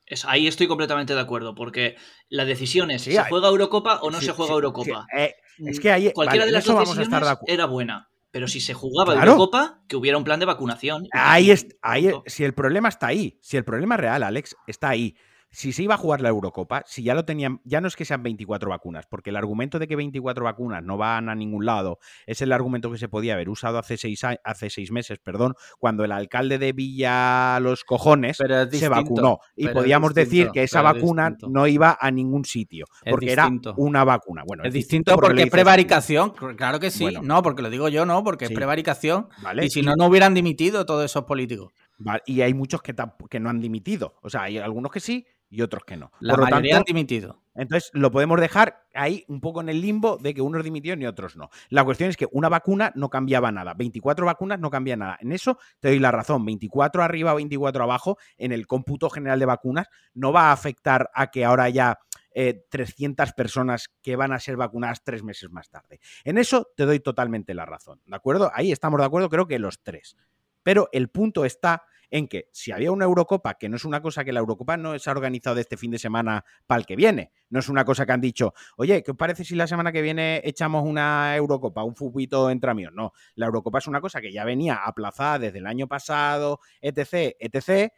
Es- 0.06 0.24
ahí 0.24 0.46
estoy 0.46 0.68
completamente 0.68 1.14
de 1.14 1.20
acuerdo, 1.20 1.54
porque 1.54 1.96
la 2.28 2.44
decisión 2.44 2.90
es, 2.90 3.02
Sí, 3.02 3.12
¿se 3.12 3.18
hay- 3.18 3.26
juega 3.28 3.48
Eurocopa 3.48 3.98
o 4.02 4.10
no 4.10 4.20
Sí, 4.20 4.26
se 4.26 4.32
juega 4.32 4.50
sí, 4.50 4.54
Eurocopa? 4.54 5.06
eh, 5.16 5.34
es 5.66 5.80
que 5.80 5.90
ahí- 5.90 6.12
Cualquiera 6.12 6.44
vale, 6.44 6.52
de 6.52 6.58
las 6.58 6.64
dos 6.64 6.74
vamos 6.76 6.98
a 6.98 7.02
estar 7.02 7.22
de 7.22 7.28
decisiones 7.28 7.52
era 7.54 7.66
buena, 7.66 8.08
pero 8.30 8.46
si 8.46 8.60
se 8.60 8.72
jugaba 8.72 9.14
Claro. 9.14 9.32
Eurocopa, 9.32 9.80
que 9.88 9.96
hubiera 9.96 10.16
un 10.16 10.24
plan 10.24 10.38
de 10.38 10.46
vacunación. 10.46 11.08
Ahí 11.12 11.50
es, 11.50 11.66
ahí, 11.82 12.10
si 12.26 12.44
el 12.44 12.54
problema 12.54 12.88
está 12.88 13.08
ahí, 13.08 13.38
si 13.42 13.56
el 13.56 13.64
problema 13.64 13.96
real, 13.96 14.22
Alex, 14.22 14.54
está 14.68 14.90
ahí. 14.90 15.16
Si 15.56 15.72
se 15.72 15.82
iba 15.82 15.94
a 15.94 15.96
jugar 15.96 16.20
la 16.20 16.28
Eurocopa, 16.28 16.82
si 16.86 17.02
ya 17.02 17.14
lo 17.14 17.24
tenían, 17.24 17.62
ya 17.64 17.80
no 17.80 17.88
es 17.88 17.96
que 17.96 18.04
sean 18.04 18.22
24 18.22 18.68
vacunas, 18.68 19.06
porque 19.06 19.30
el 19.30 19.36
argumento 19.36 19.78
de 19.78 19.88
que 19.88 19.96
24 19.96 20.44
vacunas 20.44 20.84
no 20.84 20.98
van 20.98 21.30
a 21.30 21.34
ningún 21.34 21.64
lado 21.64 21.98
es 22.26 22.42
el 22.42 22.52
argumento 22.52 22.92
que 22.92 22.98
se 22.98 23.08
podía 23.08 23.32
haber 23.32 23.48
usado 23.48 23.78
hace 23.78 23.96
seis, 23.96 24.20
hace 24.44 24.68
seis 24.68 24.92
meses, 24.92 25.18
perdón, 25.18 25.54
cuando 25.78 26.04
el 26.04 26.12
alcalde 26.12 26.58
de 26.58 26.74
Villa 26.74 27.58
Los 27.60 27.84
Cojones 27.84 28.36
se 28.36 28.88
vacunó. 28.90 29.38
Y 29.56 29.68
podíamos 29.68 30.12
decir 30.12 30.50
que 30.52 30.62
esa 30.62 30.82
vacuna 30.82 31.30
distinto. 31.30 31.48
no 31.48 31.66
iba 31.66 31.96
a 31.98 32.10
ningún 32.10 32.44
sitio, 32.44 32.84
porque 33.08 33.32
era 33.32 33.48
una 33.78 34.04
vacuna. 34.04 34.42
Bueno, 34.46 34.62
Es 34.62 34.74
distinto 34.74 35.16
porque 35.16 35.44
es 35.44 35.50
prevaricación, 35.50 36.34
claro 36.54 36.78
que 36.78 36.90
sí. 36.90 37.04
Bueno. 37.04 37.22
no, 37.22 37.42
porque 37.42 37.62
lo 37.62 37.70
digo 37.70 37.88
yo, 37.88 38.04
no, 38.04 38.22
porque 38.22 38.44
Sí. 38.44 38.52
es 38.52 38.54
prevaricación. 38.54 39.28
¿Vale? 39.40 39.64
Y 39.64 39.70
si 39.70 39.80
no, 39.80 39.96
no 39.96 40.08
hubieran 40.08 40.34
dimitido 40.34 40.84
todos 40.84 41.06
esos 41.06 41.24
políticos. 41.24 41.72
Vale, 41.96 42.20
Y 42.26 42.42
hay 42.42 42.52
muchos 42.52 42.82
que, 42.82 42.94
que 43.30 43.40
no 43.40 43.48
han 43.48 43.58
dimitido. 43.58 44.16
O 44.20 44.28
sea, 44.28 44.42
hay 44.42 44.58
algunos 44.58 44.92
que 44.92 45.00
sí 45.00 45.26
y 45.48 45.62
otros 45.62 45.84
que 45.84 45.96
no. 45.96 46.10
La 46.20 46.34
Por 46.34 46.44
mayoría 46.44 46.74
tanto, 46.74 46.90
han 46.90 46.94
dimitido. 46.94 47.42
Entonces 47.54 47.90
lo 47.94 48.10
podemos 48.10 48.40
dejar 48.40 48.86
ahí 48.94 49.24
un 49.28 49.40
poco 49.40 49.60
en 49.60 49.68
el 49.68 49.80
limbo 49.80 50.18
de 50.18 50.34
que 50.34 50.42
unos 50.42 50.62
dimitieron 50.64 51.00
y 51.02 51.06
otros 51.06 51.36
no. 51.36 51.50
La 51.68 51.84
cuestión 51.84 52.10
es 52.10 52.16
que 52.16 52.26
una 52.32 52.48
vacuna 52.48 52.92
no 52.94 53.08
cambiaba 53.08 53.50
nada. 53.52 53.74
24 53.74 54.26
vacunas 54.26 54.58
no 54.58 54.70
cambia 54.70 54.96
nada. 54.96 55.18
En 55.20 55.32
eso 55.32 55.58
te 55.80 55.88
doy 55.88 55.98
la 55.98 56.10
razón. 56.10 56.44
24 56.44 57.02
arriba, 57.02 57.34
24 57.34 57.84
abajo, 57.84 58.18
en 58.36 58.52
el 58.52 58.66
cómputo 58.66 59.08
general 59.08 59.38
de 59.38 59.46
vacunas, 59.46 59.88
no 60.14 60.32
va 60.32 60.50
a 60.50 60.52
afectar 60.52 61.10
a 61.14 61.30
que 61.30 61.44
ahora 61.44 61.64
haya 61.64 61.98
eh, 62.38 62.66
300 62.68 63.32
personas 63.32 63.88
que 64.02 64.16
van 64.16 64.32
a 64.32 64.38
ser 64.38 64.56
vacunadas 64.56 65.02
tres 65.02 65.22
meses 65.22 65.50
más 65.50 65.70
tarde. 65.70 66.00
En 66.24 66.36
eso 66.36 66.68
te 66.76 66.84
doy 66.84 67.00
totalmente 67.00 67.54
la 67.54 67.64
razón. 67.64 68.02
¿De 68.04 68.14
acuerdo? 68.14 68.50
Ahí 68.54 68.72
estamos 68.72 69.00
de 69.00 69.06
acuerdo, 69.06 69.30
creo 69.30 69.46
que 69.46 69.58
los 69.58 69.82
tres. 69.82 70.16
Pero 70.62 70.90
el 70.92 71.08
punto 71.08 71.44
está 71.46 71.84
en 72.10 72.28
que 72.28 72.48
si 72.52 72.72
había 72.72 72.92
una 72.92 73.04
Eurocopa, 73.04 73.54
que 73.54 73.68
no 73.68 73.76
es 73.76 73.84
una 73.84 74.00
cosa 74.00 74.24
que 74.24 74.32
la 74.32 74.40
Eurocopa 74.40 74.76
no 74.76 74.98
se 74.98 75.10
ha 75.10 75.12
organizado 75.12 75.56
de 75.56 75.62
este 75.62 75.76
fin 75.76 75.90
de 75.90 75.98
semana 75.98 76.44
para 76.66 76.80
el 76.80 76.86
que 76.86 76.96
viene, 76.96 77.32
no 77.50 77.60
es 77.60 77.68
una 77.68 77.84
cosa 77.84 78.06
que 78.06 78.12
han 78.12 78.20
dicho, 78.20 78.54
oye, 78.76 79.02
¿qué 79.02 79.12
os 79.12 79.16
parece 79.16 79.44
si 79.44 79.54
la 79.54 79.66
semana 79.66 79.92
que 79.92 80.02
viene 80.02 80.40
echamos 80.44 80.84
una 80.84 81.36
Eurocopa, 81.36 81.84
un 81.84 81.94
fubito 81.94 82.50
entre 82.50 82.70
amigos? 82.70 82.94
No, 82.94 83.12
la 83.34 83.46
Eurocopa 83.46 83.78
es 83.78 83.86
una 83.86 84.00
cosa 84.00 84.20
que 84.20 84.32
ya 84.32 84.44
venía 84.44 84.76
aplazada 84.84 85.38
desde 85.38 85.58
el 85.58 85.66
año 85.66 85.88
pasado, 85.88 86.60
etc., 86.80 87.34
etc., 87.38 87.92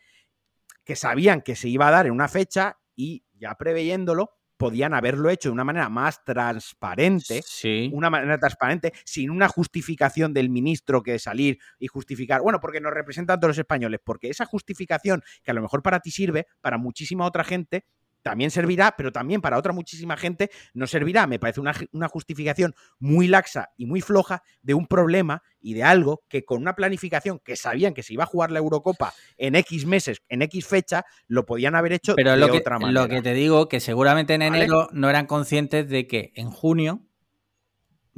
que 0.84 0.96
sabían 0.96 1.42
que 1.42 1.54
se 1.54 1.68
iba 1.68 1.88
a 1.88 1.90
dar 1.90 2.06
en 2.06 2.12
una 2.12 2.28
fecha 2.28 2.78
y 2.96 3.24
ya 3.34 3.54
preveyéndolo, 3.54 4.37
podían 4.58 4.92
haberlo 4.92 5.30
hecho 5.30 5.48
de 5.48 5.54
una 5.54 5.64
manera 5.64 5.88
más 5.88 6.22
transparente 6.24 7.40
Sí. 7.46 7.90
una 7.94 8.10
manera 8.10 8.38
transparente, 8.38 8.92
sin 9.04 9.30
una 9.30 9.48
justificación 9.48 10.34
del 10.34 10.50
ministro 10.50 11.02
que 11.02 11.18
salir 11.18 11.58
y 11.78 11.86
justificar, 11.86 12.42
bueno, 12.42 12.60
porque 12.60 12.80
nos 12.80 12.92
representan 12.92 13.40
todos 13.40 13.50
los 13.50 13.58
españoles, 13.58 14.00
porque 14.04 14.28
esa 14.28 14.44
justificación 14.44 15.22
que 15.42 15.50
a 15.52 15.54
lo 15.54 15.62
mejor 15.62 15.82
para 15.82 16.00
ti 16.00 16.10
sirve, 16.10 16.46
para 16.60 16.76
muchísima 16.76 17.24
otra 17.24 17.44
gente, 17.44 17.86
también 18.22 18.50
servirá, 18.50 18.94
pero 18.96 19.12
también 19.12 19.40
para 19.40 19.58
otra 19.58 19.72
muchísima 19.72 20.16
gente 20.16 20.50
no 20.74 20.86
servirá. 20.86 21.26
Me 21.26 21.38
parece 21.38 21.60
una, 21.60 21.74
una 21.92 22.08
justificación 22.08 22.74
muy 22.98 23.28
laxa 23.28 23.70
y 23.76 23.86
muy 23.86 24.00
floja 24.00 24.42
de 24.62 24.74
un 24.74 24.86
problema 24.86 25.42
y 25.60 25.74
de 25.74 25.84
algo 25.84 26.22
que 26.28 26.44
con 26.44 26.60
una 26.60 26.74
planificación 26.74 27.40
que 27.40 27.56
sabían 27.56 27.94
que 27.94 28.02
se 28.02 28.14
iba 28.14 28.24
a 28.24 28.26
jugar 28.26 28.50
la 28.50 28.58
Eurocopa 28.58 29.12
en 29.36 29.54
X 29.56 29.86
meses, 29.86 30.22
en 30.28 30.42
X 30.42 30.66
fecha, 30.66 31.04
lo 31.26 31.44
podían 31.46 31.74
haber 31.74 31.92
hecho 31.92 32.14
Pero 32.14 32.32
de 32.32 32.36
lo 32.36 32.50
que, 32.50 32.58
otra 32.58 32.78
manera. 32.78 33.02
lo 33.02 33.08
que 33.08 33.22
te 33.22 33.34
digo, 33.34 33.68
que 33.68 33.80
seguramente 33.80 34.34
en 34.34 34.40
¿Vale? 34.40 34.64
enero 34.64 34.88
no 34.92 35.10
eran 35.10 35.26
conscientes 35.26 35.88
de 35.88 36.06
que 36.06 36.32
en 36.34 36.50
junio 36.50 37.07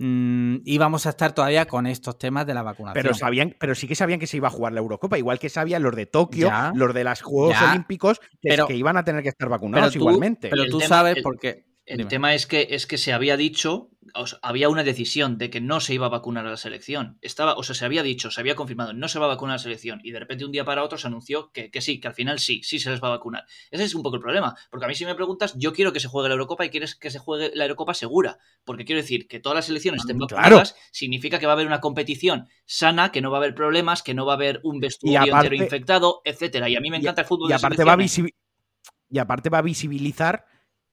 mm, 0.01 0.63
íbamos 0.65 1.07
a 1.07 1.11
estar 1.11 1.33
todavía 1.35 1.67
con 1.67 1.87
estos 1.87 2.19
temas 2.19 2.47
de 2.47 2.55
la 2.55 2.63
vacunación. 2.63 3.03
Pero 3.03 3.15
sabían, 3.15 3.55
pero 3.61 3.75
sí 3.75 3.87
que 3.87 3.95
sabían 3.95 4.19
que 4.19 4.27
se 4.27 4.39
iba 4.39 4.49
a 4.49 4.51
jugar 4.51 4.73
la 4.73 4.81
Eurocopa, 4.81 5.19
igual 5.19 5.39
que 5.39 5.49
sabían 5.51 5.83
los 5.83 5.95
de 5.95 6.07
Tokio, 6.07 6.49
Ya. 6.49 6.73
los 6.75 6.95
de 6.95 7.05
los 7.05 7.21
Juegos 7.23 7.55
Ya. 7.61 7.71
Olímpicos, 7.71 8.19
que, 8.19 8.27
Pero- 8.49 8.67
que 8.67 8.75
iban 8.77 8.97
a 8.97 9.05
tener 9.05 9.23
que 9.23 9.29
estar 9.29 9.47
pero 9.47 9.51
vacunados 9.51 9.93
tú, 9.93 9.99
igualmente. 9.99 10.49
pero 10.49 10.63
El 10.65 10.71
tú 10.71 10.79
tema- 10.79 10.89
sabes 10.89 11.17
el- 11.19 11.23
porque... 11.23 11.70
El 11.91 11.97
Dime. 11.99 12.09
tema 12.11 12.35
es 12.35 12.47
que, 12.47 12.69
es 12.71 12.87
que 12.87 12.99
se 12.99 13.13
había 13.13 13.37
dicho, 13.37 13.91
o 14.15 14.27
sea, 14.29 14.39
había 14.43 14.69
una 14.69 14.85
decisión 14.85 15.39
de 15.39 15.51
que 15.51 15.61
no 15.61 15.81
se 15.81 15.93
iba 15.93 16.07
a 16.07 16.09
vacunar 16.09 16.47
a 16.47 16.51
la 16.51 16.57
selección. 16.57 17.19
Estaba, 17.21 17.55
o 17.55 17.65
sea, 17.65 17.75
se 17.75 17.85
había 17.85 18.05
dicho, 18.05 18.31
se 18.31 18.41
había 18.41 18.55
confirmado, 18.55 18.93
no 18.93 19.09
se 19.09 19.19
va 19.19 19.25
a 19.25 19.29
vacunar 19.31 19.55
a 19.55 19.57
la 19.57 19.63
selección. 19.63 20.01
Y 20.05 20.13
de 20.13 20.21
repente 20.21 20.45
un 20.45 20.53
día 20.53 20.65
para 20.65 20.85
otro 20.85 20.99
se 20.99 21.09
anunció 21.09 21.51
que, 21.51 21.71
que 21.73 21.81
sí, 21.81 21.99
que 21.99 22.07
al 22.07 22.15
final 22.15 22.39
sí, 22.39 22.63
sí 22.63 22.79
se 22.79 22.91
les 22.91 23.03
va 23.03 23.09
a 23.09 23.11
vacunar. 23.11 23.45
Ese 23.73 23.83
es 23.83 23.95
un 23.97 24.05
poco 24.05 24.15
el 24.17 24.23
problema. 24.23 24.55
Porque 24.71 24.85
a 24.85 24.89
mí 24.89 24.95
si 24.95 25.05
me 25.05 25.17
preguntas, 25.17 25.53
yo 25.57 25.73
quiero 25.73 25.93
que 25.93 25.99
se 25.99 26.07
juegue 26.07 26.29
la 26.29 26.35
Eurocopa 26.35 26.65
y 26.65 26.71
quieres 26.71 26.95
que 26.95 27.11
se 27.11 27.19
juegue 27.19 27.51
la 27.55 27.65
Eurocopa 27.65 27.93
segura. 27.93 28.39
Porque 28.65 28.85
quiero 28.85 29.01
decir 29.03 29.27
que 29.27 29.41
todas 29.41 29.57
las 29.57 29.65
selecciones 29.67 30.03
estén 30.03 30.17
Mm, 30.17 30.27
claro. 30.27 30.43
vacunadas 30.43 30.77
significa 30.93 31.41
que 31.41 31.47
va 31.47 31.53
a 31.53 31.55
haber 31.55 31.67
una 31.67 31.81
competición 31.81 32.47
sana, 32.67 33.11
que 33.11 33.21
no 33.21 33.33
va 33.33 33.39
a 33.39 33.41
haber 33.41 33.57
problemas, 33.57 34.05
que 34.05 34.15
no 34.15 34.25
va 34.27 34.35
a 34.35 34.37
haber 34.37 34.61
un 34.63 34.79
vestuario 34.79 35.35
aparte- 35.35 35.47
entero 35.49 35.65
infectado, 35.65 36.21
etcétera. 36.25 36.69
Y 36.69 36.77
a 36.77 36.81
mí 36.81 36.89
me 36.89 36.99
Y- 36.99 37.01
encanta 37.01 37.23
el 37.23 37.27
fútbol 37.27 37.49
y 37.51 37.53
de 37.53 37.55
va 37.55 37.57
a 37.57 37.61
y 39.13 39.19
aparte 39.19 39.51
va 39.51 39.59
a 39.59 39.63
visibilizar 39.63 40.45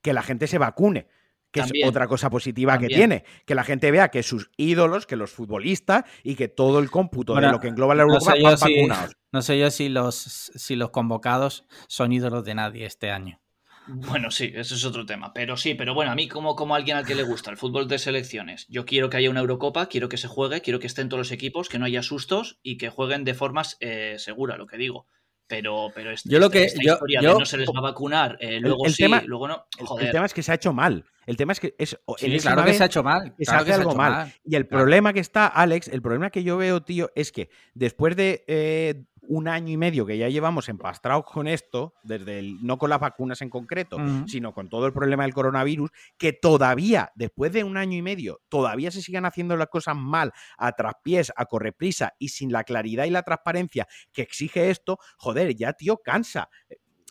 que 0.02 0.14
la 0.14 0.22
gente 0.24 0.48
se 0.48 0.58
vacune. 0.58 1.08
Que 1.50 1.62
También. 1.62 1.86
es 1.86 1.90
otra 1.90 2.08
cosa 2.08 2.30
positiva 2.30 2.78
que 2.78 2.88
tiene. 2.88 3.24
Que 3.46 3.56
la 3.56 3.64
gente 3.64 3.90
vea 3.90 4.10
que 4.10 4.22
sus 4.22 4.52
ídolos, 4.58 5.06
que 5.06 5.16
los 5.16 5.32
futbolistas 5.32 6.04
y 6.22 6.36
que 6.36 6.50
todo 6.50 6.80
el 6.80 6.92
cómputo 6.92 7.34
Bueno, 7.34 7.48
de 7.48 7.54
lo 7.54 7.60
que 7.62 7.70
engloba 7.70 7.96
la 7.96 8.04
no 8.04 8.10
Eurocopa 8.10 8.36
sé 8.36 8.44
van 8.44 8.58
si- 8.58 8.76
vacunados. 8.76 9.16
No 9.32 9.42
sé 9.42 9.58
yo 9.58 9.72
si 9.72 9.88
los, 9.90 10.16
si 10.16 10.76
los 10.76 10.90
convocados 10.90 11.66
son 11.88 12.12
ídolos 12.12 12.44
de 12.44 12.54
nadie 12.56 12.86
este 12.86 13.12
año. 13.12 13.40
Bueno, 13.88 14.30
sí, 14.32 14.52
eso 14.54 14.76
es 14.76 14.84
otro 14.84 15.06
tema. 15.06 15.32
Pero 15.34 15.56
sí, 15.56 15.74
pero 15.74 15.94
bueno, 15.94 16.12
a 16.12 16.16
mí 16.16 16.28
como, 16.28 16.58
como 16.58 16.76
alguien 16.76 16.98
al 16.98 17.06
que 17.06 17.16
le 17.16 17.24
gusta 17.24 17.50
el 17.52 17.56
fútbol 17.58 17.88
de 17.88 17.98
selecciones, 18.00 18.66
yo 18.68 18.86
quiero 18.86 19.10
que 19.10 19.16
haya 19.16 19.30
una 19.30 19.40
Eurocopa, 19.40 19.88
quiero 19.88 20.10
que 20.10 20.18
se 20.18 20.28
juegue, 20.28 20.60
quiero 20.62 20.80
que 20.80 20.88
estén 20.88 21.08
todos 21.08 21.20
los 21.20 21.32
equipos, 21.32 21.70
que 21.70 21.80
no 21.80 21.86
haya 21.86 22.04
sustos 22.04 22.60
y 22.62 22.78
que 22.78 22.90
jueguen 22.90 23.24
de 23.24 23.34
formas 23.34 23.78
eh, 23.80 24.16
seguras, 24.18 24.58
lo 24.58 24.68
que 24.68 24.76
digo. 24.76 25.08
Pero, 25.48 25.92
pero 25.96 26.12
yo 26.26 26.40
lo 26.40 26.50
que, 26.50 26.66
esta 26.66 26.84
historia 26.84 27.22
de 27.22 27.28
no 27.28 27.46
se 27.46 27.58
les 27.58 27.70
va 27.70 27.78
a 27.78 27.82
vacunar, 27.82 28.38
eh, 28.42 28.60
luego 28.60 28.90
sí, 28.90 29.06
luego 29.26 29.48
no. 29.48 29.66
El 29.98 30.12
tema 30.12 30.26
es 30.26 30.34
que 30.34 30.44
se 30.44 30.52
ha 30.52 30.56
hecho 30.56 30.74
mal. 30.74 31.06
El 31.26 31.38
tema 31.38 31.54
es 31.54 31.60
que 31.62 31.74
es. 31.78 31.98
claro 32.42 32.66
que 32.66 32.74
se 32.74 32.84
ha 32.84 32.88
hecho 32.88 33.04
mal. 33.04 33.34
se 33.40 33.56
hace 33.56 33.74
algo 33.74 33.96
mal. 33.96 34.34
Y 34.44 34.56
el 34.56 34.66
problema 34.68 35.14
que 35.14 35.22
está, 35.22 35.48
Alex, 35.48 35.88
el 35.88 36.02
problema 36.02 36.30
que 36.32 36.44
yo 36.44 36.58
veo, 36.58 36.82
tío, 36.82 37.12
es 37.16 37.32
que 37.32 37.50
después 37.74 38.18
de 38.18 38.44
eh, 38.48 39.04
un 39.28 39.48
año 39.48 39.72
y 39.72 39.78
medio 39.78 40.06
que 40.06 40.18
ya 40.18 40.30
llevamos 40.30 40.70
empastrados 40.70 41.26
con 41.26 41.48
esto, 41.48 41.94
desde 42.04 42.40
el, 42.40 42.58
no 42.66 42.78
con 42.78 42.90
las 42.90 43.00
vacunas 43.00 43.42
en 43.42 43.50
concreto, 43.50 43.98
sino 44.26 44.54
con 44.54 44.70
todo 44.70 44.86
el 44.86 44.94
problema 44.94 45.24
del 45.24 45.34
coronavirus, 45.34 45.92
que 46.18 46.34
todavía, 46.34 47.12
después 47.16 47.52
de 47.52 47.64
un 47.64 47.78
año 47.78 47.98
y 47.98 48.02
medio, 48.02 48.42
todavía 48.50 48.92
se 48.92 49.02
sigan 49.02 49.26
haciendo 49.26 49.56
las 49.58 49.68
cosas 49.68 49.96
mal, 49.96 50.32
a 50.58 50.72
traspiés, 50.72 51.32
a 51.36 51.46
correprisa 51.46 52.14
y 52.20 52.30
sin 52.30 52.52
la 52.52 52.64
claridad 52.64 53.06
y 53.06 53.10
la 53.10 53.24
transparencia 53.24 53.88
que 54.14 54.22
exige 54.22 54.70
esto, 54.70 55.00
joder, 55.18 55.56
ya, 55.56 55.74
tío, 55.74 55.98
cansa. 55.98 56.50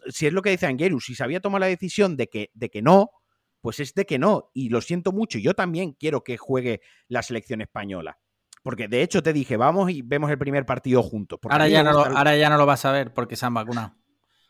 Si 0.08 0.26
es 0.26 0.32
lo 0.32 0.42
que 0.42 0.50
dice 0.50 0.66
Angerus, 0.66 1.06
si 1.06 1.14
se 1.14 1.24
había 1.24 1.40
tomado 1.40 1.60
la 1.60 1.66
decisión 1.66 2.16
de 2.16 2.28
que, 2.28 2.50
de 2.54 2.70
que 2.70 2.82
no, 2.82 3.10
pues 3.60 3.80
es 3.80 3.94
de 3.94 4.06
que 4.06 4.18
no. 4.18 4.50
Y 4.54 4.68
lo 4.68 4.80
siento 4.80 5.12
mucho, 5.12 5.38
yo 5.38 5.54
también 5.54 5.92
quiero 5.92 6.22
que 6.22 6.36
juegue 6.36 6.80
la 7.08 7.22
selección 7.22 7.60
española 7.60 8.18
porque 8.66 8.88
de 8.88 9.00
hecho 9.00 9.22
te 9.22 9.32
dije, 9.32 9.56
vamos 9.56 9.92
y 9.92 10.02
vemos 10.02 10.28
el 10.28 10.38
primer 10.38 10.66
partido 10.66 11.00
juntos. 11.00 11.38
Ahora 11.48 11.68
ya, 11.68 11.84
no 11.84 11.92
lo, 11.92 12.04
ahora 12.04 12.36
ya 12.36 12.50
no 12.50 12.56
lo 12.56 12.66
vas 12.66 12.84
a 12.84 12.90
ver 12.90 13.14
porque 13.14 13.36
se 13.36 13.46
han 13.46 13.54
vacunado. 13.54 13.94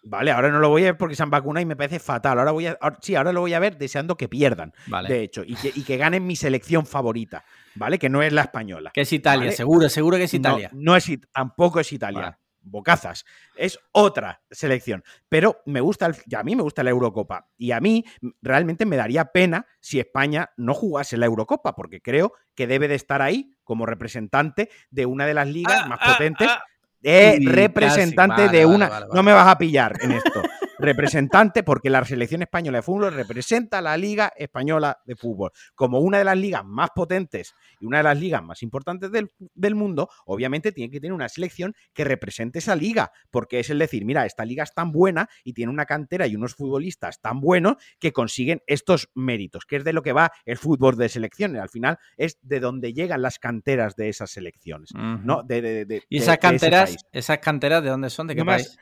Vale, 0.04 0.30
ahora 0.30 0.48
no 0.48 0.58
lo 0.58 0.70
voy 0.70 0.84
a 0.84 0.86
ver 0.86 0.96
porque 0.96 1.14
se 1.14 1.22
han 1.22 1.28
vacunado 1.28 1.60
y 1.60 1.66
me 1.66 1.76
parece 1.76 1.98
fatal. 1.98 2.38
Ahora 2.38 2.50
voy 2.52 2.66
a, 2.66 2.78
sí, 3.02 3.14
ahora 3.14 3.30
lo 3.30 3.42
voy 3.42 3.52
a 3.52 3.58
ver 3.58 3.76
deseando 3.76 4.16
que 4.16 4.26
pierdan, 4.26 4.72
de 5.06 5.22
hecho, 5.22 5.42
y 5.44 5.54
que, 5.54 5.70
y 5.74 5.82
que, 5.82 5.98
ganen 5.98 6.26
mi 6.26 6.34
selección 6.34 6.86
favorita, 6.86 7.44
¿vale? 7.74 7.98
Que 7.98 8.08
no 8.08 8.22
es 8.22 8.32
la 8.32 8.40
española. 8.40 8.90
Que 8.94 9.02
es 9.02 9.12
Italia, 9.12 9.52
seguro, 9.52 9.90
seguro 9.90 10.16
que 10.16 10.24
es 10.24 10.32
Italia. 10.32 10.70
No, 10.72 10.96
es, 10.96 11.10
tampoco 11.30 11.78
es 11.78 11.92
Italia 11.92 12.38
bocazas. 12.66 13.24
Es 13.54 13.78
otra 13.92 14.42
selección. 14.50 15.04
Pero 15.28 15.62
me 15.66 15.80
gusta, 15.80 16.06
a 16.36 16.42
mí 16.42 16.56
me 16.56 16.62
gusta 16.62 16.82
la 16.82 16.90
Eurocopa. 16.90 17.48
Y 17.56 17.70
a 17.70 17.80
mí 17.80 18.04
realmente 18.42 18.86
me 18.86 18.96
daría 18.96 19.26
pena 19.26 19.66
si 19.80 20.00
España 20.00 20.50
no 20.56 20.74
jugase 20.74 21.16
la 21.16 21.26
Eurocopa, 21.26 21.74
porque 21.74 22.02
creo 22.02 22.32
que 22.54 22.66
debe 22.66 22.88
de 22.88 22.96
estar 22.96 23.22
ahí 23.22 23.55
como 23.66 23.84
representante 23.84 24.70
de 24.90 25.04
una 25.04 25.26
de 25.26 25.34
las 25.34 25.48
ligas 25.48 25.82
ah, 25.84 25.86
más 25.86 25.98
ah, 26.00 26.12
potentes. 26.12 26.48
Ah. 26.48 26.62
Eh, 27.02 27.38
representante 27.42 28.48
de 28.48 28.64
una. 28.64 29.06
no 29.12 29.22
me 29.22 29.32
vas 29.32 29.46
a 29.46 29.58
pillar 29.58 29.96
en 30.00 30.12
esto 30.12 30.42
representante, 30.78 31.62
porque 31.62 31.90
la 31.90 32.04
selección 32.04 32.42
española 32.42 32.78
de 32.78 32.82
fútbol 32.82 33.14
representa 33.14 33.80
la 33.80 33.96
Liga 33.96 34.32
Española 34.36 34.98
de 35.04 35.16
Fútbol. 35.16 35.52
Como 35.74 36.00
una 36.00 36.18
de 36.18 36.24
las 36.24 36.36
ligas 36.36 36.64
más 36.64 36.90
potentes 36.94 37.54
y 37.80 37.86
una 37.86 37.98
de 37.98 38.04
las 38.04 38.18
ligas 38.18 38.42
más 38.42 38.62
importantes 38.62 39.10
del, 39.10 39.74
mundo, 39.74 40.08
obviamente 40.24 40.72
tiene 40.72 40.90
que 40.90 41.00
tener 41.00 41.12
una 41.12 41.28
selección 41.28 41.74
que 41.92 42.04
represente 42.04 42.60
esa 42.60 42.76
liga, 42.76 43.10
porque 43.30 43.60
es 43.60 43.70
el 43.70 43.78
decir, 43.78 44.04
mira, 44.04 44.24
esta 44.24 44.44
liga 44.44 44.62
es 44.62 44.72
tan 44.72 44.92
buena 44.92 45.28
y 45.44 45.52
tiene 45.52 45.72
una 45.72 45.86
cantera 45.86 46.26
y 46.26 46.36
unos 46.36 46.54
futbolistas 46.54 47.20
tan 47.20 47.40
buenos 47.40 47.76
que 47.98 48.12
consiguen 48.12 48.62
estos 48.66 49.10
méritos, 49.14 49.66
que 49.66 49.76
es 49.76 49.84
de 49.84 49.92
lo 49.92 50.02
que 50.02 50.12
va 50.12 50.32
el 50.44 50.56
fútbol 50.56 50.96
de 50.96 51.08
selecciones. 51.08 51.60
Al 51.60 51.68
final 51.68 51.98
es 52.16 52.38
de 52.42 52.60
donde 52.60 52.92
llegan 52.92 53.22
las 53.22 53.38
canteras 53.38 53.96
de 53.96 54.08
esas 54.08 54.30
selecciones, 54.30 54.90
¿no? 54.94 55.42
De, 55.42 56.02
¿Y 56.08 56.18
esas 56.18 56.38
canteras, 56.38 56.96
esas 57.12 57.38
canteras 57.38 57.82
de 57.82 57.90
dónde 57.90 58.10
son? 58.10 58.26
¿De 58.26 58.34
qué 58.34 58.44
país? 58.44 58.78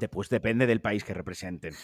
Después 0.00 0.28
depende 0.28 0.66
del 0.66 0.80
país 0.80 1.04
que 1.04 1.14
representen. 1.14 1.74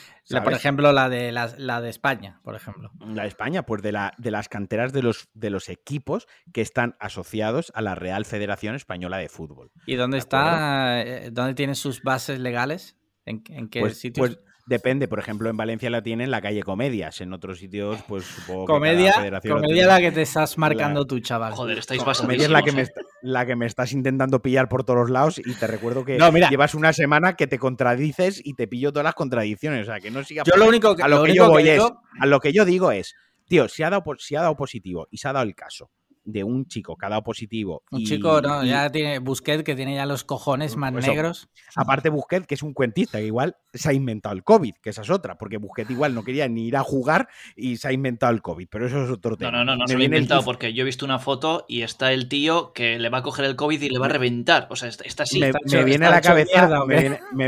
por 0.42 0.52
ejemplo, 0.52 0.92
la 0.92 1.08
de, 1.08 1.32
la, 1.32 1.80
de 1.80 1.88
España, 1.88 2.40
por 2.42 2.54
ejemplo. 2.54 2.90
La 3.00 3.22
de 3.22 3.28
España, 3.28 3.64
pues 3.64 3.82
de, 3.82 3.92
la, 3.92 4.12
de 4.18 4.30
las 4.30 4.48
canteras 4.48 4.92
de 4.92 5.02
los, 5.02 5.28
de 5.34 5.50
los 5.50 5.68
equipos 5.68 6.26
que 6.52 6.60
están 6.60 6.96
asociados 7.00 7.72
a 7.74 7.82
la 7.82 7.94
Real 7.94 8.24
Federación 8.24 8.74
Española 8.74 9.18
de 9.18 9.28
Fútbol. 9.28 9.70
¿Y 9.86 9.96
dónde 9.96 10.18
está? 10.18 11.02
Eh, 11.02 11.30
¿Dónde 11.32 11.54
tiene 11.54 11.74
sus 11.74 12.02
bases 12.02 12.38
legales? 12.38 12.96
¿En, 13.24 13.42
qué 13.42 13.80
pues, 13.80 13.98
sitios? 13.98 14.36
Pues 14.36 14.51
Depende, 14.64 15.08
por 15.08 15.18
ejemplo, 15.18 15.50
en 15.50 15.56
Valencia 15.56 15.90
la 15.90 16.02
tienen 16.02 16.30
la 16.30 16.40
calle 16.40 16.62
Comedias, 16.62 17.20
en 17.20 17.32
otros 17.32 17.58
sitios, 17.58 18.00
pues 18.06 18.24
supongo 18.24 18.66
Comedia, 18.66 19.12
comedia 19.48 19.86
la 19.86 20.00
que 20.00 20.12
te 20.12 20.22
estás 20.22 20.56
marcando 20.56 21.04
tú, 21.04 21.18
chaval. 21.18 21.52
Joder, 21.52 21.78
estáis 21.78 22.04
bastante. 22.04 22.34
Comedia 22.34 22.46
es 22.46 22.52
la 22.52 22.62
que, 22.62 22.70
me, 22.70 22.86
la 23.22 23.44
que 23.44 23.56
me 23.56 23.66
estás 23.66 23.92
intentando 23.92 24.40
pillar 24.40 24.68
por 24.68 24.84
todos 24.84 25.00
los 25.00 25.10
lados 25.10 25.40
y 25.44 25.54
te 25.54 25.66
recuerdo 25.66 26.04
que 26.04 26.16
llevas 26.48 26.76
una 26.76 26.92
semana 26.92 27.34
que 27.34 27.48
te 27.48 27.58
contradices 27.58 28.40
y 28.44 28.54
te 28.54 28.68
pillo 28.68 28.92
todas 28.92 29.04
las 29.04 29.14
contradicciones. 29.14 29.82
O 29.82 29.90
sea, 29.90 29.98
que 29.98 30.12
no 30.12 30.22
siga. 30.22 30.44
Yo 30.44 30.56
lo 30.56 30.68
único 30.68 30.94
que, 30.94 31.02
a 31.02 31.08
lo, 31.08 31.24
que 31.24 31.34
yo 31.34 31.48
voy 31.48 31.68
es. 31.68 31.82
A 32.20 32.26
lo 32.26 32.38
que 32.38 32.52
yo 32.52 32.64
digo 32.64 32.92
es, 32.92 33.14
tío, 33.48 33.68
si 33.68 33.82
ha, 33.82 33.90
dado, 33.90 34.04
si 34.18 34.36
ha 34.36 34.42
dado 34.42 34.56
positivo 34.56 35.08
y 35.10 35.18
se 35.18 35.26
ha 35.26 35.32
dado 35.32 35.44
el 35.44 35.56
caso 35.56 35.90
de 36.24 36.44
un 36.44 36.66
chico 36.66 36.96
que 36.96 37.06
ha 37.06 37.08
dado 37.08 37.22
positivo. 37.22 37.82
Un 37.90 38.04
chico, 38.04 38.40
no, 38.40 38.64
ya 38.64 38.90
tiene 38.90 39.18
Busquets 39.18 39.64
que 39.64 39.74
tiene 39.74 39.96
ya 39.96 40.06
los 40.06 40.24
cojones 40.24 40.76
más 40.76 40.92
negros. 40.92 41.48
Aparte 41.74 42.08
Busquets, 42.10 42.46
que 42.46 42.54
es 42.54 42.62
un 42.62 42.74
cuentista, 42.74 43.18
que 43.18 43.26
igual 43.26 43.56
se 43.72 43.90
ha 43.90 43.92
inventado 43.92 44.34
el 44.34 44.44
COVID, 44.44 44.74
que 44.82 44.90
esa 44.90 45.02
es 45.02 45.10
otra, 45.10 45.36
porque 45.36 45.56
Busquets 45.56 45.90
igual 45.90 46.14
no 46.14 46.22
quería 46.22 46.48
ni 46.48 46.66
ir 46.66 46.76
a 46.76 46.82
jugar 46.82 47.28
y 47.56 47.76
se 47.76 47.88
ha 47.88 47.92
inventado 47.92 48.32
el 48.32 48.42
COVID, 48.42 48.68
pero 48.70 48.86
eso 48.86 49.04
es 49.04 49.10
otro 49.10 49.36
tema. 49.36 49.50
No, 49.50 49.58
no, 49.58 49.72
no, 49.72 49.76
no 49.76 49.88
se 49.88 49.94
lo 49.94 50.00
ha 50.00 50.04
inventado 50.04 50.42
porque 50.44 50.72
yo 50.72 50.82
he 50.82 50.84
visto 50.84 51.04
una 51.04 51.18
foto 51.18 51.64
y 51.68 51.82
está 51.82 52.12
el 52.12 52.28
tío 52.28 52.72
que 52.72 52.98
le 52.98 53.08
va 53.08 53.18
a 53.18 53.22
coger 53.22 53.44
el 53.44 53.56
COVID 53.56 53.80
y 53.80 53.88
le 53.90 53.98
va 53.98 54.06
a 54.06 54.10
reventar. 54.10 54.66
O 54.70 54.76
sea, 54.76 54.88
está, 54.88 55.24
así. 55.24 55.40
Me, 55.40 55.84
viene 55.84 56.06
a 56.06 56.10
la 56.10 56.20
cabeza, 56.20 56.68
me, 56.86 57.00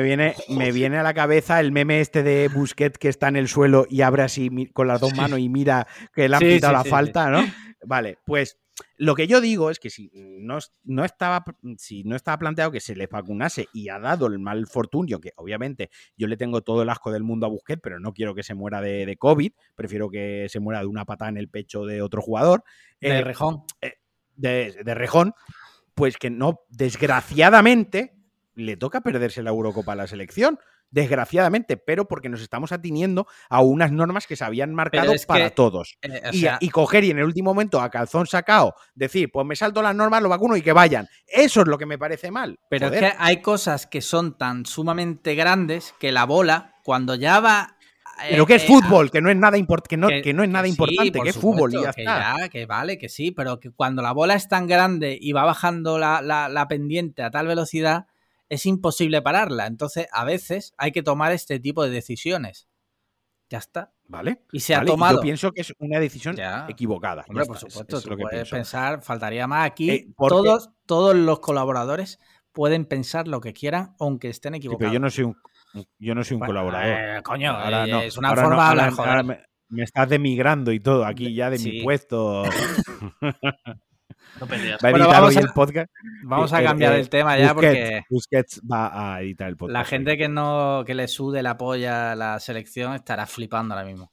viene, 0.02 0.34
me, 0.48 0.72
viene, 0.72 0.98
a 0.98 1.02
la 1.02 1.14
cabeza 1.14 1.60
el 1.60 1.72
meme 1.72 2.00
este 2.00 2.22
de 2.22 2.48
Busquets 2.48 2.98
que 2.98 3.08
está 3.08 3.28
en 3.28 3.36
el 3.36 3.48
suelo 3.48 3.86
y 3.88 4.02
abre 4.02 4.22
así 4.22 4.50
con 4.72 4.88
las 4.88 5.00
dos 5.00 5.14
manos 5.14 5.38
y 5.38 5.48
mira 5.48 5.86
que 6.14 6.28
le 6.28 6.36
han 6.36 6.42
quitado 6.42 6.72
la 6.72 6.84
falta, 6.84 7.30
¿no? 7.30 7.44
Vale, 7.86 8.18
pues 8.24 8.58
lo 8.96 9.14
que 9.14 9.26
yo 9.26 9.40
digo 9.40 9.70
es 9.70 9.78
que 9.78 9.90
si 9.90 10.10
no, 10.14 10.58
no, 10.84 11.04
estaba, 11.04 11.44
si 11.78 12.04
no 12.04 12.16
estaba 12.16 12.38
planteado 12.38 12.70
que 12.70 12.80
se 12.80 12.96
le 12.96 13.06
vacunase 13.06 13.68
y 13.72 13.88
ha 13.88 13.98
dado 13.98 14.26
el 14.26 14.38
mal 14.38 14.66
fortunio, 14.66 15.20
que 15.20 15.32
obviamente 15.36 15.90
yo 16.16 16.26
le 16.26 16.36
tengo 16.36 16.62
todo 16.62 16.82
el 16.82 16.90
asco 16.90 17.12
del 17.12 17.22
mundo 17.22 17.46
a 17.46 17.50
Busquets, 17.50 17.82
pero 17.82 18.00
no 18.00 18.12
quiero 18.12 18.34
que 18.34 18.42
se 18.42 18.54
muera 18.54 18.80
de, 18.80 19.16
COVID, 19.16 19.52
prefiero 19.74 20.10
que 20.10 20.46
se 20.48 20.60
muera 20.60 20.80
de 20.80 20.86
una 20.86 21.04
patada 21.04 21.30
en 21.30 21.36
el 21.36 21.48
pecho 21.48 21.84
de 21.84 22.02
otro 22.02 22.20
jugador. 22.20 22.64
De 23.00 23.08
eh, 23.08 23.22
Rejón. 23.22 23.62
Eh, 23.80 23.94
de, 24.36 24.82
de 24.84 24.94
Rejón, 24.94 25.34
pues 25.94 26.16
que 26.16 26.30
no, 26.30 26.60
desgraciadamente, 26.68 28.14
le 28.56 28.76
toca 28.76 29.00
perderse 29.00 29.42
la 29.42 29.50
Eurocopa 29.50 29.92
a 29.92 29.96
la 29.96 30.06
selección 30.06 30.58
desgraciadamente, 30.94 31.76
pero 31.76 32.06
porque 32.06 32.28
nos 32.28 32.40
estamos 32.40 32.70
atiniendo 32.70 33.26
a 33.50 33.60
unas 33.60 33.90
normas 33.90 34.28
que 34.28 34.36
se 34.36 34.44
habían 34.44 34.72
marcado 34.72 35.12
para 35.26 35.50
todos. 35.50 35.98
Eh, 36.02 36.22
y, 36.60 36.70
coger 36.70 37.02
y 37.02 37.10
en 37.10 37.18
el 37.18 37.24
último 37.24 37.50
momento 37.50 37.80
a 37.80 37.90
calzón 37.90 38.28
sacado 38.28 38.74
decir, 38.94 39.30
pues 39.32 39.44
me 39.44 39.56
salto 39.56 39.82
las 39.82 39.94
normas, 39.94 40.22
lo 40.22 40.28
vacuno 40.28 40.56
y 40.56 40.62
que 40.62 40.72
vayan. 40.72 41.08
Eso 41.26 41.62
es 41.62 41.66
lo 41.66 41.78
que 41.78 41.86
me 41.86 41.98
parece 41.98 42.30
mal. 42.30 42.60
Pero 42.70 42.86
es 42.86 43.00
que 43.00 43.12
hay 43.18 43.42
cosas 43.42 43.88
que 43.88 44.00
son 44.00 44.38
tan 44.38 44.66
sumamente 44.66 45.34
grandes 45.34 45.94
que 45.98 46.12
la 46.12 46.26
bola, 46.26 46.76
cuando 46.84 47.16
ya 47.16 47.40
va 47.40 47.76
pero 48.30 48.46
que 48.46 48.54
es 48.54 48.62
eh, 48.62 48.66
fútbol, 48.68 49.10
que 49.10 49.20
no 49.20 49.28
es 49.28 49.36
nada, 49.36 49.58
que 49.88 49.96
no, 49.96 50.06
que, 50.06 50.32
no 50.32 50.44
es 50.44 50.48
nada 50.48 50.68
importante, 50.68 51.20
que 51.20 51.30
es 51.30 51.36
fútbol 51.36 51.74
y 51.74 51.82
ya 51.82 51.90
está. 51.90 52.48
que 52.48 52.64
vale, 52.64 52.96
que 52.96 53.08
sí, 53.08 53.32
pero 53.32 53.58
que 53.58 53.70
cuando 53.70 54.02
la 54.02 54.12
bola 54.12 54.34
es 54.34 54.46
tan 54.46 54.68
grande 54.68 55.18
y 55.20 55.32
va 55.32 55.44
bajando 55.44 55.98
la 55.98 56.66
pendiente 56.68 57.24
a 57.24 57.32
tal 57.32 57.48
velocidad, 57.48 58.06
es 58.48 58.66
imposible 58.66 59.22
pararla. 59.22 59.66
Entonces, 59.66 60.06
a 60.12 60.24
veces 60.24 60.74
hay 60.78 60.92
que 60.92 61.02
tomar 61.02 61.32
este 61.32 61.60
tipo 61.60 61.84
de 61.84 61.90
decisiones. 61.90 62.68
Ya 63.50 63.58
está. 63.58 63.92
¿Vale? 64.06 64.42
Y 64.52 64.60
se 64.60 64.74
ha 64.74 64.84
tomado. 64.84 65.16
yo 65.16 65.22
pienso 65.22 65.52
que 65.52 65.62
es 65.62 65.72
una 65.78 65.98
decisión 65.98 66.36
equivocada. 66.68 67.24
Hombre, 67.28 67.46
por 67.46 67.58
supuesto, 67.58 68.00
lo 68.08 68.16
que 68.16 68.22
puedes 68.22 68.50
pensar, 68.50 69.02
faltaría 69.02 69.46
más 69.46 69.66
aquí. 69.66 69.90
Eh, 69.90 70.08
todos, 70.16 70.70
todos 70.86 71.14
los 71.14 71.40
colaboradores 71.40 72.18
pueden 72.52 72.84
pensar 72.84 73.28
lo 73.28 73.40
que 73.40 73.52
quieran, 73.52 73.94
aunque 73.98 74.28
estén 74.28 74.54
equivocados. 74.54 74.80
pero 74.80 74.92
yo 74.92 75.00
no 75.00 75.10
soy 75.10 75.24
un, 75.24 75.36
yo 75.98 76.14
no 76.14 76.22
soy 76.24 76.36
un 76.36 76.46
colaborador. 76.46 77.18
Eh, 77.18 77.22
coño, 77.22 77.50
ahora 77.50 77.86
eh, 77.86 78.06
es 78.06 78.16
una 78.16 78.34
forma 78.34 78.74
de 78.74 78.82
hablar, 78.82 79.24
me, 79.68 79.82
estás 79.82 80.08
demigrando 80.08 80.70
y 80.72 80.80
todo 80.80 81.04
aquí 81.04 81.34
ya 81.34 81.50
de 81.50 81.58
mi 81.58 81.82
puesto. 81.82 82.44
No 84.40 84.46
peleas. 84.46 84.80
vamos 84.82 85.36
a, 85.36 85.40
el 85.40 85.48
podcast. 85.54 85.90
Vamos 86.24 86.52
a 86.52 86.62
cambiar 86.62 86.94
el 86.94 87.08
tema 87.08 87.38
ya 87.38 87.54
porque. 87.54 88.02
Busquets 88.10 88.60
va 88.70 89.14
a 89.14 89.22
editar 89.22 89.48
el 89.48 89.56
podcast. 89.56 89.72
La 89.72 89.84
gente 89.84 90.16
que 90.16 90.28
no 90.28 90.82
que 90.86 90.94
le 90.94 91.08
sude 91.08 91.42
la 91.42 91.56
polla 91.56 92.12
a 92.12 92.16
la 92.16 92.40
selección 92.40 92.94
estará 92.94 93.26
flipando 93.26 93.74
ahora 93.74 93.86
mismo. 93.86 94.12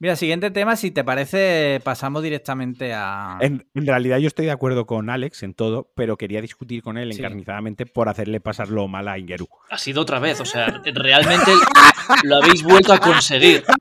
Mira, 0.00 0.16
siguiente 0.16 0.50
tema, 0.50 0.74
si 0.74 0.90
te 0.90 1.04
parece, 1.04 1.80
pasamos 1.84 2.22
directamente 2.22 2.92
a. 2.92 3.38
En, 3.40 3.64
realidad, 3.74 4.18
yo 4.18 4.26
estoy 4.26 4.46
de 4.46 4.50
acuerdo 4.50 4.86
con 4.86 5.08
Alex 5.08 5.44
en 5.44 5.54
todo, 5.54 5.92
pero 5.94 6.16
quería 6.16 6.40
discutir 6.40 6.82
con 6.82 6.98
él 6.98 7.12
encarnizadamente 7.12 7.86
por 7.86 8.08
hacerle 8.08 8.40
pasarlo 8.40 8.88
mal 8.88 9.06
a 9.06 9.18
Ingeru. 9.18 9.48
Ha 9.70 9.78
sido 9.78 10.02
otra 10.02 10.18
vez, 10.18 10.40
o 10.40 10.44
sea, 10.44 10.82
realmente 10.84 11.52
lo 12.24 12.36
habéis 12.36 12.64
vuelto 12.64 12.92
a 12.92 12.98
conseguir. 12.98 13.62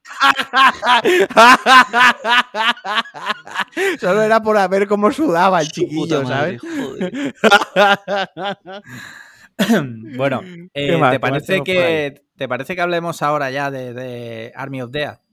Solo 3.99 4.21
era 4.21 4.41
por 4.41 4.69
ver 4.69 4.87
cómo 4.87 5.11
sudaba 5.11 5.61
el 5.61 5.69
chiquillo, 5.69 6.27
¿sabes? 6.27 6.61
bueno, 10.15 10.41
eh, 10.75 11.01
¿te, 11.11 11.19
parece 11.19 11.63
que, 11.63 12.21
¿te 12.37 12.47
parece 12.47 12.75
que 12.75 12.81
hablemos 12.81 13.23
ahora 13.23 13.49
ya 13.49 13.71
de, 13.71 13.93
de 13.93 14.53
Army 14.55 14.83
of 14.83 14.91
Death? 14.91 15.23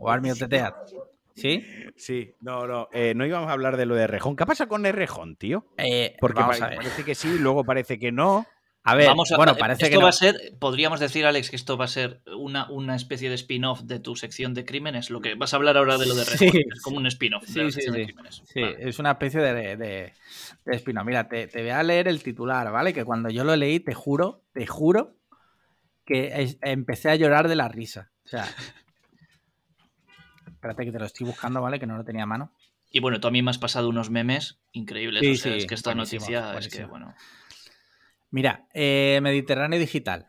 O 0.00 0.10
Army 0.10 0.30
of 0.30 0.38
the 0.38 0.48
Dead. 0.48 0.72
¿Sí? 1.34 1.64
Sí, 1.96 2.34
no, 2.40 2.66
no. 2.66 2.88
Eh, 2.92 3.14
no 3.14 3.24
íbamos 3.24 3.48
a 3.48 3.52
hablar 3.52 3.76
de 3.76 3.86
lo 3.86 3.94
de 3.94 4.06
Rejón. 4.06 4.36
¿Qué 4.36 4.44
pasa 4.44 4.66
con 4.66 4.84
el 4.84 4.92
Rejón, 4.92 5.36
tío? 5.36 5.66
Eh, 5.78 6.16
Porque 6.18 6.42
parece, 6.42 7.04
que 7.04 7.14
sí, 7.14 7.38
luego 7.38 7.64
parece 7.64 7.98
que 7.98 8.10
no. 8.10 8.46
A 8.82 8.94
ver, 8.94 9.10
bueno, 9.36 9.56
parece 9.56 9.84
esto 9.84 9.98
que 9.98 10.02
va 10.02 10.08
a 10.08 10.12
ser, 10.12 10.54
podríamos 10.58 11.00
decir, 11.00 11.26
Alex, 11.26 11.50
que 11.50 11.56
esto 11.56 11.76
va 11.76 11.84
a 11.84 11.88
ser 11.88 12.22
una, 12.34 12.68
una 12.70 12.96
especie 12.96 13.28
de 13.28 13.34
spin-off 13.34 13.82
de 13.82 14.00
tu 14.00 14.16
sección 14.16 14.54
de 14.54 14.64
crímenes. 14.64 15.10
Lo 15.10 15.20
que 15.20 15.34
vas 15.34 15.52
a 15.52 15.58
hablar 15.58 15.76
ahora 15.76 15.98
de 15.98 16.06
lo 16.06 16.14
de 16.14 16.24
Rejón, 16.24 16.48
es 16.48 16.82
como 16.82 16.96
un 16.96 17.06
spin-off 17.06 17.46
de 17.46 17.64
la 17.64 17.70
sección 17.70 17.94
de 17.94 18.04
crímenes. 18.06 18.42
Sí, 18.46 18.62
es 18.78 18.98
una 18.98 19.12
especie 19.12 19.40
de, 19.40 19.76
de, 19.76 20.12
spin-off. 20.64 21.04
Mira, 21.04 21.28
te, 21.28 21.46
te, 21.46 21.60
voy 21.60 21.70
a 21.70 21.82
leer 21.82 22.08
el 22.08 22.22
titular, 22.22 22.72
¿vale? 22.72 22.94
Que 22.94 23.04
cuando 23.04 23.28
yo 23.28 23.44
lo 23.44 23.54
leí, 23.54 23.80
te 23.80 23.92
juro, 23.92 24.44
te 24.52 24.66
juro 24.66 25.14
que 26.06 26.56
empecé 26.62 27.10
a 27.10 27.16
llorar 27.16 27.48
de 27.48 27.56
la 27.56 27.68
risa. 27.68 28.10
O 28.24 28.28
sea, 28.28 28.46
espérate 30.60 30.84
que 30.84 30.92
te 30.92 30.98
lo 30.98 31.06
estoy 31.06 31.26
buscando, 31.26 31.62
¿vale? 31.62 31.80
Que 31.80 31.86
no 31.86 31.96
lo 31.96 32.04
tenía 32.04 32.24
a 32.24 32.26
mano. 32.26 32.52
Y 32.90 33.00
bueno, 33.00 33.18
tú 33.18 33.28
a 33.28 33.30
mí 33.30 33.40
me 33.40 33.50
has 33.50 33.56
pasado 33.56 33.88
unos 33.88 34.10
memes 34.10 34.60
increíbles. 34.72 35.22
o 35.26 35.42
sea, 35.42 35.56
es 35.56 35.64
que 35.64 35.74
esta 35.74 35.94
noticia 35.94 36.58
es 36.58 36.68
que, 36.68 36.84
bueno. 36.84 37.14
Mira, 38.30 38.68
eh, 38.74 39.20
Mediterráneo 39.22 39.78
Digital. 39.78 40.26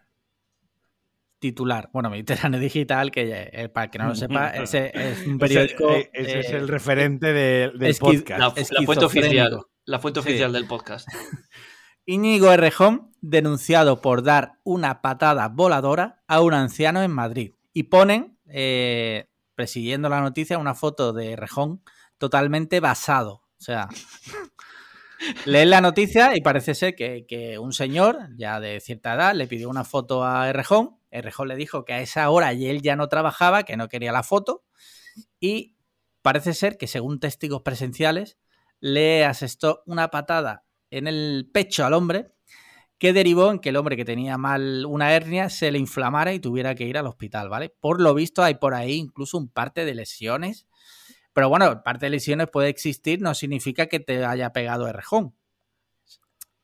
Titular. 1.40 1.90
Bueno, 1.92 2.10
Mediterráneo 2.10 2.60
Digital, 2.62 3.12
que 3.12 3.50
eh, 3.52 3.68
para 3.68 3.92
que 3.92 3.98
no 3.98 4.08
lo 4.08 4.16
sepa, 4.16 4.50
ese 4.52 4.92
es 4.94 5.28
un 5.28 5.38
periódico. 5.38 5.92
Ese, 6.14 6.40
es 6.40 6.50
el 6.52 6.70
referente 6.70 7.34
del 7.34 7.96
podcast. 8.00 8.40
La, 8.40 8.52
fuente 8.86 9.06
oficial. 9.06 9.60
La 9.84 10.00
fuente 10.00 10.22
oficial 10.22 10.54
del 10.54 10.66
podcast. 10.66 11.10
Íñigo 12.06 12.52
Errejón, 12.54 13.12
denunciado 13.20 14.02
por 14.02 14.24
dar 14.24 14.54
una 14.64 15.02
patada 15.02 15.50
voladora 15.50 16.24
a 16.28 16.42
un 16.42 16.54
anciano 16.54 17.04
en 17.04 17.12
Madrid. 17.12 17.52
Y 17.74 17.84
ponen, 17.84 18.38
eh, 18.46 19.31
persiguiendo 19.62 20.09
la 20.09 20.22
noticia, 20.22 20.57
una 20.57 20.74
foto 20.74 21.14
de 21.14 21.34
Errejón 21.34 21.84
totalmente 22.18 22.80
basado. 22.80 23.43
O 23.59 23.64
sea, 23.64 23.89
Leen 25.45 25.70
la 25.70 25.82
noticia 25.82 26.36
y 26.36 26.41
parece 26.41 26.74
ser 26.74 26.95
que, 26.95 27.59
un 27.59 27.72
señor 27.72 28.30
ya 28.38 28.59
de 28.59 28.80
cierta 28.80 29.14
edad 29.14 29.36
le 29.36 29.45
pidió 29.45 29.70
una 29.70 29.84
foto 29.84 30.26
a 30.26 30.49
Errejón. 30.49 30.97
Errejón 31.12 31.47
le 31.47 31.55
dijo 31.55 31.86
que 31.86 31.93
a 31.93 32.01
esa 32.01 32.28
hora 32.32 32.53
y 32.53 32.70
él 32.70 32.82
ya 32.82 32.95
no 32.95 33.07
trabajaba, 33.07 33.62
que 33.62 33.78
no 33.78 33.88
quería 33.88 34.12
la 34.12 34.24
foto. 34.24 34.64
Y 35.39 35.76
parece 36.24 36.55
ser 36.55 36.80
que, 36.80 36.88
según 36.88 37.20
testigos 37.20 37.62
presenciales, 37.62 38.39
le 38.80 39.26
asestó 39.26 39.84
una 39.86 40.09
patada 40.09 40.66
en 40.89 41.05
el 41.05 41.51
pecho 41.53 41.86
al 41.86 41.93
hombre 41.93 42.34
que 43.02 43.12
derivó 43.12 43.49
en 43.49 43.58
que 43.58 43.70
el 43.70 43.78
hombre 43.78 43.97
que 43.97 44.06
tenía 44.06 44.38
mal 44.38 44.86
una 44.86 45.12
hernia 45.12 45.49
se 45.49 45.72
le 45.72 45.80
inflamara 45.80 46.34
y 46.34 46.39
tuviera 46.39 46.76
que 46.76 46.86
ir 46.86 46.97
al 46.97 47.08
hospital, 47.08 47.49
¿vale? 47.49 47.74
Por 47.82 47.99
lo 47.99 48.14
visto 48.14 48.43
hay 48.43 48.54
por 48.56 48.76
ahí 48.76 48.93
incluso 48.93 49.38
un 49.39 49.49
parte 49.49 49.86
de 49.86 49.95
lesiones 49.95 50.68
pero 51.34 51.49
bueno, 51.49 51.82
parte 51.84 52.08
de 52.08 52.10
lesiones 52.12 52.47
puede 52.49 52.70
existir, 52.70 53.22
no 53.22 53.34
significa 53.34 53.88
que 53.88 53.99
te 53.99 54.26
haya 54.26 54.52
pegado 54.52 54.88
el 54.88 54.93
rejón. 54.93 55.34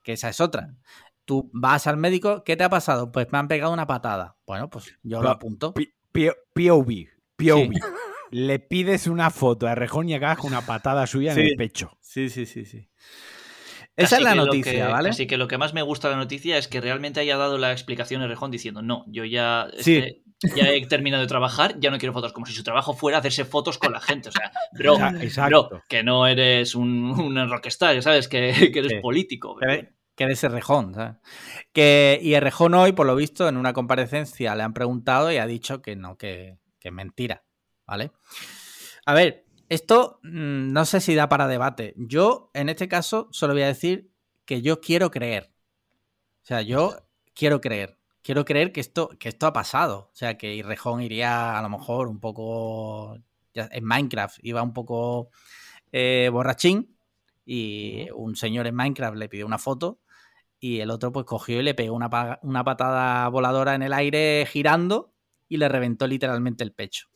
Que 0.03 0.13
esa 0.13 0.29
es 0.29 0.41
otra. 0.41 0.75
Tú 1.25 1.49
vas 1.53 1.87
al 1.87 1.97
médico, 1.97 2.43
¿qué 2.43 2.55
te 2.55 2.63
ha 2.63 2.69
pasado? 2.69 3.11
Pues 3.11 3.31
me 3.31 3.37
han 3.37 3.47
pegado 3.47 3.73
una 3.73 3.87
patada. 3.87 4.37
Bueno, 4.45 4.69
pues 4.69 4.93
yo 5.03 5.21
lo 5.21 5.29
apunto. 5.29 5.73
POV, 5.73 7.07
POV. 7.35 7.71
Le 8.31 8.59
pides 8.59 9.07
una 9.07 9.29
foto 9.29 9.67
a 9.67 9.75
Rejón 9.75 10.09
y 10.09 10.13
acabas 10.13 10.37
con 10.39 10.51
una 10.51 10.65
patada 10.65 11.07
suya 11.07 11.31
en 11.31 11.39
el 11.39 11.55
pecho. 11.55 11.97
Sí, 12.01 12.29
sí, 12.29 12.45
sí, 12.45 12.65
sí. 12.65 12.89
Esa 13.97 14.17
es 14.17 14.23
la 14.23 14.35
noticia, 14.35 14.87
¿vale? 14.87 15.09
Así 15.09 15.27
que 15.27 15.37
lo 15.37 15.47
que 15.47 15.57
más 15.57 15.73
me 15.73 15.81
gusta 15.81 16.07
de 16.07 16.15
la 16.15 16.21
noticia 16.21 16.57
es 16.57 16.67
que 16.67 16.79
realmente 16.79 17.19
haya 17.19 17.35
dado 17.35 17.57
la 17.57 17.71
explicación 17.71 18.21
a 18.21 18.27
Rejón 18.27 18.51
diciendo, 18.51 18.81
no, 18.81 19.03
yo 19.07 19.25
ya... 19.25 19.67
Sí 19.79 20.23
ya 20.55 20.69
he 20.69 20.85
terminado 20.85 21.21
de 21.21 21.27
trabajar, 21.27 21.79
ya 21.79 21.89
no 21.89 21.97
quiero 21.97 22.13
fotos, 22.13 22.33
como 22.33 22.45
si 22.45 22.53
su 22.53 22.63
trabajo 22.63 22.93
fuera 22.93 23.17
hacerse 23.17 23.45
fotos 23.45 23.77
con 23.77 23.91
la 23.91 23.99
gente. 23.99 24.29
O 24.29 24.31
sea, 24.31 24.51
bro, 24.71 25.83
que 25.87 26.03
no 26.03 26.27
eres 26.27 26.75
un, 26.75 27.11
un 27.19 27.49
rockstar, 27.49 27.95
ya 27.95 28.01
sabes, 28.01 28.27
que, 28.27 28.49
eres 28.49 29.01
político. 29.01 29.57
Que 29.57 30.23
eres 30.23 30.43
Errejón, 30.43 30.93
¿sabes? 30.93 31.15
Que, 31.73 32.19
y 32.21 32.33
Errejón 32.33 32.73
hoy, 32.75 32.91
por 32.91 33.07
lo 33.07 33.15
visto, 33.15 33.47
en 33.47 33.57
una 33.57 33.73
comparecencia 33.73 34.55
le 34.55 34.63
han 34.63 34.73
preguntado 34.73 35.31
y 35.31 35.37
ha 35.37 35.47
dicho 35.47 35.81
que 35.81 35.95
no, 35.95 36.17
que, 36.17 36.57
que 36.79 36.89
es 36.89 36.93
mentira, 36.93 37.43
¿vale? 37.85 38.11
A 39.05 39.13
ver, 39.13 39.45
esto 39.69 40.19
mm, 40.23 40.71
no 40.71 40.85
sé 40.85 41.01
si 41.01 41.15
da 41.15 41.29
para 41.29 41.47
debate. 41.47 41.93
Yo, 41.97 42.51
en 42.53 42.69
este 42.69 42.87
caso, 42.87 43.27
solo 43.31 43.53
voy 43.53 43.63
a 43.63 43.67
decir 43.67 44.11
que 44.45 44.61
yo 44.61 44.81
quiero 44.81 45.11
creer. 45.11 45.51
O 46.43 46.45
sea, 46.47 46.61
yo 46.61 46.95
quiero 47.33 47.61
creer 47.61 47.97
quiero 48.27 48.43
creer 48.43 48.73
que 48.73 48.81
esto, 48.81 49.07
que 49.19 49.29
esto 49.29 49.47
ha 49.47 49.53
pasado. 49.53 50.09
O 50.11 50.15
sea, 50.15 50.37
que 50.37 50.53
Irrejón 50.53 51.01
iría 51.01 51.57
a 51.57 51.61
lo 51.61 51.69
mejor 51.69 52.09
un 52.09 52.19
poco. 52.19 53.17
en 53.53 53.85
Minecraft 53.85 54.39
iba 54.43 54.61
un 54.61 54.73
poco 54.73 55.29
eh, 55.93 56.29
borrachín 56.29 56.97
y 57.45 58.09
un 58.13 58.35
señor 58.35 58.67
en 58.67 58.75
Minecraft 58.75 59.15
le 59.15 59.29
pidió 59.29 59.45
una 59.45 59.57
foto 59.57 60.01
y 60.59 60.81
el 60.81 60.91
otro 60.91 61.13
pues 61.13 61.25
cogió 61.25 61.61
y 61.61 61.63
le 61.63 61.73
pegó 61.73 61.95
una, 61.95 62.39
una 62.41 62.63
patada 62.65 63.29
voladora 63.29 63.75
en 63.75 63.83
el 63.83 63.93
aire 63.93 64.45
girando 64.51 65.13
y 65.47 65.55
le 65.55 65.69
reventó 65.69 66.05
literalmente 66.05 66.65
el 66.65 66.73
pecho. 66.73 67.07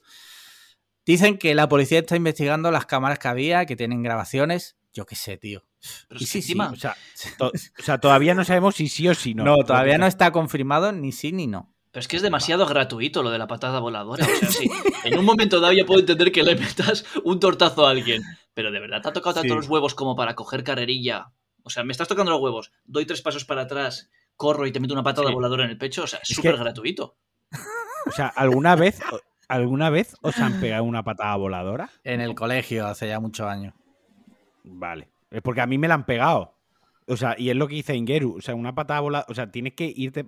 Dicen 1.06 1.38
que 1.38 1.56
la 1.56 1.68
policía 1.68 1.99
está 1.99 2.16
investigando 2.16 2.72
las 2.72 2.86
cámaras 2.86 3.20
que 3.20 3.28
había, 3.28 3.66
que 3.66 3.76
tienen 3.76 4.04
grabaciones. 4.04 4.78
Yo 4.93 5.06
qué 5.06 5.16
sé, 5.16 5.38
tío. 5.38 5.64
y 6.12 6.26
sí, 6.26 6.41
sí, 6.41 6.56
o, 7.39 7.52
sea, 7.82 7.97
todavía 7.99 8.36
no 8.36 8.43
sabemos 8.43 8.76
si 8.76 8.88
sí 8.88 9.08
o 9.08 9.16
si 9.16 9.34
no. 9.34 9.43
No, 9.43 9.56
todavía 9.66 9.97
no 9.97 10.06
está 10.06 10.32
confirmado 10.32 10.91
ni 10.91 11.12
sí 11.12 11.32
ni 11.32 11.47
no. 11.47 11.74
Pero 11.91 12.02
es 12.02 12.08
que 12.08 12.16
es 12.16 12.22
demasiado 12.22 12.66
gratuito 12.66 13.22
lo 13.22 13.32
de 13.32 13.38
la 13.38 13.47
patada 13.47 13.80
voladora. 13.80 14.26
O 14.26 14.36
sea, 14.36 14.49
sí, 14.49 14.70
en 15.04 15.20
un 15.20 15.26
momento 15.26 15.60
dado 15.60 15.74
ya 15.74 15.86
puedo 15.86 15.99
entender 15.99 16.32
que 16.32 16.43
le 16.43 16.56
metas 16.56 17.06
un 17.24 17.39
tortazo 17.39 17.86
a 17.86 17.91
alguien. 17.91 18.24
Pero 18.54 18.72
de 18.72 18.80
verdad 18.80 19.02
te 19.02 19.10
ha 19.10 19.14
tocado 19.14 19.36
tanto 19.36 19.56
los 19.56 19.68
huevos 19.68 19.95
como 19.95 20.16
para 20.16 20.36
coger 20.36 20.64
carrerilla. 20.64 21.32
O 21.64 21.70
sea, 21.70 21.84
me 21.84 21.91
estás 21.91 22.08
tocando 22.08 22.32
los 22.32 22.41
huevos, 22.41 22.72
doy 22.86 23.06
tres 23.06 23.22
pasos 23.22 23.45
para 23.45 23.64
atrás, 23.64 24.10
corro 24.36 24.66
y 24.66 24.72
te 24.72 24.80
meto 24.80 24.93
una 24.93 25.04
patada 25.04 25.32
voladora 25.32 25.66
en 25.66 25.72
el 25.72 25.78
pecho. 25.78 26.04
O 26.04 26.08
sea, 26.08 26.20
es 26.20 26.36
súper 26.36 26.58
gratuito. 26.58 27.18
O 28.04 28.12
sea, 28.12 28.26
¿alguna 28.26 28.76
vez, 28.76 28.99
¿alguna 29.52 29.89
vez 29.89 30.16
os 30.22 30.38
han 30.39 30.60
pegado 30.62 30.84
una 30.84 31.04
patada 31.04 31.36
voladora? 31.36 31.89
En 32.04 32.22
el 32.22 32.36
colegio, 32.36 32.88
hace 32.88 33.08
ya 33.08 33.20
muchos 33.20 33.47
años. 33.47 33.74
Vale. 34.64 35.10
Es 35.30 35.41
porque 35.41 35.62
a 35.62 35.68
mí 35.68 35.78
me 35.78 35.88
la 35.88 35.95
han 35.95 36.06
pegado. 36.06 36.56
O 37.08 37.18
sea, 37.18 37.36
y 37.38 37.49
es 37.49 37.56
lo 37.56 37.68
que 37.68 37.76
dice 37.76 37.95
Ingeru. 37.95 38.38
O 38.38 38.41
sea, 38.41 38.56
una 38.56 38.76
patada 38.76 38.99
volada. 38.99 39.26
O 39.30 39.34
sea, 39.34 39.52
tienes 39.52 39.74
que 39.74 39.91
irte. 39.95 40.28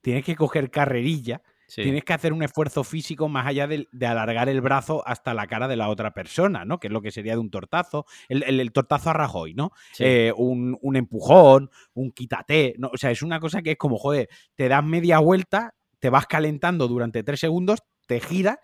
Tienes 0.00 0.24
que 0.24 0.36
coger 0.36 0.70
carrerilla. 0.70 1.42
Tienes 1.66 2.04
que 2.04 2.12
hacer 2.12 2.32
un 2.32 2.42
esfuerzo 2.42 2.84
físico 2.84 3.28
más 3.28 3.46
allá 3.46 3.66
de, 3.66 3.88
alargar 4.06 4.48
el 4.48 4.60
brazo 4.60 5.02
hasta 5.06 5.34
la 5.34 5.46
cara 5.46 5.66
de 5.66 5.76
la 5.76 5.88
otra 5.88 6.12
persona, 6.12 6.64
¿no? 6.64 6.78
Que 6.78 6.88
es 6.88 6.92
lo 6.92 7.00
que 7.00 7.10
sería 7.10 7.32
de 7.32 7.38
un 7.38 7.50
tortazo. 7.50 8.06
El, 8.28 8.70
tortazo 8.72 9.10
a 9.10 9.12
Rajoy, 9.12 9.54
¿no? 9.54 9.72
Eh, 9.98 10.32
un, 10.36 10.78
empujón, 10.94 11.70
un 11.94 12.12
quítate. 12.12 12.74
¿no? 12.78 12.90
O 12.92 12.96
sea, 12.96 13.10
es 13.10 13.22
una 13.22 13.40
cosa 13.40 13.62
que 13.62 13.72
es 13.72 13.76
como, 13.76 13.98
joder, 13.98 14.28
te 14.54 14.68
das 14.68 14.84
media 14.84 15.18
vuelta, 15.18 15.74
te 15.98 16.10
vas 16.10 16.26
calentando 16.26 16.86
durante 16.86 17.22
tres 17.22 17.40
segundos, 17.40 17.82
te 18.06 18.20
giras 18.20 18.58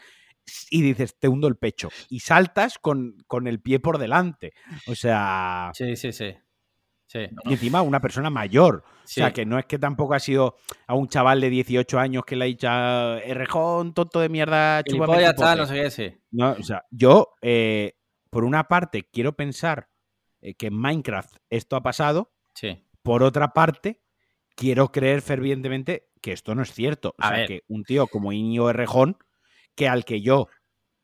y 0.71 0.83
dices, 0.83 1.19
te 1.19 1.29
hundo 1.29 1.49
el 1.49 1.57
pecho. 1.57 1.89
Y 2.09 2.21
saltas 2.21 2.79
con, 2.79 3.17
el 3.47 3.61
pie 3.61 3.81
por 3.81 3.99
delante. 3.99 4.53
O 4.87 4.95
sea. 4.95 5.71
Sí, 5.75 5.97
sí, 5.97 6.13
sí. 6.13 6.35
Y 7.45 7.53
encima 7.53 7.83
una 7.83 8.01
persona 8.01 8.31
mayor. 8.31 8.85
O 8.87 9.07
sea, 9.07 9.33
que 9.33 9.45
no 9.45 9.59
es 9.59 9.67
que 9.67 9.79
tampoco 9.79 10.15
ha 10.15 10.21
sido 10.21 10.57
a 10.87 10.95
un 10.95 11.09
chaval 11.09 11.41
de 11.41 11.51
18 11.51 11.99
años 11.99 12.25
que 12.25 12.37
le 12.37 12.45
ha 12.45 12.47
dicho, 12.47 12.69
errejón, 12.69 13.95
tonto 13.95 14.21
de 14.21 14.29
mierda, 14.29 14.83
ya 14.87 15.31
está, 15.31 15.57
no 15.57 15.67
sé 15.67 15.75
qué, 15.75 15.91
sí. 15.91 16.15
No, 16.31 16.53
o 16.53 16.63
sea, 16.63 16.85
yo, 16.91 17.35
eh, 17.43 17.97
por 18.31 18.45
una 18.45 18.69
parte, 18.69 19.09
quiero 19.11 19.35
pensar 19.35 19.89
eh, 20.41 20.55
que 20.55 20.69
en 20.69 20.75
Minecraft 20.75 21.37
esto 21.51 21.75
ha 21.75 21.83
pasado. 21.83 22.33
Sí. 22.55 22.87
Por 23.03 23.25
otra 23.25 23.53
parte, 23.53 24.03
quiero 24.55 24.93
creer 24.93 25.23
fervientemente 25.23 26.11
que 26.21 26.33
esto 26.33 26.55
no 26.55 26.63
es 26.63 26.73
cierto. 26.73 27.17
O 27.19 27.27
sea, 27.27 27.47
que 27.47 27.65
un 27.67 27.83
tío 27.83 28.07
como 28.07 28.33
Iñigo 28.33 28.71
Errejón 28.71 29.17
que 29.81 29.89
al 29.89 30.05
que 30.05 30.21
yo, 30.21 30.49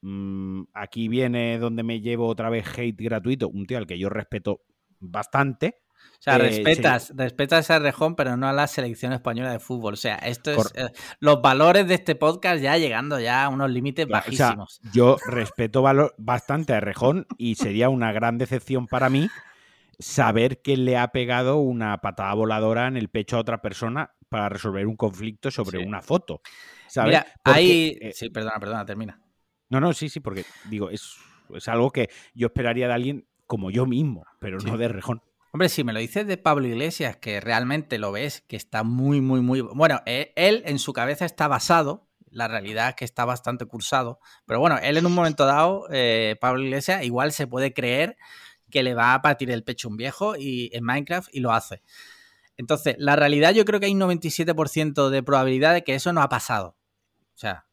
mm, 0.03 0.65
aquí 0.75 1.09
viene 1.09 1.59
donde 1.59 1.83
me 1.83 2.03
llevo 2.03 2.27
otra 2.29 2.51
vez 2.51 2.67
hate 2.77 3.01
gratuito, 3.01 3.49
un 3.49 3.65
tío 3.65 3.79
al 3.79 3.87
que 3.87 3.99
yo 3.99 4.11
respeto 4.11 4.61
bastante. 5.01 5.81
O 6.13 6.19
sea, 6.21 6.37
eh, 6.37 6.41
respetas, 6.41 7.11
respetas 7.17 7.71
a 7.71 7.79
Rejón, 7.79 8.17
pero 8.17 8.37
no 8.37 8.47
a 8.47 8.53
la 8.53 8.67
selección 8.67 9.15
española 9.15 9.51
de 9.51 9.61
fútbol. 9.61 9.95
O 9.95 9.97
sea, 9.97 10.17
esto 10.17 10.51
es. 10.51 10.73
Eh, 10.75 10.93
los 11.21 11.41
valores 11.41 11.89
de 11.89 11.95
este 11.95 12.17
podcast 12.17 12.63
ya 12.63 12.77
llegando 12.77 13.19
ya 13.19 13.45
a 13.45 13.49
unos 13.49 13.71
límites 13.71 14.07
bajísimos. 14.07 14.79
yo 14.93 15.17
respeto 15.27 15.81
valor, 15.81 16.15
bastante 16.19 16.75
a 16.75 16.81
Rejón 16.81 17.27
y 17.39 17.55
sería 17.55 17.89
una 17.89 18.13
gran 18.13 18.37
decepción 18.37 18.89
para 18.89 19.09
mí 19.09 19.31
saber 19.99 20.61
que 20.61 20.77
le 20.77 20.99
ha 20.99 21.09
pegado 21.09 21.57
una 21.57 21.97
patada 22.03 22.35
voladora 22.35 22.89
en 22.89 22.99
el 22.99 23.09
pecho 23.09 23.39
a 23.39 23.41
otra 23.41 23.63
persona 23.63 24.16
para 24.29 24.49
resolver 24.49 24.87
un 24.87 24.97
conflicto 24.97 25.51
sobre 25.51 25.79
una 25.79 26.03
foto. 26.03 26.41
Mira, 27.05 27.27
ahí. 27.45 27.97
Eh, 28.01 28.13
sí, 28.13 28.31
perdona, 28.31 28.59
perdona, 28.59 28.85
termina. 28.85 29.21
No, 29.69 29.81
no, 29.81 29.93
sí, 29.93 30.09
sí, 30.09 30.21
porque 30.21 30.45
digo, 30.69 30.91
es, 30.91 31.17
algo 31.67 31.91
que 31.91 32.11
yo 32.35 32.49
esperaría 32.49 32.89
de 32.89 32.95
alguien 32.95 33.29
como 33.47 33.71
yo 33.71 33.87
mismo, 33.87 34.25
pero 34.41 34.59
no 34.59 34.77
de 34.77 34.89
rejón. 34.89 35.23
Hombre, 35.53 35.69
si 35.69 35.85
me 35.85 35.93
lo 35.93 36.01
dices 36.01 36.27
de 36.27 36.37
Pablo 36.37 36.67
Iglesias, 36.67 37.17
que 37.17 37.41
realmente 37.41 37.99
lo 37.99 38.13
ves, 38.13 38.43
que 38.47 38.57
está 38.57 38.83
muy, 38.83 39.21
muy, 39.21 39.41
muy. 39.41 39.61
Bueno, 39.63 40.03
e, 40.05 40.33
él 40.37 40.63
en 40.67 40.79
su 40.79 40.93
cabeza 40.93 41.25
está 41.25 41.49
basado, 41.49 42.09
la 42.31 42.49
realidad 42.49 42.91
es 42.91 42.95
que 42.97 43.05
está 43.05 43.25
bastante 43.25 43.65
cursado, 43.65 44.21
pero 44.45 44.61
bueno, 44.61 44.79
él 44.83 44.97
en 44.99 45.07
un 45.07 45.15
momento 45.15 45.47
dado, 45.47 45.87
eh, 45.91 46.37
Pablo 46.41 46.63
Iglesias, 46.63 47.05
igual 47.05 47.33
se 47.33 47.47
puede 47.47 47.73
creer 47.73 48.17
que 48.71 48.83
le 48.83 48.95
va 48.95 49.15
a 49.15 49.23
partir 49.23 49.51
el 49.51 49.65
pecho 49.65 49.89
un 49.89 49.97
viejo 49.97 50.37
y 50.37 50.71
en 50.75 50.85
Minecraft 50.85 51.29
y 51.33 51.41
lo 51.41 51.53
hace. 51.53 51.83
Entonces, 52.57 52.97
la 52.99 53.17
realidad 53.17 53.53
yo 53.53 53.65
creo 53.65 53.81
que 53.81 53.87
hay 53.87 53.95
un 53.95 54.01
97% 54.01 55.11
de 55.11 55.23
probabilidad 55.23 55.75
de 55.75 55.85
que 55.85 55.95
eso 55.95 56.13
no 56.13 56.23
ha 56.23 56.29
pasado. 56.29 56.77
O 57.35 57.39
sea, 57.39 57.67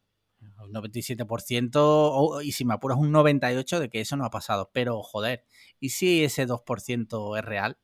un 0.62 0.72
97% 0.72 2.42
y 2.42 2.52
si 2.52 2.64
me 2.64 2.74
apuras 2.74 2.98
un 2.98 3.12
98% 3.12 3.78
de 3.78 3.88
que 3.88 4.00
eso 4.00 4.16
no 4.16 4.24
ha 4.24 4.30
pasado. 4.30 4.70
Pero, 4.72 5.02
joder, 5.02 5.44
¿y 5.80 5.90
si 5.90 6.24
ese 6.24 6.46
2% 6.46 7.38
es 7.38 7.44
real? 7.44 7.78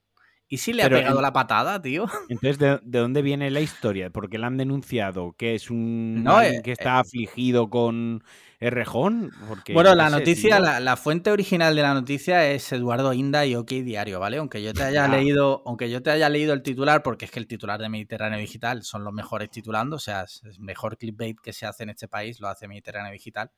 ¿Y 0.52 0.58
si 0.58 0.72
le 0.72 0.82
ha 0.82 0.90
pegado 0.90 1.20
la 1.20 1.32
patada, 1.32 1.80
tío? 1.80 2.06
Entonces, 2.28 2.58
¿de, 2.58 2.80
dónde 2.82 3.22
viene 3.22 3.50
la 3.50 3.60
historia? 3.60 4.10
¿Porque 4.10 4.36
le 4.36 4.46
han 4.46 4.56
denunciado? 4.56 5.32
¿Que 5.38 5.54
es 5.54 5.70
un 5.70 6.24
no, 6.24 6.42
eh, 6.42 6.60
que 6.64 6.72
está 6.72 6.98
afligido 6.98 7.70
con 7.70 8.24
Errejón? 8.60 9.32
Porque, 9.48 9.72
bueno, 9.72 9.94
la 9.94 10.10
noticia, 10.10 10.60
la, 10.60 10.96
fuente 10.98 11.30
original 11.30 11.74
de 11.74 11.80
la 11.80 11.94
noticia 11.94 12.46
es 12.50 12.70
Eduardo 12.72 13.14
Inda 13.14 13.46
y 13.46 13.54
OK 13.54 13.70
Diario, 13.70 14.20
¿vale? 14.20 14.36
Aunque 14.36 14.62
yo 14.62 14.74
te 14.74 14.82
haya 14.82 15.08
leído, 15.08 15.62
aunque 15.64 15.88
yo 15.88 16.02
te 16.02 16.10
haya 16.10 16.28
leído 16.28 16.52
el 16.52 16.62
titular, 16.62 17.02
porque 17.02 17.24
es 17.24 17.30
que 17.30 17.38
el 17.38 17.46
titular 17.46 17.80
de 17.80 17.88
Mediterráneo 17.88 18.38
Digital 18.38 18.82
son 18.82 19.02
los 19.02 19.14
mejores 19.14 19.50
titulando, 19.50 19.96
o 19.96 19.98
sea, 19.98 20.22
es 20.24 20.42
el 20.44 20.60
mejor 20.60 20.98
clickbait 20.98 21.40
que 21.40 21.54
se 21.54 21.64
hace 21.64 21.84
en 21.84 21.90
este 21.90 22.06
país, 22.06 22.38
lo 22.38 22.48
hace 22.48 22.68
Mediterráneo 22.68 23.12
Digital. 23.12 23.50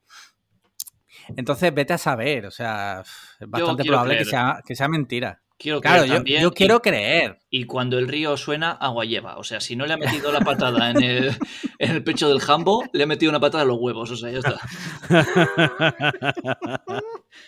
Entonces, 1.36 1.74
vete 1.74 1.92
a 1.94 1.98
saber, 1.98 2.46
o 2.46 2.52
sea, 2.52 3.02
es 3.40 3.50
bastante 3.50 3.84
probable 3.84 4.16
que 4.18 4.24
sea, 4.24 4.62
que 4.64 4.76
sea 4.76 4.88
mentira 4.88 5.42
claro, 5.80 6.04
yo, 6.04 6.52
quiero 6.52 6.80
creer. 6.80 7.38
Y 7.50 7.64
cuando 7.64 7.98
el 7.98 8.08
río 8.08 8.36
suena, 8.36 8.72
agua 8.72 9.04
lleva. 9.04 9.36
O 9.36 9.44
sea, 9.44 9.60
si 9.60 9.76
no 9.76 9.86
le 9.86 9.92
ha 9.94 9.96
metido 9.96 10.32
la 10.32 10.40
patada 10.40 10.90
en 10.90 11.02
el, 11.78 12.04
pecho 12.04 12.28
del 12.28 12.40
jambo, 12.40 12.84
le 12.92 13.04
ha 13.04 13.06
metido 13.06 13.30
una 13.30 13.40
patada 13.40 13.62
en 13.62 13.68
los 13.68 13.78
huevos. 13.78 14.10
O 14.10 14.16
sea, 14.16 14.30
ya 14.30 14.38
está. 14.38 14.58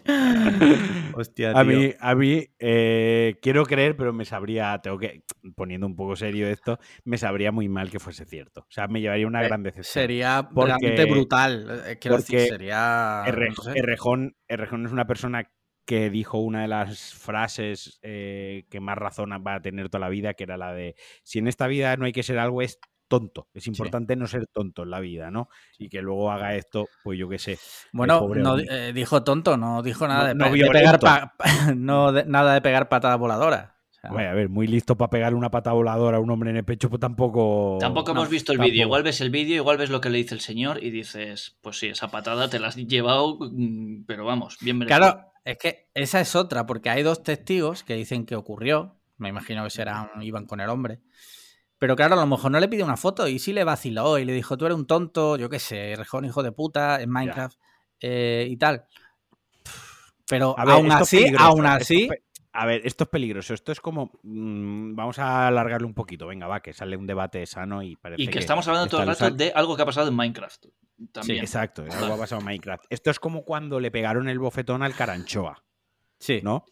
Hostia, 1.14 1.52
A 1.52 1.64
mí, 1.64 1.92
a 1.98 2.14
mí 2.14 2.46
eh, 2.58 3.38
quiero 3.40 3.64
creer, 3.64 3.96
pero 3.96 4.12
me 4.12 4.24
sabría, 4.24 4.78
tengo 4.82 4.98
que, 4.98 5.22
poniendo 5.56 5.86
un 5.86 5.96
poco 5.96 6.16
serio 6.16 6.48
esto, 6.48 6.78
me 7.04 7.16
sabría 7.16 7.52
muy 7.52 7.68
mal 7.68 7.90
que 7.90 7.98
fuese 7.98 8.24
cierto. 8.26 8.62
O 8.62 8.70
sea, 8.70 8.88
me 8.88 9.00
llevaría 9.00 9.26
una 9.26 9.42
eh, 9.42 9.46
gran 9.46 9.62
decepción. 9.62 10.02
Sería 10.02 10.48
realmente 10.54 11.04
brutal. 11.06 11.82
Eh, 11.86 11.98
quiero 11.98 12.18
decir, 12.18 12.40
sería. 12.40 13.24
Errejón, 13.26 14.36
Errejón 14.48 14.86
es 14.86 14.92
una 14.92 15.06
persona 15.06 15.50
que 15.84 16.10
dijo 16.10 16.38
una 16.38 16.62
de 16.62 16.68
las 16.68 17.14
frases 17.14 17.98
eh, 18.02 18.66
que 18.70 18.80
más 18.80 18.96
razón 18.96 19.30
va 19.46 19.56
a 19.56 19.62
tener 19.62 19.88
toda 19.88 20.00
la 20.00 20.08
vida, 20.08 20.34
que 20.34 20.44
era 20.44 20.56
la 20.56 20.72
de, 20.72 20.96
si 21.22 21.38
en 21.38 21.48
esta 21.48 21.66
vida 21.66 21.96
no 21.96 22.06
hay 22.06 22.12
que 22.12 22.22
ser 22.22 22.38
algo, 22.38 22.62
es 22.62 22.78
tonto. 23.08 23.48
Es 23.54 23.66
importante 23.66 24.16
no 24.16 24.26
ser 24.26 24.46
tonto 24.46 24.82
en 24.82 24.90
la 24.90 25.00
vida, 25.00 25.30
¿no? 25.30 25.48
Y 25.78 25.88
que 25.88 26.02
luego 26.02 26.30
haga 26.30 26.54
esto, 26.54 26.88
pues 27.02 27.18
yo 27.18 27.28
qué 27.28 27.38
sé. 27.38 27.58
Bueno, 27.92 28.28
no 28.34 28.58
eh, 28.58 28.92
dijo 28.92 29.22
tonto, 29.22 29.56
no 29.56 29.82
dijo 29.82 30.08
nada 30.08 30.34
de, 30.34 30.34
pegar 30.34 31.00
no 31.76 32.12
nada 32.12 32.54
de 32.54 32.60
pegar 32.60 32.88
patada 32.88 33.16
voladora. 33.16 33.76
a 34.02 34.12
ver, 34.12 34.48
muy 34.48 34.66
listo 34.66 34.96
para 34.96 35.10
pegar 35.10 35.34
una 35.34 35.50
patada 35.50 35.74
voladora 35.74 36.16
a 36.16 36.20
un 36.20 36.30
hombre 36.30 36.50
en 36.50 36.56
el 36.56 36.64
pecho, 36.64 36.88
pues 36.88 37.00
tampoco. 37.00 37.76
Tampoco 37.78 38.12
hemos 38.12 38.28
visto 38.28 38.52
el 38.52 38.58
vídeo. 38.58 38.82
Igual 38.82 39.02
ves 39.02 39.20
el 39.20 39.30
vídeo, 39.30 39.56
igual 39.56 39.76
ves 39.76 39.90
lo 39.90 40.00
que 40.00 40.10
le 40.10 40.18
dice 40.18 40.34
el 40.34 40.40
señor 40.40 40.82
y 40.82 40.90
dices, 40.90 41.58
pues 41.60 41.78
sí, 41.78 41.88
esa 41.88 42.08
patada 42.08 42.48
te 42.48 42.58
la 42.58 42.68
has 42.68 42.76
llevado, 42.76 43.38
mm, 43.40 44.04
pero 44.06 44.24
vamos, 44.24 44.56
bien 44.60 44.80
Claro, 44.80 45.33
es 45.44 45.58
que 45.58 45.90
esa 45.94 46.20
es 46.20 46.34
otra, 46.34 46.66
porque 46.66 46.90
hay 46.90 47.02
dos 47.02 47.22
testigos 47.22 47.84
que 47.84 47.94
dicen 47.94 48.26
que 48.26 48.36
ocurrió. 48.36 48.96
Me 49.16 49.28
imagino 49.28 49.62
que 49.64 49.70
serán, 49.70 50.10
iban 50.22 50.46
con 50.46 50.60
el 50.60 50.68
hombre. 50.68 51.00
Pero 51.78 51.96
claro, 51.96 52.14
a 52.14 52.20
lo 52.20 52.26
mejor 52.26 52.50
no 52.50 52.58
le 52.58 52.68
pide 52.68 52.82
una 52.82 52.96
foto 52.96 53.28
y 53.28 53.38
sí 53.38 53.52
le 53.52 53.62
vaciló 53.62 54.18
y 54.18 54.24
le 54.24 54.32
dijo, 54.32 54.56
tú 54.56 54.64
eres 54.64 54.76
un 54.76 54.86
tonto, 54.86 55.36
yo 55.36 55.50
qué 55.50 55.58
sé, 55.58 55.94
rejón 55.96 56.24
hijo 56.24 56.42
de 56.42 56.52
puta, 56.52 57.00
en 57.00 57.10
Minecraft 57.10 57.58
eh, 58.00 58.46
y 58.48 58.56
tal. 58.56 58.86
Pero 60.26 60.58
aún 60.58 60.90
así, 60.90 61.32
aún 61.38 61.66
así... 61.66 62.08
A 62.56 62.66
ver, 62.66 62.82
esto 62.84 63.02
es 63.02 63.10
peligroso. 63.10 63.52
Esto 63.52 63.72
es 63.72 63.80
como. 63.80 64.12
Mm, 64.22 64.94
vamos 64.94 65.18
a 65.18 65.48
alargarlo 65.48 65.88
un 65.88 65.94
poquito. 65.94 66.28
Venga, 66.28 66.46
va, 66.46 66.60
que 66.60 66.72
sale 66.72 66.96
un 66.96 67.04
debate 67.04 67.44
sano 67.46 67.82
y 67.82 67.96
parece. 67.96 68.22
Y 68.22 68.28
que, 68.28 68.38
estamos 68.38 68.68
hablando 68.68 68.88
todo 68.88 69.00
el 69.00 69.08
rato 69.08 69.28
de 69.32 69.50
algo 69.52 69.74
que 69.74 69.82
ha 69.82 69.86
pasado 69.86 70.08
en 70.08 70.14
Minecraft. 70.14 70.66
También. 71.12 71.38
Sí, 71.38 71.44
exacto, 71.44 71.84
algo 71.90 72.14
ha 72.14 72.18
pasado 72.18 72.40
en 72.40 72.46
Minecraft. 72.46 72.84
Esto 72.90 73.10
es 73.10 73.18
como 73.18 73.44
cuando 73.44 73.80
le 73.80 73.90
pegaron 73.90 74.28
el 74.28 74.38
bofetón 74.38 74.82
al 74.82 74.94
Caranchoa. 74.94 75.64
Sí. 76.18 76.40
¿No? 76.42 76.64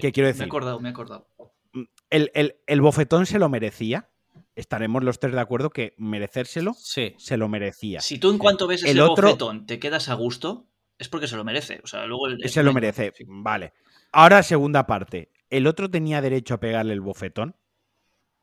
¿Qué 0.00 0.12
quiero 0.12 0.28
decir? 0.28 0.40
Me 0.40 0.44
he 0.44 0.48
acordado, 0.48 0.80
me 0.80 0.88
he 0.88 0.92
acordado. 0.92 1.28
Mm, 1.72 1.84
el, 2.10 2.80
bofetón 2.80 3.26
se 3.26 3.38
lo 3.38 3.48
merecía. 3.48 4.08
Estaremos 4.54 5.02
los 5.02 5.18
tres 5.18 5.32
de 5.32 5.40
acuerdo 5.40 5.70
que 5.70 5.94
merecérselo 5.96 6.74
sí. 6.74 7.14
se 7.18 7.36
lo 7.36 7.48
merecía. 7.48 8.00
Si 8.00 8.18
tú 8.18 8.30
en 8.30 8.38
cuanto 8.38 8.66
ves 8.66 8.84
el 8.84 8.90
ese 8.90 9.00
otro... 9.00 9.28
bofetón 9.28 9.66
te 9.66 9.78
quedas 9.78 10.08
a 10.08 10.14
gusto, 10.14 10.66
es 10.98 11.08
porque 11.08 11.26
se 11.26 11.36
lo 11.36 11.44
merece. 11.44 11.80
O 11.82 11.86
sea, 11.86 12.04
luego 12.06 12.26
se 12.44 12.62
lo 12.62 12.72
merece. 12.72 13.14
Vale. 13.26 13.72
Ahora, 14.12 14.42
segunda 14.42 14.86
parte. 14.86 15.30
¿El 15.48 15.66
otro 15.66 15.90
tenía 15.90 16.20
derecho 16.20 16.54
a 16.54 16.60
pegarle 16.60 16.92
el 16.92 17.00
bofetón? 17.00 17.56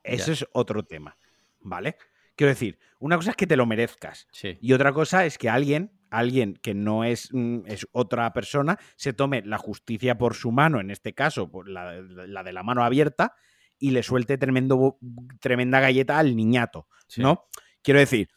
Eso 0.04 0.32
es 0.32 0.46
otro 0.54 0.84
tema. 0.84 1.18
¿Vale? 1.60 1.98
Quiero 2.38 2.52
decir, 2.52 2.78
una 3.00 3.16
cosa 3.18 3.32
es 3.32 3.36
que 3.36 3.48
te 3.48 3.58
lo 3.58 3.66
merezcas. 3.66 4.28
Y 4.62 4.74
otra 4.74 4.94
cosa 4.94 5.26
es 5.26 5.40
que 5.40 5.50
alguien, 5.50 5.92
alguien 6.12 6.54
que 6.62 6.76
no 6.76 7.04
es, 7.04 7.30
mm, 7.34 7.62
es, 7.66 7.88
otra 7.92 8.32
persona, 8.32 8.78
se 8.96 9.12
tome 9.12 9.42
la 9.44 9.58
justicia 9.58 10.20
por 10.20 10.36
su 10.36 10.52
mano, 10.52 10.80
en 10.80 10.92
este 10.92 11.14
caso, 11.14 11.50
por 11.50 11.68
la, 11.68 11.94
de 11.94 12.54
la 12.54 12.64
mano 12.64 12.84
abierta, 12.84 13.34
y 13.80 13.90
le 13.90 14.04
suelte 14.04 14.38
tremendo, 14.38 15.00
tremenda 15.40 15.80
galleta 15.80 16.20
al 16.20 16.36
niñato. 16.36 16.88
¿No? 17.18 17.48
Quiero 17.82 18.00
decir, 18.00 18.30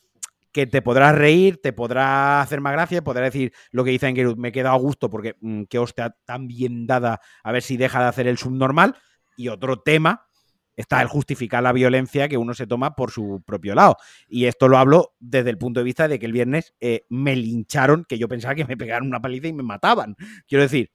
que 0.50 0.66
te 0.66 0.80
podrás 0.80 1.14
reír, 1.14 1.60
te 1.60 1.74
podrá 1.74 2.40
hacer 2.40 2.62
más 2.62 2.72
gracia, 2.72 3.04
podrás 3.04 3.32
decir 3.32 3.52
lo 3.70 3.84
que 3.84 3.90
dice 3.90 4.08
Engerud, 4.08 4.38
me 4.38 4.48
he 4.48 4.52
quedado 4.52 4.76
a 4.76 4.78
gusto 4.78 5.10
porque 5.10 5.36
mm, 5.40 5.64
qué 5.64 5.78
hostia 5.78 6.16
tan 6.24 6.46
bien 6.46 6.86
dada, 6.86 7.20
a 7.42 7.52
ver 7.52 7.62
si 7.62 7.76
deja 7.76 8.00
de 8.00 8.08
hacer 8.08 8.26
el 8.26 8.38
subnormal. 8.38 8.96
Y 9.36 9.48
otro 9.48 9.80
tema 9.80 10.26
está 10.76 11.02
el 11.02 11.08
justificar 11.08 11.62
la 11.62 11.72
violencia 11.72 12.28
que 12.28 12.38
uno 12.38 12.54
se 12.54 12.66
toma 12.66 12.94
por 12.94 13.10
su 13.10 13.42
propio 13.46 13.74
lado. 13.74 13.96
Y 14.28 14.46
esto 14.46 14.68
lo 14.68 14.78
hablo 14.78 15.14
desde 15.18 15.50
el 15.50 15.58
punto 15.58 15.80
de 15.80 15.84
vista 15.84 16.08
de 16.08 16.18
que 16.18 16.26
el 16.26 16.32
viernes 16.32 16.74
eh, 16.80 17.04
me 17.08 17.36
lincharon, 17.36 18.04
que 18.08 18.18
yo 18.18 18.28
pensaba 18.28 18.54
que 18.54 18.64
me 18.64 18.76
pegaron 18.76 19.08
una 19.08 19.20
paliza 19.20 19.48
y 19.48 19.52
me 19.52 19.62
mataban. 19.62 20.16
Quiero 20.46 20.62
decir, 20.62 20.90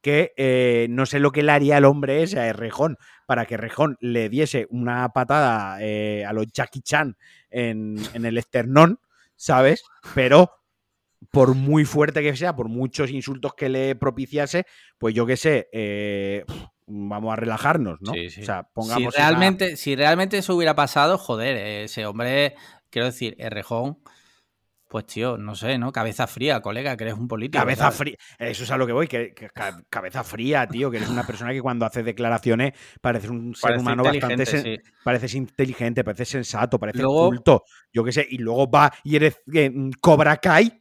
que 0.00 0.32
eh, 0.36 0.88
no 0.90 1.06
sé 1.06 1.20
lo 1.20 1.30
que 1.30 1.44
le 1.44 1.52
haría 1.52 1.78
el 1.78 1.84
hombre 1.84 2.24
ese 2.24 2.40
a 2.40 2.52
Rejón 2.52 2.98
para 3.24 3.46
que 3.46 3.56
Rejón 3.56 3.96
le 4.00 4.28
diese 4.28 4.66
una 4.68 5.08
patada 5.10 5.78
eh, 5.80 6.24
a 6.26 6.32
los 6.32 6.48
Jackie 6.52 6.82
Chan 6.82 7.16
en, 7.50 7.96
el 8.12 8.36
esternón, 8.36 8.98
¿sabes? 9.36 9.84
Pero 10.14 10.50
por 11.30 11.54
muy 11.54 11.84
fuerte 11.84 12.20
que 12.20 12.34
sea, 12.34 12.56
por 12.56 12.68
muchos 12.68 13.10
insultos 13.10 13.54
que 13.54 13.68
le 13.68 13.94
propiciase, 13.94 14.66
pues 14.98 15.14
yo 15.14 15.24
qué 15.24 15.36
sé, 15.36 15.68
vamos 16.92 17.32
a 17.32 17.36
relajarnos, 17.36 18.00
¿no? 18.00 18.12
O 18.12 18.44
sea, 18.44 18.68
pongamos. 18.72 19.14
Si 19.14 19.18
realmente, 19.18 19.76
si 19.76 19.96
realmente 19.96 20.38
eso 20.38 20.54
hubiera 20.54 20.74
pasado, 20.74 21.18
joder, 21.18 21.56
ese 21.84 22.06
hombre, 22.06 22.54
quiero 22.90 23.06
decir, 23.06 23.36
Rejón 23.38 23.98
pues 24.92 25.06
tío, 25.06 25.38
no 25.38 25.54
sé, 25.54 25.78
¿no? 25.78 25.90
Cabeza 25.90 26.26
fría, 26.26 26.60
colega, 26.60 26.98
que 26.98 27.04
eres 27.04 27.14
un 27.14 27.26
político. 27.26 27.58
Cabeza 27.58 27.90
fría, 27.90 28.14
eso 28.38 28.64
es 28.64 28.70
a 28.70 28.76
lo 28.76 28.86
que 28.86 28.92
voy, 28.92 29.08
que, 29.08 29.32
cabeza 29.88 30.22
fría, 30.22 30.66
tío, 30.66 30.90
que 30.90 30.98
eres 30.98 31.08
una 31.08 31.26
persona 31.26 31.50
que 31.50 31.62
cuando 31.62 31.86
hace 31.86 32.02
declaraciones 32.02 32.74
parece 33.00 33.30
un 33.30 33.54
ser 33.54 33.78
humano 33.78 34.04
bastante... 34.04 34.44
Sí. 34.44 34.78
Pareces 35.02 35.34
inteligente, 35.34 36.04
pareces 36.04 36.28
sensato, 36.28 36.78
pareces 36.78 37.06
culto, 37.06 37.64
yo 37.90 38.04
qué 38.04 38.12
sé, 38.12 38.26
y 38.28 38.36
luego 38.36 38.70
va 38.70 38.92
y 39.02 39.16
eres 39.16 39.40
eh, 39.54 39.72
Cobra 39.98 40.36
Kai, 40.36 40.78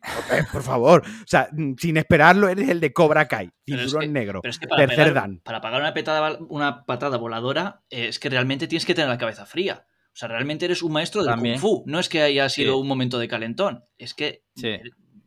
por 0.51 0.61
favor, 0.61 1.03
o 1.05 1.27
sea, 1.27 1.47
sin 1.77 1.95
esperarlo 1.95 2.49
eres 2.49 2.67
el 2.67 2.81
de 2.81 2.91
Cobra 2.91 3.29
Kai, 3.29 3.49
cinturón 3.65 4.11
negro, 4.11 4.41
tercer 4.41 5.13
dan. 5.13 5.39
Para 5.39 5.61
pagar 5.61 5.79
una, 5.79 5.93
petada, 5.93 6.37
una 6.49 6.83
patada 6.83 7.15
voladora, 7.15 7.81
eh, 7.89 8.09
es 8.09 8.19
que 8.19 8.29
realmente 8.29 8.67
tienes 8.67 8.85
que 8.85 8.93
tener 8.93 9.09
la 9.09 9.17
cabeza 9.17 9.45
fría. 9.45 9.85
O 10.13 10.17
sea, 10.17 10.27
realmente 10.27 10.65
eres 10.65 10.83
un 10.83 10.91
maestro 10.91 11.23
del 11.23 11.35
Kung 11.35 11.57
Fu. 11.57 11.83
No 11.87 11.99
es 11.99 12.09
que 12.09 12.21
haya 12.21 12.49
sido 12.49 12.77
un 12.77 12.87
momento 12.87 13.17
de 13.17 13.27
calentón. 13.27 13.85
Es 13.97 14.13
que. 14.13 14.43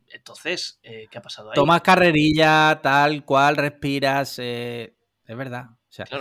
Entonces, 0.07 0.79
eh, 0.83 1.07
¿qué 1.11 1.17
ha 1.17 1.21
pasado 1.21 1.49
ahí? 1.49 1.55
Tomas 1.55 1.81
carrerilla, 1.81 2.79
tal 2.81 3.25
cual, 3.25 3.57
respiras. 3.57 4.39
Eh, 4.39 4.95
es 5.25 5.37
verdad. 5.37 5.65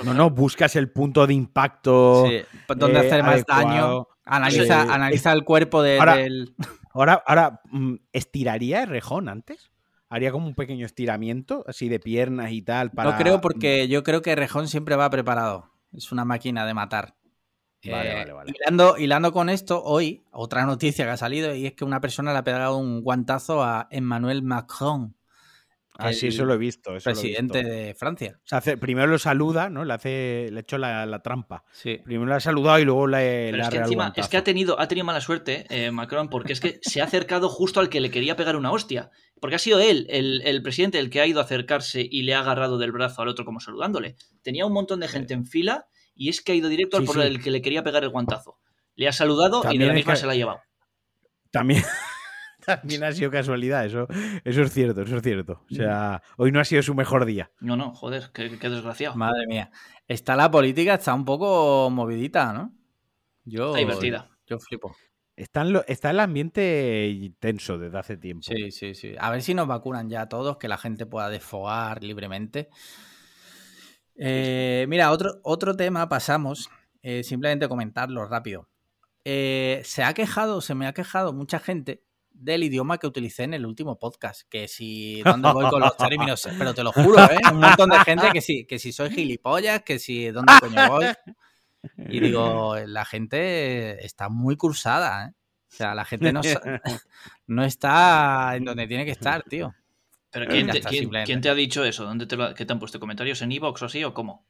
no, 0.05 0.15
no, 0.15 0.31
buscas 0.31 0.75
el 0.77 0.91
punto 0.91 1.27
de 1.27 1.35
impacto. 1.35 2.27
Sí, 2.27 2.41
donde 2.75 2.99
hacer 2.99 3.23
más 3.23 3.45
daño. 3.47 4.09
Analiza, 4.25 4.83
analiza 4.83 5.33
el 5.33 5.45
cuerpo 5.45 5.83
de, 5.83 5.99
ahora, 5.99 6.17
del. 6.17 6.55
Ahora, 6.93 7.23
ahora, 7.27 7.61
mm, 7.71 7.97
¿estiraría 8.13 8.83
el 8.85 8.89
rejón 8.89 9.29
antes? 9.29 9.71
haría 10.15 10.31
como 10.31 10.47
un 10.47 10.55
pequeño 10.55 10.87
estiramiento, 10.87 11.65
así 11.67 11.89
de 11.89 11.99
piernas 11.99 12.53
y 12.53 12.63
tal. 12.63 12.93
Para... 12.93 13.11
No 13.11 13.19
creo, 13.19 13.41
porque 13.41 13.89
yo 13.89 14.05
creo 14.05 14.23
que 14.23 14.37
Rejón 14.37 14.69
siempre 14.69 14.95
va 14.95 15.11
preparado. 15.11 15.73
Es 15.93 16.13
una 16.13 16.25
máquina 16.25 16.65
de 16.67 16.75
matar. 16.75 17.17
Vale, 17.91 18.13
eh, 18.13 18.15
vale, 18.15 18.33
vale. 18.33 18.53
Hilando, 18.99 19.33
con 19.33 19.49
esto, 19.49 19.83
hoy, 19.83 20.25
otra 20.31 20.65
noticia 20.65 21.05
que 21.05 21.11
ha 21.11 21.17
salido 21.17 21.55
y 21.55 21.67
es 21.67 21.73
que 21.73 21.85
una 21.85 22.01
persona 22.01 22.33
le 22.33 22.39
ha 22.39 22.45
pegado 22.45 22.77
un 22.77 23.03
guantazo 23.03 23.63
a 23.63 23.89
Emmanuel 23.91 24.43
Macron. 24.43 25.17
Ah, 25.97 26.13
sí, 26.13 26.27
eso 26.27 26.45
lo 26.45 26.55
he 26.55 26.59
visto. 26.59 26.93
presidente 27.03 27.63
de 27.63 27.95
Francia. 27.95 28.41
O 28.45 28.61
sea, 28.61 28.77
primero 28.77 29.07
lo 29.07 29.19
saluda, 29.19 29.71
¿no? 29.71 29.85
Le 29.85 29.95
hace, 29.95 30.49
le 30.51 30.61
hecho 30.61 30.77
la, 30.77 31.21
trampa. 31.23 31.63
Sí. 31.71 32.01
Primero 32.05 32.31
lo 32.31 32.35
ha 32.35 32.41
saludado 32.41 32.81
y 32.81 32.85
luego 32.85 33.07
le, 33.07 33.51
Pero 33.53 33.63
es 33.63 33.69
que 33.69 33.77
encima, 33.77 34.13
es 34.17 34.29
que 34.29 34.37
ha 34.37 34.43
tenido, 34.43 34.81
ha 34.81 34.89
tenido 34.89 35.05
mala 35.05 35.21
suerte 35.21 35.67
eh, 35.71 35.93
Macron, 35.93 36.29
porque 36.31 36.53
es 36.53 36.61
que 36.61 36.81
se 36.83 37.01
ha 37.01 37.05
acercado 37.05 37.49
justo 37.49 37.79
al 37.79 37.91
que 37.91 38.01
le 38.01 38.11
quería 38.11 38.35
pegar 38.35 38.57
una 38.57 38.73
hostia. 38.73 39.11
Porque 39.41 39.57
ha 39.57 39.61
sido 39.61 39.79
él, 39.79 40.07
el, 40.11 40.43
el, 40.45 40.63
presidente, 40.63 40.99
el 40.99 41.11
que 41.11 41.21
ha 41.21 41.27
ido 41.27 41.39
a 41.39 41.45
acercarse 41.45 42.07
y 42.11 42.23
le 42.23 42.35
ha 42.35 42.41
agarrado 42.41 42.79
del 42.79 42.91
brazo 42.91 43.23
al 43.23 43.29
otro 43.29 43.45
como 43.45 43.61
saludándole. 43.61 44.17
Tenía 44.43 44.67
un 44.67 44.73
montón 44.73 44.99
de 44.99 45.07
gente 45.07 45.35
en 45.35 45.47
fila 45.47 45.87
y 46.15 46.29
es 46.29 46.43
que 46.43 46.53
ha 46.53 46.55
ido 46.55 46.69
directo 46.69 46.97
al 46.97 47.05
por 47.05 47.21
el 47.21 47.43
que 47.43 47.51
le 47.51 47.63
quería 47.63 47.83
pegar 47.83 48.05
el 48.05 48.11
guantazo. 48.11 48.59
Le 48.95 49.09
ha 49.09 49.13
saludado 49.13 49.63
y 49.73 49.79
de 49.79 49.87
la 49.87 49.93
misma 49.93 50.17
se 50.17 50.27
la 50.27 50.33
ha 50.33 50.37
llevado. 50.37 50.61
También, 51.51 51.83
también 52.67 53.05
ha 53.05 53.13
sido 53.13 53.31
casualidad, 53.31 53.85
eso, 53.85 54.07
eso 54.45 54.63
es 54.63 54.73
cierto, 54.73 55.03
eso 55.03 55.17
es 55.17 55.23
cierto. 55.23 55.65
O 55.71 55.75
sea, 55.75 56.23
hoy 56.37 56.53
no 56.53 56.61
ha 56.61 56.65
sido 56.65 56.83
su 56.83 56.95
mejor 56.95 57.25
día. 57.25 57.51
No, 57.61 57.77
no, 57.77 57.95
joder, 57.95 58.31
qué, 58.33 58.49
desgraciado. 58.49 59.17
Madre 59.17 59.47
mía. 59.47 59.71
Está 60.07 60.37
la 60.37 60.51
política, 60.51 60.95
está 60.95 61.15
un 61.15 61.25
poco 61.25 61.91
movidita, 61.91 62.53
¿no? 62.53 62.73
Yo, 63.45 63.69
está 63.69 63.79
divertida. 63.79 64.31
Yo 64.47 64.59
flipo. 64.59 64.95
Está, 65.37 65.65
está 65.89 66.11
el 66.11 66.21
ambiente 66.21 67.33
tenso 67.41 67.77
desde 67.77 67.99
hace 67.99 68.17
tiempo. 68.17 68.45
Sí, 68.45 68.71
sí, 68.71 68.95
sí. 68.95 69.15
A 69.19 69.31
ver 69.31 69.43
si 69.43 69.53
nos 69.55 69.67
vacunan 69.67 70.09
ya 70.09 70.29
todos, 70.29 70.59
que 70.59 70.69
la 70.69 70.79
gente 70.79 71.07
pueda 71.07 71.29
desfogar 71.29 72.05
libremente. 72.05 72.69
Eh, 74.17 74.87
mira, 74.89 75.11
otro, 75.11 75.41
otro 75.43 75.77
tema 75.77 76.09
pasamos, 76.09 76.71
eh, 77.03 77.23
simplemente 77.23 77.69
comentarlo 77.69 78.27
rápido. 78.27 78.69
Eh, 79.25 79.81
se 79.85 80.03
ha 80.05 80.15
quejado, 80.15 80.61
se 80.61 80.75
me 80.75 80.87
ha 80.87 80.93
quejado 80.93 81.33
mucha 81.33 81.59
gente 81.59 82.05
del 82.31 82.65
idioma 82.65 82.99
que 82.99 83.07
utilicé 83.07 83.45
en 83.45 83.55
el 83.55 83.67
último 83.67 83.99
podcast. 83.99 84.43
Que 84.49 84.69
si 84.69 85.23
dónde 85.23 85.53
voy 85.53 85.69
con 85.71 85.81
los 85.81 85.97
términos, 85.97 86.47
pero 86.59 86.75
te 86.75 86.85
lo 86.85 86.93
juro, 86.93 87.23
¿eh? 87.25 87.39
Un 87.51 87.61
montón 87.61 87.91
de 87.91 87.99
gente 88.01 88.31
que 88.33 88.41
si, 88.41 88.67
que 88.67 88.79
si 88.79 88.93
soy 88.93 89.11
gilipollas, 89.11 89.83
que 89.83 89.99
si 89.99 90.31
dónde 90.31 90.53
coño 90.61 90.89
voy. 90.89 91.07
Y 92.09 92.21
digo, 92.21 92.77
la 92.87 93.05
gente 93.05 94.05
está 94.05 94.29
muy 94.29 94.57
cursada, 94.57 95.27
¿eh? 95.27 95.33
O 95.71 95.77
sea, 95.77 95.95
la 95.95 96.05
gente 96.05 96.33
no, 96.33 96.41
no 97.47 97.65
está 97.65 98.55
en 98.55 98.65
donde 98.65 98.87
tiene 98.87 99.05
que 99.05 99.11
estar, 99.11 99.43
tío. 99.43 99.75
¿Pero 100.35 100.47
quién, 100.51 100.67
te, 101.41 101.49
ha 101.49 101.55
dicho 101.55 101.85
eso? 101.85 102.05
¿Dónde 102.05 102.27
te, 102.27 102.37
¿Qué 102.57 102.67
te 102.67 102.73
han 102.73 102.81
puesto 102.81 102.99
comentarios? 102.99 103.41
¿En 103.43 103.53
Evox 103.53 103.83
o 103.83 103.87
así 103.87 104.03
o 104.03 104.13
cómo? 104.13 104.45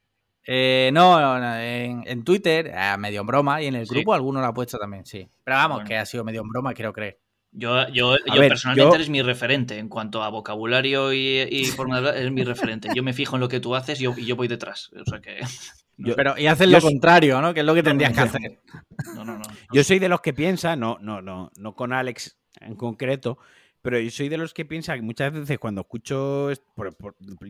Eh, 0.47 0.91
no, 0.95 1.39
en, 1.61 2.25
Twitter, 2.25 2.73
medio 2.99 3.21
en 3.21 3.27
broma, 3.27 3.61
y 3.61 3.67
en 3.67 3.75
el 3.75 3.87
grupo 3.87 4.15
alguno 4.15 4.41
lo 4.41 4.47
ha 4.47 4.55
puesto 4.55 4.79
también, 4.79 5.05
sí. 5.05 5.29
Pero 5.45 5.59
vamos, 5.59 5.85
que 5.85 5.97
ha 5.97 6.07
sido 6.07 6.25
medio 6.25 6.41
en 6.41 6.49
broma, 6.49 6.73
quiero 6.73 6.93
creer. 6.95 7.21
Yo, 7.53 7.87
yo, 7.89 8.17
personalmente 8.37 8.97
eres 8.97 9.11
mi 9.11 9.21
referente 9.21 9.79
en 9.79 9.89
cuanto 9.89 10.23
a 10.23 10.29
vocabulario 10.31 11.13
y, 11.13 11.65
forma 11.77 11.97
de 11.97 11.99
hablar, 11.99 12.17
eres 12.17 12.33
mi 12.33 12.45
referente. 12.45 12.89
Yo 12.95 13.03
me 13.03 13.13
fijo 13.13 13.37
en 13.37 13.41
lo 13.41 13.49
que 13.49 13.61
tú 13.61 13.77
haces 13.77 14.01
y 14.01 14.05
yo, 14.05 14.37
voy 14.37 14.49
detrás. 14.49 14.91
O 14.99 15.09
sea 15.09 15.21
que. 15.21 15.39
pero 16.17 16.37
y 16.39 16.47
haces 16.47 16.69
lo 16.69 16.81
contrario, 16.81 17.41
¿no? 17.41 17.53
Que 17.53 17.61
es 17.61 17.67
lo 17.67 17.75
que 17.75 17.83
tendrías 17.83 18.13
que 18.13 18.21
hacer. 18.21 18.61
No, 19.15 19.25
no, 19.25 19.39
no. 19.39 19.45
Yo 19.73 19.85
soy 19.85 19.99
de 19.99 20.09
los 20.09 20.21
que 20.23 20.33
piensa, 20.33 20.77
no, 20.77 20.99
no, 21.01 21.23
no, 21.23 21.53
no 21.57 21.75
con 21.75 21.93
Alex 21.93 22.39
en 22.61 22.75
concreto, 22.75 23.39
pero 23.85 24.01
yo 24.01 24.11
soy 24.11 24.31
de 24.31 24.39
los 24.39 24.55
que 24.55 24.65
piensa 24.65 24.95
que 24.95 25.03
muchas 25.03 25.31
veces 25.31 25.59
cuando 25.59 25.83
escucho, 25.83 26.49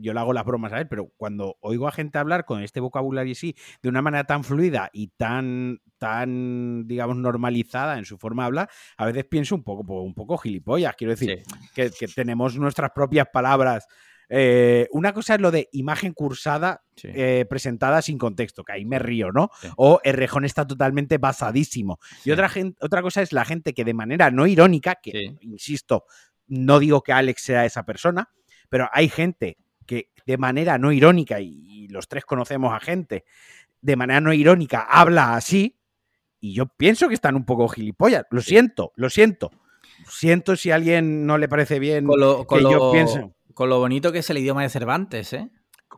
yo 0.00 0.12
le 0.12 0.18
hago 0.18 0.32
las 0.32 0.44
bromas 0.44 0.72
a 0.72 0.80
él, 0.80 0.88
pero 0.88 1.12
cuando 1.16 1.58
oigo 1.60 1.86
a 1.86 1.92
gente 1.92 2.18
hablar 2.18 2.44
con 2.44 2.60
este 2.60 2.80
vocabulario 2.80 3.30
así, 3.30 3.54
de 3.80 3.88
una 3.88 4.02
manera 4.02 4.24
tan 4.24 4.42
fluida 4.42 4.90
y 4.92 5.12
tan, 5.16 5.80
tan, 5.96 6.88
digamos, 6.88 7.18
normalizada 7.18 7.98
en 7.98 8.04
su 8.04 8.18
forma 8.18 8.42
de 8.42 8.46
hablar, 8.48 8.70
a 8.96 9.06
veces 9.06 9.26
pienso 9.26 9.54
un 9.54 9.62
poco, 9.62 9.86
pues, 9.86 10.00
un 10.04 10.12
poco 10.12 10.36
gilipollas. 10.36 10.96
Quiero 10.96 11.12
decir, 11.12 11.44
que, 11.72 11.92
tenemos 12.12 12.58
nuestras 12.58 12.90
propias 12.90 13.28
palabras. 13.32 13.86
Eh, 14.28 14.88
una 14.90 15.12
cosa 15.12 15.34
es 15.34 15.40
lo 15.40 15.50
de 15.50 15.68
imagen 15.72 16.12
cursada 16.12 16.82
eh, 17.02 17.44
presentada 17.48 18.02
sin 18.02 18.18
contexto, 18.18 18.64
que 18.64 18.72
ahí 18.72 18.84
me 18.84 18.98
río, 18.98 19.32
¿no? 19.32 19.50
O 19.76 20.00
el 20.04 20.14
rejón 20.14 20.44
está 20.44 20.66
totalmente 20.66 21.18
basadísimo. 21.18 21.98
Y 22.24 22.30
otra, 22.30 22.50
otra 22.80 23.02
cosa 23.02 23.22
es 23.22 23.32
la 23.32 23.44
gente 23.44 23.74
que 23.74 23.84
de 23.84 23.94
manera 23.94 24.30
no 24.30 24.46
irónica, 24.46 24.96
que 24.96 25.36
insisto, 25.40 26.04
no 26.46 26.78
digo 26.78 27.02
que 27.02 27.12
Alex 27.12 27.42
sea 27.42 27.64
esa 27.64 27.84
persona, 27.84 28.30
pero 28.68 28.88
hay 28.92 29.08
gente 29.08 29.58
que 29.86 30.10
de 30.26 30.38
manera 30.38 30.78
no 30.78 30.92
irónica, 30.92 31.40
y, 31.40 31.88
los 31.88 32.08
tres 32.08 32.24
conocemos 32.24 32.72
a 32.72 32.80
gente, 32.80 33.24
de 33.80 33.96
manera 33.96 34.20
no 34.20 34.32
irónica 34.32 34.80
habla 34.80 35.36
así, 35.36 35.78
y 36.40 36.54
yo 36.54 36.66
pienso 36.66 37.08
que 37.08 37.14
están 37.14 37.36
un 37.36 37.44
poco 37.44 37.68
gilipollas. 37.68 38.24
Lo 38.30 38.40
siento, 38.40 38.92
lo 38.96 39.10
siento. 39.10 39.50
Siento 40.08 40.56
si 40.56 40.70
a 40.70 40.74
alguien 40.74 41.24
no 41.24 41.38
le 41.38 41.48
parece 41.48 41.78
bien 41.78 42.06
con 42.06 42.18
lo, 42.18 42.46
que 42.46 42.62
yo 42.62 42.90
piense. 42.92 43.30
Con 43.54 43.68
lo 43.68 43.78
bonito 43.78 44.12
que 44.12 44.18
es 44.18 44.30
el 44.30 44.38
idioma 44.38 44.62
de 44.62 44.68
Cervantes, 44.68 45.32
¿eh? 45.32 45.50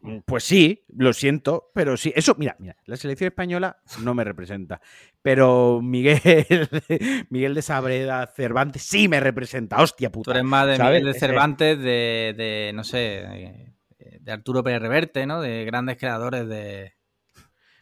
Mm, 0.03 0.19
pues 0.27 0.45
sí, 0.45 0.85
lo 0.89 1.13
siento, 1.13 1.71
pero 1.75 1.97
sí. 1.97 2.13
Eso, 2.15 2.35
mira, 2.39 2.57
mira, 2.59 2.77
la 2.85 2.97
selección 2.97 3.29
española 3.29 3.79
no 4.03 4.15
me 4.15 4.25
representa. 4.25 4.81
Pero 5.23 5.81
Miguel, 5.83 6.21
Miguel 7.31 7.55
de 7.55 7.63
Sabreda 7.63 8.27
Cervantes 8.27 8.83
sí 8.83 9.09
me 9.09 9.21
representa. 9.21 9.83
Hostia 9.83 10.13
puta. 10.13 10.27
Tú 10.27 10.31
eres 10.33 10.45
más 10.45 10.67
de 10.67 10.79
Miguel 10.79 11.05
de 11.05 11.15
Cervantes, 11.15 11.79
de, 11.79 12.73
no 12.75 12.85
sé, 12.85 13.75
de 13.99 14.33
Arturo 14.33 14.63
Pérez 14.63 14.83
Reverte, 14.83 15.27
¿no? 15.27 15.41
De 15.41 15.65
grandes 15.65 15.97
creadores 15.97 16.47
de. 16.49 16.95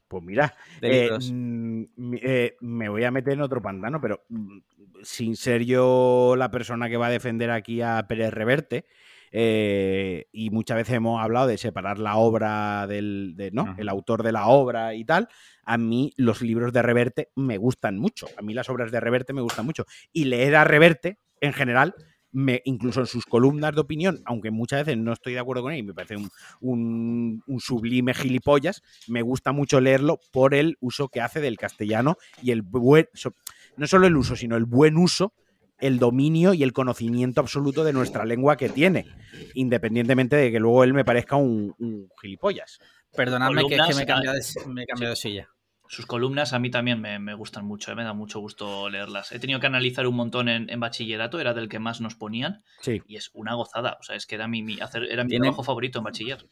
Pues 0.07 0.23
mira, 0.23 0.55
eh, 0.81 1.11
mm, 1.19 1.85
eh, 2.23 2.57
me 2.61 2.89
voy 2.89 3.05
a 3.05 3.11
meter 3.11 3.33
en 3.33 3.41
otro 3.41 3.61
pantano, 3.63 4.01
pero 4.01 4.25
mm, 4.29 4.59
sin 5.03 5.35
ser 5.35 5.65
yo 5.65 6.35
la 6.37 6.51
persona 6.51 6.89
que 6.89 6.99
va 6.99 7.07
a 7.07 7.11
defender 7.11 7.51
aquí 7.51 7.81
a 7.81 8.07
Pérez 8.07 8.33
Reverte, 8.33 8.85
eh, 9.33 10.27
y 10.33 10.51
muchas 10.51 10.77
veces 10.77 10.95
hemos 10.95 11.23
hablado 11.23 11.47
de 11.47 11.59
separar 11.59 11.99
la 11.99 12.17
obra 12.17 12.87
del, 12.87 13.35
¿no? 13.53 13.75
El 13.79 13.89
autor 13.89 14.23
de 14.23 14.33
la 14.33 14.47
obra 14.47 14.95
y 14.95 15.05
tal. 15.05 15.29
A 15.65 15.79
mí 15.79 16.13
los 16.17 16.43
libros 16.43 16.73
de 16.73 16.83
Reverte 16.83 17.31
me 17.35 17.59
gustan 17.59 17.99
mucho. 17.99 18.27
A 18.37 18.43
mí 18.43 18.55
las 18.55 18.69
obras 18.69 18.93
de 18.93 19.01
Reverte 19.01 19.33
me 19.33 19.43
gustan 19.43 19.67
mucho. 19.67 19.87
Y 20.13 20.25
leer 20.25 20.57
a 20.57 20.65
Reverte, 20.65 21.19
en 21.41 21.53
general, 21.53 21.95
me, 22.35 22.61
incluso 22.65 23.01
en 23.01 23.07
sus 23.07 23.25
columnas 23.25 23.75
de 23.75 23.81
opinión, 23.81 24.21
aunque 24.27 24.51
muchas 24.51 24.85
veces 24.85 25.01
no 25.01 25.13
estoy 25.13 25.35
de 25.35 25.39
acuerdo 25.39 25.63
con 25.63 25.73
él 25.73 25.79
y 25.79 25.83
me 25.85 25.95
parece 25.95 26.17
un, 26.61 27.43
sublime 27.59 28.13
gilipollas, 28.13 28.83
me 29.07 29.23
gusta 29.23 29.53
mucho 29.53 29.81
leerlo 29.81 30.19
por 30.33 30.55
el 30.55 30.77
uso 30.81 31.09
que 31.09 31.21
hace 31.21 31.41
del 31.41 31.57
castellano 31.57 32.17
y 32.43 32.51
el 32.51 32.63
buen, 32.63 33.09
no 33.77 33.87
solo 33.87 34.09
el 34.09 34.17
uso, 34.17 34.35
sino 34.35 34.57
el 34.57 34.65
buen 34.65 34.97
uso 34.97 35.33
el 35.79 35.99
dominio 35.99 36.55
y 36.55 36.63
el 36.63 36.73
conocimiento 36.73 37.41
absoluto 37.41 37.85
de 37.85 37.93
nuestra 37.93 38.25
lengua 38.25 38.57
que 38.57 38.69
tiene, 38.69 39.07
independientemente 39.55 40.37
de 40.37 40.53
que 40.53 40.61
luego 40.61 40.85
él 40.85 40.95
me 40.95 41.05
parezca 41.05 41.37
un, 41.37 41.75
gilipollas. 42.21 42.79
Perdonadme 43.13 43.63
que, 43.69 43.77
me 43.95 44.03
he 44.03 44.07
cambiado 44.07 44.35
de, 44.35 45.17
silla. 45.17 45.49
Sus 45.87 46.07
columnas 46.07 46.53
a 46.53 46.59
mí 46.59 46.71
también 46.71 47.01
me, 47.01 47.35
gustan 47.35 47.65
mucho, 47.65 47.93
eh, 47.93 47.95
me 47.95 48.03
da 48.03 48.13
mucho 48.13 48.41
gusto 48.41 48.89
leerlas. 48.89 49.31
He 49.33 49.39
tenido 49.39 49.61
que 49.61 49.67
analizar 49.67 50.07
un 50.07 50.17
montón 50.17 50.49
en, 50.49 50.81
bachillerato, 50.81 51.39
era 51.39 51.55
del 51.55 51.69
que 51.69 51.79
más 51.79 52.01
nos 52.01 52.17
ponían. 52.17 52.65
Sí. 52.81 53.03
Y 53.07 53.17
es 53.17 53.31
una 53.35 53.55
gozada, 53.55 53.99
o 54.01 54.03
sea, 54.03 54.17
es 54.17 54.27
que 54.27 54.35
era 54.35 54.49
mi, 54.49 54.81
hacer, 54.81 55.05
era 55.05 55.25
mi 55.25 55.37
trabajo 55.39 55.63
favorito 55.63 55.99
en 55.99 56.05
bachiller. 56.05 56.47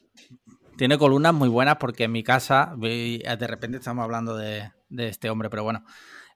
Tiene 0.77 0.99
columnas 0.99 1.35
muy 1.35 1.49
buenas 1.49 1.77
porque 1.77 2.05
en 2.05 2.12
mi 2.12 2.23
casa, 2.23 2.74
de 2.78 3.47
repente 3.49 3.78
estamos 3.78 4.05
hablando 4.05 4.36
de 4.36 4.70
este 4.90 5.31
hombre, 5.31 5.51
pero 5.51 5.65
bueno, 5.65 5.85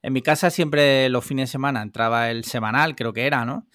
en 0.06 0.12
mi 0.12 0.22
casa 0.22 0.50
siempre 0.50 1.08
los 1.08 1.24
fines 1.24 1.48
de 1.48 1.52
semana 1.52 1.82
entraba 1.82 2.30
el 2.30 2.44
semanal, 2.44 2.94
creo 2.94 3.12
que 3.12 3.26
era, 3.26 3.44
¿no? 3.44 3.66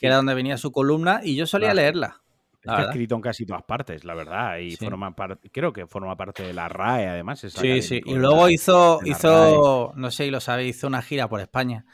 Que 0.00 0.06
era 0.06 0.16
donde 0.16 0.32
venía 0.32 0.56
su 0.56 0.72
columna 0.72 1.20
y 1.22 1.36
yo 1.36 1.46
solía 1.46 1.74
leerla. 1.74 2.22
Está 2.62 2.84
escrito 2.84 3.14
en 3.14 3.20
casi 3.20 3.44
todas 3.44 3.62
partes, 3.62 4.02
la 4.02 4.14
verdad, 4.14 4.56
y 4.56 4.74
forma 4.76 5.14
parte, 5.14 5.50
creo 5.50 5.74
que 5.74 5.86
forma 5.86 6.16
parte 6.16 6.44
de 6.44 6.54
la 6.54 6.70
RAE, 6.70 7.08
además. 7.08 7.40
sí, 7.40 7.82
sí, 7.82 8.00
y 8.06 8.14
luego 8.14 8.48
hizo, 8.48 9.00
hizo, 9.04 9.92
no 9.96 10.10
sé 10.10 10.24
si 10.24 10.30
lo 10.30 10.40
sabe, 10.40 10.64
hizo 10.64 10.86
una 10.86 11.02
gira 11.02 11.28
por 11.28 11.42
España, 11.42 11.84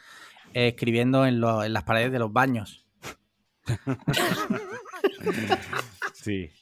eh, 0.53 0.69
escribiendo 0.69 1.25
en, 1.25 1.41
las 1.41 1.83
paredes 1.83 2.13
de 2.13 2.19
los 2.19 2.31
baños. 2.31 2.85
sí. 6.13 6.49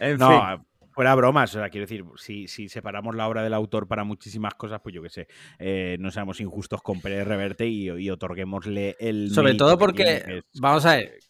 En 0.00 0.16
no, 0.16 0.64
Fuera 0.98 1.14
bromas, 1.14 1.54
o 1.54 1.60
sea, 1.60 1.70
quiero 1.70 1.86
decir, 1.86 2.04
si, 2.16 2.48
si, 2.48 2.68
separamos 2.68 3.14
la 3.14 3.28
obra 3.28 3.44
del 3.44 3.54
autor 3.54 3.86
para 3.86 4.02
muchísimas 4.02 4.54
cosas, 4.54 4.80
pues 4.82 4.92
yo 4.92 5.00
qué 5.00 5.10
sé, 5.10 5.28
eh, 5.60 5.96
no 6.00 6.10
seamos 6.10 6.40
injustos 6.40 6.82
con 6.82 7.00
Pérez 7.00 7.24
Reverte 7.24 7.68
y, 7.68 8.10
otorguémosle 8.10 8.96
el. 8.98 9.30
Sobre 9.30 9.54
todo 9.54 9.78
porque, 9.78 10.42
vamos 10.60 10.84
a 10.86 10.96
ver, 10.96 11.20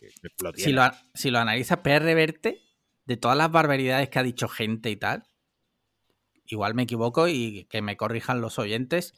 si, 0.55 0.73
lo, 0.73 0.85
si 1.13 1.31
lo 1.31 1.39
analiza 1.39 1.83
Pérez 1.83 2.03
Reverte, 2.03 2.63
de 3.05 3.19
todas 3.19 3.37
las 3.37 3.53
barbaridades 3.53 4.09
que 4.09 4.19
ha 4.19 4.23
dicho 4.23 4.49
gente 4.49 4.89
y 4.89 4.97
tal, 4.97 5.25
igual 6.47 6.75
me 6.75 6.85
equivoco 6.85 7.29
y 7.29 7.67
que 7.69 7.83
me 7.83 7.99
corrijan 7.99 8.41
los 8.41 8.59
oyentes, 8.59 9.13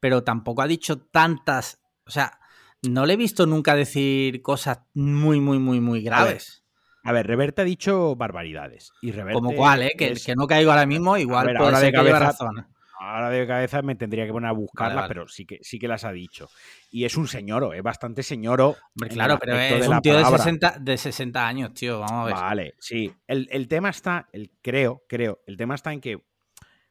pero 0.00 0.22
tampoco 0.22 0.60
ha 0.60 0.66
dicho 0.66 0.98
tantas. 0.98 1.82
O 2.04 2.10
sea, 2.10 2.40
no 2.82 3.06
le 3.06 3.14
he 3.14 3.16
visto 3.16 3.46
nunca 3.46 3.74
decir 3.74 4.42
cosas 4.42 4.80
muy, 4.92 5.40
muy, 5.40 5.58
muy, 5.58 5.80
muy 5.80 6.02
graves. 6.02 6.63
A 7.04 7.12
ver, 7.12 7.26
Reverte 7.26 7.60
ha 7.60 7.64
dicho 7.64 8.16
barbaridades. 8.16 8.92
Y 9.02 9.12
Como 9.12 9.54
cuál, 9.54 9.82
¿eh? 9.82 9.92
Que, 9.96 10.14
que 10.14 10.34
no 10.34 10.46
caigo 10.46 10.70
ahora 10.70 10.86
mismo, 10.86 11.18
igual 11.18 11.54
ahora 11.54 11.78
de 11.78 11.92
cabeza, 11.92 12.18
razón. 12.18 12.66
Ahora 12.98 13.28
de 13.28 13.46
cabeza 13.46 13.82
me 13.82 13.94
tendría 13.94 14.24
que 14.24 14.32
poner 14.32 14.48
a 14.48 14.52
buscarla, 14.52 15.06
pero 15.06 15.28
sí 15.28 15.44
que, 15.44 15.58
sí 15.60 15.78
que 15.78 15.86
las 15.86 16.04
ha 16.04 16.12
dicho. 16.12 16.48
Y 16.90 17.04
es 17.04 17.18
un 17.18 17.28
señoro, 17.28 17.74
es 17.74 17.82
bastante 17.82 18.22
señoro. 18.22 18.76
claro, 19.10 19.38
pero 19.38 19.58
es 19.58 19.86
un 19.86 20.00
tío 20.00 20.16
de 20.16 20.24
60, 20.24 20.78
de 20.80 20.96
60, 20.96 21.46
años, 21.46 21.74
tío, 21.74 22.00
vamos 22.00 22.22
a 22.22 22.24
ver. 22.24 22.34
Vale, 22.34 22.74
sí. 22.78 23.12
El, 23.26 23.68
tema 23.68 23.90
está, 23.90 24.30
el, 24.32 24.50
creo, 24.62 25.04
creo, 25.06 25.40
el 25.46 25.58
tema 25.58 25.74
está 25.74 25.92
en 25.92 26.00
que 26.00 26.24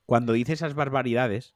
cuando 0.06 0.34
dice 0.34 0.53
esas 0.53 0.76
barbaridades, 0.76 1.56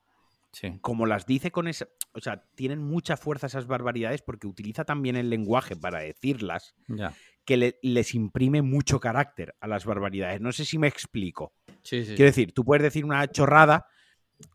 como 0.81 1.05
las 1.05 1.27
dice 1.27 1.51
con 1.51 1.67
esa. 1.67 1.88
O 2.13 2.21
sea, 2.21 2.43
tienen 2.55 2.81
mucha 2.81 3.15
fuerza 3.17 3.45
esas 3.45 3.67
barbaridades 3.67 4.23
porque 4.23 4.47
utiliza 4.47 4.84
también 4.85 5.15
el 5.15 5.29
lenguaje 5.29 5.75
para 5.75 5.99
decirlas. 5.99 6.73
Ya 6.88 7.13
que 7.47 7.79
les 7.81 8.13
imprime 8.13 8.61
mucho 8.61 8.99
carácter 8.99 9.55
a 9.61 9.67
las 9.67 9.85
barbaridades. 9.85 10.41
No 10.41 10.51
sé 10.51 10.65
si 10.65 10.77
me 10.77 10.89
explico. 10.89 11.53
Sí, 11.81 12.03
sí. 12.03 12.13
Quiero 12.13 12.25
decir, 12.25 12.51
tú 12.51 12.65
puedes 12.65 12.83
decir 12.83 13.05
una 13.05 13.25
chorrada 13.31 13.87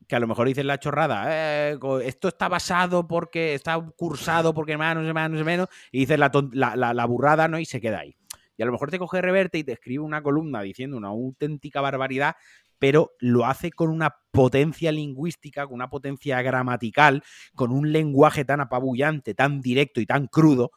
que 0.06 0.14
a 0.14 0.20
lo 0.20 0.28
mejor 0.28 0.47
dices 0.47 0.64
la 0.64 0.78
chorrada, 0.78 1.24
eh, 1.70 1.78
esto 2.05 2.28
está 2.28 2.48
basado 2.48 3.09
porque 3.09 3.55
está 3.55 3.81
cursado 3.97 4.52
porque 4.52 4.77
más, 4.77 4.94
no 4.94 5.05
sé 5.05 5.12
más, 5.12 5.31
no 5.31 5.39
sé 5.39 5.44
menos, 5.44 5.69
y 5.90 6.01
dices 6.01 6.19
la, 6.19 6.31
la, 6.52 6.93
la, 6.94 7.06
burrada, 7.06 7.48
¿no? 7.48 7.59
Y 7.59 7.64
se 7.64 7.81
queda 7.81 8.01
ahí. 8.01 8.14
Y 8.56 8.62
a 8.62 8.66
lo 8.66 8.73
mejor 8.73 8.90
te 8.90 8.98
coge 8.98 9.23
reverte 9.23 9.59
y 9.59 9.64
te 9.64 9.73
escribe 9.73 10.05
una 10.05 10.23
columna 10.23 10.60
diciendo 10.60 10.98
una 10.98 11.09
auténtica 11.09 11.81
barbaridad, 11.81 12.36
pero 12.78 13.12
lo 13.20 13.47
hace 13.47 13.73
con 13.73 13.90
una 13.90 14.14
potencia 14.31 14.93
lingüística, 14.93 15.64
con 15.64 15.74
una 15.74 15.89
potencia 15.89 16.43
gramatical, 16.43 17.24
con 17.55 17.73
un 17.73 17.90
lenguaje 17.90 18.44
tan 18.44 18.60
apabullante, 18.60 19.35
tan 19.35 19.62
directo 19.62 20.01
y 20.01 20.06
tan 20.06 20.27
crudo, 20.27 20.73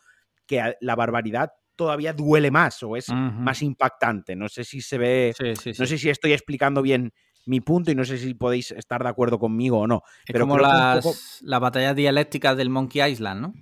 que 0.47 0.75
la 0.79 0.95
barbaridad 0.95 1.51
todavía 1.75 2.13
duele 2.13 2.51
más 2.51 2.81
o 2.83 2.95
es 2.95 3.09
más 3.09 3.61
impactante. 3.61 4.35
No 4.35 4.49
sé 4.49 4.63
si 4.63 4.81
se 4.81 4.97
ve, 4.97 5.33
no 5.39 5.85
sé 5.85 5.97
si 5.97 6.09
estoy 6.09 6.33
explicando 6.33 6.81
bien 6.81 7.13
mi 7.45 7.61
punto 7.61 7.91
y 7.91 7.95
no 7.95 8.05
sé 8.05 8.17
si 8.17 8.33
podéis 8.33 8.71
estar 8.71 9.03
de 9.03 9.09
acuerdo 9.09 9.39
conmigo 9.39 9.79
o 9.79 9.87
no. 9.87 10.01
Es 10.25 10.33
pero 10.33 10.47
como 10.47 10.57
las, 10.57 11.41
batallas 11.41 11.95
dialécticas 11.95 12.57
del 12.57 12.69
Monkey 12.69 13.11
Island, 13.11 13.41
¿no? 13.41 13.53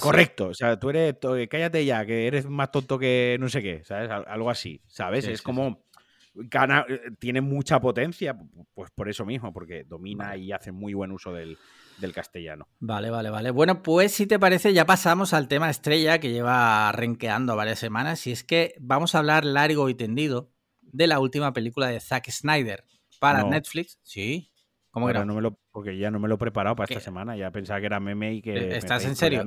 Correcto, 0.00 0.48
o 0.48 0.54
sea, 0.54 0.78
tú 0.78 0.90
eres, 0.90 1.14
cállate 1.48 1.82
ya, 1.84 2.04
que 2.04 2.26
eres 2.26 2.46
más 2.46 2.70
tonto 2.70 2.98
que 2.98 3.38
no 3.40 3.48
sé 3.48 3.62
qué, 3.62 3.82
¿sabes? 3.84 4.10
Algo 4.10 4.50
así, 4.50 4.82
¿sabes? 4.86 5.26
es 5.26 5.40
como, 5.40 5.86
gana, 6.34 6.84
eh, 6.86 7.00
tiene 7.18 7.40
mucha 7.40 7.80
potencia, 7.80 8.38
pues 8.74 8.90
por 8.90 9.08
eso 9.08 9.24
mismo, 9.24 9.50
porque 9.50 9.84
domina 9.84 10.36
y 10.36 10.52
hace 10.52 10.72
muy 10.72 10.92
buen 10.92 11.10
uso 11.10 11.32
del, 11.32 11.56
del 11.98 12.12
castellano. 12.12 12.68
Vale, 12.80 13.10
vale, 13.10 13.30
vale. 13.30 13.50
Bueno, 13.50 13.82
pues 13.82 14.12
si 14.12 14.26
te 14.26 14.38
parece, 14.38 14.72
ya 14.72 14.86
pasamos 14.86 15.32
al 15.32 15.48
tema 15.48 15.70
estrella 15.70 16.18
que 16.18 16.30
lleva 16.30 16.90
renqueando 16.92 17.56
varias 17.56 17.78
semanas. 17.78 18.26
Y 18.26 18.32
es 18.32 18.44
que 18.44 18.74
vamos 18.80 19.14
a 19.14 19.18
hablar 19.18 19.44
largo 19.44 19.88
y 19.88 19.94
tendido 19.94 20.50
de 20.80 21.06
la 21.06 21.20
última 21.20 21.52
película 21.52 21.88
de 21.88 22.00
Zack 22.00 22.30
Snyder 22.30 22.84
para 23.18 23.44
Netflix. 23.44 23.98
Sí. 24.02 24.50
¿Cómo 24.90 25.10
era? 25.10 25.24
No 25.24 25.34
me 25.34 25.42
lo, 25.42 25.58
porque 25.70 25.98
ya 25.98 26.10
no 26.10 26.18
me 26.18 26.28
lo 26.28 26.36
he 26.36 26.38
preparado 26.38 26.76
para 26.76 26.92
esta 26.92 27.04
semana. 27.04 27.36
Ya 27.36 27.50
pensaba 27.50 27.80
que 27.80 27.86
era 27.86 28.00
meme 28.00 28.34
y 28.34 28.42
que. 28.42 28.54
¿E-, 28.54 28.76
¿Estás 28.78 29.04
en 29.04 29.16
serio? 29.16 29.44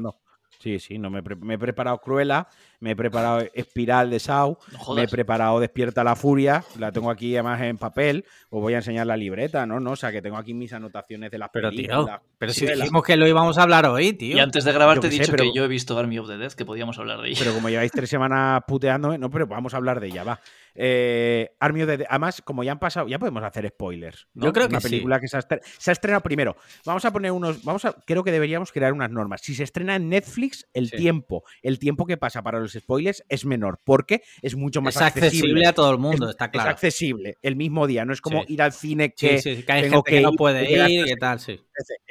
Sí, 0.61 0.77
sí, 0.77 0.99
no 0.99 1.09
me, 1.09 1.19
he 1.19 1.57
preparado 1.57 1.97
Cruella, 1.97 2.47
me 2.81 2.91
he 2.91 2.95
preparado 2.95 3.43
Espiral 3.55 4.11
de 4.11 4.19
Sau, 4.19 4.59
me 4.95 5.03
he 5.03 5.07
preparado 5.07 5.59
Despierta 5.59 6.03
la 6.03 6.15
Furia, 6.15 6.63
la 6.77 6.91
tengo 6.91 7.09
aquí 7.09 7.33
además 7.33 7.61
en 7.61 7.79
papel, 7.79 8.25
os 8.51 8.61
voy 8.61 8.75
a 8.75 8.77
enseñar 8.77 9.07
la 9.07 9.17
libreta, 9.17 9.65
¿no? 9.65 9.79
¿no? 9.79 9.91
O 9.91 9.95
sea, 9.95 10.11
que 10.11 10.21
tengo 10.21 10.37
aquí 10.37 10.53
mis 10.53 10.71
anotaciones 10.71 11.31
de 11.31 11.39
las 11.39 11.49
pero, 11.51 11.71
Tío, 11.71 12.07
pero 12.37 12.53
si 12.53 12.67
dijimos 12.67 13.03
que 13.03 13.17
lo 13.17 13.27
íbamos 13.27 13.57
a 13.57 13.63
hablar 13.63 13.87
hoy, 13.87 14.13
tío. 14.13 14.37
Y 14.37 14.39
antes 14.39 14.63
de 14.63 14.71
grabar 14.71 14.99
te 14.99 15.07
he 15.07 15.09
dicho 15.09 15.33
que 15.33 15.51
yo 15.51 15.65
he 15.65 15.67
visto 15.67 15.97
Army 15.97 16.19
of 16.19 16.27
the 16.27 16.37
Dead, 16.37 16.51
que 16.51 16.63
podíamos 16.63 16.99
hablar 16.99 17.21
de 17.21 17.29
ella. 17.29 17.39
Pero 17.39 17.55
como 17.55 17.69
lleváis 17.69 17.91
tres 17.91 18.11
semanas 18.11 18.61
puteándome, 18.67 19.17
no, 19.17 19.31
pero 19.31 19.47
vamos 19.47 19.73
a 19.73 19.77
hablar 19.77 19.99
de 19.99 20.07
ella, 20.07 20.23
va. 20.23 20.39
Eh, 20.75 21.49
Army 21.59 21.81
of 21.81 21.89
the 21.89 21.97
Dead, 21.97 22.07
además, 22.09 22.41
como 22.41 22.63
ya 22.63 22.71
han 22.71 22.79
pasado, 22.79 23.07
ya 23.07 23.19
podemos 23.19 23.43
hacer 23.43 23.67
spoilers. 23.67 24.27
Yo 24.33 24.53
creo 24.53 24.67
que 24.67 24.75
Una 24.75 24.81
película 24.81 25.19
que 25.19 25.27
se 25.27 25.37
ha, 25.37 25.41
se 25.41 25.91
ha, 25.91 25.93
estrenado 25.93 26.21
primero. 26.21 26.55
Vamos 26.85 27.05
a 27.05 27.11
poner 27.11 27.31
unos, 27.31 27.63
vamos 27.63 27.85
a, 27.85 27.93
creo 28.05 28.23
que 28.23 28.31
deberíamos 28.31 28.71
crear 28.71 28.93
unas 28.93 29.11
normas. 29.11 29.41
Si 29.41 29.55
se 29.55 29.63
estrena 29.63 29.95
en 29.95 30.09
Netflix, 30.09 30.67
el 30.73 30.91
tiempo, 30.91 31.43
el 31.61 31.79
tiempo 31.79 32.05
que 32.05 32.17
pasa 32.17 32.41
para 32.41 32.59
los 32.59 32.73
spoilers 32.73 33.23
es 33.29 33.45
menor, 33.45 33.79
porque 33.83 34.21
es 34.41 34.55
mucho 34.55 34.81
más 34.81 34.95
es 34.95 35.01
accesible. 35.01 35.65
a 35.65 35.73
todo 35.73 35.91
el 35.91 35.97
mundo, 35.97 36.29
está 36.29 36.49
claro. 36.49 36.69
Es 36.69 36.73
accesible 36.75 37.37
el 37.41 37.55
mismo 37.55 37.87
día, 37.87 38.05
no 38.05 38.13
es 38.13 38.21
como 38.21 38.43
ir 38.47 38.61
al 38.61 38.73
cine 38.73 39.13
que, 39.13 39.41
tengo 39.65 40.03
que, 40.03 40.21
no 40.21 40.33
puede 40.33 40.71
ir 40.71 41.07
y 41.07 41.15
tal, 41.15 41.39
sí. 41.39 41.59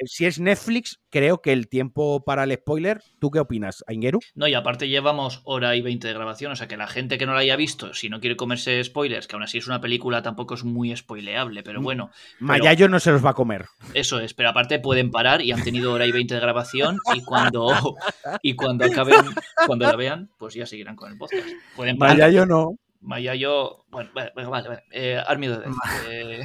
Si 0.05 0.25
es 0.25 0.39
Netflix, 0.39 0.99
creo 1.09 1.41
que 1.41 1.53
el 1.53 1.67
tiempo 1.67 2.23
para 2.23 2.43
el 2.43 2.53
spoiler, 2.53 3.01
¿tú 3.19 3.31
qué 3.31 3.39
opinas, 3.39 3.83
Aingeru? 3.87 4.19
No, 4.35 4.47
y 4.47 4.53
aparte 4.53 4.87
llevamos 4.87 5.41
hora 5.43 5.75
y 5.75 5.81
20 5.81 6.07
de 6.07 6.13
grabación, 6.13 6.51
o 6.51 6.55
sea 6.55 6.67
que 6.67 6.77
la 6.77 6.87
gente 6.87 7.17
que 7.17 7.25
no 7.25 7.33
la 7.33 7.39
haya 7.39 7.55
visto, 7.55 7.93
si 7.93 8.09
no 8.09 8.19
quiere 8.19 8.35
comerse 8.35 8.83
spoilers, 8.83 9.27
que 9.27 9.35
aún 9.35 9.43
así 9.43 9.57
es 9.57 9.67
una 9.67 9.81
película, 9.81 10.21
tampoco 10.21 10.55
es 10.55 10.63
muy 10.63 10.95
spoileable, 10.95 11.63
pero 11.63 11.81
mm, 11.81 11.83
bueno. 11.83 12.11
Mayayo 12.39 12.87
no 12.87 12.99
se 12.99 13.11
los 13.11 13.23
va 13.25 13.31
a 13.31 13.35
comer. 13.35 13.65
Eso 13.93 14.19
es, 14.19 14.33
pero 14.33 14.49
aparte 14.49 14.79
pueden 14.79 15.11
parar 15.11 15.41
y 15.41 15.51
han 15.51 15.63
tenido 15.63 15.93
hora 15.93 16.05
y 16.05 16.11
20 16.11 16.33
de 16.33 16.39
grabación 16.39 16.97
y 17.13 17.21
cuando, 17.23 17.97
y 18.41 18.55
cuando 18.55 18.85
acaben, 18.85 19.25
cuando 19.65 19.85
la 19.85 19.95
vean, 19.95 20.29
pues 20.37 20.53
ya 20.53 20.65
seguirán 20.65 20.95
con 20.95 21.11
el 21.11 21.17
podcast. 21.17 21.47
Pueden 21.75 21.97
parar. 21.97 22.17
Mayayo 22.17 22.45
no. 22.45 22.75
Mayayo, 23.01 23.83
bueno, 23.89 24.11
vale, 24.13 24.31
vale, 24.35 24.49
vale. 24.49 24.83
Eh, 24.91 25.21
Army 25.25 25.47
de 25.47 25.59
eh, 26.07 26.43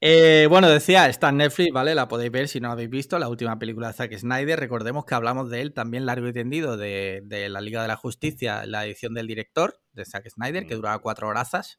eh, 0.00 0.46
bueno, 0.50 0.68
decía, 0.68 1.08
está 1.08 1.30
en 1.30 1.38
Netflix, 1.38 1.72
¿vale? 1.72 1.94
La 1.94 2.06
podéis 2.08 2.30
ver 2.30 2.48
si 2.48 2.60
no 2.60 2.68
la 2.68 2.72
habéis 2.72 2.90
visto, 2.90 3.18
la 3.18 3.28
última 3.28 3.58
película 3.58 3.88
de 3.88 3.94
Zack 3.94 4.16
Snyder. 4.16 4.60
Recordemos 4.60 5.04
que 5.06 5.14
hablamos 5.14 5.48
de 5.48 5.62
él 5.62 5.72
también 5.72 6.04
largo 6.04 6.28
y 6.28 6.32
tendido, 6.32 6.76
de, 6.76 7.22
la 7.48 7.60
Liga 7.60 7.82
de 7.82 7.88
la 7.88 7.96
Justicia, 7.96 8.66
la 8.66 8.84
edición 8.84 9.14
del 9.14 9.26
director 9.26 9.80
de 9.92 10.04
Zack 10.04 10.28
Snyder, 10.28 10.66
que 10.66 10.74
mm. 10.74 10.78
duraba 10.78 10.98
cuatro 10.98 11.28
horas. 11.28 11.78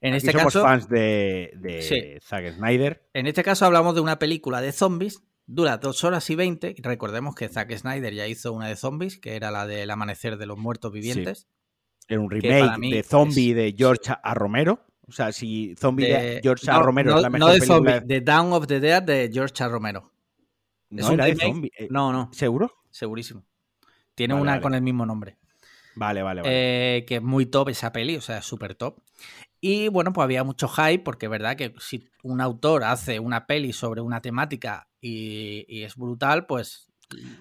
En 0.00 0.14
este 0.14 0.32
somos 0.32 0.54
caso, 0.54 0.62
fans 0.62 0.88
de, 0.88 2.20
Zack 2.22 2.54
Snyder. 2.54 3.06
En 3.12 3.26
este 3.26 3.42
caso 3.42 3.66
hablamos 3.66 3.94
de 3.94 4.00
una 4.00 4.18
película 4.18 4.62
de 4.62 4.72
zombies, 4.72 5.22
dura 5.46 5.76
dos 5.76 6.04
horas 6.04 6.28
y 6.30 6.34
veinte. 6.36 6.74
Recordemos 6.78 7.34
que 7.34 7.48
Zack 7.48 7.76
Snyder 7.76 8.14
ya 8.14 8.26
hizo 8.26 8.54
una 8.54 8.68
de 8.68 8.76
zombies, 8.76 9.18
que 9.18 9.36
era 9.36 9.50
la 9.50 9.66
del 9.66 9.90
amanecer 9.90 10.38
de 10.38 10.46
los 10.46 10.56
muertos 10.56 10.90
vivientes. 10.90 11.48
Era 12.08 12.20
un 12.20 12.30
remake 12.30 12.94
de 12.94 13.02
zombie 13.02 13.52
de 13.52 13.74
George 13.76 14.12
A. 14.22 14.34
Romero. 14.34 14.86
O 15.08 15.12
sea, 15.12 15.32
si 15.32 15.74
Zombie 15.78 16.06
de, 16.06 16.40
George 16.42 16.68
A. 16.70 16.80
Romero 16.80 17.12
no, 17.12 17.16
es 17.16 17.22
la 17.22 17.30
mejor 17.30 17.48
No 17.48 17.54
de 17.54 17.60
Zombie, 17.60 18.00
de 18.00 18.20
Down 18.20 18.52
of 18.52 18.66
the 18.66 18.80
Dead 18.80 19.02
de 19.02 19.30
George 19.32 19.62
A. 19.62 19.68
Romero. 19.68 20.12
No, 20.90 21.16
de 21.16 21.36
Zombie. 21.36 21.70
Eh, 21.78 21.88
no, 21.90 22.12
no. 22.12 22.30
¿Seguro? 22.32 22.72
Segurísimo. 22.90 23.44
Tiene 24.14 24.34
una 24.34 24.60
con 24.60 24.74
el 24.74 24.82
mismo 24.82 25.04
nombre. 25.06 25.36
Vale, 25.94 26.22
vale, 26.22 26.42
vale. 26.42 26.98
Eh, 26.98 27.04
que 27.04 27.16
es 27.16 27.22
muy 27.22 27.46
top 27.46 27.70
esa 27.70 27.92
peli, 27.92 28.16
o 28.16 28.20
sea, 28.20 28.42
súper 28.42 28.74
top. 28.74 29.00
Y 29.60 29.88
bueno, 29.88 30.12
pues 30.12 30.24
había 30.24 30.44
mucho 30.44 30.68
hype, 30.68 31.00
porque 31.02 31.26
es 31.26 31.30
verdad 31.30 31.56
que 31.56 31.74
si 31.78 32.08
un 32.22 32.40
autor 32.40 32.84
hace 32.84 33.18
una 33.18 33.46
peli 33.46 33.72
sobre 33.72 34.00
una 34.00 34.20
temática 34.20 34.88
y, 35.00 35.82
es 35.82 35.96
brutal, 35.96 36.46
pues. 36.46 36.92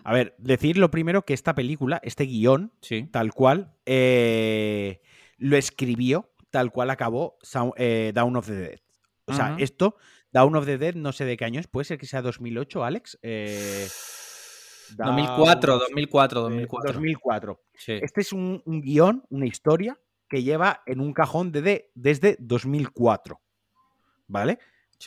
A 0.04 0.14
ver, 0.14 0.36
decir 0.38 0.78
lo 0.78 0.92
primero 0.92 1.24
que 1.26 1.34
esta 1.34 1.56
película, 1.56 2.00
este 2.04 2.26
guion, 2.26 2.72
tal 3.12 3.34
cual, 3.34 3.74
eh, 3.86 5.02
lo 5.38 5.58
escribió 5.58 6.30
tal 6.56 6.72
cual 6.72 6.90
acabó 6.90 7.38
eh, 7.76 8.14
Down 8.16 8.38
of 8.38 8.48
the 8.48 8.56
Dead. 8.56 8.80
O 9.26 9.34
sea, 9.34 9.58
esto, 9.60 9.98
Down 10.32 10.56
of 10.56 10.66
the 10.66 10.78
Dead, 10.78 10.96
no 10.96 11.12
sé 11.12 11.26
de 11.26 11.36
qué 11.36 11.44
año 11.44 11.60
es, 11.60 11.68
puede 11.68 11.84
ser 11.84 11.98
que 11.98 12.06
sea 12.06 12.22
2008, 12.22 12.86
Alex. 12.86 13.20
2004, 14.96 15.80
2004, 15.80 16.42
2004. 16.44 16.94
2004. 16.94 17.62
Este 17.88 18.22
es 18.22 18.32
un, 18.32 18.64
guion, 18.66 19.26
una 19.30 19.48
historia 19.48 20.00
que 20.30 20.44
lleva 20.44 20.82
en 20.86 21.02
un 21.02 21.12
cajón 21.12 21.52
de, 21.52 21.92
desde 21.94 22.38
2004. 22.40 23.42
¿Vale? 24.28 24.58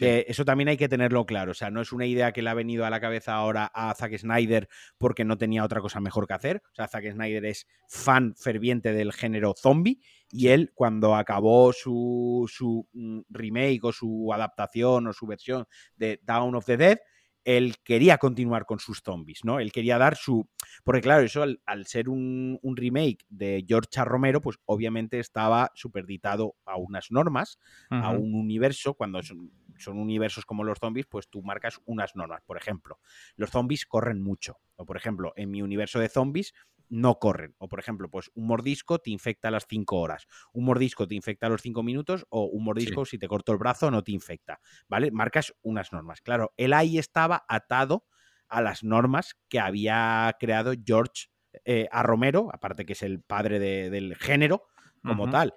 Eh, 0.01 0.27
eso 0.29 0.45
también 0.45 0.69
hay 0.69 0.77
que 0.77 0.91
tenerlo 0.91 1.25
claro. 1.25 1.53
O 1.53 1.55
sea, 1.55 1.71
no 1.71 1.81
es 1.81 1.93
una 1.93 2.05
idea 2.05 2.33
que 2.33 2.43
le 2.43 2.51
ha 2.51 2.55
venido 2.55 2.85
a 2.85 2.91
la 2.91 3.01
cabeza 3.01 3.33
ahora 3.33 3.71
a 3.73 3.95
Zack 3.95 4.19
Snyder 4.19 4.69
porque 4.99 5.25
no 5.25 5.39
tenía 5.39 5.65
otra 5.65 5.81
cosa 5.81 5.99
mejor 5.99 6.27
que 6.27 6.35
hacer. 6.35 6.63
O 6.73 6.75
sea, 6.75 6.89
Zack 6.89 7.11
Snyder 7.11 7.47
es 7.47 7.67
fan 7.89 8.35
ferviente 8.37 8.93
del 8.93 9.15
género 9.15 9.55
zombie 9.57 10.03
y 10.31 10.49
él, 10.49 10.73
cuando 10.75 11.15
acabó 11.15 11.73
su, 11.73 12.49
su 12.53 12.87
mm, 12.93 13.21
remake 13.31 13.81
o 13.83 13.93
su 13.93 14.31
adaptación 14.33 15.07
o 15.07 15.13
su 15.13 15.27
versión 15.27 15.67
de 15.97 16.21
Down 16.23 16.55
of 16.55 16.67
the 16.67 16.77
Dead, 16.77 16.99
él 17.45 17.77
quería 17.83 18.19
continuar 18.19 18.67
con 18.67 18.79
sus 18.79 19.01
zombies, 19.03 19.43
¿no? 19.43 19.59
Él 19.59 19.73
quería 19.73 19.97
dar 19.97 20.17
su... 20.17 20.47
Porque 20.85 21.01
claro, 21.01 21.25
eso 21.25 21.43
al, 21.43 21.87
ser 21.87 22.11
un, 22.11 22.61
remake 22.63 23.25
de 23.31 23.65
George 23.67 24.05
Romero, 24.05 24.43
pues 24.43 24.59
obviamente 24.67 25.19
estaba 25.19 25.71
superditado 25.75 26.57
a 26.67 26.77
unas 26.77 27.11
normas, 27.11 27.59
a 27.89 28.11
un 28.11 28.35
universo, 28.35 28.93
cuando 28.93 29.23
son, 29.23 29.51
son, 29.79 29.99
universos 29.99 30.45
como 30.45 30.63
los 30.63 30.79
zombies, 30.79 31.07
pues 31.07 31.31
tú 31.31 31.43
marcas 31.43 31.81
unas 31.87 32.15
normas. 32.17 32.43
Por 32.45 32.59
ejemplo, 32.59 33.01
los 33.37 33.49
zombies 33.49 33.87
corren 33.87 34.21
mucho. 34.21 34.59
O 34.77 34.85
por 34.85 34.99
ejemplo, 34.99 35.33
en 35.35 35.51
mi 35.51 35.63
universo 35.63 35.99
de 36.01 36.11
zombies, 36.11 36.53
no 36.89 37.19
corren. 37.19 37.55
O, 37.59 37.69
por 37.69 37.81
ejemplo, 37.81 38.11
pues 38.11 38.31
un 38.35 38.47
mordisco 38.47 38.99
te 38.99 39.11
infecta 39.11 39.49
a 39.49 39.51
las 39.51 39.67
5 39.69 39.97
horas, 39.97 40.27
un 40.53 40.65
mordisco 40.65 41.07
te 41.07 41.15
infecta 41.15 41.47
a 41.47 41.51
los 41.51 41.63
5 41.63 41.83
minutos 41.83 42.27
o 42.31 42.45
un 42.45 42.65
mordisco 42.65 43.05
si 43.05 43.19
te 43.19 43.29
corto 43.29 43.53
el 43.53 43.59
brazo 43.59 43.91
no 43.91 44.03
te 44.03 44.13
infecta, 44.13 44.61
¿vale? 44.89 45.11
Marcas 45.11 45.55
unas 45.63 45.93
normas. 45.93 46.21
Claro, 46.21 46.53
él 46.57 46.73
ahí 46.73 46.99
estaba 46.99 47.45
atado 47.49 48.05
a 48.49 48.63
las 48.63 48.83
normas 48.83 49.37
que 49.49 49.61
había 49.61 50.35
creado 50.41 50.73
George 50.85 51.27
eh, 51.65 51.89
a 51.91 52.03
Romero, 52.03 52.49
aparte 52.53 52.85
que 52.85 52.95
es 52.95 53.03
el 53.03 53.21
padre 53.21 53.59
del 53.59 54.17
género 54.17 54.65
como 55.03 55.31
tal. 55.31 55.55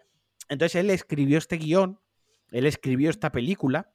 Entonces 0.50 0.76
él 0.76 0.90
escribió 0.90 1.38
este 1.38 1.58
guion, 1.58 2.00
él 2.52 2.66
escribió 2.66 3.10
esta 3.10 3.32
película 3.32 3.94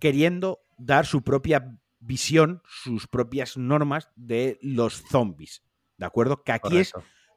queriendo 0.00 0.60
dar 0.78 1.06
su 1.06 1.22
propia 1.22 1.78
visión, 2.00 2.62
sus 2.66 3.06
propias 3.06 3.56
normas 3.56 4.10
de 4.16 4.58
los 4.62 5.02
zombies. 5.10 5.62
¿De 5.98 6.06
acuerdo? 6.06 6.42
Que 6.42 6.52
aquí 6.52 6.78
es 6.78 6.92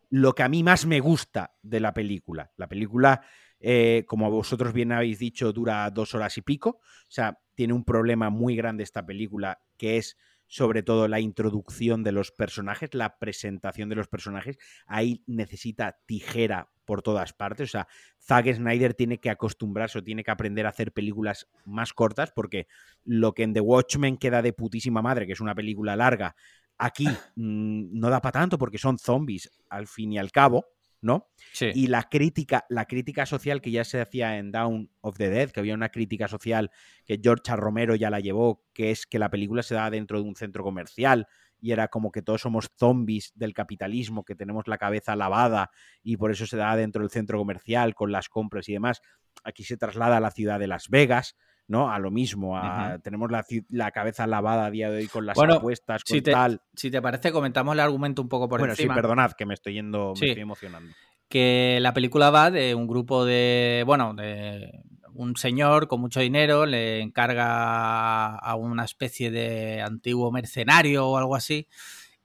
lo 0.10 0.34
que 0.34 0.44
a 0.44 0.50
mí 0.50 0.64
más 0.64 0.86
me 0.86 1.00
gusta 1.00 1.56
de 1.62 1.80
la 1.80 1.94
película. 1.94 2.52
La 2.58 2.68
película, 2.68 3.22
eh, 3.60 4.06
como 4.08 4.30
vosotros 4.30 4.72
bien 4.74 4.92
habéis 4.92 5.20
dicho, 5.20 5.52
dura 5.52 5.90
dos 5.90 6.14
horas 6.14 6.38
y 6.38 6.42
pico. 6.42 6.70
O 6.70 7.10
sea, 7.10 7.40
tiene 7.56 7.74
un 7.74 7.84
problema 7.84 8.30
muy 8.30 8.56
grande 8.56 8.84
esta 8.84 9.06
película, 9.06 9.60
que 9.78 9.98
es 9.98 10.18
sobre 10.52 10.84
todo 10.84 11.08
la 11.08 11.22
introducción 11.22 12.04
de 12.04 12.12
los 12.12 12.32
personajes, 12.32 12.94
la 12.94 13.18
presentación 13.20 13.88
de 13.88 13.96
los 13.96 14.10
personajes, 14.10 14.58
ahí 14.86 15.24
necesita 15.26 15.98
tijera 16.06 16.70
por 16.84 17.02
todas 17.02 17.32
partes. 17.32 17.70
O 17.70 17.72
sea, 17.72 17.88
Zack 18.20 18.54
Snyder 18.56 18.94
tiene 18.94 19.22
que 19.22 19.30
acostumbrarse 19.30 20.00
o 20.00 20.04
tiene 20.04 20.26
que 20.26 20.32
aprender 20.32 20.66
a 20.66 20.70
hacer 20.70 20.92
películas 20.92 21.48
más 21.64 21.94
cortas 21.94 22.34
porque 22.36 22.68
lo 23.06 23.34
que 23.34 23.44
en 23.44 23.54
The 23.54 23.62
Watchmen 23.62 24.18
queda 24.18 24.42
de 24.42 24.52
putísima 24.52 25.02
madre, 25.02 25.26
que 25.26 25.32
es 25.32 25.40
una 25.40 25.56
película 25.56 25.96
larga, 25.96 26.36
aquí 26.82 27.08
no 27.36 28.10
da 28.10 28.22
para 28.22 28.40
tanto 28.42 28.58
porque 28.58 28.80
son 28.80 28.98
zombies 28.98 29.50
al 29.70 29.88
fin 29.88 30.12
y 30.14 30.18
al 30.18 30.32
cabo. 30.32 30.66
¿no? 31.04 31.32
Y 31.60 31.88
la 31.88 32.04
crítica, 32.04 32.64
la 32.70 32.86
crítica 32.86 33.26
social 33.26 33.60
que 33.60 33.72
ya 33.72 33.84
se 33.84 34.02
hacía 34.02 34.38
en 34.38 34.52
Down 34.52 34.92
of 35.02 35.18
the 35.18 35.32
Dead, 35.32 35.50
que 35.50 35.60
había 35.60 35.74
una 35.74 35.90
crítica 35.90 36.28
social 36.28 36.70
que 37.06 37.20
George 37.22 37.56
Romero 37.56 37.96
ya 37.96 38.12
la 38.12 38.20
llevó, 38.20 38.64
que 38.72 38.92
es 38.92 39.08
que 39.08 39.18
la 39.18 39.32
película 39.32 39.64
se 39.64 39.74
da 39.74 39.90
dentro 39.90 40.22
de 40.22 40.30
un 40.30 40.36
centro 40.36 40.64
comercial 40.64 41.28
y 41.60 41.72
era 41.72 41.88
como 41.88 42.12
que 42.12 42.22
todos 42.22 42.42
somos 42.42 42.70
zombies 42.78 43.32
del 43.34 43.56
capitalismo, 43.56 44.24
que 44.24 44.36
tenemos 44.36 44.68
la 44.68 44.78
cabeza 44.78 45.16
lavada 45.16 45.72
y 46.04 46.18
por 46.18 46.30
eso 46.30 46.46
se 46.46 46.58
da 46.58 46.76
dentro 46.76 47.02
del 47.02 47.10
centro 47.10 47.40
comercial 47.40 47.96
con 47.96 48.12
las 48.12 48.30
compras 48.30 48.70
y 48.70 48.74
demás. 48.74 49.02
Aquí 49.44 49.64
se 49.64 49.78
traslada 49.78 50.18
a 50.18 50.20
la 50.20 50.30
ciudad 50.30 50.60
de 50.60 50.68
Las 50.68 50.88
Vegas, 50.90 51.36
¿no? 51.72 51.92
A 51.92 51.98
lo 51.98 52.12
mismo, 52.12 52.60
tenemos 53.02 53.32
la, 53.32 53.92
cabeza 53.92 54.28
lavada 54.28 54.66
a 54.66 54.72
día 54.72 54.92
de 54.92 54.98
hoy 54.98 55.08
con 55.08 55.26
las 55.26 55.38
apuestas, 55.40 56.04
con 56.04 56.16
si 56.16 56.22
te, 56.22 56.32
tal. 56.32 56.62
Si 56.76 56.92
te 56.92 57.02
parece, 57.02 57.32
comentamos 57.32 57.74
el 57.74 57.80
argumento 57.80 58.22
un 58.22 58.30
poco 58.30 58.48
por 58.48 58.60
encima. 58.60 58.76
Bueno, 58.76 58.94
sí, 58.94 59.02
perdonad, 59.02 59.32
que 59.32 59.46
me 59.46 59.54
estoy 59.54 59.74
yendo, 59.74 60.14
me 60.20 60.28
estoy 60.28 60.42
emocionando. 60.44 60.94
Que 61.28 61.80
la 61.82 61.94
película 61.94 62.30
va 62.30 62.52
de 62.52 62.76
un 62.76 62.88
grupo 62.88 63.26
de, 63.26 63.84
bueno, 63.86 64.14
de 64.14 64.84
un 65.14 65.38
señor 65.38 65.88
con 65.88 66.02
mucho 66.02 66.20
dinero, 66.20 66.66
le 66.66 67.00
encarga 67.00 68.36
a 68.36 68.56
una 68.56 68.84
especie 68.84 69.32
de 69.32 69.82
antiguo 69.82 70.32
mercenario 70.32 71.08
o 71.08 71.18
algo 71.18 71.36
así 71.36 71.68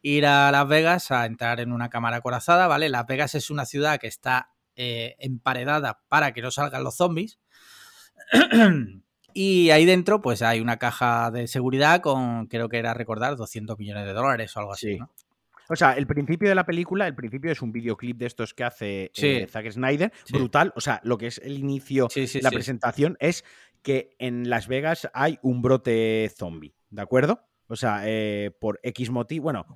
ir 0.02 0.26
a 0.26 0.52
Las 0.52 0.68
Vegas 0.68 1.10
a 1.10 1.26
entrar 1.26 1.60
en 1.60 1.72
una 1.72 1.90
cámara 1.90 2.20
corazada, 2.20 2.68
¿vale? 2.68 2.88
Las 2.88 3.06
Vegas 3.06 3.34
es 3.34 3.50
una 3.50 3.64
ciudad 3.64 3.98
que 3.98 4.06
está 4.06 4.52
eh, 4.76 5.16
emparedada 5.18 6.00
para 6.08 6.32
que 6.32 6.42
no 6.42 6.50
salgan 6.50 6.84
los 6.84 6.96
zombies. 6.96 7.38
Y 9.38 9.68
ahí 9.68 9.84
dentro, 9.84 10.22
pues 10.22 10.40
hay 10.40 10.60
una 10.60 10.78
caja 10.78 11.30
de 11.30 11.46
seguridad 11.46 12.00
con, 12.00 12.46
creo 12.46 12.70
que 12.70 12.78
era 12.78 12.94
recordar, 12.94 13.36
200 13.36 13.78
millones 13.78 14.06
de 14.06 14.14
dólares 14.14 14.56
o 14.56 14.60
algo 14.60 14.72
así. 14.72 14.96
¿no? 14.96 15.10
O 15.68 15.76
sea, 15.76 15.92
el 15.92 16.06
principio 16.06 16.48
de 16.48 16.54
la 16.54 16.64
película, 16.64 17.06
el 17.06 17.14
principio 17.14 17.52
es 17.52 17.60
un 17.60 17.70
videoclip 17.70 18.16
de 18.16 18.24
estos 18.24 18.54
que 18.54 18.64
hace 18.64 19.10
eh, 19.14 19.46
Zack 19.46 19.72
Snyder, 19.72 20.10
brutal. 20.30 20.72
O 20.74 20.80
sea, 20.80 21.02
lo 21.04 21.18
que 21.18 21.26
es 21.26 21.36
el 21.44 21.58
inicio, 21.58 22.08
la 22.40 22.50
presentación, 22.50 23.18
es 23.20 23.44
que 23.82 24.16
en 24.18 24.48
Las 24.48 24.68
Vegas 24.68 25.10
hay 25.12 25.38
un 25.42 25.60
brote 25.60 26.32
zombie, 26.34 26.74
¿de 26.88 27.02
acuerdo? 27.02 27.42
O 27.68 27.76
sea, 27.76 28.04
eh, 28.04 28.52
por 28.58 28.80
X 28.82 29.10
motivo, 29.10 29.42
bueno, 29.42 29.66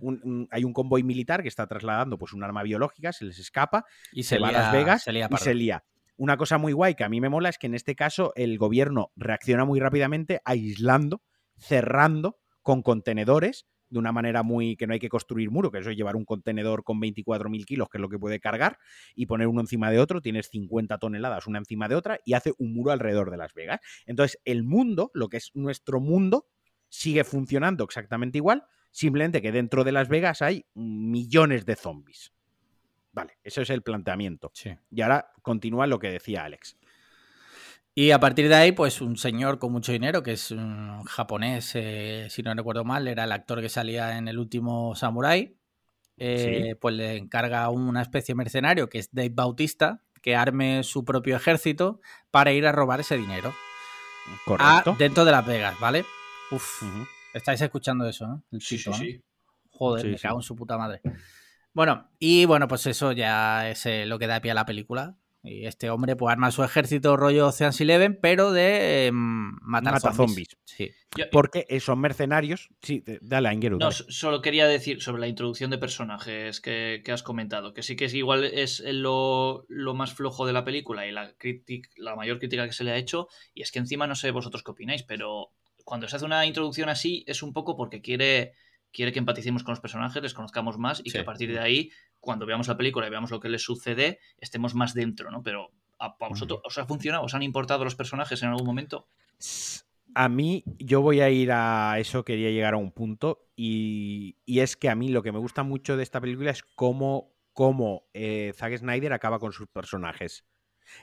hay 0.51 0.65
un 0.65 0.73
convoy 0.73 1.03
militar 1.03 1.43
que 1.43 1.49
está 1.49 1.67
trasladando 1.67 2.17
pues 2.17 2.33
un 2.33 2.43
arma 2.43 2.63
biológica, 2.63 3.13
se 3.13 3.27
les 3.27 3.39
escapa, 3.39 3.85
y 4.11 4.23
se, 4.23 4.39
va 4.39 4.49
a 4.49 4.53
Las 4.53 4.73
Vegas 4.73 5.07
y 5.07 5.37
se 5.37 5.53
lía. 5.53 5.85
Una 6.21 6.37
cosa 6.37 6.59
muy 6.59 6.75
guay 6.75 6.97
que 6.97 7.05
a 7.05 7.09
mí 7.09 7.19
me 7.19 7.31
mola 7.31 7.49
es 7.49 7.57
que 7.57 7.67
en 7.67 7.75
este 7.75 7.95
caso 7.95 8.35
el 8.37 8.59
gobierno 8.59 9.11
reacciona 9.17 9.65
muy 9.65 9.81
rápidamente 9.81 10.43
aislando, 10.45 11.23
cerrando 11.57 12.37
con 12.61 12.83
contenedores 12.83 13.67
de 13.89 13.99
una 14.01 14.13
manera 14.13 14.43
muy 14.43 14.77
que 14.77 14.87
no 14.87 14.93
hay 14.93 14.99
que 14.99 15.09
construir 15.09 15.51
muro, 15.51 15.71
que 15.71 15.79
eso 15.79 15.89
es 15.89 15.97
llevar 15.97 16.17
un 16.17 16.27
contenedor 16.27 16.85
con 16.85 17.01
24.000 17.01 17.65
kilos, 17.65 17.89
que 17.89 17.97
es 17.97 18.03
lo 18.03 18.11
que 18.11 18.19
puede 18.19 18.39
cargar, 18.39 18.77
y 19.15 19.25
poner 19.25 19.47
uno 19.47 19.63
encima 19.63 19.91
de 19.91 19.99
otro, 19.99 20.21
tienes 20.21 20.51
50 20.51 20.99
toneladas 20.99 21.47
una 21.47 21.59
encima 21.59 21.89
de 21.89 21.95
otra, 21.95 22.21
y 22.27 22.35
hace 22.35 22.53
un 22.59 22.75
muro 22.75 22.93
alrededor 22.93 23.31
de 23.31 23.39
Las 23.39 23.55
Vegas. 23.55 23.81
Entonces, 24.05 24.39
el 24.45 24.63
mundo, 24.63 25.11
lo 25.15 25.31
que 25.31 25.39
es 25.39 25.51
nuestro 25.55 26.01
mundo, 26.01 26.49
sigue 26.91 27.25
funcionando 27.25 27.83
exactamente 27.83 28.37
igual, 28.37 28.65
simplemente 28.91 29.41
que 29.41 29.53
dentro 29.53 29.85
de 29.85 29.93
Las 29.93 30.11
Vegas 30.11 30.43
hay 30.43 30.67
millones 30.75 31.65
de 31.65 31.77
zombies. 31.77 32.35
Vale, 33.21 33.37
eso 33.45 33.61
es 33.61 33.69
el 33.69 33.83
planteamiento. 33.83 34.51
Y 34.91 35.03
ahora 35.03 35.31
continúa 35.43 35.87
lo 35.87 35.99
que 35.99 36.09
decía 36.09 36.45
Alex. 36.45 36.79
Y 37.95 38.13
a 38.13 38.19
partir 38.19 38.49
de 38.49 38.55
ahí, 38.55 38.73
pues 38.73 39.03
un 39.03 39.19
señor 39.19 39.59
con 39.59 39.73
mucho 39.73 39.93
dinero, 39.93 40.23
que 40.23 40.33
es 40.33 40.53
un 40.53 41.05
japonés, 41.05 41.73
eh, 41.75 42.29
si 42.31 42.43
no 42.43 42.55
recuerdo 42.55 42.83
mal, 42.83 43.07
era 43.09 43.25
el 43.25 43.33
actor 43.33 43.61
que 43.61 43.69
salía 43.69 44.17
en 44.17 44.27
el 44.27 44.39
último 44.39 44.95
Samurai, 44.95 45.55
eh, 46.17 46.77
pues 46.81 46.95
le 46.95 47.19
encarga 47.19 47.65
a 47.65 47.69
una 47.69 48.01
especie 48.01 48.33
de 48.33 48.37
mercenario, 48.37 48.89
que 48.89 49.01
es 49.01 49.13
Dave 49.13 49.33
Bautista, 49.35 50.01
que 50.23 50.35
arme 50.35 50.83
su 50.83 51.05
propio 51.05 51.37
ejército 51.37 52.01
para 52.31 52.53
ir 52.53 52.67
a 52.67 52.73
robar 52.73 53.01
ese 53.01 53.19
dinero. 53.19 53.53
Correcto. 54.47 54.97
dentro 54.99 55.27
de 55.27 55.33
Las 55.33 55.45
Vegas, 55.45 55.79
¿vale? 55.79 56.07
Uf, 56.53 56.83
estáis 57.35 57.61
escuchando 57.61 58.09
eso, 58.09 58.27
¿no? 58.27 58.45
El 58.51 58.63
sí, 58.63 58.79
sí, 58.79 59.23
Joder, 59.73 60.07
me 60.07 60.19
cago 60.19 60.39
en 60.39 60.43
su 60.43 60.57
puta 60.57 60.79
madre. 60.79 61.03
Bueno, 61.73 62.11
y 62.19 62.45
bueno, 62.47 62.69
pues 62.69 62.87
eso 62.87 63.13
ya 63.13 63.69
es 63.71 63.87
eh, 63.87 64.07
lo 64.07 64.19
que 64.19 64.27
da 64.27 64.41
pie 64.41 64.51
a 64.51 64.55
la 64.55 64.67
película. 64.67 65.17
Y 65.43 65.65
este 65.65 65.89
hombre 65.89 66.17
pues 66.17 66.31
arma 66.33 66.51
su 66.51 66.63
ejército 66.63 67.17
rollo 67.17 67.47
Ocean's 67.47 67.81
Eleven, 67.81 68.19
pero 68.21 68.53
de 68.53 69.07
em, 69.07 69.53
matar 69.63 69.95
Mata 69.95 70.13
zombies. 70.13 70.59
Sí. 70.67 70.91
Porque 71.33 71.67
son 71.81 71.99
mercenarios. 71.99 72.69
Sí, 72.83 73.03
dale 73.23 73.49
a 73.49 73.55
Ingeru. 73.55 73.79
No, 73.79 73.91
solo 73.91 74.43
quería 74.43 74.67
decir 74.67 75.01
sobre 75.01 75.21
la 75.21 75.29
introducción 75.29 75.71
de 75.71 75.79
personajes 75.79 76.61
que, 76.61 77.03
has 77.11 77.23
comentado, 77.23 77.73
que 77.73 77.83
sí 77.83 77.97
que 77.97 78.05
es 78.05 78.15
igual 78.15 78.45
es 78.45 78.83
lo, 78.87 79.65
más 79.95 80.13
flojo 80.13 80.47
de 80.47 80.53
la 80.53 80.65
película 80.65 81.07
y 81.07 81.13
la, 81.13 81.35
la 81.97 82.17
mayor 82.17 82.39
crítica 82.39 82.67
que 82.67 82.75
se 82.75 82.85
le 82.85 82.93
ha 82.93 82.97
hecho. 82.97 83.29
Y 83.55 83.63
es 83.63 83.73
que 83.73 83.79
encima 83.79 84.07
no 84.07 84.17
sé 84.17 84.31
vosotros 84.33 84.63
qué 84.63 84.73
opináis, 84.73 85.05
pero 85.05 85.53
cuando 85.85 86.07
se 86.07 86.17
hace 86.17 86.27
una 86.27 86.45
introducción 86.45 86.91
así 86.91 87.25
es 87.27 87.43
un 87.43 87.55
poco 87.55 87.77
porque 87.77 88.03
quiere 88.03 88.53
quiere 88.93 89.13
que 89.13 89.19
empaticemos 89.19 89.63
con 89.63 89.73
los 89.73 89.81
personajes, 89.81 90.23
les 90.23 90.35
conozcamos 90.35 90.79
más 90.79 91.01
y 91.05 91.11
que 91.11 91.19
a 91.19 91.25
partir 91.25 91.53
de 91.53 91.61
ahí, 91.61 91.91
cuando 92.19 92.47
veamos 92.47 92.69
la 92.69 92.77
película 92.77 93.07
y 93.07 93.11
veamos 93.11 93.31
lo 93.31 93.41
que 93.41 93.49
les 93.49 93.63
sucede, 93.63 94.19
estemos 94.39 94.75
más 94.75 94.95
dentro, 94.95 95.31
¿no? 95.31 95.43
Pero 95.43 95.71
¿a, 95.99 96.17
vosotros 96.29 96.61
os 96.65 96.79
ha 96.79 96.87
funcionado? 96.87 97.25
¿Os 97.25 97.35
han 97.35 97.43
importado 97.43 97.85
los 97.85 97.95
personajes 97.95 98.43
en 98.43 98.51
algún 98.51 98.67
momento? 98.67 99.09
A 100.15 100.29
mí, 100.29 100.65
yo 100.79 101.03
voy 101.03 101.21
a 101.21 101.31
ir 101.31 101.53
a 101.53 101.97
eso, 101.99 102.25
quería 102.25 102.51
llegar 102.51 102.75
a 102.75 102.79
un 102.79 102.91
punto, 102.91 103.47
y, 103.55 104.37
es 104.47 104.77
que 104.77 104.89
a 104.89 104.95
mí 104.95 105.09
lo 105.09 105.23
que 105.23 105.33
me 105.33 105.39
gusta 105.39 105.63
mucho 105.63 105.97
de 105.97 106.03
esta 106.03 106.21
película 106.21 106.51
es 106.51 106.63
cómo, 106.75 107.33
cómo 107.53 108.09
eh, 108.13 108.53
Zack 108.57 108.79
Snyder 108.79 109.13
acaba 109.13 109.39
con 109.39 109.53
sus 109.53 109.69
personajes. 109.69 110.45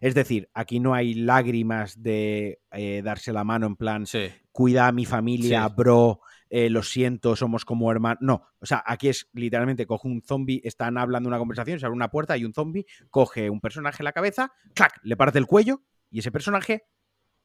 Es 0.01 0.13
decir, 0.15 0.49
aquí 0.53 0.79
no 0.79 0.93
hay 0.93 1.13
lágrimas 1.13 2.01
de 2.01 2.59
eh, 2.71 3.01
darse 3.03 3.31
la 3.31 3.45
mano 3.45 3.67
en 3.67 3.75
plan, 3.77 4.05
cuida 4.51 4.87
a 4.87 4.91
mi 4.91 5.05
familia, 5.05 5.67
bro, 5.69 6.19
eh, 6.49 6.69
lo 6.69 6.83
siento, 6.83 7.35
somos 7.35 7.65
como 7.65 7.91
hermanos. 7.91 8.19
No, 8.21 8.47
o 8.59 8.65
sea, 8.65 8.83
aquí 8.85 9.09
es 9.09 9.29
literalmente 9.33 9.85
coge 9.85 10.07
un 10.07 10.21
zombie, 10.21 10.61
están 10.63 10.97
hablando 10.97 11.29
una 11.29 11.37
conversación, 11.37 11.79
se 11.79 11.85
abre 11.85 11.95
una 11.95 12.09
puerta 12.09 12.37
y 12.37 12.45
un 12.45 12.53
zombie 12.53 12.85
coge 13.09 13.49
un 13.49 13.61
personaje 13.61 14.01
en 14.01 14.05
la 14.05 14.13
cabeza, 14.13 14.51
¡clac! 14.73 14.99
le 15.03 15.17
parte 15.17 15.39
el 15.39 15.47
cuello 15.47 15.83
y 16.09 16.19
ese 16.19 16.31
personaje 16.31 16.85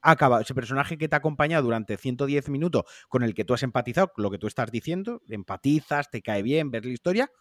acaba, 0.01 0.41
ese 0.41 0.53
personaje 0.53 0.97
que 0.97 1.07
te 1.07 1.15
ha 1.15 1.19
acompañado 1.19 1.63
durante 1.63 1.97
110 1.97 2.49
minutos, 2.49 2.83
con 3.09 3.23
el 3.23 3.33
que 3.33 3.45
tú 3.45 3.53
has 3.53 3.63
empatizado, 3.63 4.11
lo 4.17 4.29
que 4.29 4.37
tú 4.37 4.47
estás 4.47 4.69
diciendo, 4.71 5.21
empatizas, 5.29 6.09
te 6.11 6.21
cae 6.21 6.43
bien, 6.43 6.71
ves 6.71 6.85
la 6.85 6.91
historia, 6.91 7.31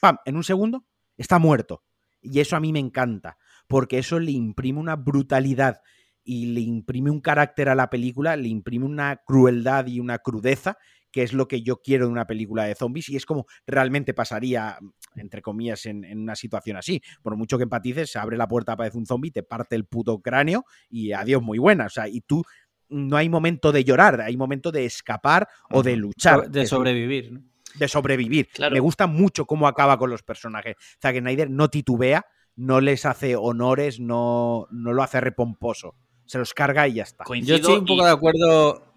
¡pam! 0.00 0.16
En 0.24 0.36
un 0.36 0.44
segundo 0.44 0.86
está 1.16 1.38
muerto. 1.38 1.84
Y 2.20 2.40
eso 2.40 2.56
a 2.56 2.60
mí 2.60 2.72
me 2.72 2.80
encanta, 2.80 3.36
porque 3.68 3.98
eso 3.98 4.18
le 4.18 4.32
imprime 4.32 4.80
una 4.80 4.96
brutalidad 4.96 5.82
y 6.24 6.46
le 6.46 6.60
imprime 6.60 7.10
un 7.10 7.20
carácter 7.20 7.68
a 7.68 7.74
la 7.74 7.88
película, 7.90 8.36
le 8.36 8.48
imprime 8.48 8.84
una 8.84 9.16
crueldad 9.24 9.86
y 9.86 10.00
una 10.00 10.18
crudeza 10.18 10.76
que 11.18 11.24
es 11.24 11.32
lo 11.32 11.48
que 11.48 11.62
yo 11.62 11.82
quiero 11.82 12.06
de 12.06 12.12
una 12.12 12.28
película 12.28 12.62
de 12.62 12.76
zombies 12.76 13.08
y 13.08 13.16
es 13.16 13.26
como 13.26 13.48
realmente 13.66 14.14
pasaría, 14.14 14.78
entre 15.16 15.42
comillas, 15.42 15.84
en, 15.86 16.06
una 16.16 16.36
situación 16.36 16.76
así. 16.76 17.02
Por 17.24 17.36
mucho 17.36 17.58
que 17.58 17.64
empatices, 17.64 18.12
se 18.12 18.20
abre 18.20 18.36
la 18.36 18.46
puerta, 18.46 18.74
aparece 18.74 18.98
un 18.98 19.04
zombie, 19.04 19.32
te 19.32 19.42
parte 19.42 19.74
el 19.74 19.84
puto 19.84 20.20
cráneo 20.20 20.64
y 20.88 21.10
adiós, 21.10 21.42
muy 21.42 21.58
buena. 21.58 21.86
O 21.86 21.88
sea, 21.88 22.06
y 22.06 22.20
tú 22.20 22.44
no 22.88 23.16
hay 23.16 23.28
momento 23.28 23.72
de 23.72 23.82
llorar, 23.82 24.20
hay 24.20 24.36
momento 24.36 24.70
de 24.70 24.84
escapar 24.84 25.48
o 25.72 25.82
de 25.82 25.96
luchar. 25.96 26.48
De 26.48 26.68
sobrevivir. 26.68 27.40
De 27.74 27.88
sobrevivir. 27.88 28.48
Me 28.70 28.78
gusta 28.78 29.08
mucho 29.08 29.44
cómo 29.44 29.66
acaba 29.66 29.98
con 29.98 30.10
los 30.10 30.22
personajes. 30.22 30.76
Zack 31.02 31.18
Snyder 31.18 31.50
no 31.50 31.68
titubea, 31.68 32.26
no 32.54 32.80
les 32.80 33.06
hace 33.06 33.34
honores, 33.34 33.98
no, 33.98 34.68
no 34.70 34.92
lo 34.92 35.02
hace 35.02 35.20
repomposo. 35.20 35.96
Se 36.26 36.38
los 36.38 36.54
carga 36.54 36.86
y 36.86 36.94
ya 36.94 37.02
está. 37.02 37.24
Yo 37.42 37.56
estoy 37.56 37.78
un 37.78 37.86
poco 37.86 38.04
de 38.04 38.12
acuerdo 38.12 38.87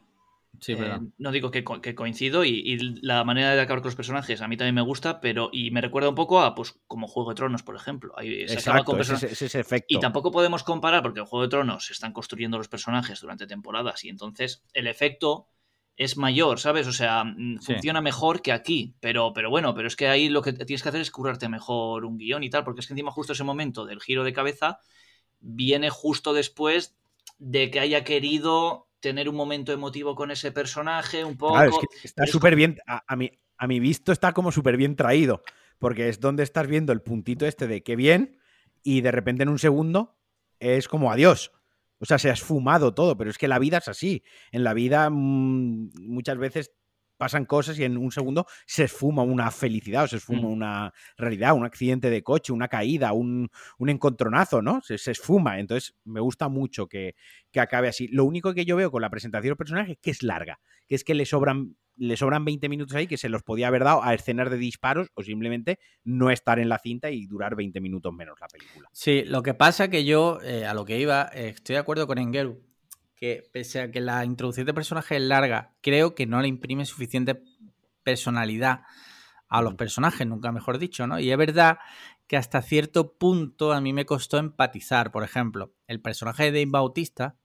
eh, 0.68 1.00
no 1.18 1.32
digo 1.32 1.50
que, 1.50 1.64
coincido 1.64 2.46
y, 2.46 2.78
la 3.02 3.24
manera 3.24 3.56
de 3.56 3.62
acabar 3.62 3.82
con 3.82 3.88
los 3.88 3.96
personajes 3.96 4.42
a 4.42 4.48
mí 4.48 4.58
también 4.58 4.76
me 4.76 4.82
gusta, 4.82 5.20
pero 5.20 5.50
y 5.52 5.72
me 5.72 5.82
recuerda 5.82 6.10
un 6.10 6.16
poco 6.16 6.42
a 6.42 6.54
pues 6.54 6.80
como 6.88 7.08
Juego 7.08 7.32
de 7.32 7.36
Tronos, 7.36 7.64
por 7.64 7.76
ejemplo. 7.76 8.14
Exacto, 8.20 8.98
ese, 9.00 9.60
efecto. 9.60 9.88
Y 9.88 10.00
tampoco 10.00 10.32
podemos 10.32 10.64
comparar 10.64 11.02
porque 11.02 11.20
en 11.20 11.26
Juego 11.26 11.44
de 11.44 11.50
Tronos 11.50 11.86
se 11.86 11.94
están 11.94 12.14
construyendo 12.14 12.58
los 12.58 12.68
personajes 12.68 13.20
durante 13.22 13.48
temporadas 13.48 14.04
y 14.04 14.10
entonces 14.10 14.64
el 14.74 14.88
efecto 14.88 15.48
es 15.98 16.18
mayor, 16.18 16.60
¿sabes? 16.60 16.88
O 16.88 16.94
sea, 16.94 17.24
mm, 17.24 17.60
funciona 17.60 18.02
mejor 18.02 18.42
que 18.42 18.52
aquí, 18.52 18.96
pero, 19.00 19.34
pero 19.34 19.50
bueno, 19.50 19.74
pero 19.74 19.88
es 19.88 19.96
que 19.96 20.08
ahí 20.08 20.30
lo 20.30 20.42
que 20.42 20.54
tienes 20.54 20.84
que 20.84 20.90
hacer 20.90 21.02
es 21.02 21.12
curarte 21.12 21.50
mejor 21.50 22.06
un 22.06 22.18
guion 22.18 22.44
y 22.44 22.50
tal, 22.50 22.64
porque 22.64 22.82
es 22.82 22.88
que 22.88 22.94
encima 22.94 23.12
justo 23.12 23.34
ese 23.34 23.44
momento 23.44 23.86
del 23.86 24.02
giro 24.02 24.24
de 24.24 24.34
cabeza 24.34 24.80
viene 25.40 25.90
justo 25.90 26.34
después 26.34 26.96
de 27.40 27.72
que 27.72 27.80
haya 27.80 28.04
querido 28.04 28.88
tener 29.02 29.28
un 29.28 29.36
momento 29.36 29.74
emotivo 29.74 30.16
con 30.16 30.32
ese 30.32 30.52
personaje, 30.52 31.26
un 31.26 31.36
poco. 31.36 31.56
Claro, 31.56 31.72
es 31.72 31.78
que 31.80 32.08
está 32.08 32.26
súper 32.26 32.56
bien. 32.56 32.78
A, 32.86 33.16
mi, 33.16 33.32
a 33.58 33.68
mi 33.68 33.80
visto 33.80 34.12
está 34.12 34.32
como 34.32 34.52
súper 34.52 34.78
bien 34.78 34.96
traído. 34.96 35.42
Porque 35.80 36.10
es 36.10 36.20
donde 36.20 36.44
estás 36.44 36.68
viendo 36.68 36.94
el 36.94 37.02
puntito 37.02 37.46
este 37.48 37.66
de 37.68 37.82
qué 37.82 37.96
bien, 37.96 38.38
y 38.84 39.02
de 39.02 39.12
repente 39.12 39.44
en 39.44 39.50
un 39.50 39.60
segundo 39.60 40.18
es 40.60 40.88
como 40.88 41.12
adiós. 41.12 41.52
O 41.98 42.06
sea, 42.06 42.20
se 42.20 42.30
ha 42.30 42.34
esfumado 42.34 42.94
todo, 42.94 43.18
pero 43.18 43.30
es 43.30 43.38
que 43.38 43.48
la 43.48 43.60
vida 43.60 43.78
es 43.78 43.88
así. 43.88 44.24
En 44.52 44.64
la 44.64 44.74
vida 44.74 45.10
mm, 45.10 45.92
muchas 46.00 46.38
veces 46.38 46.72
pasan 47.22 47.46
cosas 47.46 47.78
y 47.78 47.84
en 47.84 47.98
un 47.98 48.12
segundo 48.12 48.48
se 48.66 48.86
esfuma 48.86 49.22
una 49.22 49.52
felicidad 49.52 50.06
o 50.06 50.08
se 50.08 50.16
esfuma 50.16 50.42
mm. 50.42 50.54
una 50.54 50.94
realidad, 51.16 51.54
un 51.54 51.66
accidente 51.66 52.10
de 52.10 52.24
coche, 52.24 52.52
una 52.52 52.68
caída, 52.68 53.14
un, 53.14 53.48
encontronazo, 53.78 54.64
¿no? 54.64 54.82
Se, 54.82 54.96
esfuma. 54.96 55.60
Entonces, 55.60 55.94
me 56.04 56.20
gusta 56.20 56.50
mucho 56.50 56.88
que, 56.88 57.14
que, 57.52 57.60
acabe 57.60 57.90
así. 57.90 58.08
Lo 58.08 58.26
único 58.26 58.56
que 58.56 58.66
yo 58.66 58.76
veo 58.76 58.90
con 58.90 59.04
la 59.04 59.12
presentación 59.12 59.52
del 59.52 59.58
personaje 59.58 59.92
es 59.92 59.98
que 60.02 60.10
es 60.10 60.24
larga, 60.24 60.60
que 60.88 60.96
es 60.96 61.04
que 61.04 61.14
le 61.14 61.28
sobran, 61.28 61.78
le 61.96 62.18
sobran 62.18 62.44
20 62.44 62.68
minutos 62.70 62.96
ahí 62.96 63.06
que 63.06 63.18
se 63.18 63.30
los 63.30 63.44
podía 63.44 63.68
haber 63.68 63.84
dado 63.84 64.04
a 64.04 64.16
escenas 64.16 64.50
de 64.50 64.58
disparos 64.58 65.12
o 65.14 65.22
simplemente 65.22 65.78
no 66.04 66.32
estar 66.32 66.58
en 66.58 66.70
la 66.70 66.80
cinta 66.80 67.12
y 67.12 67.28
durar 67.28 67.56
20 67.56 67.82
minutos 67.82 68.12
menos 68.12 68.40
la 68.42 68.48
película. 68.48 68.90
Sí, 68.94 69.26
lo 69.28 69.44
que 69.44 69.54
pasa 69.54 69.92
que 69.92 70.06
yo, 70.06 70.40
eh, 70.42 70.66
a 70.66 70.74
lo 70.74 70.86
que 70.86 71.00
iba, 71.00 71.30
eh, 71.36 71.50
estoy 71.50 71.74
de 71.76 71.82
acuerdo 71.82 72.08
con 72.08 72.18
Engeru 72.18 72.71
que 73.22 73.48
pese 73.54 73.82
a 73.82 73.92
que 73.92 74.02
la 74.02 74.26
introducción 74.26 74.66
de 74.66 74.74
personajes 74.74 75.22
es 75.22 75.24
larga, 75.24 75.76
creo 75.82 76.16
que 76.16 76.26
no 76.26 76.42
le 76.42 76.48
imprime 76.48 76.88
suficiente 76.88 77.44
personalidad 78.02 78.82
a 79.48 79.62
los 79.62 79.76
personajes, 79.76 80.26
nunca 80.26 80.52
mejor 80.52 80.80
dicho, 80.80 81.06
¿no? 81.06 81.20
Y 81.20 81.30
es 81.30 81.38
verdad 81.38 81.78
que 82.26 82.36
hasta 82.36 82.64
cierto 82.64 83.14
punto 83.14 83.74
a 83.74 83.80
mí 83.80 83.94
me 83.94 84.08
costó 84.08 84.40
empatizar, 84.40 85.12
por 85.12 85.24
ejemplo, 85.24 85.72
el 85.86 86.02
personaje 86.02 86.46
de 86.46 86.52
Dave 86.52 86.72
Bautista, 86.72 87.36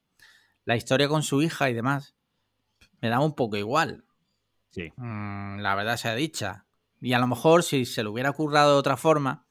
la 0.65 0.77
historia 0.77 1.09
con 1.09 1.23
su 1.23 1.43
hija 1.43 1.69
y 1.69 1.75
demás, 1.75 2.17
me 3.03 3.11
da 3.11 3.21
un 3.21 3.35
poco 3.35 3.59
igual. 3.59 4.07
Sí. 4.71 4.95
Mm, 4.97 5.59
la 5.59 5.75
verdad 5.75 5.99
sea 5.99 6.15
dicha. 6.15 6.65
Y 7.03 7.13
a 7.13 7.19
lo 7.19 7.27
mejor 7.27 7.63
si 7.63 7.85
se 7.85 8.03
lo 8.03 8.13
hubiera 8.13 8.33
currado 8.33 8.73
de 8.73 8.79
otra 8.79 8.97
forma, 8.97 9.47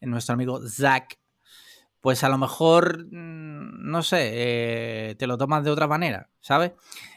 nuestro 0.00 0.34
amigo 0.34 0.60
Zack 0.68 1.18
pues 2.04 2.22
a 2.22 2.28
lo 2.28 2.36
mejor, 2.36 3.06
mm, 3.06 3.90
no 3.90 4.02
sé, 4.02 4.28
eh, 4.34 5.14
te 5.14 5.26
lo 5.26 5.38
tomas 5.38 5.64
de 5.64 5.70
otra 5.70 5.88
manera, 5.88 6.28
¿sabes? 6.42 6.72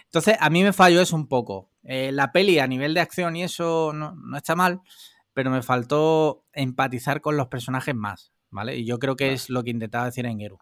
Entonces, 0.05 0.38
a 0.39 0.49
mí 0.49 0.64
me 0.64 0.72
falló 0.72 1.01
eso 1.01 1.14
un 1.14 1.27
poco. 1.27 1.69
Eh, 1.84 2.14
la 2.14 2.31
peli 2.31 2.59
a 2.59 2.68
nivel 2.68 2.93
de 2.93 3.01
acción 3.01 3.35
y 3.35 3.43
eso 3.43 3.91
no, 3.91 4.15
está 4.38 4.55
mal, 4.55 4.80
pero 5.34 5.51
me 5.51 5.61
faltó 5.61 6.45
empatizar 6.53 7.19
con 7.19 7.35
los 7.35 7.49
personajes 7.49 7.95
más, 7.95 8.31
¿vale? 8.49 8.77
Y 8.77 8.85
yo 8.85 8.97
creo 8.97 9.18
que 9.18 9.34
es 9.34 9.49
lo 9.49 9.61
que 9.61 9.72
intentaba 9.72 10.05
decir 10.05 10.26
en 10.26 10.39
Geru. 10.39 10.57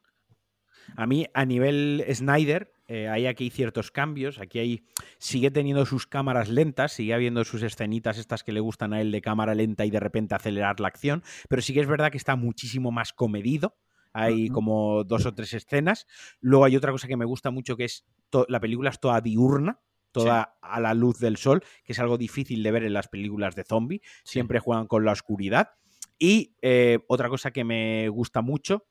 A 0.96 1.06
mí, 1.06 1.28
a 1.36 1.46
nivel 1.46 2.04
Snyder, 2.12 2.74
eh, 2.88 3.08
hay 3.10 3.28
aquí 3.28 3.52
ciertos 3.52 3.92
cambios. 3.92 4.40
Aquí 4.40 4.58
hay, 4.58 4.88
sigue 5.20 5.52
teniendo 5.52 5.86
sus 5.86 6.08
cámaras 6.08 6.50
lentas, 6.50 6.94
sigue 6.94 7.14
habiendo 7.14 7.44
sus 7.44 7.62
escenitas 7.62 8.18
estas 8.18 8.44
que 8.44 8.54
le 8.54 8.60
gustan 8.60 8.92
a 8.94 9.02
él 9.02 9.12
de 9.12 9.22
cámara 9.22 9.54
lenta 9.54 9.86
y 9.86 9.92
de 9.92 10.00
repente 10.00 10.34
acelerar 10.34 10.80
la 10.80 10.88
acción, 10.88 11.22
pero 11.48 11.62
sí 11.62 11.76
que 11.76 11.82
es 11.82 11.88
verdad 11.88 12.10
que 12.10 12.18
está 12.18 12.36
muchísimo 12.36 12.92
más 12.92 13.14
comedido 13.14 13.76
hay 14.16 14.48
como 14.48 15.04
dos 15.04 15.26
o 15.26 15.34
tres 15.34 15.54
escenas. 15.54 16.08
Luego 16.40 16.64
hay 16.64 16.78
otra 16.78 16.94
cosa 16.94 17.08
que 17.08 17.18
me 17.18 17.26
gusta 17.26 17.52
mucho 17.52 17.76
que 17.76 17.84
es 17.84 18.06
la 18.48 18.62
película 18.62 18.90
es 18.90 19.00
toda 19.00 19.20
diurna, 19.20 19.82
toda 20.14 20.58
a 20.62 20.80
la 20.80 20.94
luz 20.94 21.20
del 21.20 21.36
sol, 21.36 21.64
que 21.84 21.92
es 21.92 22.00
algo 22.00 22.18
difícil 22.18 22.64
de 22.64 22.72
ver 22.72 22.84
en 22.84 22.94
las 22.94 23.10
películas 23.10 23.56
de 23.56 23.66
zombie. 23.66 24.02
Siempre 24.24 24.60
juegan 24.60 24.88
con 24.88 25.04
la 25.04 25.12
oscuridad. 25.12 25.72
Y 26.18 26.56
eh, 26.62 27.00
otra 27.10 27.28
cosa 27.28 27.52
que 27.52 27.66
me 27.66 28.08
gusta 28.08 28.42
mucho 28.42 28.86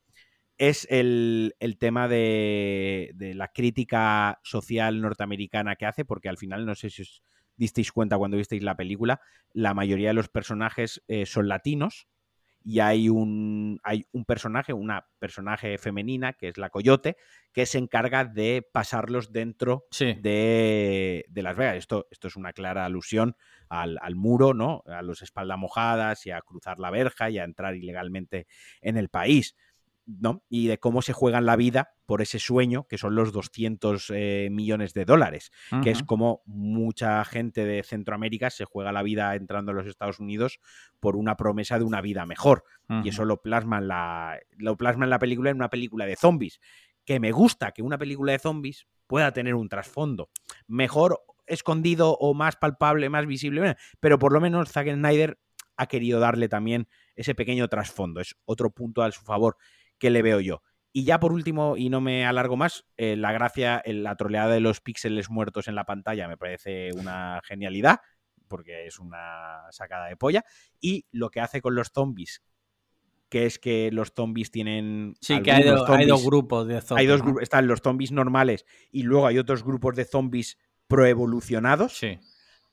es 0.58 0.86
el, 0.90 1.54
tema 1.78 2.06
de, 2.06 3.14
la 3.34 3.48
crítica 3.48 4.40
social 4.42 5.00
norteamericana 5.00 5.76
que 5.76 5.86
hace, 5.86 6.04
porque 6.04 6.28
al 6.28 6.36
final, 6.36 6.66
no 6.66 6.74
sé 6.74 6.90
si 6.90 7.00
os 7.00 7.22
disteis 7.56 7.92
cuenta 7.92 8.18
cuando 8.18 8.36
visteis 8.36 8.62
la 8.62 8.76
película, 8.76 9.22
la 9.54 9.72
mayoría 9.72 10.08
de 10.08 10.14
los 10.14 10.28
personajes 10.28 11.02
eh, 11.08 11.24
son 11.24 11.48
latinos 11.48 12.08
y 12.64 12.80
hay 12.80 13.10
un, 13.10 13.78
hay 13.84 14.06
un 14.12 14.24
personaje, 14.24 14.72
una 14.72 15.06
personaje 15.18 15.76
femenina, 15.76 16.32
que 16.32 16.48
es 16.48 16.56
la 16.56 16.70
Coyote, 16.70 17.16
que 17.52 17.66
se 17.66 17.76
encarga 17.76 18.24
de 18.24 18.66
pasarlos 18.72 19.32
dentro 19.32 19.86
de, 19.98 21.24
Las 21.34 21.56
Vegas. 21.56 21.76
Esto, 21.76 22.08
esto 22.10 22.28
es 22.28 22.36
una 22.36 22.54
clara 22.54 22.86
alusión 22.86 23.36
al, 23.68 23.98
al, 24.00 24.16
muro, 24.16 24.54
¿no? 24.54 24.82
A 24.86 25.02
los 25.02 25.20
espaldas 25.20 25.58
mojadas 25.58 26.24
y 26.24 26.30
a 26.30 26.40
cruzar 26.40 26.78
la 26.78 26.90
verja 26.90 27.28
y 27.28 27.38
a 27.38 27.44
entrar 27.44 27.76
ilegalmente 27.76 28.46
en 28.80 28.96
el 28.96 29.10
país. 29.10 29.54
¿No? 30.06 30.42
Y 30.48 30.66
de 30.66 30.78
cómo 30.78 31.02
se 31.02 31.12
juegan 31.12 31.46
la 31.46 31.56
vida 31.56 31.94
por 32.06 32.20
ese 32.20 32.38
sueño, 32.38 32.86
que 32.88 32.98
son 32.98 33.14
los 33.14 33.32
200 33.32 34.10
eh, 34.14 34.48
millones 34.50 34.92
de 34.92 35.04
dólares, 35.04 35.50
que 35.82 35.90
es 35.90 36.02
como 36.02 36.42
mucha 36.44 37.24
gente 37.24 37.64
de 37.64 37.82
Centroamérica 37.82 38.50
se 38.50 38.64
juega 38.64 38.92
la 38.92 39.02
vida 39.02 39.34
entrando 39.34 39.72
a 39.72 39.74
los 39.74 39.86
Estados 39.86 40.20
Unidos 40.20 40.60
por 41.00 41.16
una 41.16 41.36
promesa 41.36 41.78
de 41.78 41.84
una 41.84 42.00
vida 42.00 42.26
mejor. 42.26 42.64
Y 43.02 43.08
eso 43.08 43.24
lo 43.24 43.40
plasma, 43.40 43.78
en 43.78 43.88
la, 43.88 44.38
lo 44.58 44.76
plasma 44.76 45.04
en 45.04 45.10
la 45.10 45.18
película, 45.18 45.50
en 45.50 45.56
una 45.56 45.70
película 45.70 46.04
de 46.04 46.16
zombies. 46.16 46.60
Que 47.06 47.20
me 47.20 47.32
gusta 47.32 47.72
que 47.72 47.82
una 47.82 47.98
película 47.98 48.32
de 48.32 48.38
zombies 48.38 48.86
pueda 49.06 49.32
tener 49.32 49.54
un 49.54 49.68
trasfondo. 49.68 50.30
Mejor 50.66 51.22
escondido 51.46 52.16
o 52.18 52.34
más 52.34 52.56
palpable, 52.56 53.08
más 53.08 53.26
visible, 53.26 53.76
pero 54.00 54.18
por 54.18 54.32
lo 54.32 54.40
menos 54.40 54.70
Zack 54.70 54.92
Snyder 54.92 55.38
ha 55.76 55.86
querido 55.86 56.20
darle 56.20 56.48
también 56.48 56.88
ese 57.16 57.34
pequeño 57.34 57.68
trasfondo. 57.68 58.20
Es 58.20 58.36
otro 58.44 58.70
punto 58.70 59.02
a 59.02 59.10
su 59.10 59.22
favor 59.22 59.56
que 60.04 60.10
le 60.10 60.20
veo 60.20 60.38
yo. 60.38 60.60
Y 60.92 61.04
ya 61.04 61.18
por 61.18 61.32
último, 61.32 61.78
y 61.78 61.88
no 61.88 62.02
me 62.02 62.26
alargo 62.26 62.58
más, 62.58 62.84
eh, 62.98 63.16
la 63.16 63.32
gracia, 63.32 63.82
la 63.86 64.16
troleada 64.16 64.52
de 64.52 64.60
los 64.60 64.82
píxeles 64.82 65.30
muertos 65.30 65.66
en 65.66 65.76
la 65.76 65.86
pantalla 65.86 66.28
me 66.28 66.36
parece 66.36 66.90
una 66.92 67.40
genialidad, 67.42 68.00
porque 68.46 68.84
es 68.84 68.98
una 68.98 69.62
sacada 69.70 70.08
de 70.08 70.18
polla. 70.18 70.44
Y 70.78 71.06
lo 71.10 71.30
que 71.30 71.40
hace 71.40 71.62
con 71.62 71.74
los 71.74 71.88
zombies, 71.88 72.42
que 73.30 73.46
es 73.46 73.58
que 73.58 73.90
los 73.92 74.12
zombies 74.14 74.50
tienen. 74.50 75.14
Sí, 75.22 75.40
que 75.40 75.52
hay, 75.52 75.62
dos 75.62 76.22
grupos 76.22 76.68
de 76.68 76.82
zombies. 76.82 77.00
Hay 77.00 77.06
dos 77.06 77.22
grupos, 77.22 77.42
están 77.42 77.66
los 77.66 77.80
zombies 77.80 78.12
normales 78.12 78.66
y 78.92 79.04
luego 79.04 79.26
hay 79.26 79.38
otros 79.38 79.64
grupos 79.64 79.96
de 79.96 80.04
zombies 80.04 80.58
proevolucionados. 80.86 81.96
Sí. 81.96 82.18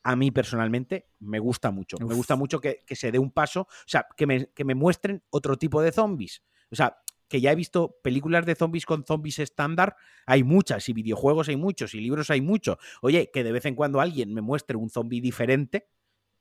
A 0.04 0.18
mí 0.18 0.32
personalmente 0.32 1.08
me 1.20 1.40
gusta 1.40 1.72
mucho. 1.72 1.96
Me 2.06 2.14
gusta 2.14 2.36
mucho 2.36 2.60
que, 2.60 2.82
se 2.90 3.10
dé 3.10 3.20
un 3.20 3.32
paso, 3.32 3.62
o 3.62 3.88
sea, 3.88 4.06
que 4.18 4.28
me, 4.28 4.48
que 4.48 4.66
me 4.66 4.76
muestren 4.76 5.24
otro 5.30 5.56
tipo 5.56 5.82
de 5.82 5.94
zombies. 5.94 6.44
O 6.72 6.76
sea, 6.76 6.98
que 7.32 7.40
ya 7.40 7.54
he 7.54 7.56
visto 7.56 7.98
películas 8.04 8.46
de 8.46 8.56
zombies 8.56 8.86
con 8.86 9.06
zombies 9.06 9.40
estándar, 9.40 9.96
hay 10.26 10.44
muchas, 10.44 10.90
y 10.90 10.94
videojuegos 10.94 11.48
hay 11.48 11.56
muchos, 11.56 11.94
y 11.96 12.02
libros 12.02 12.30
hay 12.30 12.42
muchos. 12.42 12.78
Oye, 13.02 13.32
que 13.32 13.46
de 13.46 13.54
vez 13.54 13.66
en 13.66 13.74
cuando 13.74 14.02
alguien 14.02 14.34
me 14.34 14.42
muestre 14.42 14.76
un 14.76 14.90
zombie 14.90 15.22
diferente, 15.22 15.88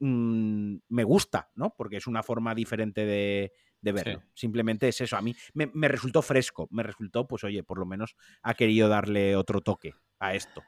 mm, 0.01 0.79
me 0.89 1.05
gusta, 1.05 1.53
¿no? 1.55 1.77
Porque 1.77 1.99
es 1.99 2.09
una 2.09 2.25
forma 2.25 2.57
diferente 2.57 3.07
de, 3.07 3.53
verlo. 3.83 4.25
Simplemente 4.35 4.89
es 4.89 5.01
eso. 5.01 5.17
A 5.17 5.23
mí 5.23 5.37
me, 5.55 5.87
resultó 5.87 6.23
fresco, 6.23 6.67
me 6.73 6.83
resultó, 6.83 7.29
pues 7.29 7.45
oye, 7.45 7.63
por 7.63 7.79
lo 7.79 7.87
menos 7.87 8.17
ha 8.43 8.55
querido 8.55 8.89
darle 8.89 9.37
otro 9.37 9.61
toque 9.61 9.95
a 10.19 10.35
esto. 10.35 10.65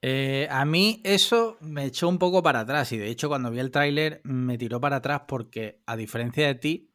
Eh, 0.00 0.48
a 0.50 0.64
mí 0.64 1.02
eso 1.04 1.58
me 1.60 1.84
echó 1.84 2.08
un 2.08 2.18
poco 2.18 2.42
para 2.42 2.60
atrás 2.60 2.90
y 2.92 2.96
de 2.96 3.08
hecho 3.08 3.28
cuando 3.28 3.50
vi 3.50 3.58
el 3.58 3.72
tráiler 3.72 4.20
me 4.22 4.56
tiró 4.56 4.80
para 4.80 4.96
atrás 4.96 5.22
porque 5.26 5.82
a 5.86 5.96
diferencia 5.96 6.46
de 6.46 6.54
ti 6.54 6.87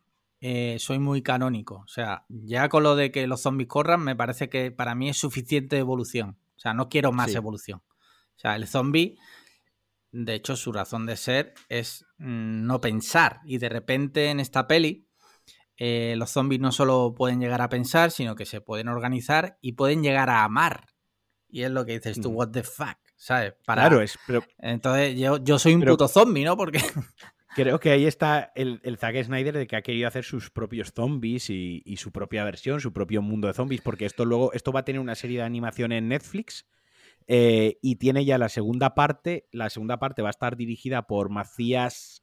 eh, 0.45 0.77
soy 0.77 0.99
muy 0.99 1.21
canónico. 1.21 1.75
O 1.85 1.87
sea, 1.87 2.25
ya 2.27 2.67
con 2.67 2.83
lo 2.83 2.97
de 2.97 3.13
que 3.13 3.27
los 3.27 3.41
zombies 3.41 3.69
corran, 3.69 4.03
me 4.03 4.13
parece 4.13 4.49
que 4.49 4.71
para 4.71 4.93
mí 4.93 5.07
es 5.07 5.17
suficiente 5.17 5.77
evolución. 5.77 6.37
O 6.57 6.59
sea, 6.59 6.73
no 6.73 6.89
quiero 6.89 7.13
más 7.13 7.33
evolución. 7.33 7.81
O 7.87 8.39
sea, 8.39 8.57
el 8.57 8.67
zombie, 8.67 9.17
de 10.11 10.33
hecho, 10.33 10.57
su 10.57 10.73
razón 10.73 11.05
de 11.05 11.15
ser 11.15 11.53
es 11.69 12.05
mm, 12.17 12.65
no 12.65 12.81
pensar. 12.81 13.39
Y 13.45 13.57
de 13.57 13.69
repente 13.69 14.31
en 14.31 14.41
esta 14.41 14.67
peli, 14.67 15.07
eh, 15.77 16.15
los 16.17 16.31
zombies 16.31 16.59
no 16.59 16.73
solo 16.73 17.13
pueden 17.15 17.39
llegar 17.39 17.61
a 17.61 17.69
pensar, 17.69 18.11
sino 18.11 18.35
que 18.35 18.45
se 18.45 18.59
pueden 18.59 18.89
organizar 18.89 19.57
y 19.61 19.73
pueden 19.73 20.03
llegar 20.03 20.29
a 20.29 20.43
amar. 20.43 20.87
Y 21.47 21.63
es 21.63 21.71
lo 21.71 21.85
que 21.85 21.93
dices 21.93 22.19
tú, 22.19 22.31
what 22.31 22.49
the 22.49 22.63
fuck, 22.63 22.97
¿sabes? 23.15 23.53
Claro, 23.65 24.01
es. 24.01 24.19
Pero... 24.27 24.43
Entonces, 24.57 25.17
yo, 25.17 25.37
yo 25.37 25.57
soy 25.57 25.75
un 25.75 25.85
puto 25.85 26.09
zombie, 26.09 26.43
¿no? 26.43 26.57
Porque. 26.57 26.81
Creo 27.55 27.80
que 27.80 27.91
ahí 27.91 28.05
está 28.05 28.51
el, 28.55 28.80
el, 28.84 28.97
Zack 28.97 29.23
Snyder 29.23 29.55
de 29.55 29.67
que 29.67 29.75
ha 29.75 29.81
querido 29.81 30.07
hacer 30.07 30.23
sus 30.23 30.49
propios 30.49 30.91
zombies 30.93 31.49
y, 31.49 31.95
su 31.97 32.11
propia 32.11 32.43
versión, 32.43 32.81
su 32.81 32.93
propio 32.93 33.21
mundo 33.21 33.47
de 33.47 33.53
zombies, 33.53 33.81
porque 33.81 34.05
esto 34.05 34.25
luego, 34.25 34.53
esto 34.53 34.71
va 34.71 34.81
a 34.81 34.85
tener 34.85 34.99
una 34.99 35.15
serie 35.15 35.39
de 35.39 35.43
animación 35.43 35.91
en 35.91 36.07
Netflix 36.07 36.65
eh, 37.27 37.77
y 37.81 37.95
tiene 37.97 38.25
ya 38.25 38.37
la 38.37 38.49
segunda 38.49 38.95
parte. 38.95 39.47
La 39.51 39.69
segunda 39.69 39.99
parte 39.99 40.21
va 40.21 40.29
a 40.29 40.31
estar 40.31 40.55
dirigida 40.55 41.07
por 41.07 41.29
Macías 41.29 42.21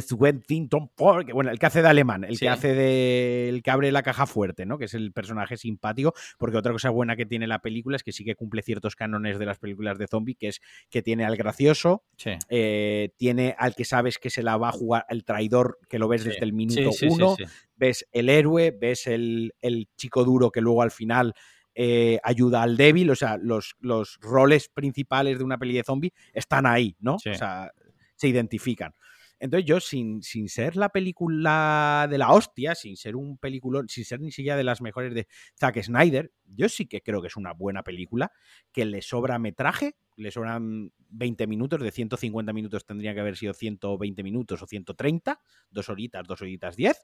Swensington, 0.00 0.90
bueno, 0.96 1.50
el 1.50 1.58
que 1.58 1.66
hace 1.66 1.82
de 1.82 1.88
alemán, 1.88 2.22
el 2.22 2.38
que 2.38 2.48
hace 2.48 2.74
de. 2.74 3.48
el 3.48 3.62
que 3.62 3.70
abre 3.72 3.90
la 3.90 4.02
caja 4.02 4.26
fuerte, 4.26 4.64
¿no? 4.64 4.78
Que 4.78 4.84
es 4.84 4.94
el 4.94 5.12
personaje 5.12 5.56
simpático. 5.56 6.14
Porque 6.38 6.56
otra 6.56 6.72
cosa 6.72 6.90
buena 6.90 7.16
que 7.16 7.26
tiene 7.26 7.48
la 7.48 7.60
película 7.60 7.96
es 7.96 8.04
que 8.04 8.12
sí 8.12 8.24
que 8.24 8.36
cumple 8.36 8.62
ciertos 8.62 8.94
cánones 8.94 9.38
de 9.38 9.46
las 9.46 9.58
películas 9.58 9.98
de 9.98 10.06
zombie, 10.06 10.36
que 10.36 10.48
es 10.48 10.60
que 10.90 11.02
tiene 11.02 11.24
al 11.24 11.36
gracioso, 11.36 12.04
eh, 12.48 13.10
tiene 13.16 13.56
al 13.58 13.74
que 13.74 13.84
sabes 13.84 14.18
que 14.18 14.30
se 14.30 14.44
la 14.44 14.56
va 14.56 14.68
a 14.68 14.72
jugar, 14.72 15.06
el 15.08 15.24
traidor, 15.24 15.78
que 15.88 15.98
lo 15.98 16.06
ves 16.06 16.24
desde 16.24 16.44
el 16.44 16.52
minuto 16.52 16.90
uno, 17.08 17.36
ves 17.74 18.06
el 18.12 18.28
héroe, 18.28 18.70
ves 18.70 19.08
el, 19.08 19.54
el 19.60 19.88
chico 19.96 20.24
duro 20.24 20.50
que 20.52 20.60
luego 20.60 20.82
al 20.82 20.92
final 20.92 21.34
eh, 21.74 22.18
ayuda 22.22 22.62
al 22.62 22.76
débil, 22.76 23.10
o 23.10 23.16
sea, 23.16 23.36
los, 23.36 23.76
los, 23.80 24.18
roles 24.20 24.68
principales 24.68 25.38
de 25.38 25.44
una 25.44 25.58
peli 25.58 25.74
de 25.74 25.84
zombie 25.84 26.12
están 26.32 26.66
ahí, 26.66 26.96
¿no? 27.00 27.14
O 27.14 27.18
sea, 27.18 27.70
se 28.16 28.28
identifican. 28.28 28.94
Entonces 29.40 29.66
yo, 29.66 29.80
sin, 29.80 30.22
sin, 30.22 30.50
ser 30.50 30.76
la 30.76 30.90
película 30.90 32.06
de 32.10 32.18
la 32.18 32.30
hostia, 32.30 32.74
sin 32.74 32.98
ser 32.98 33.16
un 33.16 33.38
peliculón, 33.38 33.88
sin 33.88 34.04
ser 34.04 34.20
ni 34.20 34.30
siquiera 34.30 34.56
de 34.56 34.64
las 34.64 34.82
mejores 34.82 35.14
de 35.14 35.26
Zack 35.58 35.82
Snyder, 35.82 36.30
yo 36.44 36.68
sí 36.68 36.86
que 36.86 37.00
creo 37.00 37.22
que 37.22 37.28
es 37.28 37.36
una 37.36 37.54
buena 37.54 37.82
película, 37.82 38.32
que 38.70 38.84
le 38.84 39.00
sobra 39.00 39.38
metraje, 39.38 39.96
le 40.16 40.30
sobran 40.30 40.92
20 41.08 41.46
minutos, 41.46 41.80
de 41.80 41.90
150 41.90 42.52
minutos 42.52 42.84
tendría 42.84 43.14
que 43.14 43.20
haber 43.20 43.38
sido 43.38 43.54
120 43.54 44.22
minutos 44.22 44.60
o 44.60 44.66
130, 44.66 45.40
dos 45.70 45.88
horitas, 45.88 46.26
dos 46.26 46.42
horitas 46.42 46.76
10, 46.76 47.02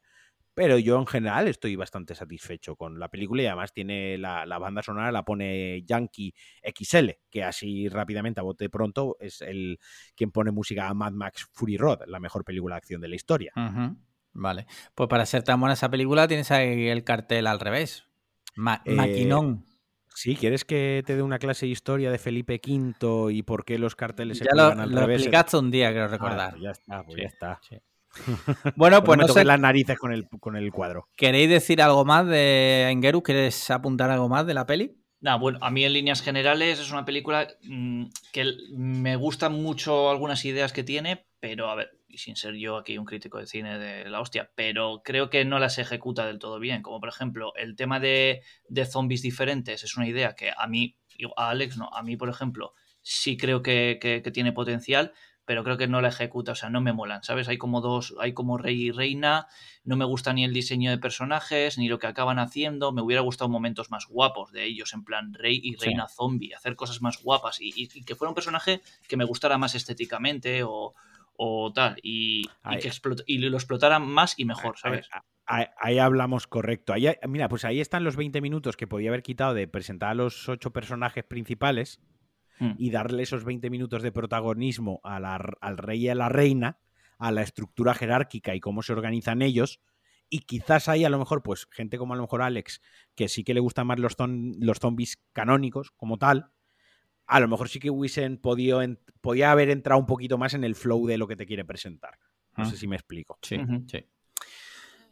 pero 0.57 0.79
yo 0.79 0.99
en 0.99 1.07
general 1.07 1.49
estoy 1.49 1.77
bastante 1.77 2.15
satisfecho 2.15 2.77
con 2.77 2.99
la 2.99 3.11
película 3.11 3.43
y 3.43 3.47
además 3.47 3.75
tiene 3.75 4.17
la, 4.17 4.47
banda 4.59 4.83
sonora, 4.83 5.13
la 5.13 5.23
pone 5.23 5.83
Yankee 5.83 6.33
XL, 6.63 7.11
que 7.29 7.45
así 7.45 7.91
rápidamente 7.91 8.41
a 8.41 8.43
bote 8.43 8.71
pronto 8.71 9.19
es 9.21 9.43
el 9.43 9.79
quien 10.15 10.31
pone 10.31 10.53
música 10.53 10.89
a 10.89 10.95
Mad 10.95 11.13
Max 11.13 11.47
Fury 11.53 11.77
Road, 11.77 12.05
la 12.07 12.21
mejor 12.21 12.43
película 12.43 12.77
de 12.77 12.79
acción 12.79 13.03
de 13.03 13.09
la 13.09 13.17
historia. 13.17 13.53
Vale, 14.33 14.67
pues 14.95 15.11
para 15.11 15.27
ser 15.27 15.43
tan 15.43 15.61
buena 15.61 15.75
esa 15.75 15.91
película 15.91 16.27
tienes 16.27 16.51
ahí 16.51 16.89
el 16.89 17.05
cartel 17.05 17.49
al 17.49 17.61
revés. 17.61 18.07
Eh, 18.87 18.95
maquinón. 18.95 19.67
Sí, 20.15 20.37
¿quieres 20.37 20.65
que 20.65 21.03
te 21.05 21.17
dé 21.17 21.23
una 21.23 21.39
clase 21.39 21.67
de 21.67 21.73
historia 21.73 22.11
de 22.11 22.17
Felipe 22.17 22.63
V 22.67 23.31
y 23.31 23.43
por 23.43 23.67
qué 23.67 23.79
los 23.79 23.95
carteles 23.95 24.39
se 24.39 24.47
ya 24.47 24.53
lo, 24.55 24.69
al 24.69 24.91
lo 24.91 25.03
explicaste 25.03 25.59
un 25.59 25.71
día, 25.71 25.91
creo 25.91 26.09
recordar. 26.09 26.55
Ah, 26.57 26.59
ya 26.59 26.71
está, 26.71 27.05
pues 27.05 27.21
ya 27.21 27.29
está. 27.29 27.61
Bueno, 28.77 29.03
pues 29.05 29.19
no, 29.19 29.29
sé. 29.29 29.45
las 29.45 29.61
narices 29.61 29.99
con 29.99 30.13
el, 30.13 30.27
con 30.41 30.57
el 30.57 30.73
cuadro. 30.73 31.09
¿Queréis 31.17 31.49
decir 31.49 31.83
algo 31.83 32.05
más 32.05 32.27
de 32.27 32.91
Engeru? 32.91 33.23
¿Quieres 33.23 33.71
apuntar 33.71 34.11
algo 34.11 34.29
más 34.29 34.47
de 34.47 34.55
la 34.55 34.67
peli? 34.67 34.97
No, 35.21 35.39
bueno, 35.39 35.59
a 35.63 35.71
mí 35.71 35.85
en 35.85 35.95
líneas 35.95 36.23
generales 36.23 36.79
es 36.79 36.93
una 36.93 37.05
película 37.05 37.49
mm, 37.63 38.05
que 38.33 38.53
me 38.73 39.17
gustan 39.17 39.55
mucho 39.55 40.11
algunas 40.11 40.45
ideas 40.45 40.73
que 40.73 40.85
tiene, 40.85 41.27
pero 41.41 41.71
a 41.71 41.75
ver, 41.75 41.99
y 42.07 42.19
sin 42.19 42.37
ser 42.37 42.55
yo 42.55 42.77
aquí 42.77 42.99
un 42.99 43.07
crítico 43.07 43.39
de 43.39 43.47
cine 43.47 43.79
de 43.79 44.09
la 44.11 44.21
hostia, 44.21 44.51
pero 44.55 45.03
creo 45.05 45.31
que 45.31 45.45
no 45.45 45.59
las 45.59 45.79
ejecuta 45.79 46.27
del 46.27 46.39
todo 46.39 46.59
bien. 46.59 46.83
Como 46.83 47.01
por 47.01 47.09
ejemplo, 47.09 47.55
el 47.57 47.77
tema 47.77 47.99
de, 47.99 48.43
de 48.69 48.87
zombies 48.87 49.23
diferentes 49.23 49.83
es 49.85 49.97
una 49.97 50.07
idea 50.07 50.35
que 50.35 50.53
a 50.57 50.67
mí, 50.67 50.99
a 51.37 51.51
Alex 51.51 51.79
no, 51.79 51.89
a 51.93 52.03
mí 52.03 52.17
por 52.17 52.29
ejemplo, 52.29 52.75
sí 53.01 53.37
creo 53.37 53.63
que, 53.63 53.99
que 54.01 54.31
tiene 54.31 54.53
potencial, 54.53 55.13
pero 55.47 55.63
creo 55.63 55.79
que 55.79 55.87
no 55.87 56.03
la 56.03 56.09
ejecuta, 56.09 56.53
o 56.53 56.55
sea, 56.55 56.69
no 56.69 56.81
me 56.81 56.93
molan, 56.93 57.23
¿sabes? 57.23 57.49
Hay 57.49 57.57
como 57.57 57.81
dos, 57.81 58.15
hay 58.21 58.35
como 58.35 58.59
rey 58.59 58.89
y 58.89 58.91
reina, 58.91 59.47
no 59.85 59.97
me 59.97 60.05
gusta 60.05 60.33
ni 60.33 60.45
el 60.45 60.53
diseño 60.53 60.91
de 60.91 60.99
personajes, 60.99 61.79
ni 61.79 61.89
lo 61.89 61.99
que 61.99 62.09
acaban 62.09 62.41
haciendo, 62.41 62.93
me 62.93 63.01
hubiera 63.01 63.23
gustado 63.23 63.49
momentos 63.49 63.91
más 63.91 64.07
guapos 64.09 64.53
de 64.53 64.65
ellos, 64.65 64.93
en 64.93 65.05
plan 65.05 65.33
rey 65.33 65.61
y 65.63 65.77
reina 65.77 66.09
zombie, 66.09 66.53
hacer 66.53 66.75
cosas 66.75 67.01
más 67.01 67.23
guapas 67.23 67.59
y, 67.61 67.89
que 68.05 68.17
fuera 68.17 68.31
un 68.31 68.35
personaje 68.35 68.83
que 69.09 69.17
me 69.17 69.25
gustara 69.25 69.57
más 69.57 69.77
estéticamente 69.77 70.63
o, 70.65 70.93
tal, 71.75 71.97
y, 72.03 72.49
que 72.81 72.91
y 73.27 73.39
lo 73.39 73.57
explotaran 73.57 74.03
más 74.03 74.35
y 74.39 74.45
mejor, 74.45 74.77
¿sabes? 74.79 75.09
Ahí, 75.47 75.99
hablamos 76.01 76.49
correcto. 76.49 76.93
Ahí, 76.93 77.07
mira, 77.29 77.49
pues 77.49 77.65
ahí 77.65 77.81
están 77.81 78.03
los 78.03 78.17
20 78.17 78.41
minutos 78.41 78.77
que 78.77 78.89
podía 78.89 79.11
haber 79.11 79.23
quitado 79.23 79.55
de 79.55 79.69
presentar 79.69 80.11
a 80.11 80.15
los 80.15 80.49
ocho 80.49 80.73
personajes 80.73 81.23
principales 81.23 82.01
Mm. 82.59 82.73
y 82.79 82.91
darle 82.91 83.23
esos 83.23 83.45
20 83.45 83.69
minutos 83.69 84.03
de 84.03 84.13
protagonismo 84.13 85.01
al 85.03 85.79
rey 85.79 86.07
y 86.07 86.09
a 86.09 86.15
la 86.15 86.29
reina, 86.29 86.79
a 87.19 87.31
la 87.31 87.43
estructura 87.43 87.95
jerárquica 87.95 88.55
y 88.55 88.61
cómo 88.61 88.83
se 88.83 88.93
organizan 88.93 89.43
ellos. 89.43 89.81
Y 90.29 90.41
quizás 90.41 90.89
hay 90.89 91.05
a 91.05 91.11
lo 91.11 91.19
mejor, 91.19 91.43
pues, 91.43 91.69
gente 91.71 91.99
como 91.99 92.15
a 92.15 92.17
lo 92.17 92.23
mejor 92.23 92.43
Alex, 92.43 92.81
que 93.15 93.29
sí 93.29 93.45
que 93.45 93.55
le 93.55 93.61
gustan 93.61 93.87
más 93.87 93.99
los, 93.99 94.17
los 94.19 94.79
zombies 94.79 95.23
canónicos 95.33 95.93
como 95.93 96.19
tal, 96.19 96.51
a 97.27 97.41
lo 97.41 97.49
mejor 97.49 97.69
sí 97.69 97.79
que 97.79 97.91
hubiesen 97.91 98.39
podido, 98.39 98.81
podía 99.21 99.51
haber 99.51 99.71
entrado 99.71 100.01
un 100.01 100.07
poquito 100.07 100.39
más 100.39 100.55
en 100.55 100.65
el 100.65 100.75
flow 100.75 101.07
de 101.07 101.19
lo 101.19 101.27
que 101.27 101.37
te 101.37 101.47
quiere 101.47 101.65
presentar. 101.65 102.19
No 102.57 102.65
sé 102.65 102.77
si 102.77 102.87
me 102.87 102.97
explico. 102.97 103.39
Sí, 103.43 103.59
sí. 103.87 104.07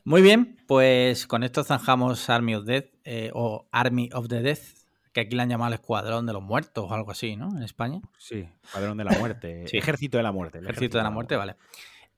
Muy 0.04 0.22
bien, 0.22 0.56
pues 0.66 1.26
con 1.26 1.42
esto 1.42 1.62
zanjamos 1.62 2.28
Army 2.30 2.54
of 2.54 2.64
Death 2.64 2.86
eh, 3.04 3.30
o 3.34 3.68
Army 3.70 4.08
of 4.12 4.28
the 4.28 4.42
Death 4.42 4.83
que 5.14 5.20
aquí 5.20 5.36
le 5.36 5.42
han 5.42 5.48
llamado 5.48 5.68
el 5.68 5.74
Escuadrón 5.74 6.26
de 6.26 6.32
los 6.32 6.42
Muertos 6.42 6.90
o 6.90 6.92
algo 6.92 7.12
así, 7.12 7.36
¿no? 7.36 7.56
En 7.56 7.62
España. 7.62 8.00
Sí, 8.18 8.48
Escuadrón 8.64 8.98
de 8.98 9.04
la 9.04 9.12
Muerte. 9.12 9.64
Ejército 9.72 10.16
de 10.16 10.24
la 10.24 10.32
Muerte. 10.32 10.58
Ejército, 10.58 10.98
de 10.98 11.04
la 11.04 11.10
Muerte, 11.10 11.36
vale. 11.36 11.54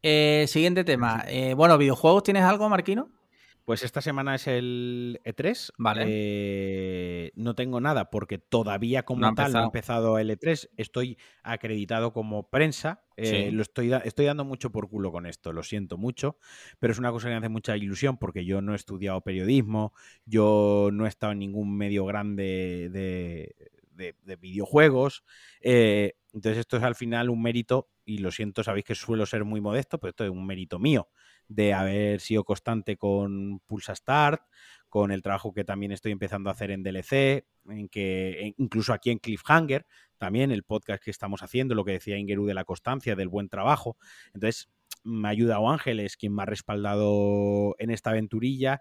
Eh, 0.02 0.46
siguiente 0.48 0.82
tema. 0.82 1.22
Eh, 1.28 1.52
bueno, 1.52 1.76
videojuegos, 1.76 2.22
¿tienes 2.22 2.42
algo, 2.42 2.68
Marquino? 2.70 3.10
Pues 3.66 3.82
esta 3.82 4.00
semana 4.00 4.36
es 4.36 4.46
el 4.46 5.20
E3. 5.24 5.72
Vale. 5.76 6.04
Eh, 6.06 7.32
no 7.34 7.56
tengo 7.56 7.80
nada 7.80 8.10
porque 8.10 8.38
todavía 8.38 9.02
como 9.02 9.34
tal 9.34 9.52
no 9.52 9.58
ha 9.58 9.64
empezado 9.64 10.20
el 10.20 10.30
E3. 10.30 10.70
Estoy 10.76 11.18
acreditado 11.42 12.12
como 12.12 12.48
prensa. 12.48 13.02
Eh, 13.16 13.50
lo 13.50 13.62
estoy, 13.62 13.92
estoy 14.04 14.26
dando 14.26 14.44
mucho 14.44 14.70
por 14.70 14.88
culo 14.88 15.10
con 15.10 15.26
esto, 15.26 15.52
lo 15.52 15.64
siento 15.64 15.98
mucho, 15.98 16.38
pero 16.78 16.92
es 16.92 17.00
una 17.00 17.10
cosa 17.10 17.26
que 17.26 17.32
me 17.32 17.38
hace 17.38 17.48
mucha 17.48 17.76
ilusión 17.76 18.18
porque 18.18 18.44
yo 18.44 18.60
no 18.60 18.72
he 18.72 18.76
estudiado 18.76 19.20
periodismo, 19.22 19.94
yo 20.26 20.90
no 20.92 21.06
he 21.06 21.08
estado 21.08 21.32
en 21.32 21.40
ningún 21.40 21.76
medio 21.76 22.04
grande 22.04 22.88
de, 22.92 24.36
videojuegos. 24.36 25.24
Eh, 25.60 26.12
entonces 26.32 26.60
esto 26.60 26.76
es 26.76 26.84
al 26.84 26.94
final 26.94 27.30
un 27.30 27.42
mérito, 27.42 27.88
y 28.06 28.18
lo 28.18 28.30
siento, 28.30 28.62
sabéis 28.62 28.86
que 28.86 28.94
suelo 28.94 29.26
ser 29.26 29.44
muy 29.44 29.60
modesto, 29.60 29.98
pero 29.98 30.10
esto 30.10 30.24
es 30.24 30.30
un 30.30 30.46
mérito 30.46 30.78
mío 30.78 31.08
de 31.48 31.74
haber 31.74 32.20
sido 32.20 32.44
constante 32.44 32.96
con 32.96 33.60
Pulsa 33.66 33.94
Start, 33.94 34.42
con 34.88 35.10
el 35.10 35.22
trabajo 35.22 35.52
que 35.52 35.64
también 35.64 35.92
estoy 35.92 36.12
empezando 36.12 36.48
a 36.48 36.52
hacer 36.52 36.70
en 36.70 36.82
DLC, 36.82 37.44
en 37.68 37.88
que 37.88 38.54
incluso 38.56 38.92
aquí 38.92 39.10
en 39.10 39.18
Cliffhanger, 39.18 39.84
también 40.18 40.52
el 40.52 40.62
podcast 40.62 41.02
que 41.02 41.10
estamos 41.10 41.42
haciendo, 41.42 41.74
lo 41.74 41.84
que 41.84 41.92
decía 41.92 42.16
Ingeru 42.16 42.46
de 42.46 42.54
la 42.54 42.64
constancia, 42.64 43.16
del 43.16 43.28
buen 43.28 43.48
trabajo. 43.48 43.98
Entonces, 44.32 44.70
me 45.02 45.28
ha 45.28 45.32
ayudado 45.32 45.68
Ángeles, 45.68 46.16
quien 46.16 46.34
me 46.34 46.42
ha 46.42 46.46
respaldado 46.46 47.74
en 47.78 47.90
esta 47.90 48.10
aventurilla, 48.10 48.80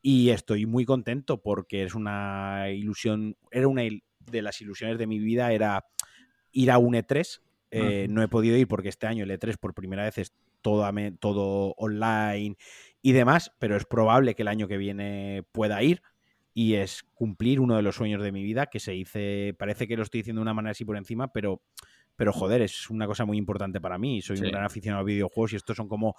y 0.00 0.30
estoy 0.30 0.66
muy 0.66 0.84
contento 0.84 1.42
porque 1.42 1.84
es 1.84 1.94
una 1.94 2.70
ilusión, 2.70 3.36
era 3.50 3.68
una 3.68 3.82
de 3.82 4.42
las 4.42 4.60
ilusiones 4.60 4.98
de 4.98 5.06
mi 5.06 5.18
vida, 5.18 5.52
era 5.52 5.86
ir 6.50 6.70
a 6.70 6.78
un 6.78 6.94
E3. 6.94 7.40
Eh, 7.74 8.06
no 8.10 8.22
he 8.22 8.28
podido 8.28 8.54
ir 8.58 8.68
porque 8.68 8.90
este 8.90 9.06
año 9.06 9.24
el 9.24 9.30
E3 9.30 9.56
por 9.56 9.72
primera 9.72 10.04
vez 10.04 10.18
es 10.18 10.34
todo, 10.60 10.86
todo 11.18 11.74
online 11.78 12.56
y 13.00 13.12
demás, 13.12 13.50
pero 13.58 13.76
es 13.76 13.86
probable 13.86 14.34
que 14.34 14.42
el 14.42 14.48
año 14.48 14.68
que 14.68 14.76
viene 14.76 15.42
pueda 15.52 15.82
ir 15.82 16.02
y 16.52 16.74
es 16.74 17.02
cumplir 17.14 17.60
uno 17.60 17.74
de 17.76 17.82
los 17.82 17.96
sueños 17.96 18.22
de 18.22 18.30
mi 18.30 18.42
vida 18.42 18.66
que 18.66 18.78
se 18.78 18.92
dice, 18.92 19.56
parece 19.58 19.88
que 19.88 19.96
lo 19.96 20.02
estoy 20.02 20.20
diciendo 20.20 20.40
de 20.40 20.42
una 20.42 20.52
manera 20.52 20.72
así 20.72 20.84
por 20.84 20.98
encima, 20.98 21.32
pero, 21.32 21.62
pero 22.14 22.34
joder, 22.34 22.60
es 22.60 22.90
una 22.90 23.06
cosa 23.06 23.24
muy 23.24 23.38
importante 23.38 23.80
para 23.80 23.96
mí. 23.96 24.20
Soy 24.20 24.38
un 24.38 24.50
gran 24.50 24.64
aficionado 24.64 25.00
a 25.00 25.04
videojuegos 25.04 25.54
y 25.54 25.56
estos 25.56 25.74
son 25.74 25.88
como 25.88 26.14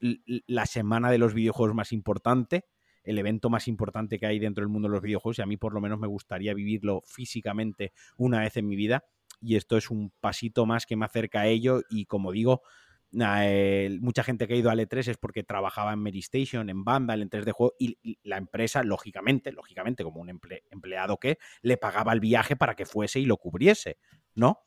la 0.00 0.66
semana 0.66 1.10
de 1.10 1.16
los 1.16 1.32
videojuegos 1.32 1.74
más 1.74 1.92
importante, 1.92 2.66
el 3.02 3.18
evento 3.18 3.48
más 3.48 3.66
importante 3.66 4.18
que 4.18 4.26
hay 4.26 4.38
dentro 4.38 4.60
del 4.60 4.68
mundo 4.68 4.88
de 4.88 4.92
los 4.92 5.02
videojuegos 5.02 5.38
y 5.38 5.42
a 5.42 5.46
mí 5.46 5.56
por 5.56 5.72
lo 5.72 5.80
menos 5.80 5.98
me 5.98 6.06
gustaría 6.06 6.52
vivirlo 6.52 7.00
físicamente 7.06 7.94
una 8.18 8.40
vez 8.40 8.58
en 8.58 8.68
mi 8.68 8.76
vida 8.76 9.04
y 9.40 9.56
esto 9.56 9.76
es 9.76 9.90
un 9.90 10.12
pasito 10.20 10.66
más 10.66 10.86
que 10.86 10.96
me 10.96 11.04
acerca 11.04 11.42
a 11.42 11.46
ello 11.46 11.82
y 11.90 12.06
como 12.06 12.32
digo, 12.32 12.62
mucha 13.10 14.22
gente 14.22 14.46
que 14.46 14.54
ha 14.54 14.56
ido 14.56 14.70
al 14.70 14.80
E3 14.80 15.08
es 15.08 15.16
porque 15.16 15.42
trabajaba 15.42 15.92
en 15.92 16.00
Medistation, 16.00 16.68
en 16.68 16.84
Vandal, 16.84 17.22
en 17.22 17.30
3D 17.30 17.52
Juego, 17.52 17.74
y, 17.78 18.18
la 18.22 18.36
empresa, 18.36 18.82
lógicamente, 18.82 19.52
lógicamente, 19.52 20.04
como 20.04 20.20
un 20.20 20.28
empleado 20.70 21.16
que 21.18 21.38
le 21.62 21.76
pagaba 21.76 22.12
el 22.12 22.20
viaje 22.20 22.56
para 22.56 22.74
que 22.74 22.86
fuese 22.86 23.20
y 23.20 23.24
lo 23.24 23.38
cubriese, 23.38 23.98
¿no? 24.34 24.60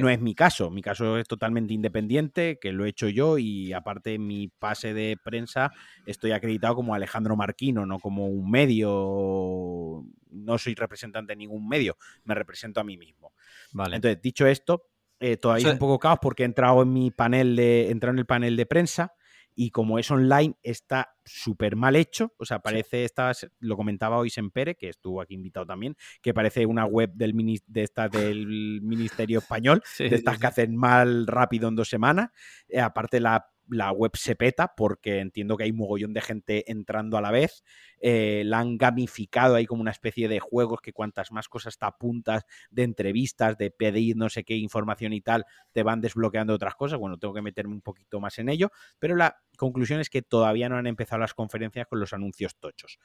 No 0.00 0.08
es 0.08 0.20
mi 0.20 0.34
caso, 0.34 0.70
mi 0.70 0.80
caso 0.80 1.18
es 1.18 1.28
totalmente 1.28 1.74
independiente, 1.74 2.58
que 2.60 2.72
lo 2.72 2.84
he 2.84 2.88
hecho 2.88 3.08
yo 3.08 3.38
y 3.38 3.72
aparte 3.72 4.18
mi 4.18 4.48
pase 4.48 4.94
de 4.94 5.18
prensa 5.22 5.72
estoy 6.06 6.32
acreditado 6.32 6.74
como 6.74 6.94
Alejandro 6.94 7.36
Marquino, 7.36 7.84
no 7.84 7.98
como 7.98 8.26
un 8.26 8.50
medio, 8.50 10.04
no 10.30 10.58
soy 10.58 10.74
representante 10.74 11.32
de 11.32 11.36
ningún 11.36 11.68
medio, 11.68 11.96
me 12.24 12.34
represento 12.34 12.80
a 12.80 12.84
mí 12.84 12.96
mismo. 12.96 13.34
Vale. 13.72 13.96
Entonces, 13.96 14.22
dicho 14.22 14.46
esto, 14.46 14.86
eh, 15.20 15.36
todavía 15.36 15.68
es 15.68 15.72
un 15.72 15.78
poco 15.78 15.98
caos 15.98 16.18
porque 16.20 16.42
he 16.42 16.46
entrado 16.46 16.82
en 16.82 16.92
mi 16.92 17.10
panel 17.10 17.54
de, 17.54 17.90
en 17.90 18.18
el 18.18 18.26
panel 18.26 18.56
de 18.56 18.66
prensa 18.66 19.12
y 19.54 19.70
como 19.70 19.98
es 19.98 20.10
online 20.10 20.56
está 20.62 21.14
súper 21.24 21.76
mal 21.76 21.96
hecho, 21.96 22.32
o 22.38 22.44
sea, 22.44 22.58
parece, 22.58 23.04
estas, 23.04 23.48
lo 23.60 23.76
comentaba 23.76 24.18
hoy 24.18 24.30
Sempere, 24.30 24.74
que 24.74 24.88
estuvo 24.88 25.20
aquí 25.20 25.34
invitado 25.34 25.66
también, 25.66 25.96
que 26.20 26.34
parece 26.34 26.66
una 26.66 26.84
web 26.84 27.12
del, 27.14 27.32
de 27.66 27.82
esta, 27.82 28.08
del 28.08 28.80
Ministerio 28.82 29.38
Español, 29.38 29.82
de 29.98 30.14
estas 30.14 30.38
que 30.38 30.46
hacen 30.46 30.76
mal 30.76 31.26
rápido 31.26 31.68
en 31.68 31.76
dos 31.76 31.88
semanas, 31.88 32.30
eh, 32.68 32.80
aparte 32.80 33.20
la 33.20 33.53
la 33.68 33.92
web 33.92 34.12
se 34.16 34.36
peta 34.36 34.74
porque 34.76 35.20
entiendo 35.20 35.56
que 35.56 35.64
hay 35.64 35.72
mogollón 35.72 36.12
de 36.12 36.20
gente 36.20 36.70
entrando 36.70 37.16
a 37.18 37.20
la 37.22 37.30
vez. 37.30 37.62
eh, 38.00 38.42
la 38.44 38.58
han 38.58 38.76
gamificado 38.76 39.54
ahí 39.54 39.66
como 39.66 39.80
una 39.80 39.90
especie 39.90 40.28
de 40.28 40.38
juegos 40.40 40.80
que 40.82 40.92
cuantas 40.92 41.32
más 41.32 41.48
cosas 41.48 41.78
te 41.78 41.86
apuntas 41.86 42.44
de 42.70 42.82
entrevistas, 42.82 43.56
de 43.56 43.70
pedir 43.70 44.16
no 44.16 44.28
sé 44.28 44.44
qué 44.44 44.56
información 44.56 45.12
y 45.12 45.20
tal, 45.20 45.44
te 45.72 45.82
van 45.82 46.00
desbloqueando 46.00 46.52
otras 46.54 46.74
cosas. 46.74 46.98
Bueno, 46.98 47.18
tengo 47.18 47.34
que 47.34 47.42
meterme 47.42 47.74
un 47.74 47.80
poquito 47.80 48.20
más 48.20 48.38
en 48.38 48.48
ello, 48.50 48.70
pero 48.98 49.16
la 49.16 49.36
conclusión 49.56 50.00
es 50.00 50.10
que 50.10 50.22
todavía 50.22 50.68
no 50.68 50.76
han 50.76 50.86
empezado 50.86 51.20
las 51.20 51.34
conferencias 51.34 51.86
con 51.86 52.00
los 52.00 52.12
anuncios 52.12 52.56
tochos. 52.56 52.98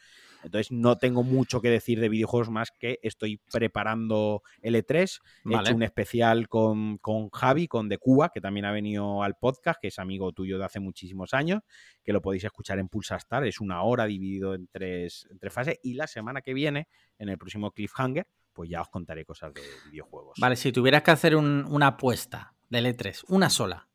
Entonces 0.43 0.71
no 0.71 0.97
tengo 0.97 1.23
mucho 1.23 1.61
que 1.61 1.69
decir 1.69 1.99
de 1.99 2.09
videojuegos 2.09 2.49
más 2.49 2.71
que 2.71 2.99
estoy 3.03 3.39
preparando 3.51 4.41
el 4.61 4.75
E3. 4.75 5.19
He 5.45 5.59
hecho 5.59 5.75
un 5.75 5.83
especial 5.83 6.47
con, 6.47 6.97
con, 6.97 7.29
Javi, 7.29 7.67
con 7.67 7.89
De 7.89 7.97
Cuba, 7.97 8.29
que 8.33 8.41
también 8.41 8.65
ha 8.65 8.71
venido 8.71 9.23
al 9.23 9.35
podcast, 9.35 9.79
que 9.81 9.87
es 9.87 9.99
amigo 9.99 10.31
tuyo 10.31 10.57
de 10.57 10.65
hace 10.65 10.79
muchísimos 10.79 11.33
años, 11.33 11.61
que 12.03 12.13
lo 12.13 12.21
podéis 12.21 12.43
escuchar 12.43 12.79
en 12.79 12.89
Pulsastar. 12.89 13.45
Es 13.45 13.59
una 13.59 13.83
hora 13.83 14.05
dividido 14.05 14.55
en 14.55 14.67
tres, 14.67 15.27
fases. 15.49 15.79
Y 15.83 15.93
la 15.93 16.07
semana 16.07 16.41
que 16.41 16.53
viene, 16.53 16.87
en 17.17 17.29
el 17.29 17.37
próximo 17.37 17.71
Cliffhanger, 17.71 18.27
pues 18.53 18.69
ya 18.69 18.81
os 18.81 18.89
contaré 18.89 19.25
cosas 19.25 19.53
de 19.53 19.61
videojuegos. 19.89 20.37
Vale, 20.39 20.55
si 20.55 20.71
tuvieras 20.71 21.03
que 21.03 21.11
hacer 21.11 21.35
una 21.35 21.87
apuesta 21.87 22.55
del 22.69 22.85
E3, 22.85 23.25
una 23.29 23.49
sola, 23.49 23.87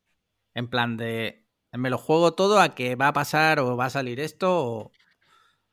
en 0.53 0.69
plan 0.69 0.97
de 0.97 1.44
me 1.77 1.89
lo 1.89 1.97
juego 1.97 2.33
todo 2.33 2.59
a 2.59 2.75
que 2.75 2.95
va 2.95 3.09
a 3.09 3.13
pasar 3.13 3.59
o 3.59 3.75
va 3.75 3.85
a 3.85 3.89
salir 3.89 4.19
esto. 4.19 4.91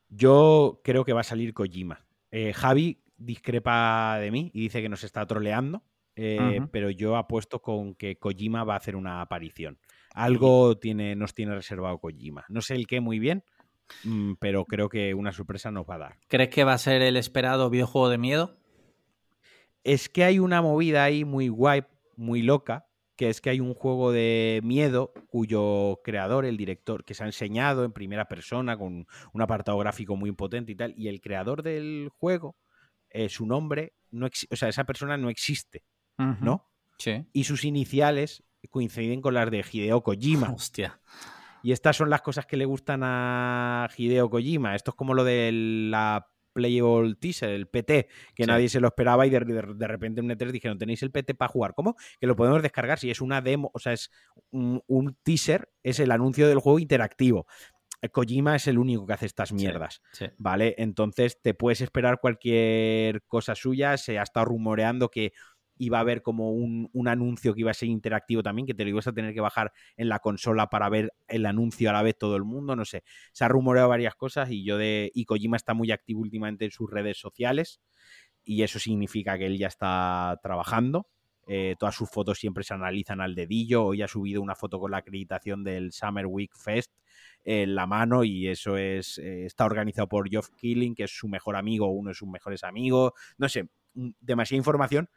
Yo 0.09 0.81
creo 0.83 1.03
que 1.05 1.13
va 1.13 1.21
a 1.21 1.25
salir 1.25 1.53
Kojima. 1.53 2.05
Eh, 2.31 2.53
Javi 2.53 3.01
discrepa 3.17 4.17
de 4.19 4.31
mí 4.31 4.51
y 4.53 4.61
dice 4.61 4.81
que 4.81 4.89
nos 4.89 5.03
está 5.03 5.25
troleando, 5.25 5.83
eh, 6.15 6.61
pero 6.71 6.89
yo 6.89 7.15
apuesto 7.15 7.61
con 7.61 7.95
que 7.95 8.17
Kojima 8.17 8.63
va 8.63 8.73
a 8.73 8.77
hacer 8.77 8.95
una 8.95 9.21
aparición. 9.21 9.79
Algo 10.13 10.77
tiene, 10.77 11.15
nos 11.15 11.33
tiene 11.33 11.55
reservado 11.55 11.97
Kojima. 11.99 12.45
No 12.49 12.61
sé 12.61 12.75
el 12.75 12.85
qué 12.85 12.99
muy 12.99 13.19
bien, 13.19 13.43
mm, 14.03 14.33
pero 14.39 14.65
creo 14.65 14.89
que 14.89 15.13
una 15.13 15.31
sorpresa 15.31 15.71
nos 15.71 15.85
va 15.85 15.95
a 15.95 15.99
dar. 15.99 16.17
¿Crees 16.27 16.49
que 16.49 16.63
va 16.63 16.73
a 16.73 16.77
ser 16.77 17.01
el 17.01 17.17
esperado 17.17 17.69
videojuego 17.69 18.09
de 18.09 18.17
miedo? 18.17 18.57
Es 19.83 20.09
que 20.09 20.23
hay 20.23 20.39
una 20.39 20.61
movida 20.61 21.03
ahí 21.03 21.25
muy 21.25 21.49
guay, 21.49 21.83
muy 22.15 22.41
loca, 22.41 22.87
que 23.15 23.29
es 23.29 23.41
que 23.41 23.49
hay 23.49 23.59
un 23.59 23.73
juego 23.73 24.11
de 24.11 24.61
miedo 24.63 25.13
cuyo 25.27 26.01
creador, 26.03 26.45
el 26.45 26.57
director, 26.57 27.03
que 27.03 27.13
se 27.13 27.23
ha 27.23 27.27
enseñado 27.27 27.83
en 27.83 27.91
primera 27.91 28.25
persona 28.25 28.77
con 28.77 29.07
un 29.33 29.41
apartado 29.41 29.77
gráfico 29.77 30.15
muy 30.15 30.31
potente 30.31 30.71
y 30.71 30.75
tal, 30.75 30.93
y 30.97 31.07
el 31.07 31.21
creador 31.21 31.63
del 31.63 32.09
juego, 32.17 32.55
eh, 33.09 33.29
su 33.29 33.45
nombre, 33.45 33.93
no 34.11 34.27
o 34.27 34.55
sea, 34.55 34.69
esa 34.69 34.83
persona 34.83 35.17
no 35.17 35.29
existe, 35.29 35.83
¿no? 36.17 36.69
Sí. 36.97 37.25
Y 37.33 37.43
sus 37.43 37.65
iniciales 37.65 38.43
coinciden 38.69 39.21
con 39.21 39.33
las 39.33 39.49
de 39.51 39.65
Hideo 39.69 40.01
Kojima. 40.01 40.49
Hostia. 40.55 40.99
Y 41.61 41.71
estas 41.71 41.95
son 41.95 42.09
las 42.09 42.21
cosas 42.21 42.45
que 42.45 42.57
le 42.57 42.65
gustan 42.65 43.01
a 43.03 43.89
Hideo 43.95 44.29
Kojima. 44.29 44.75
Esto 44.75 44.91
es 44.91 44.95
como 44.95 45.13
lo 45.13 45.23
de 45.23 45.51
la 45.89 46.27
Playable 46.53 47.15
Teaser, 47.15 47.49
el 47.49 47.67
PT, 47.67 48.07
que 48.35 48.45
nadie 48.45 48.69
se 48.69 48.79
lo 48.79 48.87
esperaba 48.87 49.25
y 49.27 49.29
de, 49.29 49.39
repente 49.39 50.21
en 50.21 50.29
E3 50.29 50.51
dijeron, 50.51 50.77
tenéis 50.77 51.03
el 51.03 51.11
PT 51.11 51.35
para 51.35 51.49
jugar. 51.51 51.73
¿Cómo? 51.73 51.95
Que 52.19 52.27
lo 52.27 52.35
podemos 52.35 52.61
descargar 52.61 52.99
si 52.99 53.11
es 53.11 53.21
una 53.21 53.41
demo, 53.41 53.71
o 53.73 53.79
sea, 53.79 53.93
es 53.93 54.11
un, 54.51 55.17
teaser, 55.23 55.69
es 55.83 55.99
el 55.99 56.11
anuncio 56.11 56.47
del 56.47 56.59
juego 56.59 56.79
interactivo. 56.79 57.47
Kojima 58.11 58.57
es 58.57 58.67
el 58.67 58.77
único 58.77 59.05
que 59.05 59.13
hace 59.13 59.25
estas 59.25 59.53
mierdas, 59.53 60.01
¿vale? 60.37 60.75
Entonces 60.77 61.39
te 61.41 61.53
puedes 61.53 61.79
esperar 61.79 62.19
cualquier 62.19 63.23
cosa 63.23 63.55
suya, 63.55 63.97
se 63.97 64.19
ha 64.19 64.23
estado 64.23 64.47
rumoreando 64.47 65.09
que 65.09 65.31
iba 65.77 65.97
a 65.97 66.01
haber 66.01 66.21
como 66.21 66.51
un, 66.51 67.07
anuncio 67.07 67.53
que 67.53 67.61
iba 67.61 67.71
a 67.71 67.73
ser 67.73 67.89
interactivo 67.89 68.43
también, 68.43 68.65
que 68.65 68.73
te 68.73 68.83
lo 68.83 68.89
ibas 68.89 69.07
a 69.07 69.13
tener 69.13 69.33
que 69.33 69.41
bajar 69.41 69.71
en 69.97 70.09
la 70.09 70.19
consola 70.19 70.67
para 70.69 70.89
ver 70.89 71.13
el 71.27 71.45
anuncio 71.45 71.89
a 71.89 71.93
la 71.93 72.03
vez 72.03 72.17
todo 72.17 72.35
el 72.35 72.43
mundo, 72.43 72.75
no 72.75 72.85
sé. 72.85 73.03
Se 73.31 73.43
ha 73.43 73.47
rumoreado 73.47 73.89
varias 73.89 74.15
cosas 74.15 74.49
y 74.51 74.63
yo 74.63 74.77
de. 74.77 75.11
Y 75.13 75.25
Kojima 75.25 75.57
está 75.57 75.73
muy 75.73 75.91
activo 75.91 76.21
últimamente 76.21 76.65
en 76.65 76.71
sus 76.71 76.89
redes 76.89 77.17
sociales. 77.17 77.81
Y 78.45 78.63
eso 78.63 78.79
significa 78.79 79.37
que 79.37 79.45
él 79.45 79.57
ya 79.57 79.67
está 79.67 80.39
trabajando. 80.43 81.07
Eh, 81.45 81.75
todas 81.77 81.95
sus 81.95 82.09
fotos 82.09 82.39
siempre 82.39 82.63
se 82.63 82.73
analizan 82.73 83.21
al 83.21 83.35
dedillo. 83.35 83.85
Hoy 83.85 84.01
ha 84.01 84.07
subido 84.07 84.41
una 84.41 84.55
foto 84.55 84.79
con 84.79 84.91
la 84.91 84.97
acreditación 84.97 85.63
del 85.63 85.91
Summer 85.91 86.25
Week 86.25 86.51
Fest 86.55 86.93
en 87.43 87.75
la 87.75 87.85
mano 87.85 88.23
y 88.23 88.47
eso 88.47 88.77
es 88.77 89.17
eh, 89.17 89.45
está 89.45 89.65
organizado 89.65 90.07
por 90.07 90.29
Geoff 90.29 90.49
Killing, 90.55 90.95
que 90.95 91.03
es 91.03 91.11
su 91.11 91.27
mejor 91.27 91.57
amigo, 91.57 91.87
uno 91.87 92.09
de 92.09 92.15
sus 92.15 92.29
mejores 92.29 92.63
amigos. 92.63 93.11
No 93.37 93.49
sé, 93.49 93.69
demasiada 93.93 94.57
información 94.57 95.09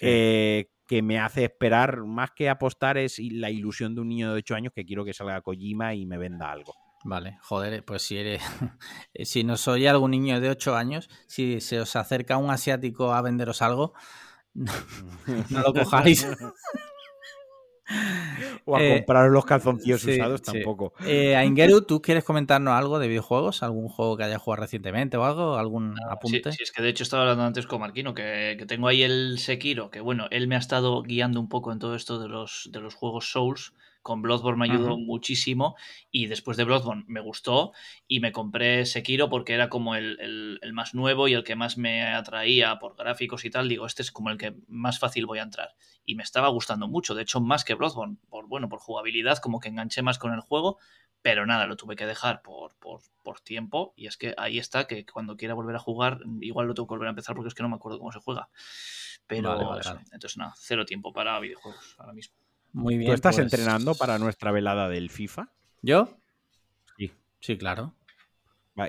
eh, 0.00 0.70
que 0.86 1.02
me 1.02 1.18
hace 1.18 1.44
esperar, 1.44 2.04
más 2.04 2.30
que 2.30 2.48
apostar, 2.48 2.96
es 2.98 3.18
la 3.18 3.50
ilusión 3.50 3.94
de 3.94 4.00
un 4.00 4.08
niño 4.08 4.32
de 4.32 4.38
8 4.38 4.54
años 4.54 4.72
que 4.74 4.84
quiero 4.84 5.04
que 5.04 5.12
salga 5.12 5.42
Kojima 5.42 5.94
y 5.94 6.06
me 6.06 6.18
venda 6.18 6.50
algo. 6.50 6.74
Vale, 7.04 7.38
joder, 7.42 7.84
pues 7.84 8.02
si 8.02 8.16
eres. 8.16 8.42
si 9.24 9.44
no 9.44 9.56
soy 9.56 9.86
algún 9.86 10.10
niño 10.10 10.40
de 10.40 10.50
8 10.50 10.76
años, 10.76 11.08
si 11.26 11.60
se 11.60 11.80
os 11.80 11.94
acerca 11.96 12.36
un 12.38 12.50
asiático 12.50 13.12
a 13.12 13.22
venderos 13.22 13.62
algo, 13.62 13.94
no, 14.54 14.72
no 15.50 15.60
lo 15.60 15.72
cojáis. 15.72 16.26
o 18.64 18.76
a 18.76 18.82
eh, 18.82 18.96
comprar 18.96 19.30
los 19.30 19.44
calzoncillos 19.44 20.04
usados 20.04 20.42
tampoco. 20.42 20.92
Eh, 21.06 21.36
Aingeru, 21.36 21.82
¿tú 21.82 22.02
quieres 22.02 22.24
comentarnos 22.24 22.74
algo 22.74 22.98
de 22.98 23.08
videojuegos? 23.08 23.62
¿Algún 23.62 23.88
juego 23.88 24.16
que 24.16 24.24
haya 24.24 24.38
jugado 24.38 24.62
recientemente 24.62 25.16
o 25.16 25.24
algo? 25.24 25.56
¿Algún 25.56 25.94
apunte? 26.10 26.52
Sí, 26.52 26.62
es 26.62 26.72
que 26.72 26.82
de 26.82 26.90
hecho 26.90 27.02
estaba 27.02 27.22
hablando 27.22 27.44
antes 27.44 27.66
con 27.66 27.80
Marquino, 27.80 28.14
que, 28.14 28.56
que, 28.58 28.66
tengo 28.66 28.88
ahí 28.88 29.02
el 29.02 29.38
Sekiro, 29.38 29.90
que 29.90 30.00
bueno, 30.00 30.26
él 30.30 30.48
me 30.48 30.56
ha 30.56 30.58
estado 30.58 31.02
guiando 31.02 31.40
un 31.40 31.48
poco 31.48 31.72
en 31.72 31.78
todo 31.78 31.94
esto 31.94 32.18
de 32.18 32.28
los, 32.28 32.68
de 32.72 32.80
los 32.80 32.94
juegos 32.94 33.30
Souls 33.30 33.72
con 34.08 34.22
Bloodborne 34.22 34.66
me 34.66 34.72
ayudó 34.72 34.96
muchísimo 34.96 35.76
y 36.10 36.28
después 36.28 36.56
de 36.56 36.64
Bloodborne 36.64 37.04
me 37.08 37.20
gustó 37.20 37.72
y 38.06 38.20
me 38.20 38.32
compré 38.32 38.86
Sekiro 38.86 39.28
porque 39.28 39.52
era 39.52 39.68
como 39.68 39.96
el, 39.96 40.58
más 40.72 40.94
nuevo 40.94 41.28
y 41.28 41.34
el 41.34 41.44
que 41.44 41.56
más 41.56 41.76
me 41.76 42.02
atraía 42.06 42.78
por 42.78 42.96
gráficos 42.96 43.44
y 43.44 43.50
tal. 43.50 43.68
Digo, 43.68 43.84
este 43.84 44.00
es 44.00 44.10
como 44.10 44.30
el 44.30 44.38
que 44.38 44.54
más 44.66 44.98
fácil 44.98 45.26
voy 45.26 45.40
a 45.40 45.42
entrar. 45.42 45.74
Y 46.06 46.14
me 46.14 46.22
estaba 46.22 46.48
gustando 46.48 46.88
mucho, 46.88 47.14
de 47.14 47.20
hecho 47.20 47.42
más 47.42 47.66
que 47.66 47.74
Bloodborne, 47.74 48.16
por, 48.30 48.48
bueno, 48.48 48.70
por 48.70 48.78
jugabilidad, 48.78 49.36
como 49.40 49.60
que 49.60 49.68
enganché 49.68 50.00
más 50.00 50.18
con 50.18 50.32
el 50.32 50.40
juego, 50.40 50.78
pero 51.20 51.44
nada, 51.44 51.66
lo 51.66 51.76
tuve 51.76 51.94
que 51.94 52.06
dejar 52.06 52.40
por, 52.40 52.76
por, 52.76 53.02
tiempo 53.44 53.92
y 53.94 54.06
es 54.06 54.16
que 54.16 54.34
ahí 54.38 54.58
está, 54.58 54.86
que 54.86 55.04
cuando 55.04 55.36
quiera 55.36 55.52
volver 55.52 55.76
a 55.76 55.78
jugar, 55.80 56.20
igual 56.40 56.66
lo 56.66 56.72
tengo 56.72 56.86
que 56.86 56.94
volver 56.94 57.08
a 57.08 57.10
empezar 57.10 57.36
porque 57.36 57.48
es 57.48 57.54
que 57.54 57.62
no 57.62 57.68
me 57.68 57.76
acuerdo 57.76 57.98
cómo 57.98 58.10
se 58.10 58.20
juega. 58.20 58.48
Pero 59.26 59.78
entonces 60.12 60.38
nada, 60.38 60.54
cero 60.56 60.86
tiempo 60.86 61.12
para 61.12 61.38
videojuegos 61.38 61.94
ahora 61.98 62.14
mismo. 62.14 62.37
Muy 62.72 62.96
bien. 62.98 63.10
¿Tú 63.10 63.14
estás 63.14 63.36
pues 63.36 63.44
entrenando 63.44 63.94
para 63.94 64.18
nuestra 64.18 64.52
velada 64.52 64.88
del 64.88 65.10
FIFA? 65.10 65.50
¿Yo? 65.82 66.18
Sí. 66.96 67.12
Sí, 67.40 67.56
claro. 67.56 67.94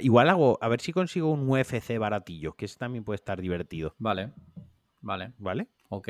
igual 0.01 0.29
hago, 0.29 0.57
a 0.61 0.67
ver 0.67 0.81
si 0.81 0.91
consigo 0.91 1.31
un 1.31 1.49
UFC 1.49 1.97
baratillo, 1.97 2.53
que 2.53 2.65
ese 2.65 2.77
también 2.77 3.03
puede 3.03 3.15
estar 3.15 3.41
divertido. 3.41 3.95
Vale. 3.97 4.33
Vale. 5.01 5.33
¿Vale? 5.37 5.67
Ok. 5.89 6.09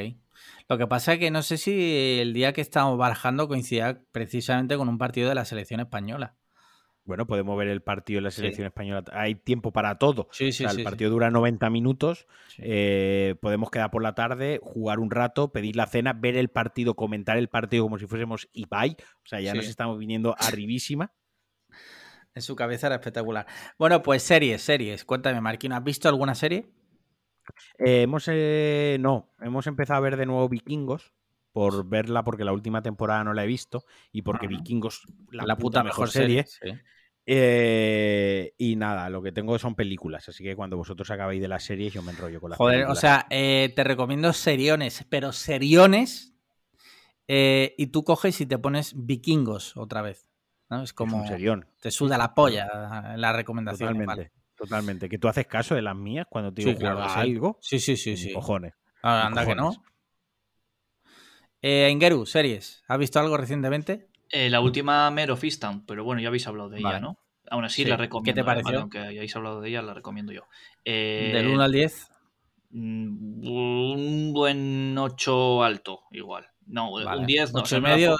Lo 0.68 0.78
que 0.78 0.88
pasa 0.88 1.14
es 1.14 1.20
que 1.20 1.32
no 1.32 1.42
sé 1.42 1.58
si 1.58 2.20
el 2.20 2.34
día 2.34 2.54
que 2.54 2.62
estamos 2.62 2.98
barajando 2.98 3.48
coincidía 3.48 4.02
precisamente 4.12 4.78
con 4.78 4.90
un 4.90 4.98
partido 4.98 5.30
de 5.30 5.36
la 5.36 5.46
selección 5.46 5.80
española. 5.80 6.36
Bueno, 7.10 7.26
podemos 7.26 7.58
ver 7.58 7.70
el 7.70 7.82
partido 7.82 8.20
de 8.20 8.22
la 8.22 8.30
selección 8.30 8.68
española. 8.68 9.04
Hay 9.14 9.34
tiempo 9.34 9.72
para 9.72 9.98
todo. 9.98 10.28
Sí, 10.32 10.52
sí, 10.52 10.64
el 10.64 10.84
partido 10.84 11.10
dura 11.10 11.32
90 11.32 11.68
minutos. 11.72 12.28
Eh, 12.60 13.34
podemos 13.42 13.72
quedar 13.72 13.90
por 13.90 14.04
la 14.04 14.14
tarde, 14.14 14.60
jugar 14.62 15.00
un 15.00 15.10
rato, 15.10 15.52
pedir 15.52 15.76
la 15.76 15.88
cena, 15.88 16.14
ver 16.14 16.38
el 16.38 16.50
partido, 16.50 16.94
comentar 16.94 17.40
el 17.40 17.50
partido 17.50 17.84
como 17.84 17.98
si 17.98 18.06
fuésemos 18.06 18.48
Ibai. 18.54 18.96
O 19.24 19.26
sea, 19.26 19.42
ya 19.42 19.56
nos 19.56 19.66
estamos 19.66 19.98
viniendo 19.98 20.36
arribísima. 20.38 21.12
En 22.36 22.44
su 22.44 22.56
cabeza 22.56 22.86
era 22.86 22.98
espectacular. 22.98 23.48
Bueno, 23.80 24.04
pues 24.04 24.22
series, 24.22 24.62
series. 24.62 25.04
Cuéntame, 25.04 25.42
Marquino, 25.42 25.76
¿has 25.76 25.84
visto 25.84 26.10
alguna 26.10 26.36
serie? 26.36 26.70
Eh, 27.80 28.04
hemos, 28.04 28.26
eh, 28.28 28.98
no, 29.00 29.32
hemos 29.40 29.66
empezado 29.66 29.98
a 29.98 30.02
ver 30.02 30.16
de 30.16 30.28
nuevo 30.28 30.48
Vikingos 30.48 31.12
por 31.54 31.90
verla 31.90 32.24
porque 32.24 32.44
la 32.44 32.54
última 32.54 32.84
temporada 32.84 33.24
no 33.24 33.34
la 33.34 33.46
he 33.46 33.48
visto 33.48 33.84
y 34.12 34.22
porque 34.22 34.48
Vikingos 34.48 35.08
la, 35.32 35.56
puta, 35.56 35.84
mejor, 35.84 36.12
serie. 36.12 36.46
Eh, 37.32 38.56
y 38.58 38.76
nada, 38.76 39.08
lo 39.08 39.22
que 39.22 39.32
tengo 39.32 39.60
son 39.60 39.76
películas, 39.76 40.28
así 40.28 40.44
que 40.44 40.56
cuando 40.56 40.78
vosotros 40.78 41.12
acabéis 41.12 41.40
de 41.40 41.48
las 41.48 41.64
series 41.64 41.94
yo 41.94 42.02
me 42.02 42.12
enrollo 42.12 42.42
con 42.42 42.50
las 42.50 42.58
Joder, 42.58 42.86
o 42.88 42.96
sea, 42.96 43.28
eh, 43.30 43.72
te 43.76 43.84
recomiendo 43.84 44.34
seriones, 44.34 45.06
pero 45.10 45.32
seriones 45.32 46.34
eh, 47.28 47.76
y 47.78 47.86
tú 47.88 48.04
coges 48.04 48.42
y 48.42 48.48
te 48.48 48.58
pones 48.58 48.94
vikingos 48.96 49.78
otra 49.78 50.02
vez. 50.02 50.28
¿no? 50.72 50.82
Es 50.82 50.92
como... 50.92 51.28
serión. 51.28 51.68
Te 51.80 51.92
suda 51.92 52.18
la 52.18 52.34
polla 52.34 53.16
la 53.16 53.32
recomendación. 53.32 53.96
Totalmente, 53.96 54.32
totalmente. 54.56 55.08
Que 55.08 55.20
tú 55.20 55.28
haces 55.28 55.46
caso 55.46 55.76
de 55.76 55.84
las 55.84 55.96
mías 55.96 56.26
cuando 56.28 56.52
te 56.52 56.64
digo 56.64 56.90
algo. 56.90 57.60
Sí, 57.62 57.80
sí, 57.80 57.96
sí, 57.96 58.18
sí. 58.18 58.34
Cojones. 58.34 58.74
anda 59.04 59.46
que 59.46 59.54
no. 59.54 59.72
Eh, 61.62 61.90
Ingeru, 61.92 62.26
series. 62.26 62.84
¿Has 62.88 62.98
visto 62.98 63.20
algo 63.20 63.38
recientemente? 63.38 64.10
Eh, 64.32 64.50
la 64.50 64.62
última 64.62 65.10
Mero 65.12 65.36
Fistan, 65.36 65.86
pero 65.86 66.04
bueno, 66.04 66.22
ya 66.22 66.28
habéis 66.28 66.48
hablado 66.48 66.70
de 66.70 66.80
ella, 66.80 67.00
¿no? 67.00 67.18
Aún 67.50 67.66
así 67.66 67.84
la 67.84 67.98
recomiendo. 67.98 68.30
¿Qué 68.30 68.34
te 68.34 68.42
¿eh? 68.42 68.44
pareció? 68.44 68.80
aunque 68.82 69.00
hayáis 69.00 69.36
hablado 69.36 69.62
de 69.62 69.70
ella, 69.70 69.82
la 69.82 69.94
recomiendo 69.94 70.32
yo. 70.32 70.44
¿Del 70.86 71.48
1 71.48 71.64
al 71.64 71.72
10? 71.72 72.12
Mm, 72.72 73.48
un 73.48 74.34
buen 74.34 74.98
8 74.98 75.64
alto, 75.64 76.02
igual. 76.12 76.48
No, 76.68 76.92
un 76.92 77.26
10 77.26 77.54
no. 77.54 77.62
8 77.62 77.82
medio. 77.82 78.16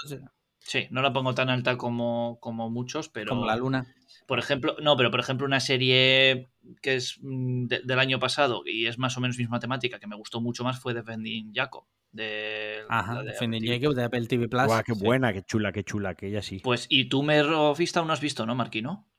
sí, 0.58 0.88
no 0.90 1.02
la 1.02 1.14
pongo 1.14 1.36
tan 1.36 1.50
alta 1.50 1.78
como, 1.78 2.40
como 2.40 2.70
muchos, 2.70 3.10
pero. 3.10 3.30
Como 3.30 3.46
la 3.46 3.56
luna. 3.56 3.96
Por 4.26 4.40
ejemplo, 4.40 4.76
no, 4.82 4.96
pero 4.96 5.12
por 5.12 5.20
ejemplo, 5.20 5.46
una 5.46 5.60
serie 5.60 6.50
que 6.82 6.96
es 6.96 7.18
mm, 7.22 7.66
del 7.66 8.00
año 8.00 8.20
pasado 8.20 8.64
y 8.66 8.88
es 8.88 8.98
más 8.98 9.18
o 9.18 9.22
menos 9.22 9.38
misma 9.38 9.60
temática, 9.60 10.00
que 10.00 10.08
me 10.08 10.16
gustó 10.16 10.42
mucho 10.42 10.64
más, 10.64 10.80
fue 10.80 10.94
Defending 10.94 11.54
Jacob. 11.54 11.86
De, 12.12 12.80
Ajá, 12.90 13.22
Defending 13.22 13.66
Jacob 13.66 13.94
de 13.94 14.04
Apple 14.04 14.26
TV 14.26 14.48
Plus. 14.48 14.64
qué 14.86 14.94
buena, 14.94 15.32
qué 15.32 15.44
chula, 15.44 15.72
qué 15.72 15.84
chula, 15.84 16.16
que 16.16 16.28
ella 16.28 16.42
sí. 16.42 16.60
Pues, 16.64 16.88
y 16.90 17.06
tú, 17.06 17.24
me 17.24 17.44
Vista, 17.78 18.00
aún 18.00 18.08
no 18.08 18.14
has 18.14 18.22
visto, 18.22 18.46
¿no, 18.46 18.56
Marquino? 18.56 19.10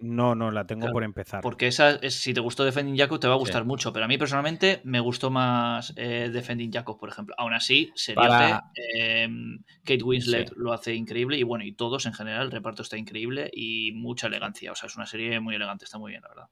No, 0.00 0.36
no, 0.36 0.52
la 0.52 0.64
tengo 0.64 0.90
por 0.92 1.02
empezar. 1.02 1.40
Porque 1.40 1.66
esa, 1.66 1.90
es, 1.90 2.14
si 2.14 2.32
te 2.32 2.40
gustó 2.40 2.64
Defending 2.64 2.96
Jacob, 2.96 3.18
te 3.18 3.26
va 3.26 3.34
a 3.34 3.38
gustar 3.38 3.64
mucho. 3.64 3.92
Pero 3.92 4.04
a 4.04 4.08
mí 4.08 4.16
personalmente 4.16 4.80
me 4.84 5.00
gustó 5.00 5.28
más 5.28 5.92
eh, 5.96 6.30
Defending 6.32 6.72
Jacob, 6.72 7.00
por 7.00 7.08
ejemplo. 7.08 7.34
Aún 7.36 7.52
así, 7.52 7.90
sería 7.96 8.62
em, 8.74 9.58
Kate 9.82 10.04
Winslet 10.04 10.52
lo 10.54 10.72
hace 10.72 10.94
increíble. 10.94 11.36
Y 11.36 11.42
bueno, 11.42 11.64
y 11.64 11.72
todos 11.72 12.06
en 12.06 12.14
general, 12.14 12.46
el 12.46 12.52
reparto 12.52 12.82
está 12.82 12.96
increíble 12.96 13.50
y 13.52 13.90
mucha 13.92 14.28
elegancia. 14.28 14.70
O 14.70 14.76
sea, 14.76 14.86
es 14.86 14.94
una 14.94 15.06
serie 15.06 15.40
muy 15.40 15.56
elegante, 15.56 15.84
está 15.84 15.98
muy 15.98 16.12
bien, 16.12 16.22
la 16.22 16.28
verdad. 16.28 16.48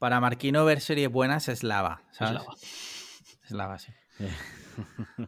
Para 0.00 0.20
Marquino 0.20 0.64
ver 0.64 0.80
series 0.80 1.10
buenas 1.10 1.48
es 1.48 1.62
lava, 1.62 2.02
¿sabes? 2.10 2.34
Es 2.34 2.40
lava. 2.40 2.54
Es 3.44 3.50
lava, 3.52 3.78
sí. 3.78 3.92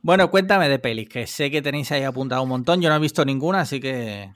Bueno, 0.03 0.31
cuéntame 0.31 0.69
de 0.69 0.79
pelis, 0.79 1.09
que 1.09 1.27
sé 1.27 1.51
que 1.51 1.63
tenéis 1.63 1.93
ahí 1.93 2.03
apuntado 2.03 2.43
un 2.43 2.49
montón. 2.49 2.81
Yo 2.81 2.89
no 2.89 2.97
he 2.97 3.01
visto 3.01 3.25
ninguna, 3.25 3.61
así 3.61 3.81
que. 3.81 4.33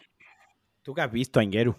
¿Tú 0.82 0.94
qué 0.94 1.02
has 1.02 1.12
visto, 1.12 1.40
Ingeru? 1.40 1.76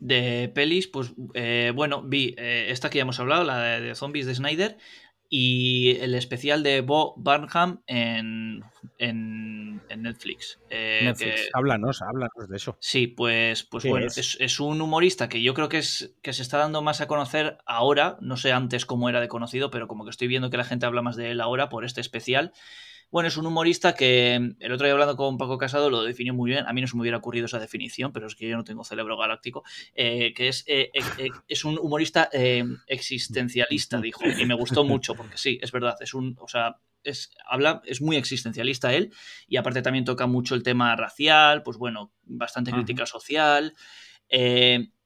De 0.00 0.50
pelis, 0.54 0.86
pues 0.86 1.12
eh, 1.34 1.72
bueno, 1.74 2.02
vi 2.02 2.34
eh, 2.38 2.66
esta 2.70 2.88
que 2.88 2.98
ya 2.98 3.02
hemos 3.02 3.18
hablado, 3.18 3.44
la 3.44 3.80
de, 3.80 3.94
Zombies 3.94 4.26
de 4.26 4.34
Snyder, 4.34 4.78
y 5.28 5.96
el 6.00 6.14
especial 6.14 6.62
de 6.62 6.80
Bo 6.80 7.14
Burnham 7.16 7.82
en, 7.86 8.64
en, 8.98 9.82
Netflix. 9.96 10.58
Eh, 10.70 11.00
Netflix. 11.04 11.50
háblanos, 11.52 12.02
háblanos 12.02 12.48
de 12.48 12.56
eso. 12.56 12.76
Sí, 12.80 13.06
pues, 13.08 13.64
pues 13.64 13.84
bueno, 13.84 14.06
es? 14.06 14.36
Es, 14.40 14.60
un 14.60 14.80
humorista 14.80 15.28
que 15.28 15.42
yo 15.42 15.54
creo 15.54 15.68
que, 15.68 15.78
es, 15.78 16.14
que 16.22 16.32
se 16.32 16.42
está 16.42 16.58
dando 16.58 16.82
más 16.82 17.00
a 17.00 17.06
conocer 17.06 17.58
ahora, 17.66 18.16
no 18.20 18.36
sé 18.36 18.52
antes 18.52 18.86
cómo 18.86 19.08
era 19.08 19.20
de 19.20 19.28
conocido, 19.28 19.70
pero 19.70 19.88
como 19.88 20.04
que 20.04 20.10
estoy 20.10 20.28
viendo 20.28 20.50
que 20.50 20.56
la 20.56 20.64
gente 20.64 20.86
habla 20.86 21.02
más 21.02 21.16
de 21.16 21.30
él 21.30 21.40
ahora 21.40 21.68
por 21.68 21.84
este 21.84 22.00
especial. 22.00 22.52
Bueno, 23.10 23.28
es 23.28 23.38
un 23.38 23.46
humorista 23.46 23.94
que 23.94 24.34
el 24.34 24.72
otro 24.72 24.84
día 24.86 24.92
hablando 24.92 25.16
con 25.16 25.38
Paco 25.38 25.56
Casado 25.56 25.88
lo 25.88 26.02
definió 26.02 26.34
muy 26.34 26.50
bien. 26.50 26.66
A 26.66 26.74
mí 26.74 26.82
no 26.82 26.86
se 26.86 26.94
me 26.94 27.00
hubiera 27.00 27.16
ocurrido 27.16 27.46
esa 27.46 27.58
definición, 27.58 28.12
pero 28.12 28.26
es 28.26 28.34
que 28.34 28.46
yo 28.46 28.56
no 28.56 28.64
tengo 28.64 28.84
cerebro 28.84 29.16
galáctico. 29.16 29.64
Eh, 29.94 30.34
que 30.34 30.48
es, 30.48 30.64
eh, 30.66 30.90
eh, 30.92 31.30
es 31.48 31.64
un 31.64 31.78
humorista 31.78 32.28
existencialista, 32.86 34.00
dijo. 34.02 34.24
Y 34.26 34.44
me 34.44 34.54
gustó 34.54 34.84
mucho, 34.84 35.14
porque 35.14 35.38
sí, 35.38 35.58
es 35.62 35.72
verdad. 35.72 35.96
Es 36.00 36.12
un. 36.12 36.36
O 36.38 36.48
sea, 36.48 36.80
es, 37.02 37.30
habla, 37.48 37.80
es 37.86 38.02
muy 38.02 38.16
existencialista 38.16 38.92
él. 38.92 39.10
Y 39.46 39.56
aparte 39.56 39.80
también 39.80 40.04
toca 40.04 40.26
mucho 40.26 40.54
el 40.54 40.62
tema 40.62 40.94
racial, 40.94 41.62
pues 41.62 41.78
bueno, 41.78 42.12
bastante 42.24 42.72
crítica 42.72 43.06
social. 43.06 43.74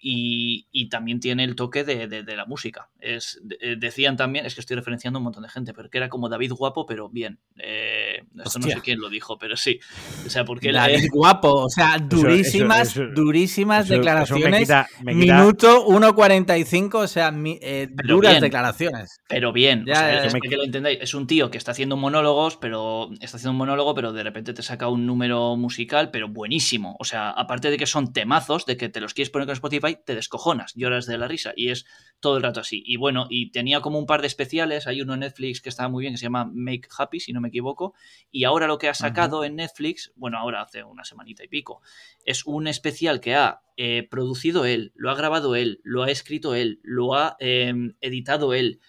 Y, 0.04 0.88
también 0.90 1.20
tiene 1.20 1.44
el 1.44 1.54
toque 1.54 1.84
de, 1.84 2.36
la 2.36 2.44
música. 2.44 2.90
Es, 3.00 3.40
decían 3.78 4.16
también, 4.16 4.44
es 4.44 4.54
que 4.54 4.60
estoy 4.60 4.76
referenciando 4.76 5.18
a 5.18 5.20
un 5.20 5.24
montón 5.24 5.44
de 5.44 5.48
gente, 5.48 5.72
pero 5.72 5.88
que 5.88 5.98
era 5.98 6.08
como 6.08 6.28
David 6.28 6.52
Guapo, 6.52 6.84
pero 6.86 7.08
bien. 7.08 7.38
Eh, 7.56 8.24
esto 8.44 8.58
no 8.58 8.66
sé 8.66 8.80
quién 8.82 8.98
lo 8.98 9.08
dijo, 9.08 9.38
pero 9.38 9.56
sí. 9.56 9.78
O 10.26 10.30
sea, 10.30 10.44
porque 10.44 10.72
David 10.72 11.08
Guapo, 11.10 11.64
o 11.64 11.70
sea, 11.70 11.98
durísimas, 11.98 12.98
durísimas 13.14 13.88
declaraciones. 13.88 14.68
Minuto 15.02 15.86
1.45, 15.86 16.94
o 16.94 17.06
sea, 17.06 17.32
eh, 17.60 17.88
duras 18.04 18.40
declaraciones. 18.40 19.20
Pero 19.28 19.52
bien, 19.52 19.84
es 19.88 20.34
que 20.34 20.56
lo 20.56 20.64
entendáis. 20.64 20.98
Es 21.00 21.14
un 21.14 21.26
tío 21.26 21.50
que 21.50 21.58
está 21.58 21.70
haciendo 21.70 21.96
monólogos, 21.96 22.56
pero 22.56 23.10
está 23.20 23.36
haciendo 23.36 23.52
un 23.52 23.58
monólogo, 23.58 23.94
pero 23.94 24.12
de 24.12 24.24
repente 24.24 24.52
te 24.52 24.62
saca 24.62 24.88
un 24.88 25.06
número 25.06 25.56
musical, 25.56 26.10
pero 26.10 26.28
buenísimo. 26.28 26.96
O 26.98 27.04
sea, 27.04 27.30
aparte 27.30 27.70
de 27.70 27.78
que 27.78 27.86
son 27.86 28.12
temazos, 28.12 28.66
de 28.66 28.76
que 28.76 28.88
te 28.88 29.00
los 29.00 29.14
quieres 29.14 29.30
poner 29.30 29.46
con 29.46 29.54
Spotify 29.54 29.91
te 29.96 30.14
descojonas, 30.14 30.72
lloras 30.74 31.06
de 31.06 31.18
la 31.18 31.28
risa 31.28 31.52
y 31.56 31.68
es 31.68 31.86
todo 32.20 32.36
el 32.36 32.42
rato 32.42 32.60
así. 32.60 32.82
Y 32.86 32.96
bueno, 32.96 33.26
y 33.28 33.50
tenía 33.50 33.80
como 33.80 33.98
un 33.98 34.06
par 34.06 34.20
de 34.20 34.28
especiales, 34.28 34.86
hay 34.86 35.02
uno 35.02 35.14
en 35.14 35.20
Netflix 35.20 35.60
que 35.60 35.68
estaba 35.68 35.88
muy 35.88 36.02
bien, 36.02 36.14
que 36.14 36.18
se 36.18 36.24
llama 36.24 36.48
Make 36.52 36.88
Happy, 36.96 37.20
si 37.20 37.32
no 37.32 37.40
me 37.40 37.48
equivoco, 37.48 37.94
y 38.30 38.44
ahora 38.44 38.66
lo 38.66 38.78
que 38.78 38.88
ha 38.88 38.94
sacado 38.94 39.44
en 39.44 39.56
Netflix, 39.56 40.12
bueno, 40.16 40.38
ahora 40.38 40.62
hace 40.62 40.84
una 40.84 41.04
semanita 41.04 41.44
y 41.44 41.48
pico, 41.48 41.82
es 42.24 42.46
un 42.46 42.68
especial 42.68 43.20
que 43.20 43.34
ha 43.34 43.62
eh, 43.76 44.06
producido 44.08 44.64
él, 44.64 44.92
lo 44.94 45.10
ha 45.10 45.14
grabado 45.14 45.56
él, 45.56 45.80
lo 45.82 46.04
ha 46.04 46.10
escrito 46.10 46.54
él, 46.54 46.80
lo 46.82 47.14
ha 47.14 47.36
em, 47.40 47.94
editado 48.00 48.54
él 48.54 48.80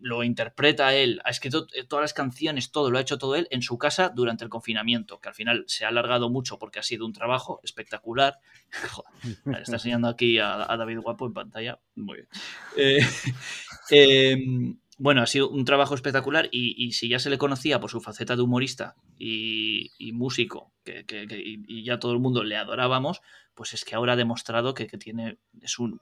lo 0.00 0.22
interpreta 0.22 0.94
él, 0.94 1.20
ha 1.24 1.30
escrito 1.30 1.66
eh, 1.74 1.84
todas 1.84 2.02
las 2.02 2.14
canciones, 2.14 2.70
todo, 2.70 2.90
lo 2.90 2.98
ha 2.98 3.00
hecho 3.00 3.18
todo 3.18 3.34
él 3.34 3.48
en 3.50 3.62
su 3.62 3.78
casa 3.78 4.10
durante 4.14 4.44
el 4.44 4.50
confinamiento, 4.50 5.20
que 5.20 5.28
al 5.28 5.34
final 5.34 5.64
se 5.66 5.84
ha 5.84 5.88
alargado 5.88 6.30
mucho 6.30 6.58
porque 6.58 6.78
ha 6.78 6.82
sido 6.82 7.06
un 7.06 7.12
trabajo 7.12 7.60
espectacular. 7.62 8.38
Joder, 8.90 9.62
está 9.62 9.74
enseñando 9.74 10.08
aquí 10.08 10.38
a, 10.38 10.66
David 10.76 11.00
Guapo 11.00 11.26
en 11.26 11.32
pantalla. 11.32 11.78
Muy 11.96 12.16
bien. 12.16 12.28
Eh, 12.76 13.00
em, 13.90 14.78
bueno, 14.98 15.22
ha 15.22 15.26
sido 15.26 15.48
un 15.50 15.64
trabajo 15.64 15.94
espectacular 15.94 16.48
y, 16.50 16.92
si 16.92 17.08
ya 17.08 17.18
se 17.18 17.30
le 17.30 17.38
conocía 17.38 17.80
por 17.80 17.90
su 17.90 18.00
faceta 18.00 18.34
de 18.34 18.42
humorista 18.42 18.96
y, 19.16 19.90
músico, 20.12 20.72
que, 20.84 21.04
y 21.08 21.84
ya 21.84 21.98
todo 21.98 22.12
el 22.12 22.18
mundo 22.18 22.42
le 22.42 22.56
adorábamos, 22.56 23.20
pues 23.54 23.74
es 23.74 23.84
que 23.84 23.94
ahora 23.94 24.14
ha 24.14 24.16
demostrado 24.16 24.74
que, 24.74 24.86
tiene, 24.86 25.38
es 25.62 25.78
un 25.78 26.00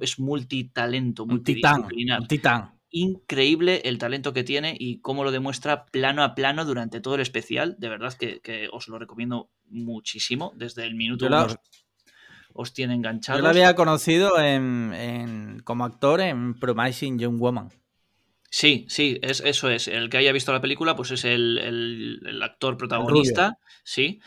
es 0.00 0.18
multitalento. 0.18 1.24
Un 1.24 1.44
titán 1.44 2.79
increíble 2.90 3.82
el 3.84 3.98
talento 3.98 4.32
que 4.32 4.44
tiene 4.44 4.76
y 4.78 5.00
cómo 5.00 5.24
lo 5.24 5.30
demuestra 5.30 5.86
plano 5.86 6.22
a 6.22 6.34
plano 6.34 6.64
durante 6.64 7.00
todo 7.00 7.14
el 7.14 7.20
especial. 7.20 7.76
De 7.78 7.88
verdad 7.88 8.14
que, 8.14 8.68
os 8.72 8.88
lo 8.88 8.98
recomiendo 8.98 9.50
muchísimo. 9.68 10.52
Desde 10.56 10.84
el 10.84 10.94
minuto 10.94 11.28
os, 12.52 12.74
tiene 12.74 12.94
enganchados. 12.94 13.38
Yo 13.38 13.42
lo 13.44 13.50
había 13.50 13.74
conocido 13.74 14.32
como 15.64 15.84
actor 15.84 16.20
en 16.20 16.54
Promising 16.54 17.18
Young 17.18 17.38
Woman. 17.38 17.70
Sí, 18.52 18.84
sí, 18.88 19.16
es, 19.22 19.40
eso 19.40 19.70
es. 19.70 19.86
El 19.86 20.10
que 20.10 20.16
haya 20.16 20.32
visto 20.32 20.52
la 20.52 20.60
película, 20.60 20.96
pues 20.96 21.12
es 21.12 21.24
el, 21.24 22.40
actor 22.42 22.76
protagonista, 22.76 23.58
sí. 23.84 24.20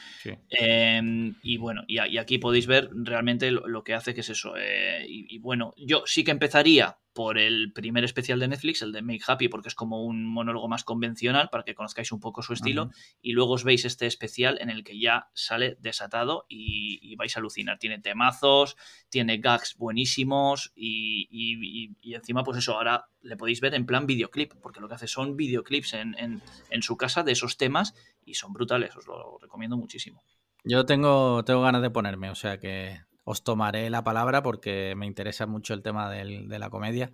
Em, 0.49 1.35
y 1.43 1.57
bueno, 1.57 1.83
y, 1.87 1.97
aquí 2.17 2.37
podéis 2.37 2.65
ver 2.65 2.89
realmente 2.93 3.51
lo, 3.51 3.83
que 3.83 3.93
hace, 3.93 4.13
que 4.13 4.21
es 4.21 4.29
eso. 4.29 4.53
Eh, 4.57 5.05
y, 5.07 5.37
bueno, 5.39 5.73
yo 5.75 6.03
sí 6.05 6.23
que 6.23 6.31
empezaría 6.31 6.97
por 7.13 7.37
el 7.37 7.71
primer 7.71 8.03
especial 8.03 8.39
de 8.39 8.47
Netflix, 8.47 8.81
el 8.81 8.91
de 8.91 9.01
Make 9.01 9.23
Happy, 9.25 9.47
porque 9.47 9.69
es 9.69 9.75
como 9.75 10.03
un 10.03 10.25
monólogo 10.25 10.67
más 10.67 10.83
convencional 10.83 11.49
para 11.51 11.63
que 11.63 11.75
conozcáis 11.75 12.11
un 12.11 12.19
poco 12.19 12.41
su 12.41 12.53
estilo. 12.53 12.89
Y 13.21 13.33
luego 13.33 13.53
os 13.53 13.63
veis 13.63 13.85
este 13.85 14.07
especial 14.07 14.57
en 14.61 14.69
el 14.69 14.83
que 14.83 14.99
ya 14.99 15.29
sale 15.33 15.77
desatado 15.79 16.45
y, 16.49 17.15
vais 17.15 17.37
a 17.37 17.39
alucinar. 17.39 17.77
Tiene 17.77 17.99
temazos, 17.99 18.75
tiene 19.09 19.37
gags 19.37 19.77
buenísimos 19.77 20.73
y, 20.75 21.91
encima, 22.03 22.43
pues 22.43 22.57
eso, 22.57 22.75
ahora 22.75 23.05
le 23.21 23.37
podéis 23.37 23.61
ver 23.61 23.75
en 23.75 23.85
plan 23.85 24.07
videoclip, 24.07 24.53
porque 24.61 24.81
lo 24.81 24.87
que 24.89 24.95
hace 24.95 25.07
son 25.07 25.37
videoclips 25.37 25.93
en, 25.93 26.15
en, 26.17 26.81
su 26.81 26.97
casa 26.97 27.23
de 27.23 27.31
esos 27.31 27.57
temas 27.57 27.93
y 28.25 28.33
son 28.33 28.51
brutales. 28.51 28.95
Os 28.95 29.07
lo 29.07 29.37
recomiendo 29.39 29.77
muchísimo. 29.77 30.23
Yo 30.63 30.85
tengo, 30.85 31.43
tengo 31.43 31.61
ganas 31.61 31.81
de 31.81 31.91
ponerme, 31.91 32.29
o 32.29 32.35
sea 32.35 32.59
que 32.59 33.01
os 33.23 33.43
tomaré 33.43 33.89
la 33.89 34.03
palabra 34.03 34.43
porque 34.43 34.93
me 34.95 35.05
interesa 35.05 35.45
mucho 35.45 35.73
el 35.73 35.81
tema 35.81 36.09
de 36.09 36.59
la 36.59 36.69
comedia. 36.69 37.11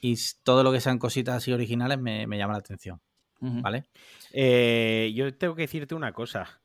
Y 0.00 0.16
todo 0.42 0.64
lo 0.64 0.72
que 0.72 0.80
sean 0.80 0.98
cositas 0.98 1.36
así 1.36 1.52
originales 1.52 1.98
me, 1.98 2.26
llama 2.26 2.54
la 2.54 2.58
atención. 2.58 3.00
¿Vale? 3.40 3.84
Eh, 4.32 5.12
yo 5.14 5.34
tengo 5.36 5.54
que 5.54 5.62
decirte 5.62 5.94
una 5.94 6.12
cosa. 6.12 6.60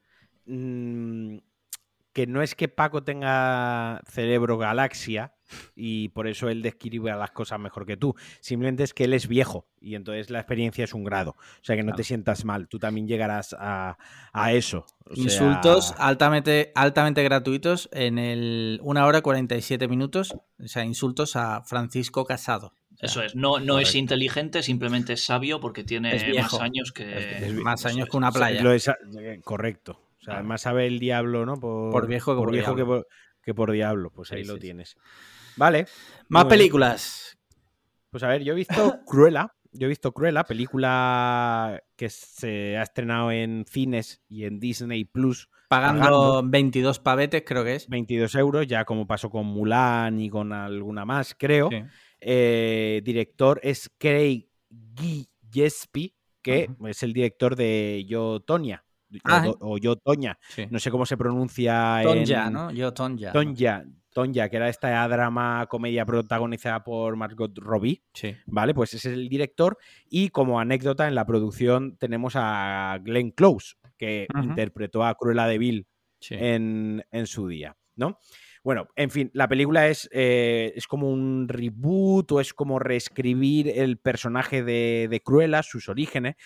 Mm, 0.46 1.38
que 2.18 2.26
no 2.26 2.42
es 2.42 2.56
que 2.56 2.68
Paco 2.68 3.04
tenga 3.04 4.02
cerebro 4.08 4.58
galaxia 4.58 5.36
y 5.76 6.10
por 6.10 6.28
eso 6.28 6.50
él 6.50 6.64
describe 6.64 7.12
las 7.12 7.30
cosas 7.30 7.60
mejor 7.60 7.86
que 7.86 7.96
tú. 7.96 8.16
Simplemente 8.40 8.82
es 8.82 8.96
que 8.96 9.04
él 9.04 9.14
es 9.14 9.28
viejo 9.28 9.68
y 9.80 9.94
entonces 9.94 10.32
la 10.32 10.40
experiencia 10.40 10.84
es 10.84 10.96
un 10.96 11.04
grado. 11.04 11.36
O 11.38 11.64
sea 11.64 11.76
que 11.76 11.84
no 11.84 11.94
te 11.94 12.04
sientas 12.04 12.44
mal, 12.44 12.68
tú 12.70 12.80
también 12.80 13.08
llegarás 13.08 13.56
a, 13.60 13.98
eso. 14.52 14.88
Insultos 15.14 15.94
altamente, 16.00 16.72
altamente 16.74 17.22
gratuitos 17.22 17.88
en 17.94 18.18
el 18.18 18.80
1 18.82 19.06
hora 19.06 19.22
47 19.22 19.88
minutos. 19.88 20.34
O 20.60 20.68
sea, 20.68 20.84
insultos 20.86 21.36
a 21.36 21.62
Francisco 21.66 22.26
Casado. 22.26 22.74
Eso 23.00 23.22
es, 23.22 23.36
no, 23.36 23.60
no 23.60 23.78
es 23.78 23.94
inteligente, 23.94 24.64
simplemente 24.64 25.14
es 25.14 25.24
sabio 25.24 25.60
porque 25.60 25.84
tiene 25.84 26.20
más 26.34 26.56
años 26.56 26.92
que... 26.92 27.52
más 27.62 27.86
años 27.86 28.10
que 28.10 28.18
una 28.18 28.32
playa. 28.32 28.60
Eh, 28.74 29.40
correcto 29.44 30.07
además 30.28 30.62
sabe 30.62 30.88
el 30.88 31.00
diablo, 31.00 31.46
¿no? 31.46 31.60
Por, 31.60 32.08
viejo, 32.08 32.34
que 32.36 32.40
por, 32.40 32.52
viejo 32.52 33.04
Que, 33.42 33.54
por, 33.54 33.72
diablo. 33.72 34.12
Pues 34.12 34.32
ahí 34.32 34.44
lo 34.44 34.58
tienes. 34.58 34.96
Vale. 35.56 35.88
Más 36.30 36.46
películas. 36.46 37.38
Pues 38.10 38.24
a 38.24 38.28
ver, 38.28 38.44
yo 38.44 38.54
he 38.54 38.56
visto 38.56 39.00
Cruella. 39.06 39.54
Yo 39.74 39.86
he 39.86 39.90
visto 39.90 40.12
Cruella, 40.12 40.44
película 40.44 41.82
que 41.96 42.10
se 42.10 42.78
ha 42.78 42.84
estrenado 42.84 43.32
en 43.32 43.66
cines 43.70 44.22
y 44.28 44.46
en 44.46 44.60
Disney 44.60 45.06
Plus. 45.06 45.50
Pagando, 45.68 46.42
22 46.44 47.00
pavetes, 47.00 47.44
creo 47.46 47.64
que 47.64 47.76
es. 47.76 47.90
22 47.90 48.36
euros, 48.36 48.68
ya 48.68 48.86
como 48.86 49.06
pasó 49.06 49.30
con 49.30 49.46
Mulan 49.46 50.20
y 50.20 50.30
con 50.30 50.54
alguna 50.54 51.06
más, 51.06 51.36
creo. 51.38 51.70
Eh, 52.20 53.02
director 53.04 53.60
es 53.62 53.92
Craig 53.98 54.48
Gillespie, 55.52 56.16
que 56.42 56.70
es 56.86 57.04
el 57.04 57.14
director 57.14 57.56
de 57.56 58.06
Yo, 58.08 58.40
Tonya, 59.24 59.52
o, 59.60 59.78
yo 59.78 59.96
Toña. 59.96 60.38
No 60.70 60.80
sé 60.80 60.92
cómo 60.92 61.06
se 61.06 61.18
pronuncia. 61.18 62.02
Tonja, 62.04 62.50
¿no? 62.50 62.72
Yo 62.72 62.94
Tonja. 62.94 63.32
Tonja. 63.32 63.86
Tonja, 64.18 64.50
que 64.50 64.58
era 64.58 64.68
esta 64.68 65.08
drama 65.08 65.68
comedia 65.70 66.04
protagonizada 66.04 66.84
por 66.84 67.16
Margot 67.16 67.56
Robbie, 67.56 68.02
¿vale? 68.48 68.74
Pues 68.74 68.96
es 68.96 69.06
el 69.06 69.30
director 69.30 69.78
y 70.10 70.30
como 70.30 70.60
anécdota 70.60 71.08
en 71.08 71.14
la 71.14 71.24
producción 71.24 71.98
tenemos 71.98 72.34
a 72.36 72.98
Glenn 73.04 73.30
Close, 73.30 73.76
que 73.96 74.26
interpretó 74.42 75.04
a 75.04 75.14
Cruella 75.14 75.46
de 75.46 75.60
Vil 75.60 75.88
en, 76.32 77.04
su 77.26 77.48
día, 77.48 77.78
¿no? 77.96 78.18
Bueno, 78.64 78.88
en 78.96 79.12
fin, 79.12 79.30
la 79.36 79.48
película 79.48 79.88
es, 79.88 80.10
eh, 80.12 80.74
es 80.76 80.88
como 80.88 81.12
un 81.12 81.48
reboot 81.48 82.32
o 82.32 82.42
es 82.42 82.56
como 82.56 82.80
reescribir 82.80 83.70
el 83.70 84.00
personaje 84.00 84.64
de, 84.64 85.08
de 85.12 85.22
Cruella, 85.22 85.62
sus 85.62 85.90
orígenes. 85.90 86.38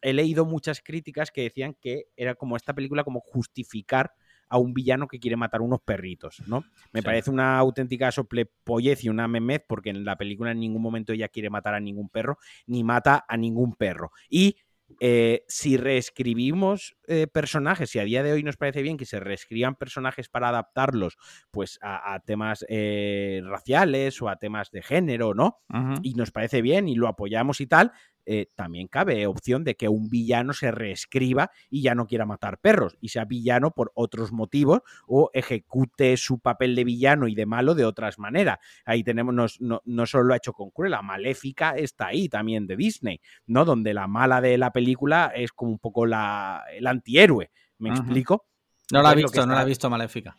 He 0.00 0.12
leído 0.12 0.44
muchas 0.44 0.80
críticas 0.80 1.30
que 1.30 1.42
decían 1.42 1.76
que 1.80 2.06
era 2.16 2.34
como 2.34 2.56
esta 2.56 2.74
película 2.74 3.04
como 3.04 3.20
justificar 3.20 4.12
a 4.48 4.58
un 4.58 4.74
villano 4.74 5.08
que 5.08 5.18
quiere 5.18 5.36
matar 5.36 5.60
unos 5.60 5.80
perritos, 5.80 6.42
¿no? 6.46 6.64
Me 6.92 7.02
parece 7.02 7.30
una 7.30 7.58
auténtica 7.58 8.12
soplepollez 8.12 9.04
y 9.04 9.08
una 9.08 9.26
memez 9.26 9.62
porque 9.66 9.90
en 9.90 10.04
la 10.04 10.16
película 10.16 10.52
en 10.52 10.60
ningún 10.60 10.82
momento 10.82 11.12
ella 11.12 11.28
quiere 11.28 11.50
matar 11.50 11.74
a 11.74 11.80
ningún 11.80 12.08
perro 12.08 12.38
ni 12.66 12.84
mata 12.84 13.24
a 13.28 13.36
ningún 13.36 13.74
perro. 13.74 14.12
Y 14.28 14.56
eh, 15.00 15.44
si 15.48 15.76
reescribimos 15.76 16.96
eh, 17.08 17.26
personajes, 17.26 17.90
si 17.90 17.98
a 17.98 18.04
día 18.04 18.22
de 18.22 18.32
hoy 18.32 18.44
nos 18.44 18.56
parece 18.56 18.82
bien 18.82 18.96
que 18.96 19.04
se 19.04 19.18
reescriban 19.18 19.74
personajes 19.74 20.28
para 20.28 20.48
adaptarlos 20.48 21.18
pues 21.50 21.80
a, 21.82 22.20
temas 22.24 22.64
eh, 22.68 23.42
raciales 23.44 24.22
o 24.22 24.28
a 24.28 24.36
temas 24.36 24.70
de 24.70 24.82
género, 24.82 25.34
¿no? 25.34 25.58
Y 26.02 26.14
nos 26.14 26.30
parece 26.30 26.62
bien 26.62 26.88
y 26.88 26.94
lo 26.94 27.08
apoyamos 27.08 27.60
y 27.60 27.66
tal, 27.66 27.92
eh, 28.26 28.48
también 28.54 28.88
cabe 28.88 29.26
opción 29.26 29.62
de 29.62 29.76
que 29.76 29.88
un 29.88 30.08
villano 30.08 30.52
se 30.52 30.72
reescriba 30.72 31.50
y 31.70 31.82
ya 31.82 31.94
no 31.94 32.06
quiera 32.06 32.26
matar 32.26 32.58
perros 32.58 32.98
y 33.00 33.08
sea 33.10 33.24
villano 33.24 33.70
por 33.70 33.92
otros 33.94 34.32
motivos 34.32 34.80
o 35.06 35.30
ejecute 35.32 36.16
su 36.16 36.40
papel 36.40 36.74
de 36.74 36.84
villano 36.84 37.28
y 37.28 37.34
de 37.34 37.46
malo 37.46 37.74
de 37.74 37.84
otras 37.84 38.18
maneras. 38.18 38.58
Ahí 38.84 39.04
tenemos, 39.04 39.60
no, 39.60 39.80
no, 39.84 40.06
solo 40.06 40.24
lo 40.24 40.34
ha 40.34 40.38
hecho 40.38 40.52
con 40.52 40.70
Cruella, 40.70 41.02
Maléfica 41.02 41.70
está 41.70 42.08
ahí 42.08 42.28
también 42.28 42.66
de 42.66 42.76
Disney, 42.76 43.20
¿no? 43.46 43.64
Donde 43.64 43.94
la 43.94 44.06
mala 44.08 44.40
de 44.40 44.58
la 44.58 44.72
película 44.72 45.32
es 45.34 45.52
como 45.52 45.70
un 45.70 45.78
poco 45.78 46.04
la, 46.04 46.64
el 46.72 46.86
antihéroe. 46.86 47.50
¿Me 47.78 47.90
explico? 47.90 48.46
No 48.90 49.02
la 49.02 49.12
he 49.12 49.16
visto, 49.16 49.46
no 49.46 49.54
la 49.54 49.62
he 49.62 49.66
visto 49.66 49.90
Maléfica 49.90 50.36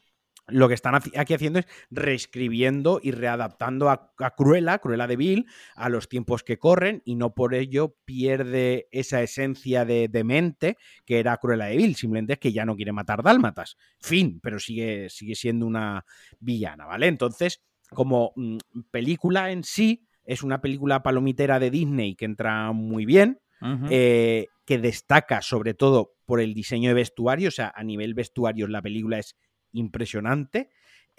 lo 0.48 0.68
que 0.68 0.74
están 0.74 0.96
aquí 0.96 1.34
haciendo 1.34 1.60
es 1.60 1.68
reescribiendo 1.90 3.00
y 3.04 3.12
readaptando 3.12 3.90
a, 3.90 4.14
Cruella, 4.36 4.80
Cruella 4.80 5.08
de 5.08 5.18
Vil, 5.18 5.46
a 5.76 5.90
los 5.90 6.08
tiempos 6.08 6.44
que 6.44 6.58
corren 6.58 7.02
y 7.06 7.16
no 7.16 7.34
por 7.34 7.54
ello 7.54 7.96
pierde 8.06 8.88
esa 8.92 9.22
esencia 9.22 9.86
de 9.86 10.08
demente 10.08 10.78
que 11.06 11.20
era 11.20 11.38
Cruella 11.38 11.66
de 11.66 11.78
Vil, 11.78 11.96
simplemente 11.96 12.34
es 12.34 12.40
que 12.40 12.54
ya 12.54 12.66
no 12.66 12.76
quiere 12.76 12.94
matar 12.94 13.24
dálmatas. 13.24 13.78
Fin, 14.00 14.40
pero 14.42 14.60
sigue, 14.60 15.10
sigue 15.10 15.36
siendo 15.36 15.66
una 15.66 16.06
villana, 16.40 16.86
¿vale? 16.86 17.08
Entonces, 17.08 17.62
como 17.90 18.32
mm, 18.36 18.58
película 18.92 19.52
en 19.52 19.64
sí, 19.64 20.08
es 20.24 20.44
una 20.44 20.62
película 20.62 21.04
palomitera 21.04 21.60
de 21.60 21.72
Disney 21.72 22.16
que 22.16 22.26
entra 22.26 22.72
muy 22.72 23.06
bien, 23.06 23.40
eh, 23.90 24.48
que 24.66 24.78
destaca 24.78 25.42
sobre 25.42 25.74
todo 25.74 26.14
por 26.26 26.42
el 26.42 26.54
diseño 26.54 26.90
de 26.90 26.94
vestuario, 26.94 27.48
o 27.48 27.52
sea, 27.52 27.74
a 27.76 27.84
nivel 27.84 28.14
vestuario 28.14 28.68
la 28.68 28.84
película 28.84 29.18
es 29.18 29.36
impresionante. 29.72 30.70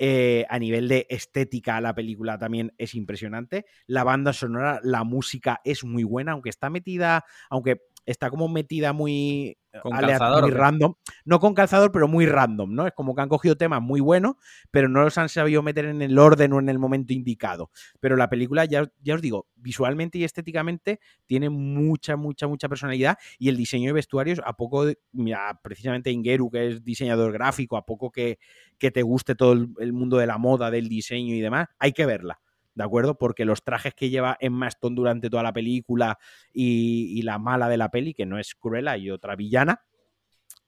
Eh, 0.01 0.47
a 0.49 0.61
nivel 0.61 0.87
de 0.87 1.09
estética, 1.11 1.81
la 1.81 1.93
película 1.93 2.39
también 2.39 2.73
es 2.79 2.95
impresionante. 2.95 3.66
La 3.87 4.05
banda 4.05 4.33
sonora, 4.33 4.81
la 4.85 5.03
música 5.03 5.61
es 5.65 5.83
muy 5.83 6.05
buena, 6.05 6.33
aunque 6.33 6.51
está 6.51 6.70
metida, 6.70 7.25
aunque 7.51 7.81
está 8.09 8.30
como 8.30 8.48
metida 8.48 8.94
muy, 8.94 9.59
eh, 9.72 9.78
con 9.82 9.93
calzador, 9.93 10.51
random. 10.52 10.94
No 11.26 11.40
con 11.40 11.52
calzador, 11.52 11.93
pero 11.93 12.09
muy 12.09 12.24
random, 12.24 12.74
¿no? 12.74 12.86
Es 12.86 12.94
como 12.94 13.14
que 13.14 13.20
han 13.20 13.28
cogido 13.28 13.56
temas 13.56 13.82
muy 13.82 14.01
buenos, 14.01 14.36
pero 14.70 14.89
no 14.89 15.02
los 15.02 15.18
han 15.18 15.28
sabido 15.28 15.62
meter 15.62 15.85
en 15.85 16.01
el 16.01 16.18
orden 16.18 16.55
o 16.55 16.59
en 16.59 16.70
el 16.70 16.78
momento 16.78 17.12
indicado. 17.12 17.70
Pero 18.01 18.16
la 18.16 18.30
película, 18.30 18.64
ya, 18.64 18.90
ya 19.02 19.14
os 19.14 19.20
digo, 19.20 19.47
visualmente 19.56 20.16
y 20.16 20.24
estéticamente 20.24 21.01
tiene 21.26 21.51
mucha, 21.51 22.16
mucha, 22.16 22.47
mucha 22.48 22.68
personalidad 22.68 23.18
y 23.39 23.51
el 23.51 23.59
diseño 23.59 23.90
de 23.90 23.93
vestuarios, 23.93 24.40
a 24.43 24.55
poco, 24.55 24.86
mira, 25.12 25.60
precisamente 25.62 26.10
Ingeru, 26.10 26.51
que 26.51 26.68
es 26.68 26.85
diseñador 26.85 27.32
gráfico, 27.32 27.76
a 27.76 27.85
poco 27.85 28.10
que, 28.10 28.39
que 28.78 28.90
te 28.90 29.02
guste 29.02 29.35
todo 29.35 29.52
el 29.52 29.93
mundo 29.93 30.16
de 30.16 30.26
la 30.26 30.39
moda, 30.39 30.70
del 30.70 30.89
diseño 30.89 31.35
y 31.35 31.40
demás, 31.40 31.68
hay 31.78 31.93
que 31.93 32.06
verla. 32.06 32.40
¿De 32.78 32.84
acuerdo? 32.84 33.18
Porque 33.18 33.44
los 33.44 33.64
trajes 33.64 33.92
que 33.92 34.09
lleva 34.09 34.36
Emma 34.38 34.68
Stone 34.68 34.94
durante 34.94 35.28
toda 35.28 35.42
la 35.42 35.52
película 35.52 36.16
y, 36.52 37.20
la 37.22 37.36
mala 37.40 37.68
de 37.68 37.76
la 37.76 37.90
peli, 37.90 38.14
que 38.14 38.24
no 38.24 38.38
es 38.38 38.55
Cruella 38.55 38.96
y 38.96 39.10
otra 39.10 39.34
villana, 39.34 39.82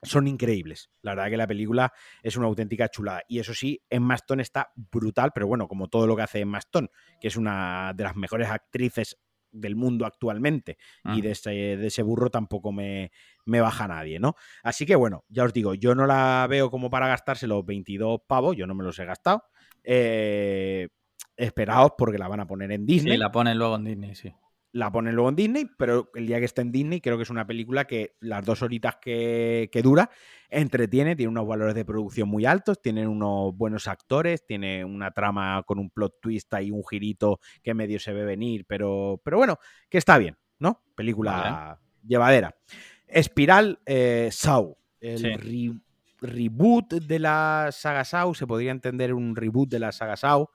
son 0.03 0.27
increíbles. 0.27 0.91
La 1.03 1.13
verdad 1.13 1.31
que 1.31 1.37
la 1.37 1.47
película 1.47 1.93
es 2.21 2.37
una 2.37 2.49
auténtica 2.49 2.89
chulada. 2.89 3.23
Y 3.29 3.39
eso 3.39 3.55
sí, 3.55 3.81
Emma 3.89 4.17
Stone 4.17 4.43
está 4.43 4.73
brutal, 4.75 5.31
pero 5.33 5.47
bueno, 5.47 5.69
como 5.69 5.87
todo 5.87 6.09
lo 6.09 6.17
que 6.17 6.23
hace 6.23 6.41
Emma 6.41 6.59
Stone, 6.59 6.89
que 7.21 7.29
es 7.29 7.37
una 7.37 7.93
de 7.95 8.03
las 8.03 8.17
mejores 8.17 8.49
actrices 8.49 9.17
del 9.53 9.77
mundo 9.77 10.05
actualmente. 10.05 10.79
Y 11.05 11.21
de 11.21 11.31
ese, 11.31 11.51
de 11.51 11.87
ese, 11.87 12.03
burro 12.03 12.29
tampoco 12.29 12.73
me, 12.73 13.13
me, 13.45 13.61
baja 13.61 13.87
nadie, 13.87 14.19
¿no? 14.19 14.35
Así 14.65 14.85
que 14.85 14.97
bueno, 14.97 15.25
ya 15.29 15.45
os 15.45 15.53
digo, 15.53 15.75
yo 15.75 15.95
no 15.95 16.09
la 16.09 16.45
veo 16.51 16.73
como 16.73 16.91
para 16.91 17.07
gastarse 17.07 17.47
los 17.47 17.65
22 17.65 18.23
pavos, 18.27 18.57
yo 18.57 18.67
no 18.67 18.75
me 18.75 18.83
los 18.83 18.99
he 18.99 19.05
gastado. 19.05 19.45
Eh, 19.85 20.89
esperaos 21.41 21.93
porque 21.97 22.19
la 22.19 22.29
van 22.29 22.41
a 22.41 22.47
poner 22.47 22.71
en 22.73 22.87
Disney. 22.87 23.15
Sí, 23.15 23.19
la 23.19 23.33
ponen 23.33 23.59
luego 23.59 23.77
en 23.77 23.85
Disney, 23.85 24.15
sí. 24.15 24.33
La 24.73 24.93
ponen 24.93 25.17
luego 25.17 25.31
en 25.31 25.37
Disney, 25.37 25.67
pero 25.77 26.11
el 26.15 26.29
día 26.29 26.39
que 26.39 26.45
esté 26.45 26.61
en 26.61 26.71
Disney 26.71 27.01
creo 27.01 27.17
que 27.17 27.25
es 27.25 27.31
una 27.31 27.45
película 27.45 27.87
que 27.87 28.15
las 28.21 28.45
dos 28.45 28.63
horitas 28.63 28.99
que, 29.03 29.69
dura 29.83 30.11
entretiene, 30.49 31.17
tiene 31.17 31.31
unos 31.31 31.49
valores 31.49 31.75
de 31.75 31.85
producción 31.85 32.29
muy 32.29 32.47
altos, 32.47 32.81
tiene 32.81 33.09
unos 33.09 33.57
buenos 33.57 33.89
actores, 33.89 34.47
tiene 34.47 34.85
una 34.85 35.11
trama 35.11 35.65
con 35.67 35.81
un 35.81 35.91
plot 35.91 36.21
twist 36.21 36.53
y 36.61 36.71
un 36.71 36.85
girito 36.89 37.41
que 37.65 37.75
medio 37.75 37.99
se 37.99 38.13
ve 38.13 38.25
venir, 38.25 38.65
pero, 38.67 39.21
pero 39.25 39.39
bueno, 39.39 39.59
que 39.89 39.99
está 39.99 40.19
bien, 40.19 40.37
¿no? 40.61 40.85
Película 40.95 41.81
llevadera. 42.07 42.55
Espiral 43.09 43.81
eh, 43.87 44.31
el 45.01 45.81
reboot 46.21 46.95
de 46.95 47.19
la 47.19 47.71
saga 47.73 48.05
Saw, 48.05 48.35
se 48.37 48.47
podría 48.47 48.71
entender 48.71 49.15
un 49.15 49.35
reboot 49.35 49.69
de 49.69 49.81
la 49.81 49.91
saga 49.91 50.17
Saw 50.17 50.49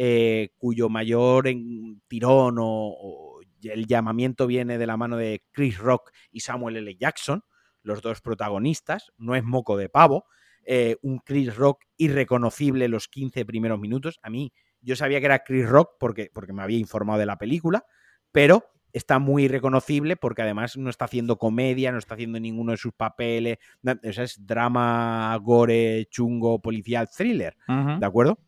eh, 0.00 0.50
cuyo 0.58 0.88
mayor 0.88 1.48
en, 1.48 2.00
tirón 2.06 2.54
o, 2.60 3.40
el 3.64 3.88
llamamiento 3.88 4.46
viene 4.46 4.78
de 4.78 4.86
la 4.86 4.96
mano 4.96 5.16
de 5.16 5.42
Chris 5.50 5.76
Rock 5.76 6.12
y 6.30 6.38
Samuel 6.38 6.76
L. 6.76 6.96
Jackson, 6.96 7.42
los 7.82 8.00
dos 8.00 8.20
protagonistas, 8.20 9.10
no 9.16 9.34
es 9.34 9.42
moco 9.42 9.76
de 9.76 9.88
pavo, 9.88 10.26
eh, 10.64 10.98
un 11.02 11.18
Chris 11.18 11.56
Rock 11.56 11.82
irreconocible 11.96 12.86
los 12.86 13.08
15 13.08 13.44
primeros 13.44 13.80
minutos. 13.80 14.20
A 14.22 14.30
mí, 14.30 14.52
yo 14.80 14.94
sabía 14.94 15.18
que 15.18 15.26
era 15.26 15.40
Chris 15.40 15.68
Rock 15.68 15.96
porque, 15.98 16.30
porque 16.32 16.52
me 16.52 16.62
había 16.62 16.78
informado 16.78 17.18
de 17.18 17.26
la 17.26 17.36
película, 17.36 17.84
pero 18.30 18.66
está 18.92 19.18
muy 19.18 19.46
irreconocible 19.46 20.14
porque 20.14 20.42
además 20.42 20.76
no 20.76 20.90
está 20.90 21.06
haciendo 21.06 21.38
comedia, 21.38 21.90
no 21.90 21.98
está 21.98 22.14
haciendo 22.14 22.38
ninguno 22.38 22.70
de 22.70 22.78
sus 22.78 22.92
papeles, 22.92 23.58
es 24.02 24.46
drama, 24.46 25.36
gore, 25.42 26.06
chungo, 26.08 26.62
policial, 26.62 27.08
thriller, 27.08 27.56
¿de 27.66 28.06
acuerdo? 28.06 28.38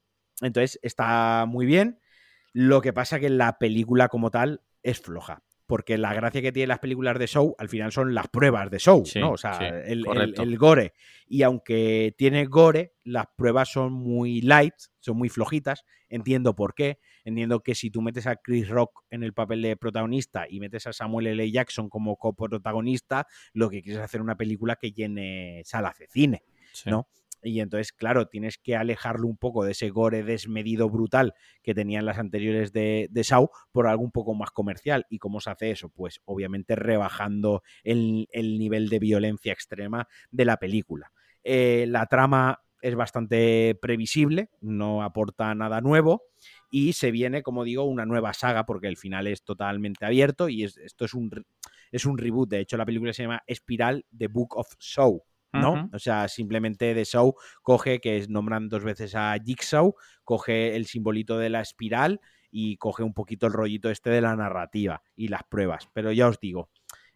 Entonces 0.40 0.78
está 0.82 1.44
muy 1.46 1.66
bien. 1.66 2.00
Lo 2.52 2.80
que 2.80 2.92
pasa 2.92 3.20
que 3.20 3.30
la 3.30 3.58
película 3.58 4.08
como 4.08 4.30
tal 4.30 4.62
es 4.82 5.00
floja. 5.00 5.42
Porque 5.66 5.98
la 5.98 6.12
gracia 6.14 6.42
que 6.42 6.50
tienen 6.50 6.70
las 6.70 6.80
películas 6.80 7.16
de 7.16 7.28
show 7.28 7.54
al 7.56 7.68
final 7.68 7.92
son 7.92 8.12
las 8.12 8.26
pruebas 8.26 8.72
de 8.72 8.80
show, 8.80 9.04
¿no? 9.14 9.30
O 9.30 9.36
sea, 9.36 9.56
el, 9.84 10.58
gore. 10.58 10.94
Y 11.28 11.42
aunque 11.42 12.12
tiene 12.18 12.44
gore, 12.46 12.94
las 13.04 13.26
pruebas 13.36 13.70
son 13.70 13.92
muy 13.92 14.40
light, 14.40 14.74
son 14.98 15.16
muy 15.16 15.28
flojitas. 15.28 15.84
Entiendo 16.08 16.56
por 16.56 16.74
qué. 16.74 16.98
Entiendo 17.24 17.60
que 17.60 17.76
si 17.76 17.88
tú 17.88 18.02
metes 18.02 18.26
a 18.26 18.34
Chris 18.34 18.68
Rock 18.68 19.04
en 19.10 19.22
el 19.22 19.32
papel 19.32 19.62
de 19.62 19.76
protagonista 19.76 20.46
y 20.50 20.58
metes 20.58 20.88
a 20.88 20.92
Samuel 20.92 21.28
L. 21.28 21.52
Jackson 21.52 21.88
como 21.88 22.16
coprotagonista, 22.16 23.28
lo 23.52 23.70
que 23.70 23.80
quieres 23.80 24.00
es 24.00 24.04
hacer 24.04 24.20
una 24.20 24.36
película 24.36 24.74
que 24.74 24.90
llene 24.90 25.62
salas 25.64 25.96
de 25.98 26.08
cine, 26.08 26.42
¿no? 26.86 27.06
Y 27.42 27.60
entonces, 27.60 27.92
claro, 27.92 28.26
tienes 28.26 28.58
que 28.58 28.76
alejarlo 28.76 29.26
un 29.26 29.36
poco 29.36 29.64
de 29.64 29.72
ese 29.72 29.90
gore 29.90 30.22
desmedido 30.22 30.90
brutal 30.90 31.34
que 31.62 31.74
tenían 31.74 32.04
las 32.04 32.18
anteriores 32.18 32.72
de, 32.72 33.08
de 33.10 33.22
Shaw 33.22 33.50
por 33.72 33.86
algo 33.86 34.02
un 34.02 34.12
poco 34.12 34.34
más 34.34 34.50
comercial. 34.50 35.06
¿Y 35.08 35.18
cómo 35.18 35.40
se 35.40 35.50
hace 35.50 35.70
eso? 35.70 35.88
Pues 35.88 36.20
obviamente 36.24 36.76
rebajando 36.76 37.62
el, 37.82 38.26
nivel 38.32 38.88
de 38.88 38.98
violencia 38.98 39.52
extrema 39.52 40.06
de 40.30 40.44
la 40.44 40.56
película. 40.56 41.12
Eh, 41.42 41.86
la 41.88 42.06
trama 42.06 42.60
es 42.82 42.94
bastante 42.94 43.78
previsible, 43.80 44.50
no 44.60 45.02
aporta 45.02 45.54
nada 45.54 45.80
nuevo 45.80 46.22
y 46.70 46.94
se 46.94 47.10
viene, 47.10 47.42
como 47.42 47.64
digo, 47.64 47.84
una 47.84 48.06
nueva 48.06 48.32
saga 48.32 48.64
porque 48.64 48.88
el 48.88 48.96
final 48.96 49.26
es 49.26 49.42
totalmente 49.42 50.04
abierto 50.06 50.48
y 50.48 50.64
esto 50.64 51.04
es 51.04 51.14
un, 51.14 51.30
es 51.92 52.06
un 52.06 52.18
reboot. 52.18 52.48
De 52.48 52.60
hecho, 52.60 52.76
la 52.76 52.86
película 52.86 53.12
se 53.12 53.24
llama 53.24 53.42
Espiral, 53.46 54.06
The 54.16 54.28
Book 54.28 54.56
of 54.56 54.68
Show. 54.78 55.22
¿No? 55.52 55.90
O 55.93 55.98
sea, 55.98 56.28
simplemente 56.28 56.94
de 56.94 57.05
Show 57.05 57.35
coge, 57.62 58.01
que 58.01 58.24
nombran 58.28 58.68
dos 58.68 58.85
veces 58.85 59.14
a 59.14 59.36
Jigsaw, 59.44 59.94
coge 60.24 60.77
el 60.77 60.86
simbolito 60.86 61.39
de 61.39 61.51
la 61.51 61.60
espiral 61.60 62.20
y 62.51 62.77
coge 62.77 63.02
un 63.02 63.14
poquito 63.14 63.47
el 63.47 63.52
rollito 63.52 63.90
este 63.90 64.10
de 64.10 64.20
la 64.20 64.36
narrativa 64.36 65.02
y 65.16 65.28
las 65.28 65.43
pruebas. 65.44 65.89
Pero 65.93 66.12
ya 66.12 66.28
os 66.28 66.39
digo, 66.40 66.70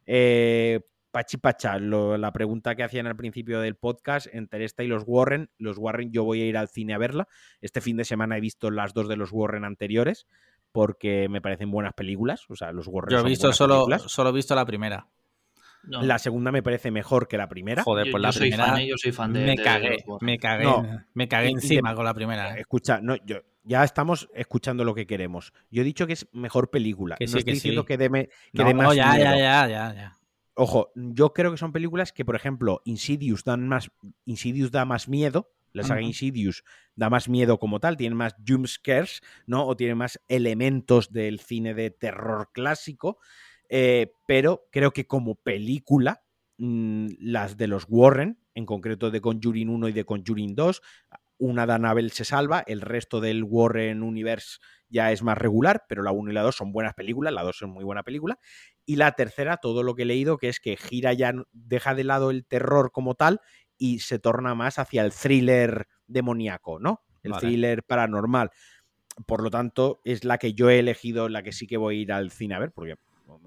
eh, 0.07 0.81
Pachi 1.15 1.37
Pacha, 1.37 1.79
la 1.79 2.33
pregunta 2.33 2.75
que 2.75 2.83
hacían 2.83 3.07
al 3.07 3.15
principio 3.15 3.61
del 3.61 3.77
podcast, 3.77 4.27
entre 4.33 4.65
esta 4.65 4.83
y 4.83 4.89
los 4.89 5.05
Warren, 5.07 5.49
los 5.59 5.79
Warren 5.79 6.11
yo 6.11 6.25
voy 6.25 6.43
a 6.43 6.47
ir 6.47 6.57
al 6.57 6.69
cine 6.69 6.93
a 6.93 6.99
verla. 6.99 7.29
Este 7.61 7.81
fin 7.81 7.97
de 7.97 8.05
semana 8.05 8.37
he 8.37 8.41
visto 8.41 8.71
las 8.71 8.95
dos 8.95 9.09
de 9.09 9.17
los 9.17 9.31
Warren 9.31 9.65
anteriores 9.65 10.27
porque 10.73 11.29
me 11.29 11.41
parecen 11.41 11.71
buenas 11.71 11.93
películas. 11.93 12.47
O 12.49 12.57
sea, 12.57 12.73
los 12.73 12.89
Warren 12.89 13.17
Yo 13.17 13.21
he 13.25 13.29
visto 13.29 13.53
solo, 13.53 13.87
solo 14.09 14.31
he 14.31 14.33
visto 14.33 14.57
la 14.57 14.67
primera. 14.67 15.07
La 15.89 16.19
segunda 16.19 16.53
me 16.53 16.63
parece 16.63 16.91
mejor 16.91 17.29
que 17.29 17.37
la 17.37 17.49
primera. 17.49 17.83
Joder, 17.83 18.11
pues 18.11 18.23
la 18.23 18.33
primera. 18.33 18.67
Soy 18.67 18.75
fan, 18.75 18.87
yo 18.87 18.95
soy 18.97 19.13
fan 19.13 19.33
de. 19.33 19.45
Me 19.45 19.57
cagué, 19.57 20.05
me 20.21 20.39
cagué, 20.39 20.69
me 21.15 21.29
cagué 21.29 21.49
encima 21.51 21.95
con 21.95 22.05
la 22.05 22.15
primera. 22.15 22.57
¿eh? 22.57 22.61
Escucha, 22.61 23.01
no, 23.01 23.17
yo, 23.25 23.43
ya 23.65 23.85
estamos 23.85 24.29
escuchando 24.35 24.85
lo 24.85 24.95
que 24.95 25.07
queremos. 25.07 25.53
Yo 25.71 25.83
he 25.83 25.85
dicho 25.85 26.07
que 26.07 26.13
es 26.13 26.29
mejor 26.33 26.71
película. 26.71 27.17
no 27.19 27.25
estoy 27.25 27.43
diciendo 27.43 27.85
que 27.85 27.97
dé, 27.97 28.09
que 28.53 28.75
más. 28.75 28.95
ya, 28.95 29.19
ya, 29.19 29.37
ya, 29.37 29.69
ya, 29.69 29.95
ya. 29.95 30.19
Ojo, 30.57 30.93
yo 30.95 31.33
creo 31.33 31.51
que 31.51 31.57
son 31.57 31.73
películas 31.73 32.13
que, 32.13 32.25
por 32.25 32.37
ejemplo, 32.37 32.81
Insidious, 32.85 33.43
dan 33.43 33.67
más, 33.67 33.91
Insidious 34.25 34.71
da 34.71 34.85
más 34.85 35.09
miedo. 35.09 35.51
La 35.73 35.83
saga 35.83 36.03
Insidious 36.03 36.63
da 36.95 37.11
más 37.11 37.29
miedo 37.29 37.59
como 37.59 37.81
tal, 37.81 37.97
tiene 37.97 38.15
más 38.15 38.37
jump 38.47 38.69
scares, 38.69 39.23
¿no? 39.45 39.67
O 39.67 39.77
tiene 39.77 39.97
más 39.97 40.21
elementos 40.29 41.13
del 41.13 41.41
cine 41.41 41.75
de 41.75 41.91
terror 41.91 42.51
clásico. 42.53 43.19
Eh, 43.77 44.13
pero 44.29 44.69
creo 44.71 44.93
que 44.93 45.09
como 45.09 45.35
película, 45.35 46.23
mm, 46.59 47.09
las 47.19 47.57
de 47.57 47.67
los 47.67 47.87
Warren, 47.89 48.39
en 48.55 48.67
concreto 48.67 49.11
de 49.11 49.21
Conjuring 49.21 49.69
1 49.69 49.89
y 49.89 49.93
de 49.93 50.05
Conjuring 50.05 50.55
2, 50.55 50.81
una 51.39 51.67
de 51.67 51.73
Annabelle 51.73 52.11
se 52.11 52.25
salva, 52.25 52.63
el 52.69 52.81
resto 52.81 53.21
del 53.21 53.43
Warren 53.43 54.05
Universe 54.05 54.59
ya 54.89 55.11
es 55.11 55.25
más 55.25 55.37
regular, 55.37 55.87
pero 55.89 56.05
la 56.05 56.13
1 56.13 56.31
y 56.31 56.35
la 56.35 56.43
2 56.43 56.55
son 56.55 56.71
buenas 56.71 56.95
películas, 56.95 57.33
la 57.33 57.43
2 57.43 57.63
es 57.63 57.69
muy 57.69 57.83
buena 57.83 58.05
película. 58.05 58.39
Y 58.87 58.95
la 58.95 59.11
tercera, 59.11 59.57
todo 59.57 59.83
lo 59.83 59.97
que 59.97 60.03
he 60.03 60.07
leído, 60.07 60.39
que 60.39 60.51
es 60.51 60.61
que 60.61 60.77
gira 60.77 61.13
ya, 61.13 61.35
deja 61.51 61.97
de 61.97 62.05
lado 62.05 62.31
el 62.31 62.47
terror 62.47 62.93
como 62.93 63.17
tal 63.17 63.41
y 63.77 63.99
se 63.99 64.21
torna 64.21 64.55
más 64.55 64.79
hacia 64.79 65.03
el 65.03 65.13
thriller 65.13 65.89
demoníaco, 66.07 66.79
¿no? 66.79 67.03
El 67.25 67.33
thriller 67.33 67.83
paranormal. 67.83 68.53
Por 69.27 69.43
lo 69.43 69.51
tanto, 69.51 70.01
es 70.05 70.23
la 70.23 70.39
que 70.39 70.55
yo 70.55 70.71
he 70.71 70.79
elegido, 70.79 71.29
la 71.29 71.43
que 71.43 71.51
sí 71.51 71.67
que 71.67 71.77
voy 71.77 71.99
a 71.99 72.03
ir 72.03 72.13
al 72.13 72.31
cine 72.31 72.55
a 72.55 72.61
ver, 72.61 72.71
porque, 72.71 72.95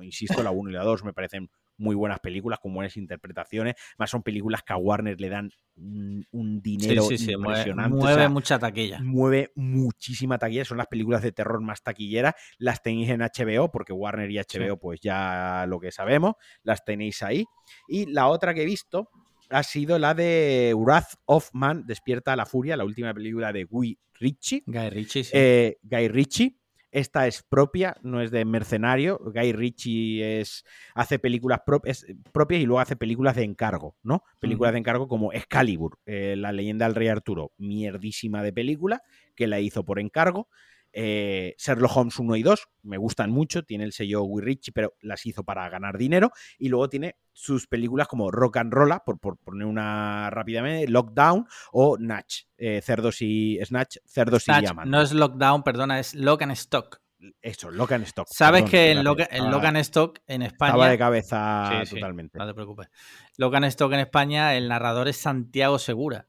insisto, 0.02 0.44
la 0.44 0.52
1 0.52 0.70
y 0.70 0.74
la 0.74 0.84
2 0.84 1.04
me 1.04 1.14
parecen 1.14 1.50
muy 1.78 1.96
buenas 1.96 2.20
películas, 2.20 2.60
con 2.60 2.74
buenas 2.74 2.98
interpretaciones. 2.98 3.76
Más 3.98 4.10
son 4.10 4.24
películas 4.24 4.64
que 4.64 4.74
a 4.74 4.78
Warner 4.78 5.20
le 5.20 5.30
dan 5.30 5.52
un, 5.76 6.62
dinero 6.62 7.08
impresionante. 7.12 7.96
Mueve, 7.96 8.30
mucha 8.30 8.58
taquilla. 8.58 9.00
Mueve 9.02 9.52
muchísima 9.56 10.38
taquilla. 10.38 10.66
Son 10.66 10.78
las 10.78 10.88
películas 10.88 11.22
de 11.22 11.32
terror 11.32 11.62
más 11.62 11.84
taquilleras. 11.84 12.34
Las 12.58 12.82
tenéis 12.82 13.10
en 13.10 13.22
HBO, 13.22 13.72
porque 13.72 13.94
Warner 13.94 14.30
y 14.32 14.38
HBO, 14.38 14.78
pues 14.78 15.00
ya 15.02 15.66
lo 15.68 15.80
que 15.80 15.92
sabemos, 15.92 16.36
las 16.64 16.84
tenéis 16.84 17.22
ahí. 17.22 17.46
Y 17.88 18.12
la 18.12 18.28
otra 18.28 18.54
que 18.54 18.64
he 18.64 18.66
visto 18.66 19.10
ha 19.50 19.64
sido 19.64 19.98
la 20.00 20.14
de 20.14 20.74
Wrath 20.76 21.14
of 21.26 21.50
Man, 21.54 21.86
Despierta 21.86 22.36
la 22.36 22.46
Furia, 22.46 22.76
la 22.76 22.86
última 22.86 23.14
película 23.14 23.54
de 23.54 23.66
Guy 23.66 23.98
Ritchie. 24.20 24.64
Guy 24.66 24.90
Ritchie, 24.90 25.24
sí. 25.24 25.32
Eh, 25.34 25.78
Guy 25.84 26.08
Ritchie 26.08 26.58
esta 26.98 27.28
es 27.28 27.44
propia, 27.44 27.96
no 28.02 28.22
es 28.22 28.32
de 28.32 28.44
mercenario. 28.44 29.20
Guy 29.24 29.54
Ritchie 29.54 30.40
es, 30.40 30.66
hace 30.96 31.20
películas 31.20 31.62
propias 31.64 32.06
y 32.06 32.66
luego 32.66 32.80
hace 32.80 32.96
películas 32.96 33.36
de 33.36 33.44
encargo, 33.44 33.96
¿no? 34.02 34.24
Películas 34.40 34.74
de 34.74 34.80
encargo 34.80 35.08
como 35.08 35.32
Excalibur, 35.32 36.00
eh, 36.08 36.36
la 36.36 36.52
leyenda 36.52 36.86
del 36.86 36.96
rey 36.96 37.08
Arturo, 37.08 37.52
mierdísima 37.58 38.42
de 38.42 38.52
película, 38.52 39.04
que 39.36 39.46
la 39.46 39.60
hizo 39.60 39.86
por 39.86 40.00
encargo. 40.00 40.50
Eh, 40.94 41.56
Sherlock 41.58 41.96
Holmes 41.96 42.18
1 42.18 42.36
y 42.38 42.44
2 42.44 42.68
me 42.84 42.98
gustan 42.98 43.32
mucho, 43.32 43.64
tiene 43.64 43.84
el 43.84 43.94
sello 43.94 44.24
Guy 44.24 44.42
Ritchie, 44.42 44.72
pero 44.72 44.96
las 45.02 45.26
hizo 45.26 45.44
para 45.44 45.70
ganar 45.70 45.98
dinero. 45.98 46.32
Y 46.58 46.70
luego 46.70 46.90
tiene 46.90 47.18
sus 47.34 47.68
películas 47.68 48.08
como 48.08 48.32
Rock 48.32 48.58
and 48.58 48.74
Rolla, 48.74 49.04
por, 49.06 49.20
poner 49.20 49.68
una 49.68 50.30
rápidamente, 50.30 50.90
Lockdown 50.90 51.46
o 51.72 51.98
Natch, 51.98 52.44
eh, 52.58 52.82
Cerdos 52.82 53.22
y 53.22 53.60
Snatch, 53.64 53.98
Cerdos 54.06 54.48
y. 54.48 54.52
No 54.86 55.02
es 55.02 55.12
Lockdown, 55.12 55.64
perdona, 55.64 56.00
es 56.00 56.16
Lock 56.16 56.44
and 56.44 56.54
Stock. 56.54 57.02
Eso, 57.42 57.72
Lock 57.72 57.94
and 57.94 58.06
Stock. 58.06 58.28
Sabes 58.30 58.64
que 58.70 58.92
en 58.92 59.04
Lock, 59.04 59.22
and 59.32 59.78
Stock 59.78 60.20
en 60.28 60.44
España. 60.44 60.72
Estaba 60.72 60.90
de 60.90 60.98
cabeza 60.98 61.84
totalmente. 61.90 62.38
no 62.38 62.48
te 62.48 62.54
preocupes. 62.54 62.90
Lock 63.38 63.56
and 63.56 63.66
Stock 63.66 63.92
en 63.94 64.00
España, 64.00 64.56
el 64.56 64.68
narrador 64.68 65.08
es 65.08 65.18
Santiago 65.18 65.80
Segura. 65.80 66.28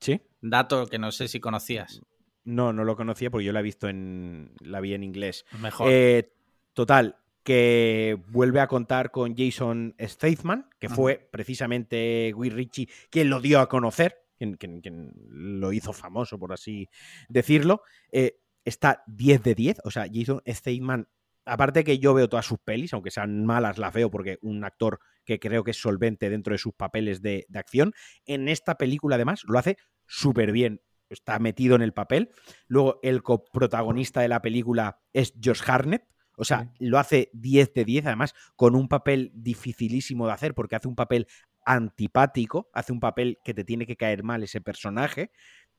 Sí. 0.00 0.20
Dato 0.40 0.86
que 0.86 0.98
no 0.98 1.10
sé 1.12 1.28
si 1.28 1.40
conocías. 1.40 2.02
No, 2.48 2.72
no 2.72 2.82
lo 2.84 2.96
conocía 2.96 3.30
porque 3.30 3.44
yo 3.44 3.52
la 3.52 3.60
he 3.60 3.62
visto 3.62 3.90
en. 3.90 4.52
la 4.60 4.80
vi 4.80 4.94
en 4.94 5.04
inglés. 5.04 5.44
Mejor. 5.60 5.88
Eh, 5.92 6.32
total, 6.72 7.16
que 7.42 8.16
vuelve 8.28 8.60
a 8.60 8.66
contar 8.66 9.10
con 9.10 9.36
Jason 9.36 9.94
Statham, 10.00 10.66
que 10.78 10.88
fue 10.88 11.28
precisamente 11.30 12.32
Guy 12.34 12.48
Ritchie 12.48 12.88
quien 13.10 13.28
lo 13.28 13.42
dio 13.42 13.60
a 13.60 13.68
conocer, 13.68 14.16
quien, 14.58 15.12
lo 15.28 15.74
hizo 15.74 15.92
famoso, 15.92 16.38
por 16.38 16.54
así 16.54 16.88
decirlo. 17.28 17.82
Eh, 18.10 18.40
está 18.64 19.02
10 19.08 19.42
de 19.42 19.54
10, 19.54 19.80
o 19.84 19.90
sea, 19.90 20.06
Jason 20.10 20.40
Statham, 20.46 21.04
aparte 21.44 21.84
que 21.84 21.98
yo 21.98 22.14
veo 22.14 22.30
todas 22.30 22.46
sus 22.46 22.60
pelis, 22.60 22.94
aunque 22.94 23.10
sean 23.10 23.44
malas, 23.44 23.76
las 23.76 23.92
veo 23.92 24.10
porque 24.10 24.38
un 24.40 24.64
actor 24.64 25.00
que 25.26 25.38
creo 25.38 25.64
que 25.64 25.72
es 25.72 25.78
solvente 25.78 26.30
dentro 26.30 26.52
de 26.52 26.58
sus 26.58 26.72
papeles 26.72 27.20
de, 27.20 27.44
de 27.50 27.58
acción, 27.58 27.92
en 28.24 28.48
esta 28.48 28.76
película 28.78 29.16
además 29.16 29.42
lo 29.46 29.58
hace 29.58 29.76
súper 30.06 30.52
bien 30.52 30.80
está 31.10 31.38
metido 31.38 31.76
en 31.76 31.82
el 31.82 31.92
papel. 31.92 32.30
Luego, 32.66 33.00
el 33.02 33.22
coprotagonista 33.22 34.20
de 34.20 34.28
la 34.28 34.42
película 34.42 35.00
es 35.12 35.34
Josh 35.42 35.62
Harnett. 35.66 36.04
O 36.36 36.44
sea, 36.44 36.72
lo 36.78 36.98
hace 36.98 37.30
10 37.32 37.74
de 37.74 37.84
10, 37.84 38.06
además, 38.06 38.34
con 38.54 38.76
un 38.76 38.88
papel 38.88 39.32
dificilísimo 39.34 40.26
de 40.26 40.32
hacer, 40.32 40.54
porque 40.54 40.76
hace 40.76 40.86
un 40.86 40.94
papel 40.94 41.26
antipático, 41.66 42.70
hace 42.72 42.92
un 42.92 43.00
papel 43.00 43.38
que 43.42 43.54
te 43.54 43.64
tiene 43.64 43.86
que 43.86 43.96
caer 43.96 44.22
mal 44.22 44.42
ese 44.42 44.60
personaje. 44.60 45.32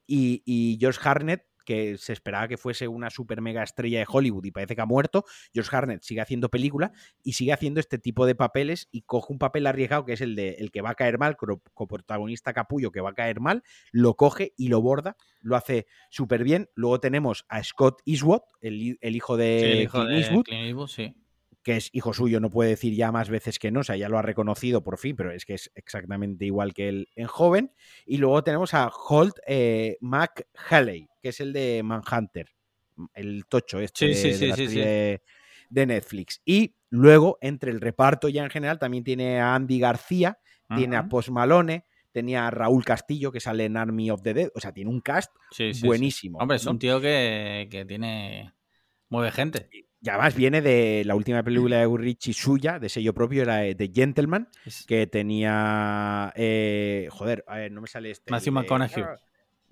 Y, 0.06 0.44
y 0.46 0.78
Josh 0.82 0.98
Harnett 1.02 1.49
que 1.66 1.98
se 1.98 2.14
esperaba 2.14 2.48
que 2.48 2.58
fuese 2.58 2.88
una 2.88 3.10
super 3.10 3.42
mega 3.42 3.64
estrella 3.64 4.00
de 4.00 4.06
Hollywood 4.08 4.46
y 4.46 4.52
parece 4.52 4.76
que 4.76 4.82
ha 4.82 4.86
muerto, 4.86 5.26
Josh 5.56 5.70
Harnett 5.72 6.04
sigue 6.04 6.22
haciendo 6.22 6.50
película 6.50 6.92
y 7.24 7.34
sigue 7.34 7.54
haciendo 7.54 7.80
este 7.80 8.00
tipo 8.00 8.26
de 8.26 8.36
papeles 8.36 8.88
y 8.92 9.02
coge 9.02 9.34
un 9.34 9.40
papel 9.40 9.68
arriesgado 9.68 10.06
que 10.06 10.14
es 10.14 10.22
el 10.22 10.36
de 10.36 10.56
el 10.60 10.72
que 10.72 10.82
va 10.82 10.92
a 10.92 10.96
caer 10.96 11.18
mal, 11.18 11.38
coprotagonista 11.74 12.54
capullo 12.54 12.92
que 12.92 13.02
va 13.02 13.12
a 13.12 13.14
caer 13.14 13.40
mal, 13.40 13.64
lo 13.92 14.16
coge 14.16 14.54
y 14.58 14.70
lo 14.70 14.82
borda, 14.82 15.16
lo 15.42 15.56
hace 15.56 15.88
súper 16.10 16.44
bien. 16.44 16.70
Luego 16.76 17.00
tenemos 17.00 17.46
a 17.50 17.64
Scott 17.64 18.02
Eastwood, 18.06 18.42
el, 18.62 18.98
hijo 19.02 19.38
de, 19.38 19.84
Eastwood, 19.84 20.88
sí 20.88 21.16
que 21.64 21.78
es 21.78 21.90
hijo 21.94 22.14
suyo, 22.14 22.40
no 22.40 22.50
puede 22.50 22.72
decir 22.72 22.94
ya 22.96 23.12
más 23.12 23.30
veces 23.30 23.60
que 23.60 23.72
no, 23.72 23.82
o 23.82 23.84
sea, 23.84 23.96
ya 23.96 24.10
lo 24.10 24.18
ha 24.18 24.22
reconocido 24.22 24.84
por 24.84 24.98
fin, 24.98 25.16
pero 25.16 25.32
es 25.32 25.46
que 25.46 25.56
es 25.56 25.72
exactamente 25.76 26.46
igual 26.46 26.74
que 26.74 26.90
él 26.90 27.10
en 27.16 27.28
joven. 27.28 27.74
Y 28.06 28.18
luego 28.18 28.44
tenemos 28.44 28.74
a 28.74 28.88
Holt 28.88 29.38
eh, 29.46 29.98
McHalley, 30.02 31.10
que 31.22 31.30
es 31.30 31.40
el 31.40 31.54
de 31.54 31.82
Manhunter, 31.84 32.50
el 33.14 33.46
tocho 33.48 33.80
este 33.80 34.08
de, 34.08 35.22
de, 35.70 35.86
Netflix. 35.86 36.42
Y 36.46 36.76
luego, 36.90 37.38
entre 37.42 37.72
el 37.72 37.82
reparto 37.82 38.30
ya 38.30 38.44
en 38.44 38.50
general, 38.50 38.80
también 38.80 39.04
tiene 39.04 39.40
a 39.40 39.56
Andy 39.56 39.80
García, 39.80 40.40
tiene 40.76 40.96
a 40.96 41.10
Post 41.10 41.30
Malone, 41.30 41.86
tenía 42.12 42.48
a 42.48 42.52
Raúl 42.52 42.86
Castillo, 42.86 43.32
que 43.32 43.40
sale 43.40 43.66
en 43.66 43.76
Army 43.76 44.12
of 44.12 44.22
the 44.22 44.34
Dead, 44.34 44.50
o 44.54 44.60
sea, 44.60 44.72
tiene 44.72 44.90
un 44.90 45.02
cast 45.02 45.32
buenísimo. 45.84 46.38
Hombre, 46.40 46.58
es 46.58 46.66
un 46.66 46.80
tío 46.80 47.02
que, 47.02 47.68
que 47.70 47.86
tiene... 47.86 48.54
mueve 49.10 49.32
gente. 49.32 49.70
Y 50.02 50.10
además 50.10 50.34
viene 50.34 50.62
de 50.62 51.04
la 51.06 51.16
última 51.16 51.44
película 51.44 51.78
de 51.78 51.98
Richie 51.98 52.34
suya, 52.34 52.80
de 52.80 52.88
sello 52.88 53.14
propio, 53.14 53.42
era 53.42 53.62
The 53.76 53.92
Gentleman, 53.94 54.48
que 54.88 55.08
tenía. 55.08 56.32
Eh, 56.36 57.10
joder, 57.12 57.44
a 57.48 57.58
ver, 57.58 57.72
no 57.72 57.82
me 57.82 57.88
sale 57.88 58.12
este. 58.12 58.32
Matthew 58.32 58.54
McConaughey. 58.54 59.04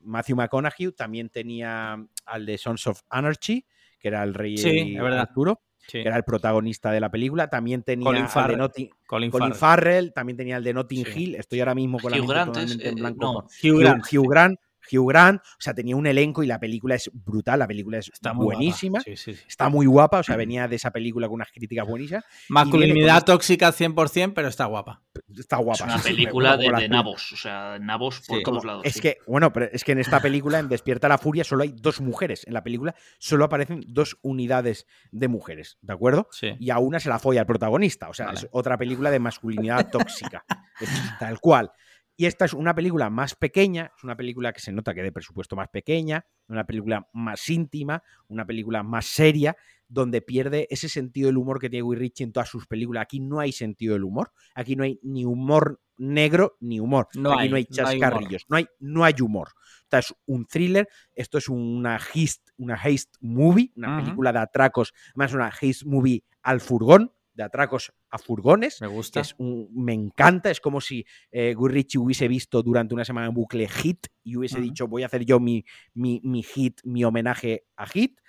Matthew 0.04 0.36
McConaughey 0.36 0.91
también 0.91 1.30
tenía 1.30 1.98
al 2.26 2.45
de 2.45 2.58
Sons 2.58 2.88
of 2.88 3.02
Anarchy, 3.10 3.66
que 3.99 4.08
era 4.10 4.24
el 4.24 4.34
rey 4.34 4.58
sí, 4.58 4.98
Arturo, 4.98 5.62
que 5.88 6.02
era 6.02 6.18
el 6.18 6.24
protagonista 6.24 6.91
de 6.91 6.99
la 6.99 7.10
película. 7.10 7.49
También 7.49 7.84
tenía 7.84 8.04
Colin 8.04 8.28
Farrell, 8.28 8.58
de 8.76 8.90
Colin, 9.06 9.32
Farrell. 9.54 10.12
también 10.12 10.36
tenía 10.36 10.58
el 10.58 10.64
de 10.64 10.74
Notting 10.74 11.06
Hill. 11.16 11.36
Estoy 11.36 11.62
ahora 11.62 11.76
mismo 11.76 11.99
con 11.99 12.12
la 12.12 12.18
mente 12.18 12.34
totalmente 12.34 12.90
en 12.90 12.98
eh, 12.98 13.02
blanco. 13.02 13.48
Hugh 13.64 13.80
Grant. 13.80 14.06
Hugh 14.12 14.30
Grant, 14.30 14.60
o 14.95 15.39
sea, 15.59 15.73
tenía 15.73 15.95
un 15.95 16.07
elenco 16.07 16.43
y 16.43 16.47
la 16.47 16.59
película 16.59 16.95
es 16.95 17.09
brutal, 17.14 17.59
la 17.59 17.68
película 17.68 17.97
es 17.97 18.09
está 18.14 18.31
buenísima, 18.31 18.99
está 19.05 19.69
muy 19.69 19.85
guapa, 19.85 20.19
o 20.19 20.23
sea, 20.23 20.35
venía 20.38 20.68
de 20.68 20.76
esa 20.76 20.91
película 20.91 21.27
con 21.27 21.35
unas 21.35 21.51
críticas 21.51 21.88
buenísimas. 21.88 22.26
Masculinidad 22.49 23.23
tóxica 23.23 23.72
100%, 23.72 24.34
pero 24.34 24.47
está 24.47 24.65
guapa. 24.65 25.01
Está 25.35 25.57
guapa. 25.57 25.85
Es 25.85 25.93
una 25.93 26.03
película 26.03 26.57
de, 26.57 26.88
nabos, 26.88 27.31
o 27.31 27.38
sea, 27.38 27.77
nabos 27.80 28.22
por 28.27 28.41
todos 28.43 28.65
lados. 28.65 28.85
Es 28.85 29.01
que, 29.01 29.18
bueno, 29.27 29.51
pero 29.51 29.68
es 29.72 29.84
que 29.84 29.91
en 29.91 29.99
esta 29.99 30.19
película, 30.19 30.59
en 30.59 30.69
Despierta 30.69 31.07
la 31.07 31.18
Furia, 31.18 31.43
solo 31.43 31.64
hay 31.64 31.73
dos 31.76 32.01
mujeres. 32.01 32.45
En 32.47 32.53
la 32.53 32.64
película 32.64 32.95
solo 33.19 33.45
aparecen 33.45 33.84
dos 33.88 34.18
unidades 34.22 34.85
de 35.11 35.27
mujeres, 35.27 35.77
¿de 35.81 35.93
acuerdo? 35.93 36.30
Y 36.59 36.69
a 36.69 36.80
una 36.80 36.99
se 36.99 37.09
la 37.09 37.19
folla 37.19 37.41
el 37.41 37.47
protagonista, 37.47 38.09
o 38.09 38.14
sea, 38.14 38.31
es 38.31 38.47
otra 38.51 38.77
película 38.77 39.11
de 39.11 39.19
masculinidad 39.19 39.89
tóxica, 39.89 40.45
tal 41.19 41.39
cual. 41.39 41.72
Y 42.19 42.26
esta 42.26 42.45
es 42.45 42.53
una 42.53 42.73
película 42.73 43.11
más 43.11 43.35
pequeña, 43.35 43.91
es 43.95 44.03
una 44.03 44.18
película 44.18 44.52
que 44.52 44.60
se 44.60 44.72
nota 44.72 44.95
que 44.95 45.03
de 45.03 45.11
presupuesto 45.11 45.56
más 45.56 45.69
pequeña, 45.69 46.26
una 46.48 46.65
película 46.65 47.07
más 47.14 47.48
íntima, 47.48 48.02
una 48.27 48.44
película 48.44 48.81
más 48.81 49.06
seria, 49.06 49.56
donde 49.88 50.23
pierde 50.23 50.68
ese 50.72 50.89
sentido 50.89 51.27
del 51.27 51.38
humor 51.38 51.60
que 51.60 51.69
tiene 51.69 51.84
Guy 51.84 51.95
Ritchie 51.95 52.23
en 52.23 52.31
todas 52.31 52.49
sus 52.49 52.65
películas. 52.65 53.03
Aquí 53.03 53.19
no 53.19 53.39
hay 53.39 53.52
sentido 53.52 53.94
del 53.94 54.03
humor, 54.03 54.31
aquí 54.56 54.76
no 54.76 54.84
hay 54.84 54.99
ni 55.03 55.26
humor 55.26 55.80
negro 55.99 56.57
ni 56.60 56.80
humor. 56.80 57.07
No 57.14 57.34
aquí 57.34 57.44
hay, 57.44 57.49
no 57.49 57.56
hay 57.56 57.68
no 57.69 57.69
hay 57.69 57.76
chascarrillos, 57.77 58.45
no 58.49 58.57
hay, 58.57 58.68
no 58.80 59.03
hay 59.06 59.14
humor. 59.22 59.49
Esto 59.84 59.98
es 59.99 60.15
un 60.26 60.48
thriller, 60.48 60.89
esto 61.14 61.38
es 61.38 61.49
una 61.49 61.98
haste, 61.98 62.52
una 62.57 62.73
haste 62.73 63.15
movie, 63.22 63.72
una 63.76 64.02
película 64.02 64.34
de 64.34 64.39
atracos, 64.39 64.91
más 65.14 65.34
una 65.34 65.49
haste 65.49 65.85
movie 65.85 66.23
al 66.41 66.61
furgón, 66.61 67.11
de 67.38 67.43
atracos 67.43 67.93
a 68.09 68.18
furgones. 68.18 68.81
Me 68.81 68.88
gusta. 68.88 69.19
es 69.22 69.35
un- 69.38 69.69
me 69.73 69.93
encanta, 69.93 70.49
es 70.49 70.59
como 70.59 70.81
si 70.81 71.05
eh, 71.31 71.53
Guy 71.53 71.69
Ritchie 71.72 71.99
hubiese 71.99 72.27
visto 72.27 72.61
durante 72.64 72.93
una 72.93 73.05
semana 73.05 73.27
en 73.27 73.34
bucle 73.34 73.68
Hit 73.69 74.07
y 74.23 74.35
hubiese 74.35 74.59
dicho 74.59 74.88
voy 74.88 75.03
a 75.03 75.05
hacer 75.05 75.23
yo 75.23 75.39
mi, 75.39 75.64
mi, 75.93 76.19
mi 76.23 76.43
hit, 76.43 76.81
mi 76.84 77.03
homenaje 77.05 77.65
a 77.77 77.85
Hit. 77.88 78.19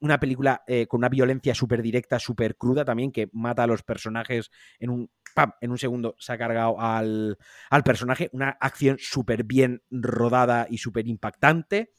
Una 0.00 0.20
película 0.20 0.62
eh, 0.68 0.86
con 0.86 0.98
una 0.98 1.08
violencia 1.08 1.54
súper 1.54 1.82
directa, 1.82 2.20
súper 2.20 2.56
cruda 2.56 2.84
también, 2.84 3.10
que 3.10 3.28
mata 3.32 3.64
a 3.64 3.66
los 3.66 3.82
personajes 3.82 4.50
en 4.78 4.90
un, 4.90 5.10
¡pam! 5.34 5.52
en 5.60 5.70
un 5.72 5.78
segundo 5.78 6.14
se 6.20 6.32
ha 6.32 6.38
cargado 6.38 6.80
al, 6.80 7.36
al 7.70 7.82
personaje. 7.82 8.28
Una 8.32 8.50
acción 8.60 8.96
súper 9.00 9.42
bien 9.44 9.82
rodada 9.90 10.66
y 10.70 10.78
súper 10.78 11.08
impactante. 11.08 11.90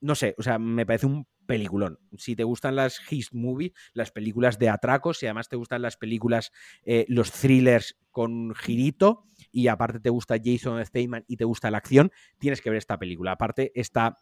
No 0.00 0.14
sé, 0.14 0.34
o 0.38 0.42
sea, 0.42 0.58
me 0.58 0.86
parece 0.86 1.06
un 1.06 1.26
peliculón. 1.46 1.98
Si 2.16 2.36
te 2.36 2.44
gustan 2.44 2.76
las 2.76 2.98
hit 2.98 3.26
movie, 3.32 3.72
las 3.94 4.12
películas 4.12 4.58
de 4.58 4.68
atracos, 4.68 5.18
si 5.18 5.26
además 5.26 5.48
te 5.48 5.56
gustan 5.56 5.82
las 5.82 5.96
películas, 5.96 6.52
eh, 6.84 7.04
los 7.08 7.32
thrillers 7.32 7.98
con 8.10 8.54
girito, 8.54 9.24
y 9.50 9.68
aparte 9.68 9.98
te 9.98 10.10
gusta 10.10 10.36
Jason 10.42 10.84
Statham 10.84 11.24
y 11.26 11.36
te 11.36 11.44
gusta 11.44 11.70
la 11.70 11.78
acción, 11.78 12.12
tienes 12.38 12.60
que 12.60 12.70
ver 12.70 12.76
esta 12.76 12.98
película. 12.98 13.32
Aparte, 13.32 13.72
esta 13.74 14.16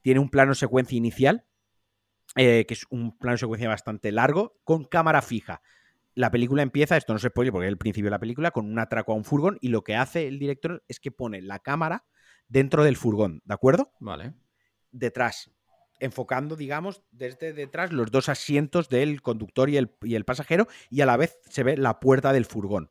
tiene 0.00 0.20
un 0.20 0.30
plano 0.30 0.54
secuencia 0.54 0.96
inicial, 0.96 1.44
eh, 2.36 2.64
que 2.66 2.74
es 2.74 2.86
un 2.90 3.16
plano 3.18 3.36
secuencia 3.36 3.68
bastante 3.68 4.10
largo, 4.10 4.58
con 4.64 4.84
cámara 4.84 5.20
fija. 5.22 5.62
La 6.14 6.30
película 6.30 6.62
empieza, 6.62 6.96
esto 6.96 7.12
no 7.12 7.18
se 7.18 7.28
spoiler 7.28 7.52
porque 7.52 7.66
es 7.66 7.72
el 7.72 7.78
principio 7.78 8.06
de 8.06 8.12
la 8.12 8.18
película, 8.18 8.50
con 8.50 8.66
un 8.66 8.78
atraco 8.78 9.12
a 9.12 9.16
un 9.16 9.24
furgón 9.24 9.58
y 9.60 9.68
lo 9.68 9.84
que 9.84 9.96
hace 9.96 10.26
el 10.26 10.38
director 10.38 10.82
es 10.88 10.98
que 10.98 11.12
pone 11.12 11.40
la 11.42 11.60
cámara 11.60 12.04
dentro 12.48 12.84
del 12.84 12.96
furgón, 12.96 13.42
¿de 13.44 13.54
acuerdo? 13.54 13.92
Vale. 14.00 14.34
Detrás, 14.92 15.50
enfocando, 16.00 16.56
digamos, 16.56 17.02
desde 17.12 17.52
detrás 17.52 17.92
los 17.92 18.10
dos 18.10 18.28
asientos 18.28 18.88
del 18.88 19.22
conductor 19.22 19.70
y 19.70 19.76
el, 19.76 19.94
y 20.02 20.14
el 20.14 20.24
pasajero 20.24 20.66
y 20.90 21.02
a 21.02 21.06
la 21.06 21.16
vez 21.16 21.38
se 21.48 21.62
ve 21.62 21.76
la 21.76 22.00
puerta 22.00 22.32
del 22.32 22.46
furgón. 22.46 22.90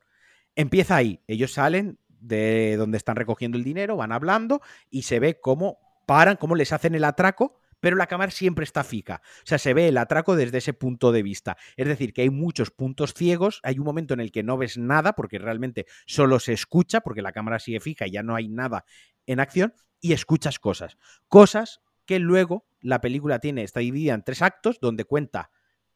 Empieza 0.54 0.96
ahí, 0.96 1.22
ellos 1.26 1.52
salen 1.52 1.98
de 2.08 2.76
donde 2.76 2.98
están 2.98 3.16
recogiendo 3.16 3.58
el 3.58 3.64
dinero, 3.64 3.96
van 3.96 4.12
hablando 4.12 4.60
y 4.90 5.02
se 5.02 5.20
ve 5.20 5.40
cómo 5.40 5.78
paran, 6.06 6.36
cómo 6.36 6.54
les 6.54 6.72
hacen 6.72 6.94
el 6.94 7.04
atraco, 7.04 7.60
pero 7.80 7.96
la 7.96 8.06
cámara 8.06 8.30
siempre 8.30 8.64
está 8.64 8.84
fija. 8.84 9.22
O 9.38 9.46
sea, 9.46 9.58
se 9.58 9.74
ve 9.74 9.88
el 9.88 9.96
atraco 9.96 10.36
desde 10.36 10.58
ese 10.58 10.74
punto 10.74 11.12
de 11.12 11.22
vista. 11.22 11.56
Es 11.76 11.88
decir, 11.88 12.12
que 12.12 12.22
hay 12.22 12.30
muchos 12.30 12.70
puntos 12.70 13.14
ciegos, 13.14 13.60
hay 13.62 13.78
un 13.78 13.84
momento 13.84 14.14
en 14.14 14.20
el 14.20 14.30
que 14.30 14.42
no 14.42 14.58
ves 14.58 14.76
nada, 14.76 15.14
porque 15.14 15.38
realmente 15.38 15.86
solo 16.06 16.38
se 16.38 16.52
escucha, 16.52 17.00
porque 17.00 17.22
la 17.22 17.32
cámara 17.32 17.58
sigue 17.58 17.80
fija 17.80 18.06
y 18.06 18.12
ya 18.12 18.22
no 18.22 18.34
hay 18.34 18.48
nada 18.48 18.84
en 19.26 19.40
acción, 19.40 19.74
y 20.00 20.12
escuchas 20.12 20.58
cosas. 20.58 20.98
Cosas 21.28 21.80
que 22.10 22.18
luego 22.18 22.66
la 22.80 23.00
película 23.00 23.38
tiene, 23.38 23.62
está 23.62 23.78
dividida 23.78 24.14
en 24.14 24.24
tres 24.24 24.42
actos, 24.42 24.80
donde 24.80 25.04
cuenta 25.04 25.52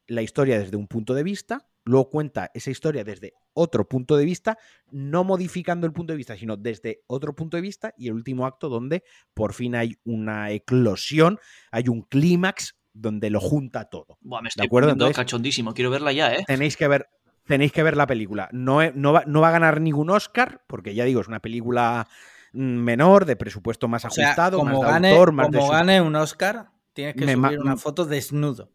la 0.06 0.22
historia 0.22 0.60
desde 0.60 0.76
un 0.76 0.86
punto 0.86 1.12
de 1.12 1.24
vista, 1.24 1.66
luego 1.82 2.08
cuenta 2.08 2.52
esa 2.54 2.70
historia 2.70 3.02
desde 3.02 3.32
otro 3.52 3.88
punto 3.88 4.16
de 4.16 4.24
vista, 4.24 4.56
no 4.92 5.24
modificando 5.24 5.88
el 5.88 5.92
punto 5.92 6.12
de 6.12 6.16
vista, 6.18 6.36
sino 6.36 6.56
desde 6.56 7.02
otro 7.08 7.34
punto 7.34 7.56
de 7.56 7.62
vista, 7.62 7.94
y 7.98 8.06
el 8.06 8.12
último 8.14 8.46
acto 8.46 8.68
donde 8.68 9.02
por 9.34 9.54
fin 9.54 9.74
hay 9.74 9.96
una 10.04 10.52
eclosión, 10.52 11.40
hay 11.72 11.88
un 11.88 12.02
clímax 12.02 12.76
donde 12.92 13.28
lo 13.28 13.40
junta 13.40 13.86
todo. 13.86 14.16
Buah, 14.20 14.40
me 14.40 14.50
estoy 14.50 14.66
acuerdo? 14.66 14.90
poniendo 14.90 15.06
Entonces- 15.06 15.16
cachondísimo. 15.24 15.74
Quiero 15.74 15.90
verla 15.90 16.12
ya, 16.12 16.32
¿eh? 16.32 16.44
Tenéis 16.46 16.76
que 16.76 16.86
ver, 16.86 17.08
tenéis 17.44 17.72
que 17.72 17.82
ver 17.82 17.96
la 17.96 18.06
película. 18.06 18.48
No, 18.52 18.88
no, 18.92 19.12
va, 19.12 19.24
no 19.26 19.40
va 19.40 19.48
a 19.48 19.50
ganar 19.50 19.80
ningún 19.80 20.10
Oscar, 20.10 20.62
porque 20.68 20.94
ya 20.94 21.04
digo, 21.04 21.20
es 21.22 21.26
una 21.26 21.40
película 21.40 22.06
menor, 22.54 23.24
de 23.24 23.36
presupuesto 23.36 23.88
más 23.88 24.04
O 24.04 24.10
sea, 24.10 24.26
ajustado, 24.28 24.58
como, 24.58 24.72
más 24.72 24.80
de 24.80 24.86
gane, 24.92 25.10
autor, 25.10 25.32
más 25.32 25.50
de 25.50 25.58
como 25.58 25.70
gane 25.72 26.00
un 26.00 26.16
Oscar, 26.16 26.70
tienes 26.92 27.14
que 27.14 27.26
Me 27.26 27.34
subir 27.34 27.58
una 27.60 27.76
foto 27.76 28.04
desnudo. 28.06 28.70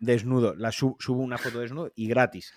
desnudo. 0.00 0.54
La 0.54 0.72
su- 0.72 0.96
subo 0.98 1.22
una 1.22 1.38
foto 1.38 1.60
desnudo 1.60 1.92
y 1.94 2.08
gratis. 2.08 2.52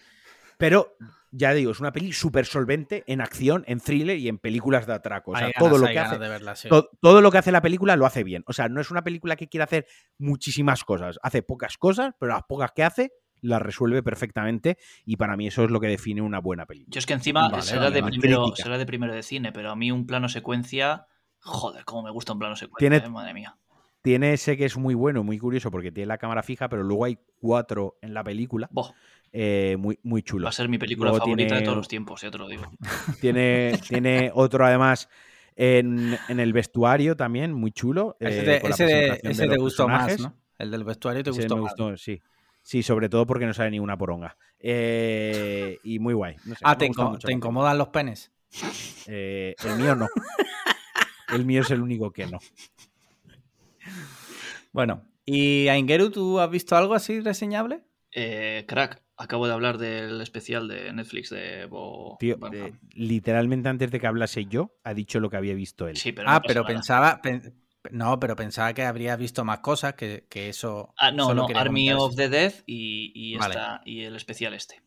Pero 0.57 0.95
ya 1.31 1.53
digo, 1.53 1.71
es 1.71 1.79
una 1.79 1.91
peli 1.91 2.13
súper 2.13 2.45
solvente 2.45 3.03
en 3.07 3.19
acción, 3.19 3.63
en 3.67 3.79
thriller 3.79 4.17
y 4.17 4.27
en 4.27 4.37
películas 4.37 4.85
de 4.85 4.93
atraco. 4.93 5.31
O 5.31 5.35
sea, 5.37 5.49
todo 5.57 5.77
lo 5.79 5.87
que 5.87 5.97
hace. 5.97 6.19
de 6.19 6.29
verla, 6.29 6.55
sí. 6.55 6.69
to- 6.69 6.89
todo 7.01 7.21
lo 7.21 7.31
que 7.31 7.39
hace 7.39 7.51
la 7.51 7.61
película 7.61 7.95
lo 7.95 8.05
hace 8.05 8.23
bien. 8.23 8.43
O 8.47 8.53
sea, 8.53 8.69
no 8.69 8.79
es 8.79 8.91
una 8.91 9.03
película 9.03 9.35
que 9.35 9.47
quiere 9.49 9.63
hacer 9.63 9.87
muchísimas 10.19 10.83
cosas. 10.83 11.17
Hace 11.23 11.41
pocas 11.41 11.77
cosas, 11.77 12.13
pero 12.19 12.33
las 12.33 12.43
pocas 12.43 12.71
que 12.73 12.83
hace 12.83 13.11
las 13.41 13.61
resuelve 13.61 14.03
perfectamente. 14.03 14.77
Y 15.05 15.17
para 15.17 15.35
mí 15.37 15.47
eso 15.47 15.63
es 15.63 15.71
lo 15.71 15.79
que 15.79 15.87
define 15.87 16.21
una 16.21 16.39
buena 16.39 16.65
película. 16.65 16.93
Yo 16.93 16.99
es 16.99 17.05
que 17.05 17.13
encima 17.13 17.49
Vale, 17.49 17.61
será, 17.63 17.81
vale, 17.83 17.95
de 17.95 18.01
vale. 18.01 18.11
primero, 18.19 18.55
será 18.55 18.77
de 18.77 18.85
primero 18.85 19.13
de 19.13 19.23
cine, 19.23 19.51
pero 19.51 19.71
a 19.71 19.75
mí 19.75 19.91
un 19.91 20.05
plano 20.05 20.29
secuencia. 20.29 21.07
Joder, 21.39 21.85
cómo 21.85 22.03
me 22.03 22.11
gusta 22.11 22.33
un 22.33 22.39
plano 22.39 22.55
secuencia, 22.55 22.89
Tiene- 22.89 23.05
eh, 23.05 23.09
madre 23.09 23.33
mía. 23.33 23.57
Tiene 24.03 24.33
ese 24.33 24.57
que 24.57 24.65
es 24.65 24.77
muy 24.77 24.95
bueno, 24.95 25.23
muy 25.23 25.37
curioso, 25.37 25.69
porque 25.69 25.91
tiene 25.91 26.07
la 26.07 26.17
cámara 26.17 26.41
fija, 26.41 26.67
pero 26.69 26.81
luego 26.81 27.05
hay 27.05 27.19
cuatro 27.39 27.97
en 28.01 28.15
la 28.15 28.23
película. 28.23 28.67
Boh, 28.71 28.93
eh, 29.31 29.75
muy, 29.77 29.99
muy 30.03 30.23
chulo. 30.23 30.45
va 30.45 30.49
a 30.49 30.53
ser 30.53 30.67
mi 30.69 30.77
película 30.79 31.11
Luego 31.11 31.23
favorita 31.25 31.55
de 31.55 31.61
todos 31.61 31.77
los 31.77 31.87
tiempos, 31.87 32.21
ya 32.21 32.31
te 32.31 32.37
lo 32.39 32.47
digo. 32.47 32.63
Tiene, 33.21 33.79
tiene 33.87 34.31
otro 34.33 34.65
además 34.65 35.07
en, 35.55 36.17
en 36.27 36.39
el 36.39 36.51
vestuario 36.51 37.15
también, 37.15 37.53
muy 37.53 37.71
chulo. 37.71 38.17
Ese 38.19 38.41
eh, 38.41 38.43
te, 38.43 38.51
la 38.53 38.59
ese 38.69 38.85
de- 38.85 38.91
presentación 38.91 39.31
ese 39.33 39.41
de 39.43 39.49
te 39.49 39.57
gustó 39.57 39.87
más. 39.87 40.19
¿no? 40.19 40.33
El 40.57 40.71
del 40.71 40.83
vestuario 40.83 41.23
te 41.23 41.29
Ese 41.29 41.41
gustó 41.41 41.55
me 41.55 41.61
más. 41.61 41.73
gustó, 41.73 41.97
sí. 41.97 42.21
Sí, 42.63 42.83
sobre 42.83 43.09
todo 43.09 43.25
porque 43.25 43.45
no 43.45 43.53
sale 43.53 43.71
ni 43.71 43.79
una 43.79 43.97
poronga. 43.97 44.37
Eh, 44.59 45.79
y 45.83 45.99
muy 45.99 46.13
guay. 46.13 46.37
no 46.45 46.55
sé, 46.55 46.63
Ah, 46.63 46.71
me 46.73 46.77
¿te, 46.77 46.87
gusta 46.87 47.03
inco- 47.03 47.09
mucho 47.11 47.27
te 47.27 47.31
la 47.31 47.33
incomodan 47.37 47.77
los 47.77 47.87
penes? 47.89 48.31
Eh, 49.07 49.55
el 49.63 49.77
mío 49.77 49.95
no. 49.95 50.07
El 51.31 51.45
mío 51.45 51.61
es 51.61 51.71
el 51.71 51.81
único 51.81 52.11
que 52.11 52.27
no. 52.27 52.39
Bueno, 54.71 55.05
¿y 55.25 55.67
Aingeru, 55.67 56.11
tú 56.11 56.39
has 56.39 56.49
visto 56.49 56.75
algo 56.75 56.93
así 56.93 57.19
reseñable? 57.19 57.83
Eh, 58.13 58.65
crack, 58.67 59.01
acabo 59.17 59.47
de 59.47 59.53
hablar 59.53 59.77
del 59.77 60.21
especial 60.21 60.67
de 60.67 60.91
Netflix 60.93 61.29
de 61.29 61.65
Bo. 61.65 62.17
Tío, 62.19 62.37
eh, 62.53 62.73
literalmente 62.93 63.69
antes 63.69 63.89
de 63.91 63.99
que 63.99 64.07
hablase 64.07 64.45
yo, 64.45 64.73
ha 64.83 64.93
dicho 64.93 65.19
lo 65.19 65.29
que 65.29 65.37
había 65.37 65.53
visto 65.55 65.87
él. 65.87 65.97
Sí, 65.97 66.11
pero 66.11 66.29
no 66.29 66.35
ah, 66.35 66.41
pero 66.41 66.61
nada. 66.63 66.75
pensaba. 66.75 67.21
pen- 67.21 67.55
no, 67.89 68.19
pero 68.19 68.35
pensaba 68.35 68.73
que 68.73 68.83
habrías 68.83 69.17
visto 69.17 69.43
más 69.43 69.59
cosas 69.59 69.93
que, 69.95 70.27
que 70.29 70.49
eso. 70.49 70.93
Ah, 70.97 71.11
no, 71.11 71.25
solo 71.25 71.47
no, 71.47 71.57
Army 71.59 71.85
comentar 71.87 71.95
of 71.97 72.15
the 72.15 72.29
Dead 72.29 72.53
y, 72.65 73.11
y, 73.15 73.37
Vale. 73.37 73.55
esta- 73.55 73.81
y 73.85 74.03
el 74.03 74.15
especial 74.15 74.53
este. 74.53 74.81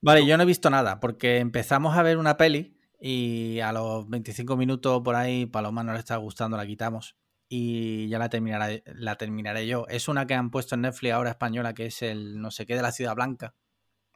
Vale, 0.00 0.26
yo 0.26 0.36
no 0.36 0.42
he 0.42 0.46
visto 0.46 0.70
nada, 0.70 1.00
porque 1.00 1.38
empezamos 1.38 1.96
a 1.96 2.02
ver 2.02 2.18
una 2.18 2.36
peli 2.36 2.76
y 3.00 3.60
a 3.60 3.72
los 3.72 4.08
25 4.08 4.56
minutos 4.56 5.02
por 5.02 5.16
ahí 5.16 5.46
Paloma 5.46 5.82
no 5.82 5.92
le 5.92 5.98
está 5.98 6.16
gustando, 6.16 6.56
la 6.56 6.66
quitamos. 6.66 7.16
Y 7.48 8.08
ya 8.08 8.18
la 8.18 8.28
terminaré, 8.28 8.82
la 8.86 9.16
terminaré 9.16 9.66
yo. 9.66 9.86
Es 9.88 10.08
una 10.08 10.26
que 10.26 10.34
han 10.34 10.50
puesto 10.50 10.74
en 10.74 10.82
Netflix 10.82 11.12
ahora 11.12 11.30
española, 11.30 11.74
que 11.74 11.86
es 11.86 12.02
el 12.02 12.40
no 12.40 12.50
sé 12.50 12.66
qué 12.66 12.74
de 12.74 12.82
la 12.82 12.90
Ciudad 12.92 13.14
Blanca. 13.14 13.54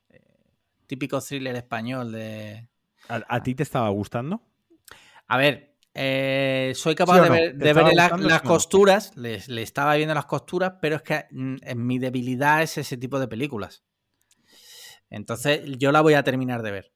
Eh, 0.08 0.20
típico 0.86 1.20
thriller 1.20 1.54
español 1.54 2.10
de. 2.12 2.68
¿A, 3.08 3.22
a 3.28 3.42
ti 3.42 3.54
te 3.54 3.62
estaba 3.62 3.88
gustando? 3.90 4.42
A 5.28 5.36
ver, 5.36 5.69
eh, 5.94 6.72
soy 6.74 6.92
¿Sí 6.92 6.96
capaz 6.96 7.20
de 7.20 7.30
ver, 7.30 7.58
¿Te 7.58 7.64
de 7.64 7.72
ver 7.74 7.94
las 7.94 8.42
costuras, 8.42 9.16
le, 9.16 9.40
le 9.46 9.62
estaba 9.62 9.94
viendo 9.96 10.14
las 10.14 10.26
costuras, 10.26 10.74
pero 10.80 10.96
es 10.96 11.02
que 11.02 11.24
mm, 11.30 11.56
en 11.62 11.86
mi 11.86 11.98
debilidad 11.98 12.62
es 12.62 12.78
ese 12.78 12.96
tipo 12.96 13.18
de 13.18 13.28
películas. 13.28 13.82
Entonces 15.10 15.62
yo 15.78 15.92
la 15.92 16.00
voy 16.00 16.14
a 16.14 16.22
terminar 16.22 16.62
de 16.62 16.70
ver. 16.70 16.92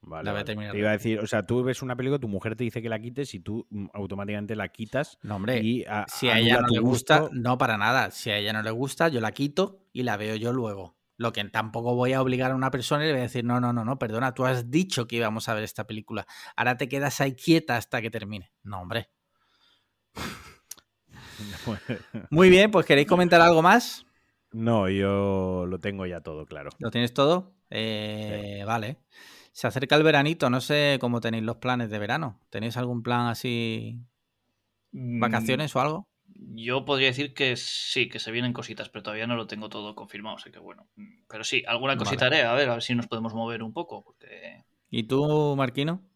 Vale, 0.00 0.24
La 0.26 0.32
voy 0.32 0.40
a 0.40 0.44
terminar 0.44 0.70
Te 0.72 0.76
de 0.76 0.80
iba 0.82 0.90
a 0.90 0.92
ver. 0.92 1.00
decir, 1.00 1.18
o 1.18 1.26
sea, 1.26 1.42
tú 1.44 1.62
ves 1.62 1.82
una 1.82 1.96
película, 1.96 2.18
tu 2.18 2.28
mujer 2.28 2.54
te 2.56 2.64
dice 2.64 2.80
que 2.80 2.88
la 2.88 3.00
quites 3.00 3.34
y 3.34 3.40
tú 3.40 3.66
mm, 3.70 3.86
automáticamente 3.92 4.54
la 4.54 4.68
quitas 4.68 5.18
No, 5.22 5.36
hombre, 5.36 5.60
y 5.60 5.84
a- 5.86 6.06
si 6.08 6.28
a 6.28 6.38
ella 6.38 6.60
no 6.60 6.68
le 6.68 6.78
gusta, 6.78 7.20
gusto. 7.20 7.34
no 7.34 7.58
para 7.58 7.76
nada. 7.76 8.10
Si 8.10 8.30
a 8.30 8.36
ella 8.38 8.52
no 8.52 8.62
le 8.62 8.70
gusta, 8.70 9.08
yo 9.08 9.20
la 9.20 9.32
quito 9.32 9.80
y 9.92 10.04
la 10.04 10.16
veo 10.16 10.36
yo 10.36 10.52
luego. 10.52 10.97
Lo 11.18 11.32
que 11.32 11.44
tampoco 11.44 11.94
voy 11.94 12.14
a 12.14 12.22
obligar 12.22 12.52
a 12.52 12.54
una 12.54 12.70
persona 12.70 13.04
y 13.04 13.08
le 13.08 13.12
voy 13.12 13.20
a 13.20 13.24
decir, 13.24 13.44
no, 13.44 13.60
no, 13.60 13.74
no, 13.74 13.84
no, 13.84 13.98
perdona, 13.98 14.32
tú 14.32 14.46
has 14.46 14.70
dicho 14.70 15.06
que 15.06 15.16
íbamos 15.16 15.50
a 15.50 15.54
ver 15.54 15.64
esta 15.64 15.86
película. 15.86 16.26
Ahora 16.56 16.78
te 16.78 16.88
quedas 16.88 17.20
ahí 17.20 17.34
quieta 17.34 17.76
hasta 17.76 18.00
que 18.00 18.10
termine. 18.10 18.50
No, 18.62 18.80
hombre. 18.80 19.10
Muy 22.30 22.48
bien, 22.48 22.70
pues 22.70 22.86
¿queréis 22.86 23.06
comentar 23.06 23.42
algo 23.42 23.60
más? 23.60 24.06
No, 24.52 24.88
yo 24.88 25.66
lo 25.66 25.78
tengo 25.78 26.06
ya 26.06 26.22
todo 26.22 26.46
claro. 26.46 26.70
¿Lo 26.78 26.90
tienes 26.90 27.12
todo? 27.12 27.52
Eh, 27.68 28.64
Vale. 28.66 28.96
Se 29.52 29.66
acerca 29.66 29.96
el 29.96 30.04
veranito, 30.04 30.48
no 30.48 30.60
sé 30.60 30.98
cómo 31.00 31.20
tenéis 31.20 31.42
los 31.42 31.56
planes 31.56 31.90
de 31.90 31.98
verano. 31.98 32.40
¿Tenéis 32.48 32.76
algún 32.76 33.02
plan 33.02 33.26
así, 33.26 34.00
Mm, 34.92 35.20
vacaciones 35.20 35.74
o 35.76 35.80
algo? 35.80 36.08
Yo 36.38 36.84
podría 36.84 37.08
decir 37.08 37.34
que 37.34 37.56
sí, 37.56 38.08
que 38.08 38.18
se 38.20 38.30
vienen 38.30 38.52
cositas, 38.52 38.88
pero 38.88 39.02
todavía 39.02 39.26
no 39.26 39.36
lo 39.36 39.46
tengo 39.46 39.68
todo 39.68 39.94
confirmado, 39.94 40.36
así 40.36 40.50
que 40.50 40.58
bueno. 40.58 40.88
Pero 41.28 41.44
sí, 41.44 41.64
alguna 41.66 41.96
Vale. 41.96 41.98
cosita 41.98 42.26
haré, 42.26 42.42
a 42.42 42.54
ver, 42.54 42.68
a 42.70 42.74
ver 42.74 42.82
si 42.82 42.94
nos 42.94 43.06
podemos 43.08 43.34
mover 43.34 43.62
un 43.62 43.72
poco, 43.72 44.02
porque 44.02 44.64
¿Y 44.90 45.04
tú, 45.04 45.54
Marquino? 45.56 46.07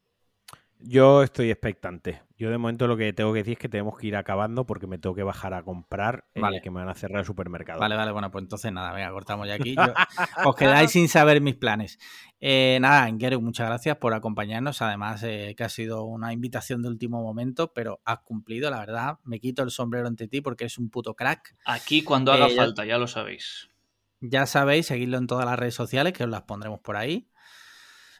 Yo 0.85 1.23
estoy 1.23 1.51
expectante. 1.51 2.23
Yo 2.37 2.51
de 2.51 2.59
momento 2.59 2.87
lo 2.87 2.97
que 2.97 3.13
tengo 3.13 3.33
que 3.33 3.41
decir 3.41 3.53
es 3.53 3.59
que 3.59 3.69
tenemos 3.69 3.97
que 3.97 4.09
ir 4.09 4.17
acabando 4.17 4.67
porque 4.67 4.87
me 4.87 4.99
tengo 4.99 5.15
que 5.15 5.23
bajar 5.23 5.55
a 5.55 5.63
comprar, 5.63 6.25
eh, 6.35 6.41
vale. 6.41 6.61
que 6.61 6.71
me 6.71 6.81
van 6.81 6.89
a 6.89 6.95
cerrar 6.95 7.21
el 7.21 7.25
supermercado. 7.25 7.79
Vale, 7.79 7.95
vale, 7.95 8.11
bueno, 8.11 8.31
pues 8.31 8.43
entonces 8.43 8.73
nada, 8.73 8.93
venga, 8.93 9.11
cortamos 9.13 9.47
ya 9.47 9.55
aquí. 9.55 9.77
os 10.45 10.57
quedáis 10.57 10.91
sin 10.91 11.09
saber 11.09 11.41
mis 11.41 11.55
planes. 11.55 11.99
Eh, 12.41 12.79
nada, 12.81 13.09
Ingeru, 13.09 13.41
muchas 13.41 13.69
gracias 13.69 13.97
por 13.99 14.13
acompañarnos. 14.15 14.83
Además, 14.83 15.23
eh, 15.23 15.55
que 15.57 15.63
ha 15.63 15.69
sido 15.69 16.05
una 16.05 16.33
invitación 16.33 16.83
de 16.83 16.89
último 16.89 17.23
momento, 17.23 17.73
pero 17.73 18.01
has 18.05 18.19
cumplido, 18.21 18.69
la 18.71 18.81
verdad. 18.81 19.19
Me 19.23 19.39
quito 19.39 19.63
el 19.63 19.71
sombrero 19.71 20.09
ante 20.09 20.27
ti 20.27 20.41
porque 20.41 20.65
es 20.65 20.79
un 20.79 20.91
puto 20.91 21.15
crack. 21.15 21.55
Aquí 21.65 22.03
cuando 22.03 22.33
haga 22.33 22.49
falta, 22.49 22.85
ya 22.85 22.99
lo 22.99 23.07
sabéis. 23.07 23.69
Ya 24.21 24.47
sabéis, 24.47 24.87
seguidlo 24.87 25.19
en 25.19 25.27
todas 25.27 25.45
las 25.45 25.59
redes 25.59 25.75
sociales, 25.75 26.13
que 26.13 26.25
os 26.25 26.31
las 26.31 26.43
pondremos 26.43 26.81
por 26.81 26.97
ahí. 26.97 27.29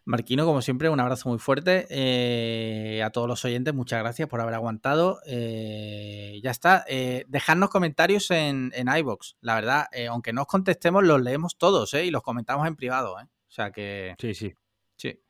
Marquino, 0.05 0.45
como 0.45 0.63
siempre, 0.63 0.89
un 0.89 1.01
abrazo 1.01 1.29
muy 1.29 1.39
fuerte. 1.39 1.87
Eh, 1.91 3.03
a 3.03 3.11
todos 3.11 3.29
los 3.29 3.45
oyentes, 3.45 3.73
muchas 3.75 4.01
gracias 4.01 4.29
por 4.29 4.41
haber 4.41 4.55
aguantado. 4.55 5.21
Eh, 5.27 6.41
ya 6.43 6.51
está. 6.51 6.85
Eh, 6.89 7.25
dejadnos 7.29 7.71
comentarios 7.71 8.31
en, 8.31 8.73
en 8.75 8.89
iBox. 8.89 9.37
La 9.41 9.55
verdad, 9.55 9.87
aunque 10.09 10.33
no 10.33 10.43
os 10.43 10.49
contestemos, 10.49 11.05
los 11.05 11.21
leemos 11.23 11.57
todos 11.57 11.95
y 11.95 12.11
los 12.11 12.23
comentamos 12.23 12.67
en 12.67 12.77
privado. 12.77 13.15
O 13.15 13.29
sea 13.49 13.71
que. 13.71 14.15
Sí, 14.19 14.35
sí. 14.35 14.55
Sí. 14.97 15.21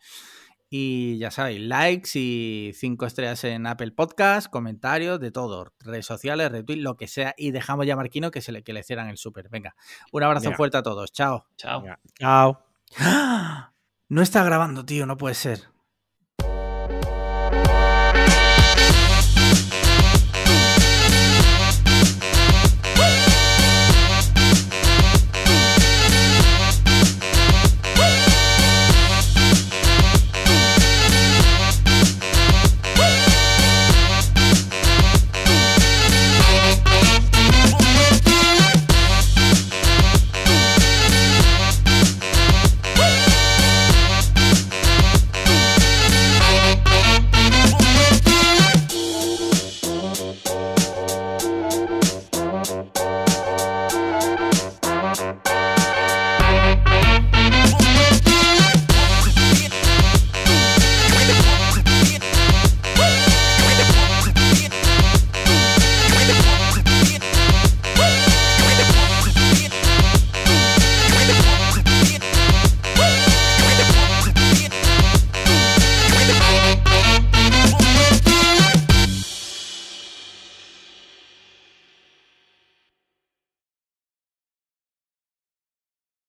Y 0.74 1.18
ya 1.18 1.30
sabéis, 1.30 1.60
likes 1.60 2.18
y 2.18 2.72
cinco 2.74 3.04
estrellas 3.04 3.44
en 3.44 3.66
Apple 3.66 3.90
Podcast, 3.90 4.48
comentarios, 4.50 5.20
de 5.20 5.30
todo, 5.30 5.70
redes 5.80 6.06
sociales, 6.06 6.50
retweet, 6.50 6.78
lo 6.78 6.96
que 6.96 7.08
sea. 7.08 7.34
Y 7.36 7.50
dejamos 7.50 7.86
ya 7.86 7.92
a 7.92 7.96
Marquino 7.96 8.30
que, 8.30 8.40
se 8.40 8.52
le, 8.52 8.62
que 8.62 8.72
le 8.72 8.82
cierran 8.82 9.10
el 9.10 9.18
súper. 9.18 9.50
Venga, 9.50 9.76
un 10.12 10.22
abrazo 10.22 10.50
fuerte 10.52 10.78
a 10.78 10.82
todos. 10.82 11.12
Chao. 11.12 11.44
Chao. 11.58 11.84
Chao. 12.18 13.68
No 14.12 14.20
está 14.20 14.44
grabando, 14.44 14.84
tío, 14.84 15.06
no 15.06 15.16
puede 15.16 15.34
ser. 15.34 15.71